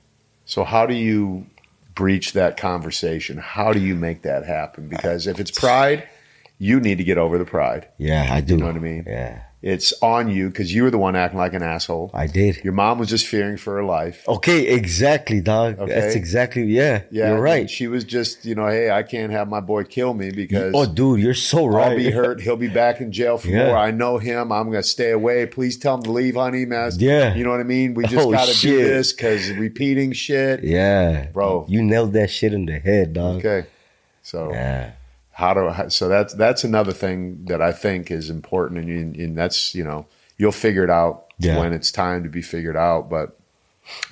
So 0.44 0.62
how 0.62 0.84
do 0.84 0.92
you 0.92 1.46
breach 1.94 2.34
that 2.34 2.58
conversation? 2.58 3.38
How 3.38 3.72
do 3.72 3.80
you 3.80 3.94
make 3.94 4.20
that 4.22 4.44
happen? 4.44 4.90
Because 4.90 5.26
if 5.26 5.40
it's 5.40 5.50
pride, 5.50 6.06
you 6.58 6.80
need 6.80 6.98
to 6.98 7.04
get 7.04 7.16
over 7.16 7.38
the 7.38 7.46
pride. 7.46 7.88
Yeah, 7.96 8.28
I 8.30 8.42
do. 8.42 8.56
You 8.56 8.60
know 8.60 8.66
what 8.66 8.76
I 8.76 8.80
mean? 8.80 9.04
Yeah, 9.06 9.44
It's 9.62 9.92
on 10.02 10.28
you 10.28 10.48
because 10.50 10.74
you 10.74 10.82
were 10.82 10.90
the 10.90 10.98
one 10.98 11.14
acting 11.14 11.38
like 11.38 11.54
an 11.54 11.62
asshole. 11.62 12.10
I 12.12 12.26
did. 12.26 12.64
Your 12.64 12.72
mom 12.72 12.98
was 12.98 13.08
just 13.08 13.28
fearing 13.28 13.56
for 13.56 13.76
her 13.76 13.84
life. 13.84 14.24
Okay, 14.26 14.66
exactly, 14.74 15.40
dog. 15.40 15.78
Okay. 15.78 15.94
That's 15.94 16.16
exactly 16.16 16.64
yeah. 16.64 17.02
Yeah, 17.12 17.28
you're 17.28 17.40
right. 17.40 17.70
She 17.70 17.86
was 17.86 18.02
just, 18.02 18.44
you 18.44 18.56
know, 18.56 18.66
hey, 18.66 18.90
I 18.90 19.04
can't 19.04 19.30
have 19.30 19.48
my 19.48 19.60
boy 19.60 19.84
kill 19.84 20.14
me 20.14 20.32
because 20.32 20.72
Oh, 20.74 20.84
dude, 20.92 21.20
you're 21.20 21.32
so 21.34 21.66
right. 21.66 21.92
I'll 21.92 21.96
be 21.96 22.10
hurt. 22.10 22.40
He'll 22.40 22.56
be 22.56 22.66
back 22.66 23.00
in 23.00 23.12
jail 23.12 23.38
for 23.38 23.48
Yeah. 23.48 23.68
more. 23.68 23.76
I 23.76 23.92
know 23.92 24.18
him. 24.18 24.50
I'm 24.50 24.68
going 24.68 24.82
to 24.82 24.88
stay 24.88 25.12
away. 25.12 25.46
Please 25.46 25.76
tell 25.76 25.94
him 25.94 26.02
to 26.02 26.10
leave, 26.10 26.34
honey. 26.34 26.64
Man. 26.66 26.90
Yeah. 26.96 27.32
You 27.36 27.44
know 27.44 27.50
what 27.50 27.60
I 27.60 27.64
mean? 27.64 27.94
We 27.94 28.04
just 28.06 28.26
Oh, 28.26 28.32
got 28.32 28.48
to 28.48 28.60
do 28.60 28.76
this 28.82 29.12
because 29.12 29.48
repeating 29.52 30.10
shit. 30.12 30.64
Yeah, 30.64 31.26
Bro. 31.32 31.66
you 31.68 31.82
nailed 31.84 32.14
that 32.14 32.30
shit 32.30 32.52
in 32.52 32.66
the 32.66 32.80
head, 32.80 33.12
dog. 33.12 33.36
Okay. 33.44 33.68
So 34.22 34.50
Yeah, 34.52 34.90
how 35.32 35.54
do 35.54 35.68
I, 35.68 35.88
so 35.88 36.08
that's 36.08 36.34
that's 36.34 36.64
another 36.64 36.92
thing 36.92 37.44
that 37.46 37.60
I 37.62 37.72
think 37.72 38.10
is 38.10 38.30
important, 38.30 38.80
and, 38.80 38.88
you, 38.88 39.24
and 39.24 39.36
that's 39.36 39.74
you 39.74 39.84
know 39.84 40.06
you'll 40.36 40.52
figure 40.52 40.84
it 40.84 40.90
out 40.90 41.26
Yeah. 41.38 41.58
when 41.58 41.72
it's 41.72 41.90
time 41.90 42.22
to 42.24 42.28
be 42.28 42.42
figured 42.42 42.76
out. 42.76 43.08
But 43.10 43.38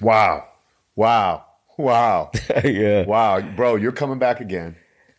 wow, 0.01 0.47
wow, 0.97 1.45
wow, 1.77 2.31
yeah. 2.65 3.05
wow, 3.07 3.41
bro, 3.41 3.77
you're 3.77 3.93
coming 3.93 4.19
back 4.19 4.41
again. 4.41 4.77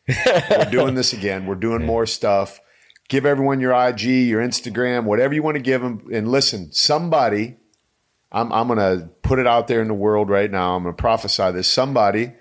We're 0.07 0.69
doing 0.71 0.95
this 0.95 1.13
again. 1.13 1.45
We're 1.45 1.55
doing 1.55 1.85
more 1.93 2.05
stuff. 2.05 2.59
Give 3.07 3.25
everyone 3.25 3.59
your 3.59 3.73
IG, 3.73 4.01
your 4.01 4.41
Instagram, 4.41 5.03
whatever 5.03 5.33
you 5.33 5.43
want 5.43 5.55
to 5.55 5.61
give 5.61 5.81
them. 5.81 6.07
And 6.13 6.29
listen, 6.31 6.71
somebody, 6.71 7.57
I'm 8.31 8.51
I'm 8.51 8.67
gonna 8.67 9.09
put 9.21 9.37
it 9.39 9.47
out 9.47 9.67
there 9.67 9.81
in 9.81 9.87
the 9.87 9.93
world 9.93 10.29
right 10.29 10.49
now. 10.49 10.75
I'm 10.75 10.83
gonna 10.83 10.93
prophesy 10.95 11.51
this. 11.51 11.67
Somebody 11.67 12.31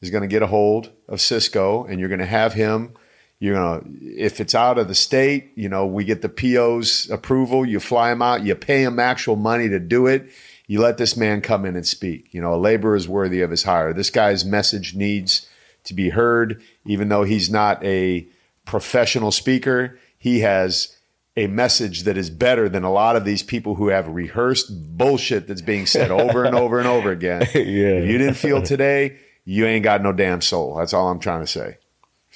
is 0.00 0.10
gonna 0.10 0.26
get 0.26 0.42
a 0.42 0.46
hold 0.46 0.92
of 1.08 1.20
Cisco, 1.20 1.84
and 1.84 1.98
you're 1.98 2.08
gonna 2.10 2.26
have 2.26 2.52
him 2.54 2.94
You're 3.40 3.54
gonna 3.54 3.82
if 4.00 4.40
it's 4.40 4.54
out 4.54 4.78
of 4.78 4.88
the 4.88 4.94
state, 4.94 5.52
you 5.54 5.68
know, 5.68 5.86
we 5.86 6.04
get 6.04 6.22
the 6.22 6.28
PO's 6.28 7.08
approval. 7.10 7.64
You 7.64 7.80
fly 7.80 8.10
them 8.10 8.22
out. 8.22 8.42
You 8.42 8.54
pay 8.54 8.84
them 8.84 8.98
actual 8.98 9.36
money 9.36 9.68
to 9.68 9.78
do 9.78 10.06
it. 10.06 10.28
You 10.66 10.80
let 10.80 10.98
this 10.98 11.16
man 11.16 11.40
come 11.40 11.64
in 11.64 11.76
and 11.76 11.86
speak. 11.86 12.28
You 12.32 12.42
know, 12.42 12.54
a 12.54 12.56
laborer 12.56 12.96
is 12.96 13.08
worthy 13.08 13.40
of 13.40 13.50
his 13.50 13.62
hire. 13.62 13.92
This 13.92 14.10
guy's 14.10 14.44
message 14.44 14.94
needs 14.94 15.48
to 15.84 15.94
be 15.94 16.10
heard, 16.10 16.60
even 16.84 17.08
though 17.08 17.22
he's 17.24 17.48
not 17.48 17.82
a 17.84 18.26
professional 18.66 19.30
speaker. 19.30 19.98
He 20.18 20.40
has 20.40 20.94
a 21.36 21.46
message 21.46 22.02
that 22.02 22.18
is 22.18 22.30
better 22.30 22.68
than 22.68 22.82
a 22.82 22.90
lot 22.90 23.14
of 23.14 23.24
these 23.24 23.44
people 23.44 23.76
who 23.76 23.88
have 23.88 24.08
rehearsed 24.08 24.66
bullshit 24.98 25.46
that's 25.46 25.62
being 25.62 25.86
said 25.86 26.10
over 26.10 26.44
and 26.44 26.54
over 26.56 26.80
and 26.80 26.88
over 26.88 27.12
again. 27.12 27.46
Yeah. 27.54 28.00
If 28.00 28.10
you 28.10 28.18
didn't 28.18 28.34
feel 28.34 28.60
today, 28.60 29.16
you 29.44 29.64
ain't 29.64 29.84
got 29.84 30.02
no 30.02 30.12
damn 30.12 30.40
soul. 30.40 30.74
That's 30.76 30.92
all 30.92 31.08
I'm 31.08 31.20
trying 31.20 31.40
to 31.40 31.46
say. 31.46 31.78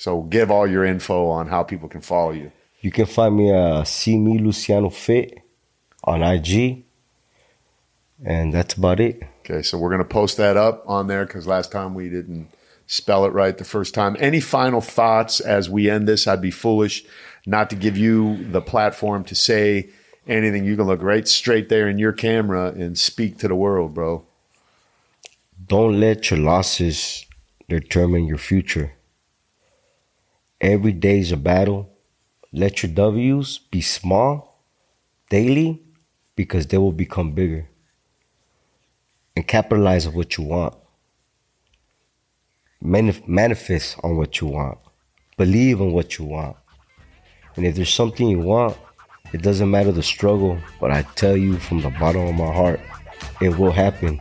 So 0.02 0.22
give 0.22 0.50
all 0.50 0.66
your 0.66 0.84
info 0.84 1.28
on 1.28 1.46
how 1.46 1.62
people 1.62 1.88
can 1.88 2.00
follow 2.00 2.32
you. 2.32 2.50
You 2.80 2.90
can 2.90 3.06
find 3.06 3.36
me 3.36 3.52
uh 3.52 3.84
see 3.84 4.18
me 4.18 4.36
Luciano 4.36 4.90
Fit 4.90 5.38
on 6.02 6.24
IG. 6.24 6.82
And 8.24 8.52
that's 8.52 8.74
about 8.74 8.98
it. 8.98 9.22
Okay, 9.40 9.62
so 9.62 9.78
we're 9.78 9.90
going 9.90 10.02
to 10.02 10.14
post 10.20 10.38
that 10.38 10.56
up 10.56 10.82
on 10.88 11.06
there 11.06 11.24
because 11.24 11.46
last 11.46 11.70
time 11.70 11.94
we 11.94 12.08
didn't 12.08 12.48
spell 12.88 13.24
it 13.26 13.32
right 13.32 13.56
the 13.56 13.64
first 13.64 13.94
time. 13.94 14.16
Any 14.18 14.40
final 14.40 14.80
thoughts 14.80 15.38
as 15.38 15.70
we 15.70 15.88
end 15.88 16.08
this? 16.08 16.26
I'd 16.26 16.42
be 16.42 16.50
foolish 16.50 17.04
not 17.46 17.70
to 17.70 17.76
give 17.76 17.96
you 17.96 18.44
the 18.50 18.60
platform 18.60 19.22
to 19.26 19.36
say 19.36 19.90
anything. 20.26 20.64
You 20.64 20.74
can 20.74 20.88
look 20.88 21.00
right 21.00 21.28
straight 21.28 21.68
there 21.68 21.88
in 21.88 22.00
your 22.00 22.12
camera 22.12 22.72
and 22.72 22.98
speak 22.98 23.38
to 23.38 23.46
the 23.46 23.54
world, 23.54 23.94
bro. 23.94 24.26
Don't 25.64 26.00
let 26.00 26.32
your 26.32 26.40
losses 26.40 27.24
determine 27.68 28.26
your 28.26 28.38
future. 28.38 28.94
Every 30.62 30.92
day 30.92 31.18
is 31.18 31.32
a 31.32 31.36
battle. 31.36 31.90
Let 32.52 32.84
your 32.84 32.92
W's 32.92 33.58
be 33.58 33.80
small 33.80 34.64
daily 35.28 35.82
because 36.36 36.68
they 36.68 36.78
will 36.78 36.92
become 36.92 37.32
bigger. 37.32 37.68
And 39.34 39.44
capitalize 39.44 40.06
on 40.06 40.14
what 40.14 40.38
you 40.38 40.44
want. 40.44 40.76
Manif- 42.80 43.26
manifest 43.26 43.96
on 44.04 44.16
what 44.16 44.40
you 44.40 44.46
want. 44.46 44.78
Believe 45.36 45.80
in 45.80 45.90
what 45.90 46.18
you 46.18 46.26
want. 46.26 46.56
And 47.56 47.66
if 47.66 47.74
there's 47.74 47.92
something 47.92 48.28
you 48.28 48.38
want, 48.38 48.76
it 49.32 49.42
doesn't 49.42 49.68
matter 49.68 49.90
the 49.90 50.02
struggle, 50.02 50.58
but 50.80 50.92
I 50.92 51.02
tell 51.16 51.36
you 51.36 51.58
from 51.58 51.80
the 51.80 51.90
bottom 51.90 52.28
of 52.28 52.34
my 52.36 52.52
heart, 52.52 52.80
it 53.40 53.58
will 53.58 53.72
happen. 53.72 54.20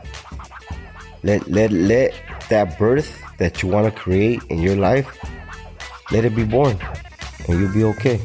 Let 1.22 1.48
let 1.48 1.70
let 1.70 2.14
that 2.48 2.78
birth 2.80 3.22
that 3.38 3.62
you 3.62 3.68
want 3.68 3.94
to 3.94 4.00
create 4.00 4.42
in 4.48 4.60
your 4.60 4.76
life, 4.76 5.06
let 6.12 6.24
it 6.24 6.36
be 6.36 6.44
born, 6.44 6.78
and 7.48 7.58
you'll 7.60 7.72
be 7.72 7.84
okay. 7.84 8.20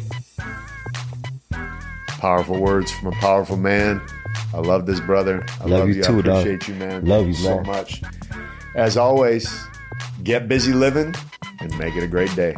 Powerful 2.20 2.60
words 2.60 2.92
from 2.92 3.14
a 3.14 3.16
powerful 3.18 3.58
man. 3.58 4.02
I 4.54 4.58
love 4.60 4.86
this 4.86 5.00
brother. 5.00 5.46
I 5.62 5.66
Love 5.66 5.88
you 5.90 6.04
too, 6.04 6.20
I 6.20 6.22
dog. 6.22 6.28
appreciate 6.48 6.68
you, 6.68 6.76
man. 6.76 7.06
Love 7.06 7.26
Thank 7.26 7.38
you, 7.38 7.44
so 7.44 7.56
man. 7.58 7.66
much. 7.68 8.02
As 8.76 8.98
always, 8.98 9.64
get 10.24 10.48
busy 10.48 10.74
living 10.74 11.14
and 11.60 11.78
make 11.78 11.96
it 11.96 12.04
a 12.04 12.08
great 12.08 12.34
day. 12.36 12.56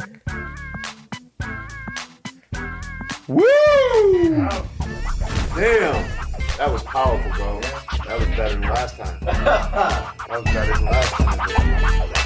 Woo! 3.28 3.44
Damn. 5.54 6.08
That 6.58 6.70
was 6.70 6.82
powerful, 6.82 7.30
bro. 7.32 7.60
That 8.06 8.18
was 8.18 8.28
better 8.28 8.54
than 8.54 8.62
last 8.62 8.96
time. 8.96 9.18
That 10.30 10.44
was 10.44 10.54
better 10.54 10.72
than 10.74 10.84
last 10.84 11.12
time. 11.14 12.16